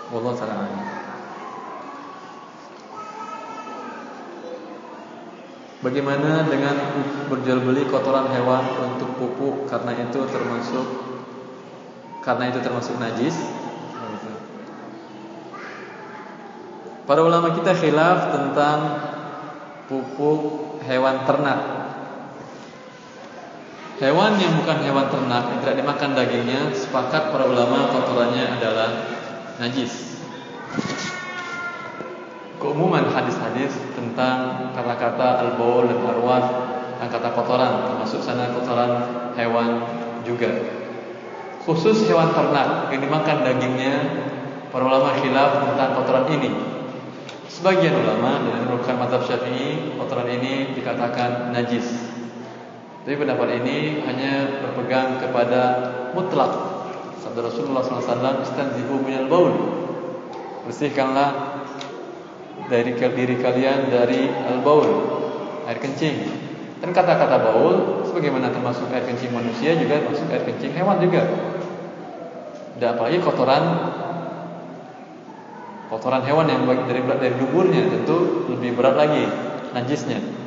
Wallahu 0.09 0.33
taala 0.33 0.65
Bagaimana 5.77 6.49
dengan 6.49 6.73
berjual 7.29 7.61
beli 7.61 7.85
kotoran 7.85 8.33
hewan 8.33 8.65
untuk 8.97 9.13
pupuk 9.21 9.69
karena 9.69 9.93
itu 9.93 10.25
termasuk 10.25 10.87
karena 12.25 12.49
itu 12.49 12.57
termasuk 12.65 12.97
najis? 12.97 13.37
Para 17.05 17.21
ulama 17.21 17.53
kita 17.53 17.77
khilaf 17.77 18.33
tentang 18.33 18.77
pupuk 19.85 20.81
hewan 20.81 21.29
ternak 21.29 21.83
Hewan 24.01 24.41
yang 24.41 24.57
bukan 24.57 24.81
hewan 24.81 25.05
ternak 25.05 25.53
yang 25.53 25.59
tidak 25.61 25.85
dimakan 25.85 26.17
dagingnya 26.17 26.73
sepakat 26.73 27.29
para 27.29 27.45
ulama 27.45 27.93
kotorannya 27.93 28.57
adalah 28.57 28.89
najis. 29.61 30.17
Keumuman 32.57 33.05
hadis-hadis 33.13 33.69
tentang 33.93 34.71
kata-kata 34.73 35.45
al-baul 35.45 35.85
dan 35.85 36.01
arwah 36.09 36.43
dan 36.97 37.05
kata 37.05 37.37
kotoran 37.37 37.93
termasuk 37.93 38.25
sana 38.25 38.49
kotoran 38.57 38.91
hewan 39.37 39.85
juga. 40.25 40.49
Khusus 41.61 42.09
hewan 42.09 42.33
ternak 42.33 42.89
yang 42.89 42.97
dimakan 42.97 43.45
dagingnya 43.45 43.93
para 44.73 44.89
ulama 44.89 45.13
khilaf 45.21 45.69
tentang 45.69 46.01
kotoran 46.01 46.25
ini. 46.33 46.49
Sebagian 47.45 47.93
ulama 47.93 48.41
dan 48.41 48.65
merupakan 48.65 49.05
mazhab 49.05 49.21
Syafi'i 49.21 49.93
kotoran 50.01 50.33
ini 50.33 50.73
dikatakan 50.73 51.53
najis. 51.53 52.12
Tapi 53.03 53.19
pendapat 53.19 53.59
ini 53.59 53.99
hanya 54.07 54.63
berpegang 54.63 55.19
kepada 55.19 55.61
mutlak. 56.15 56.51
Sabda 57.19 57.51
Rasulullah 57.51 57.83
SAW, 57.83 58.47
"Istanzihu 58.47 58.95
minal 59.03 59.27
baul." 59.27 59.51
Bersihkanlah 60.63 61.59
dari 62.71 62.95
diri 62.95 63.35
kalian 63.43 63.91
dari 63.91 64.31
al-baul, 64.31 64.87
air 65.67 65.79
kencing. 65.83 66.15
Dan 66.79 66.95
kata-kata 66.95 67.43
baul 67.43 68.07
sebagaimana 68.07 68.51
termasuk 68.51 68.87
air 68.95 69.03
kencing 69.03 69.35
manusia 69.35 69.75
juga 69.75 69.99
termasuk 69.99 70.27
air 70.31 70.47
kencing 70.47 70.71
hewan 70.71 71.03
juga. 71.03 71.27
Tidak 72.79 72.89
apalagi 72.95 73.19
kotoran 73.19 73.63
kotoran 75.91 76.23
hewan 76.23 76.47
yang 76.47 76.63
dari 76.87 77.03
dari 77.03 77.35
duburnya 77.35 77.83
tentu 77.91 78.47
lebih 78.47 78.79
berat 78.79 78.95
lagi 78.95 79.27
najisnya. 79.75 80.42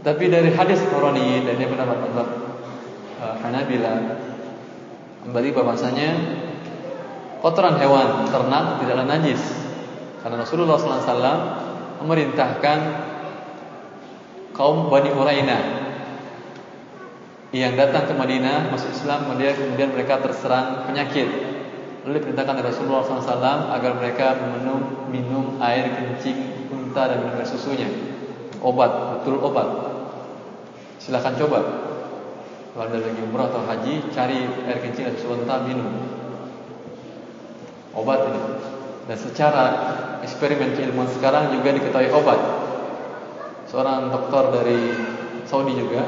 Tapi 0.00 0.32
dari 0.32 0.48
hadis 0.56 0.80
Qurani 0.88 1.44
dan 1.44 1.60
dia 1.60 1.68
pendapat 1.68 1.98
Allah 2.08 2.28
uh, 3.20 3.34
Hanabila 3.44 4.16
kembali 5.28 5.48
bahwasanya 5.52 6.10
kotoran 7.44 7.76
hewan 7.76 8.24
ternak 8.32 8.80
tidaklah 8.80 9.04
najis. 9.04 9.44
Karena 10.24 10.40
Rasulullah 10.40 10.80
SAW 10.80 11.36
memerintahkan 12.00 12.78
kaum 14.56 14.88
Bani 14.88 15.12
Uraina 15.12 15.60
yang 17.52 17.76
datang 17.76 18.08
ke 18.08 18.16
Madinah 18.16 18.72
masuk 18.72 18.96
Islam 18.96 19.28
kemudian 19.28 19.92
mereka 19.92 20.16
terserang 20.24 20.88
penyakit. 20.88 21.28
Lalu 22.08 22.24
diperintahkan 22.24 22.56
oleh 22.56 22.68
Rasulullah 22.72 23.04
SAW 23.04 23.76
agar 23.76 24.00
mereka 24.00 24.32
meminum 24.32 24.80
minum 25.12 25.44
air 25.60 25.92
kencing 25.92 26.72
unta 26.72 27.04
dan 27.04 27.20
minum 27.20 27.36
air 27.36 27.44
susunya 27.44 28.09
obat 28.60 29.20
betul 29.20 29.40
obat 29.40 29.68
Silahkan 31.00 31.32
coba 31.40 31.60
Kalau 32.76 32.84
anda 32.86 33.00
lagi 33.00 33.20
umrah 33.24 33.48
atau 33.48 33.64
haji 33.64 34.12
Cari 34.12 34.38
air 34.68 34.78
kencing 34.84 35.10
atau 35.10 35.20
sebentar 35.20 35.64
minum 35.64 35.88
Obat 37.96 38.30
ini 38.30 38.40
Dan 39.08 39.16
secara 39.16 39.64
eksperimen 40.20 40.76
keilmuan 40.76 41.08
sekarang 41.08 41.56
juga 41.56 41.72
diketahui 41.72 42.12
obat 42.12 42.60
seorang 43.70 44.10
dokter 44.10 44.44
dari 44.50 44.80
Saudi 45.46 45.78
juga. 45.78 46.02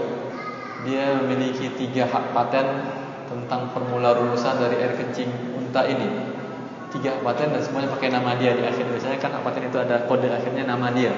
Dia 0.83 1.15
memiliki 1.23 1.71
tiga 1.79 2.11
hak 2.11 2.35
paten 2.35 2.67
tentang 3.31 3.71
formula 3.71 4.19
rumusan 4.19 4.59
dari 4.59 4.83
air 4.83 4.99
kencing 4.99 5.31
unta 5.55 5.87
ini. 5.87 6.35
Tiga 6.91 7.15
hak 7.17 7.23
paten 7.23 7.55
dan 7.55 7.63
semuanya 7.63 7.95
pakai 7.95 8.11
nama 8.11 8.35
dia 8.35 8.59
di 8.59 8.67
akhir. 8.67 8.91
Biasanya 8.91 9.19
kan 9.23 9.31
hak 9.39 9.43
paten 9.47 9.71
itu 9.71 9.79
ada 9.79 10.11
kode 10.11 10.27
akhirnya 10.27 10.67
nama 10.67 10.91
dia. 10.91 11.15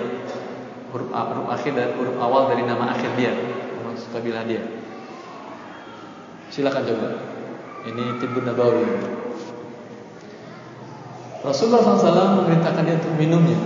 Huruf, 0.95 1.11
huruf 1.11 1.47
akhir 1.51 1.75
dan 1.75 1.99
huruf 1.99 2.15
awal 2.23 2.55
dari 2.55 2.63
nama 2.63 2.95
akhir 2.95 3.19
dia, 3.19 3.35
kabilah 4.15 4.47
dia. 4.47 4.63
Silakan 6.55 6.87
coba. 6.87 7.09
Ini 7.83 8.23
Tibbun 8.23 8.47
Nabawi. 8.47 8.87
Rasulullah 11.43 11.83
SAW 11.83 12.47
memerintahkan 12.47 12.87
dia 12.87 12.95
untuk 13.03 13.11
minumnya. 13.19 13.59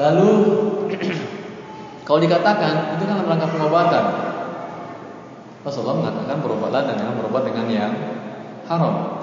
Lalu 0.00 0.30
kalau 2.08 2.18
dikatakan 2.24 2.96
itu 2.96 3.04
kan 3.04 3.20
rangka 3.28 3.52
pengobatan. 3.52 4.04
Rasulullah 5.60 6.00
mengatakan 6.00 6.40
berobatlah 6.40 6.88
dan 6.88 6.94
jangan 7.04 7.14
berobat 7.20 7.42
dengan 7.52 7.66
yang 7.68 7.92
haram. 8.64 9.20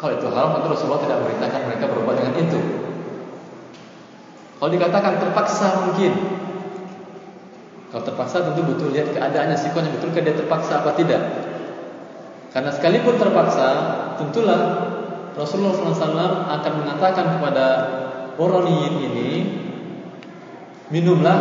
Kalau 0.00 0.12
itu 0.16 0.26
haram, 0.32 0.56
tentu 0.56 0.68
Rasulullah 0.72 1.02
tidak 1.04 1.16
memerintahkan 1.20 1.60
mereka 1.68 1.84
berobat 1.92 2.14
dengan 2.24 2.34
itu. 2.40 2.87
Kalau 4.58 4.70
dikatakan 4.74 5.22
terpaksa 5.22 5.86
mungkin, 5.86 6.12
kalau 7.94 8.02
terpaksa 8.02 8.42
tentu 8.42 8.66
butuh 8.66 8.90
lihat 8.90 9.14
keadaannya 9.14 9.54
sikonya 9.54 9.94
betulkah 9.94 10.18
dia 10.18 10.34
terpaksa 10.34 10.82
apa 10.82 10.98
tidak. 10.98 11.22
Karena 12.50 12.74
sekalipun 12.74 13.14
terpaksa, 13.22 13.68
tentulah 14.18 14.60
Rasulullah 15.38 15.94
SAW 15.94 16.50
akan 16.58 16.72
mengatakan 16.82 17.38
kepada 17.38 17.66
Oroniyin 18.38 18.94
ini 18.98 19.30
Minumlah 20.88 21.38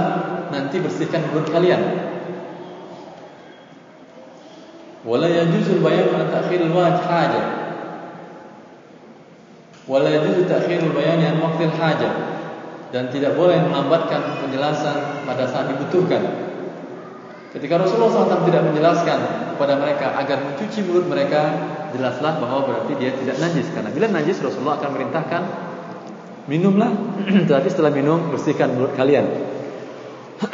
nanti 0.52 0.84
bersihkan 0.84 1.32
mulut 1.32 1.48
kalian. 1.48 1.80
Wala 5.08 5.32
yajuzul 5.32 5.80
bayan 5.80 6.12
an 6.12 6.28
ta'khirul 6.28 6.76
wajh 6.76 7.00
Wala 9.88 10.12
bayan 10.92 11.20
an 11.24 11.36
waqtil 11.40 11.72
haja 11.80 12.37
Dan 12.92 13.12
tidak 13.12 13.36
boleh 13.36 13.60
melambatkan 13.68 14.44
penjelasan 14.48 15.28
pada 15.28 15.44
saat 15.48 15.76
dibutuhkan 15.76 16.24
Ketika 17.52 17.80
Rasulullah 17.80 18.28
SAW 18.28 18.48
tidak 18.48 18.64
menjelaskan 18.72 19.20
kepada 19.56 19.76
mereka 19.80 20.16
agar 20.20 20.40
mencuci 20.44 20.84
mulut 20.88 21.08
mereka 21.08 21.52
Jelaslah 21.92 22.40
bahwa 22.40 22.68
berarti 22.68 22.96
dia 23.00 23.12
tidak 23.16 23.40
najis 23.44 23.68
Karena 23.76 23.92
bila 23.92 24.08
najis 24.12 24.40
Rasulullah 24.40 24.80
akan 24.80 24.90
merintahkan 24.96 25.42
Minumlah, 26.48 26.92
tapi 27.52 27.68
setelah 27.68 27.92
minum 27.92 28.32
bersihkan 28.32 28.72
mulut 28.72 28.96
kalian. 28.96 29.28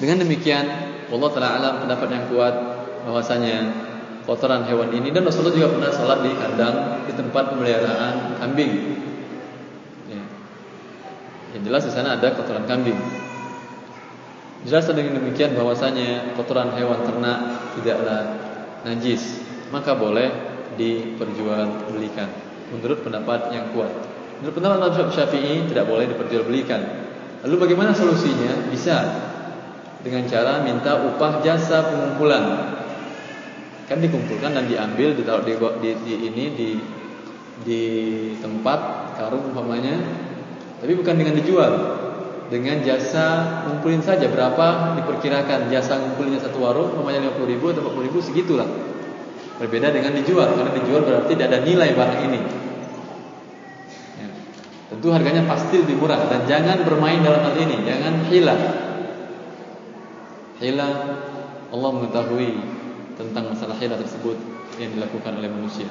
Dengan 0.00 0.22
demikian, 0.22 0.64
Allah 1.10 1.30
Taala 1.34 1.68
pendapat 1.82 2.08
yang 2.14 2.24
kuat 2.30 2.54
bahwasanya 3.02 3.56
kotoran 4.22 4.62
hewan 4.70 4.94
ini 4.94 5.10
dan 5.10 5.26
Rasulullah 5.26 5.58
juga 5.58 5.74
pernah 5.74 5.90
sholat 5.90 6.18
di 6.22 6.30
kandang 6.38 6.76
di 7.10 7.12
tempat 7.18 7.44
pemeliharaan 7.50 8.38
kambing. 8.38 8.72
Ya. 11.52 11.60
Yang 11.60 11.62
jelas 11.68 11.82
di 11.84 11.92
sana 11.92 12.08
ada 12.16 12.32
kotoran 12.32 12.64
kambing. 12.64 12.96
Jelas 14.64 14.88
dengan 14.88 15.20
demikian 15.20 15.52
bahwasanya 15.52 16.32
kotoran 16.38 16.72
hewan 16.78 17.02
ternak 17.04 17.38
tidaklah 17.76 18.20
najis, 18.86 19.42
maka 19.74 19.92
boleh 19.98 20.30
diperjualbelikan 20.78 22.30
menurut 22.72 23.04
pendapat 23.04 23.52
yang 23.52 23.68
kuat. 23.76 23.90
Menurut 24.40 24.54
pendapat 24.56 24.78
mazhab 24.80 25.08
Syafi'i 25.12 25.66
tidak 25.68 25.90
boleh 25.90 26.08
diperjualbelikan. 26.08 26.80
Lalu 27.42 27.68
bagaimana 27.68 27.90
solusinya? 27.90 28.70
Bisa 28.70 29.02
dengan 30.02 30.26
cara 30.30 30.62
minta 30.62 30.98
upah 31.10 31.42
jasa 31.42 31.82
pengumpulan. 31.90 32.74
Kan 33.90 33.98
dikumpulkan 33.98 34.54
dan 34.54 34.70
diambil 34.70 35.14
ditaruh 35.18 35.42
di, 35.42 35.58
di, 35.58 35.90
di 36.06 36.14
ini 36.22 36.44
di 36.54 36.70
di 37.62 37.82
tempat 38.42 39.14
karung 39.14 39.54
umpamanya, 39.54 39.94
tapi 40.82 40.98
bukan 40.98 41.14
dengan 41.14 41.38
dijual. 41.38 41.72
Dengan 42.50 42.84
jasa 42.84 43.64
ngumpulin 43.64 44.04
saja 44.04 44.28
berapa 44.28 44.98
diperkirakan 45.00 45.72
jasa 45.72 45.96
ngumpulinnya 45.96 46.42
satu 46.42 46.60
warung 46.60 46.92
umpamanya 46.92 47.32
50 47.32 47.48
ribu 47.48 47.72
atau 47.72 47.86
40 47.86 48.08
ribu 48.12 48.18
segitulah. 48.20 48.68
Berbeda 49.62 49.94
dengan 49.94 50.12
dijual 50.18 50.52
karena 50.52 50.74
dijual 50.74 51.06
berarti 51.06 51.32
tidak 51.32 51.48
ada 51.54 51.60
nilai 51.64 51.96
barang 51.96 52.20
ini. 52.28 52.40
Tentu 54.92 55.08
harganya 55.14 55.48
pasti 55.48 55.80
lebih 55.80 55.96
murah 55.96 56.28
dan 56.28 56.44
jangan 56.44 56.84
bermain 56.84 57.24
dalam 57.24 57.40
hal 57.40 57.56
ini, 57.56 57.88
jangan 57.88 58.14
hilang. 58.28 58.60
Hilang 60.60 60.94
Allah 61.72 61.90
mengetahui 61.94 62.50
tentang 63.16 63.54
masalah 63.54 63.78
hilang 63.80 64.02
tersebut 64.02 64.36
yang 64.76 64.92
dilakukan 64.92 65.40
oleh 65.40 65.48
manusia. 65.48 65.88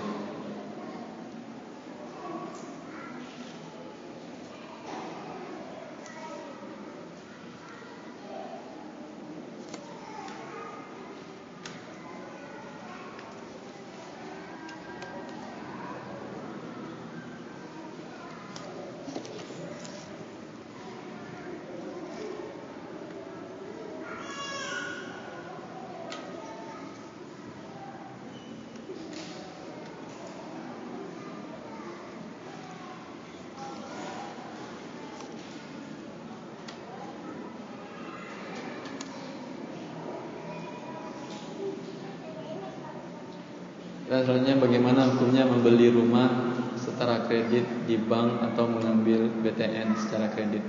Dan 44.11 44.27
selanjutnya 44.27 44.59
bagaimana 44.59 45.07
hukumnya 45.07 45.47
membeli 45.47 45.87
rumah 45.87 46.27
secara 46.75 47.23
kredit 47.31 47.63
di 47.91 47.99
bank 47.99 48.39
atau 48.39 48.71
mengambil 48.71 49.27
BTN 49.43 49.99
secara 49.99 50.31
kredit. 50.31 50.63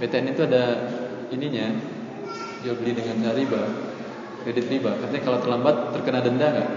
BTN 0.00 0.32
itu 0.32 0.48
ada 0.48 0.64
ininya 1.28 1.68
jual 2.64 2.80
beli 2.80 2.96
dengan 2.96 3.36
riba, 3.36 3.60
kredit 4.40 4.72
riba. 4.72 4.96
Katanya 5.04 5.22
kalau 5.28 5.38
terlambat 5.44 5.76
terkena 5.92 6.24
denda 6.24 6.46
nggak 6.48 6.70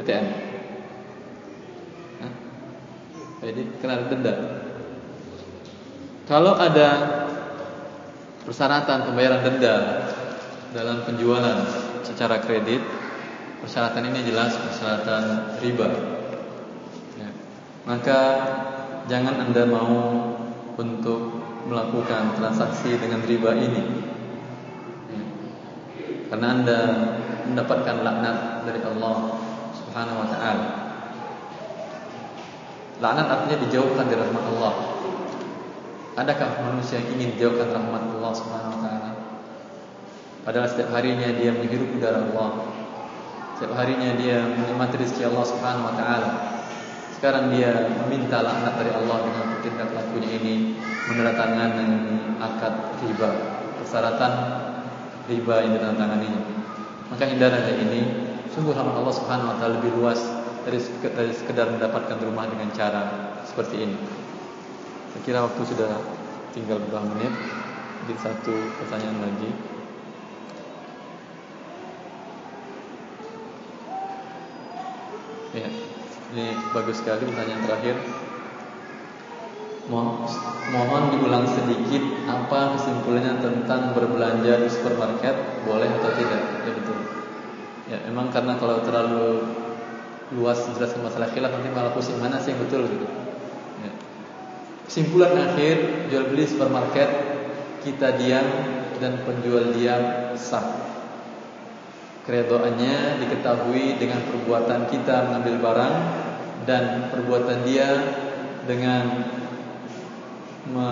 BTN? 0.00 0.26
Hah? 2.24 2.32
Jadi 3.44 3.62
kena 3.84 4.08
denda. 4.08 4.34
Kalau 6.24 6.56
ada 6.56 6.88
persyaratan 8.48 9.12
pembayaran 9.12 9.44
denda 9.44 9.76
dalam 10.72 11.04
penjualan 11.04 11.68
secara 12.06 12.40
kredit 12.40 12.80
persyaratan 13.60 14.08
ini 14.08 14.20
jelas 14.24 14.56
persyaratan 14.56 15.22
riba. 15.60 15.88
Ya. 17.20 17.30
Maka 17.84 18.20
jangan 19.10 19.50
anda 19.50 19.66
mau 19.66 19.98
untuk 20.78 21.42
melakukan 21.66 22.38
transaksi 22.38 22.94
dengan 22.94 23.26
riba 23.26 23.58
ini, 23.58 23.82
karena 26.30 26.46
anda 26.54 26.78
mendapatkan 27.50 28.06
laknat 28.06 28.62
dari 28.62 28.80
Allah 28.86 29.16
Subhanahu 29.74 30.20
Wa 30.22 30.28
Taala. 30.30 30.68
Laknat 33.02 33.26
artinya 33.26 33.58
dijauhkan 33.66 34.06
dari 34.06 34.22
rahmat 34.22 34.44
Allah. 34.54 34.74
Adakah 36.14 36.48
manusia 36.70 37.02
yang 37.02 37.18
ingin 37.18 37.28
dijauhkan 37.34 37.74
rahmat 37.74 38.02
Allah 38.14 38.32
Subhanahu 38.38 38.78
Wa 38.78 38.80
Taala? 38.86 39.10
Padahal 40.46 40.70
setiap 40.70 40.94
harinya 40.94 41.28
dia 41.34 41.50
menghirup 41.50 41.98
udara 41.98 42.30
Allah 42.30 42.80
setiap 43.60 43.76
harinya 43.76 44.16
dia 44.16 44.40
menikmati 44.40 44.96
rezeki 44.96 45.28
Allah 45.28 45.44
Subhanahu 45.44 45.84
wa 45.84 45.94
taala. 46.00 46.30
Sekarang 47.20 47.52
dia 47.52 47.84
meminta 48.00 48.40
laknat 48.40 48.80
dari 48.80 48.96
Allah 48.96 49.20
dengan 49.28 49.60
tingkat 49.60 49.92
lakunya 49.92 50.40
ini 50.40 50.72
menandatangani 51.04 51.84
akad 52.40 52.96
riba, 53.04 53.28
persyaratan 53.76 54.32
riba 55.28 55.54
yang 55.60 55.76
ditandatangani. 55.76 56.32
Maka 57.12 57.28
hindarilah 57.28 57.76
ini. 57.76 58.32
Sungguh 58.56 58.72
rahmat 58.72 58.96
Allah 58.96 59.12
Subhanahu 59.12 59.52
wa 59.52 59.56
taala 59.60 59.84
lebih 59.84 60.00
luas 60.00 60.16
dari 60.64 60.80
dari 61.12 61.28
sekedar 61.36 61.68
mendapatkan 61.68 62.24
rumah 62.24 62.48
dengan 62.48 62.72
cara 62.72 63.36
seperti 63.44 63.84
ini. 63.84 64.00
Saya 65.12 65.20
kira 65.20 65.38
waktu 65.44 65.60
sudah 65.60 66.00
tinggal 66.56 66.80
beberapa 66.80 67.04
menit. 67.04 67.36
Mungkin 68.00 68.16
satu 68.16 68.54
pertanyaan 68.80 69.28
lagi. 69.28 69.50
Ya, 75.52 75.68
ini 76.30 76.54
bagus 76.70 77.02
sekali 77.02 77.26
pertanyaan 77.26 77.62
terakhir. 77.66 77.96
mohon 80.70 81.10
diulang 81.10 81.50
sedikit 81.50 82.22
apa 82.30 82.78
kesimpulannya 82.78 83.42
tentang 83.42 83.90
berbelanja 83.90 84.62
di 84.62 84.70
supermarket 84.70 85.34
boleh 85.66 85.90
atau 85.90 86.10
tidak? 86.14 86.42
Ya 86.62 86.72
betul. 86.78 86.98
Ya 87.90 87.98
memang 88.06 88.30
karena 88.30 88.54
kalau 88.54 88.78
terlalu 88.86 89.50
luas 90.38 90.62
menjelaskan 90.70 91.02
masalah 91.02 91.34
khilaf 91.34 91.50
nanti 91.50 91.74
malah 91.74 91.90
pusing 91.90 92.22
mana 92.22 92.38
sih 92.38 92.54
yang 92.54 92.62
betul 92.62 92.86
gitu. 92.86 93.06
Ya. 93.82 93.90
Kesimpulan 94.86 95.34
akhir 95.34 96.06
jual 96.06 96.30
beli 96.30 96.46
supermarket 96.46 97.10
kita 97.82 98.14
diam 98.14 98.46
dan 99.02 99.18
penjual 99.26 99.74
diam 99.74 100.38
sah. 100.38 100.99
Keredoannya 102.30 103.18
diketahui 103.26 103.98
dengan 103.98 104.22
perbuatan 104.22 104.86
kita 104.86 105.26
mengambil 105.26 105.66
barang 105.66 105.94
dan 106.62 107.10
perbuatan 107.10 107.66
dia 107.66 107.90
dengan 108.70 109.02
me, 110.70 110.88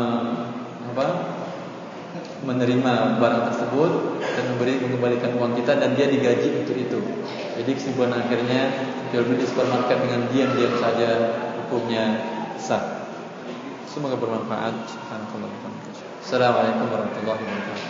apa, 0.90 1.06
menerima 2.43 3.23
barang 3.23 3.43
tersebut 3.55 4.19
dan 4.19 4.44
memberi 4.51 4.82
mengembalikan 4.82 5.39
uang 5.39 5.55
kita 5.55 5.78
dan 5.78 5.94
dia 5.94 6.10
digaji 6.10 6.66
untuk 6.66 6.74
itu. 6.74 6.98
Jadi 7.55 7.70
kesimpulan 7.70 8.19
akhirnya 8.19 8.74
jual 9.15 9.23
beli 9.23 9.39
di 9.39 9.47
supermarket 9.47 9.94
dengan 9.94 10.27
diam-diam 10.35 10.74
saja 10.82 11.10
hukumnya 11.55 12.19
sah. 12.59 13.06
Semoga 13.86 14.19
bermanfaat. 14.19 14.74
Assalamualaikum 16.19 16.90
warahmatullahi 16.90 17.47
wabarakatuh. 17.47 17.88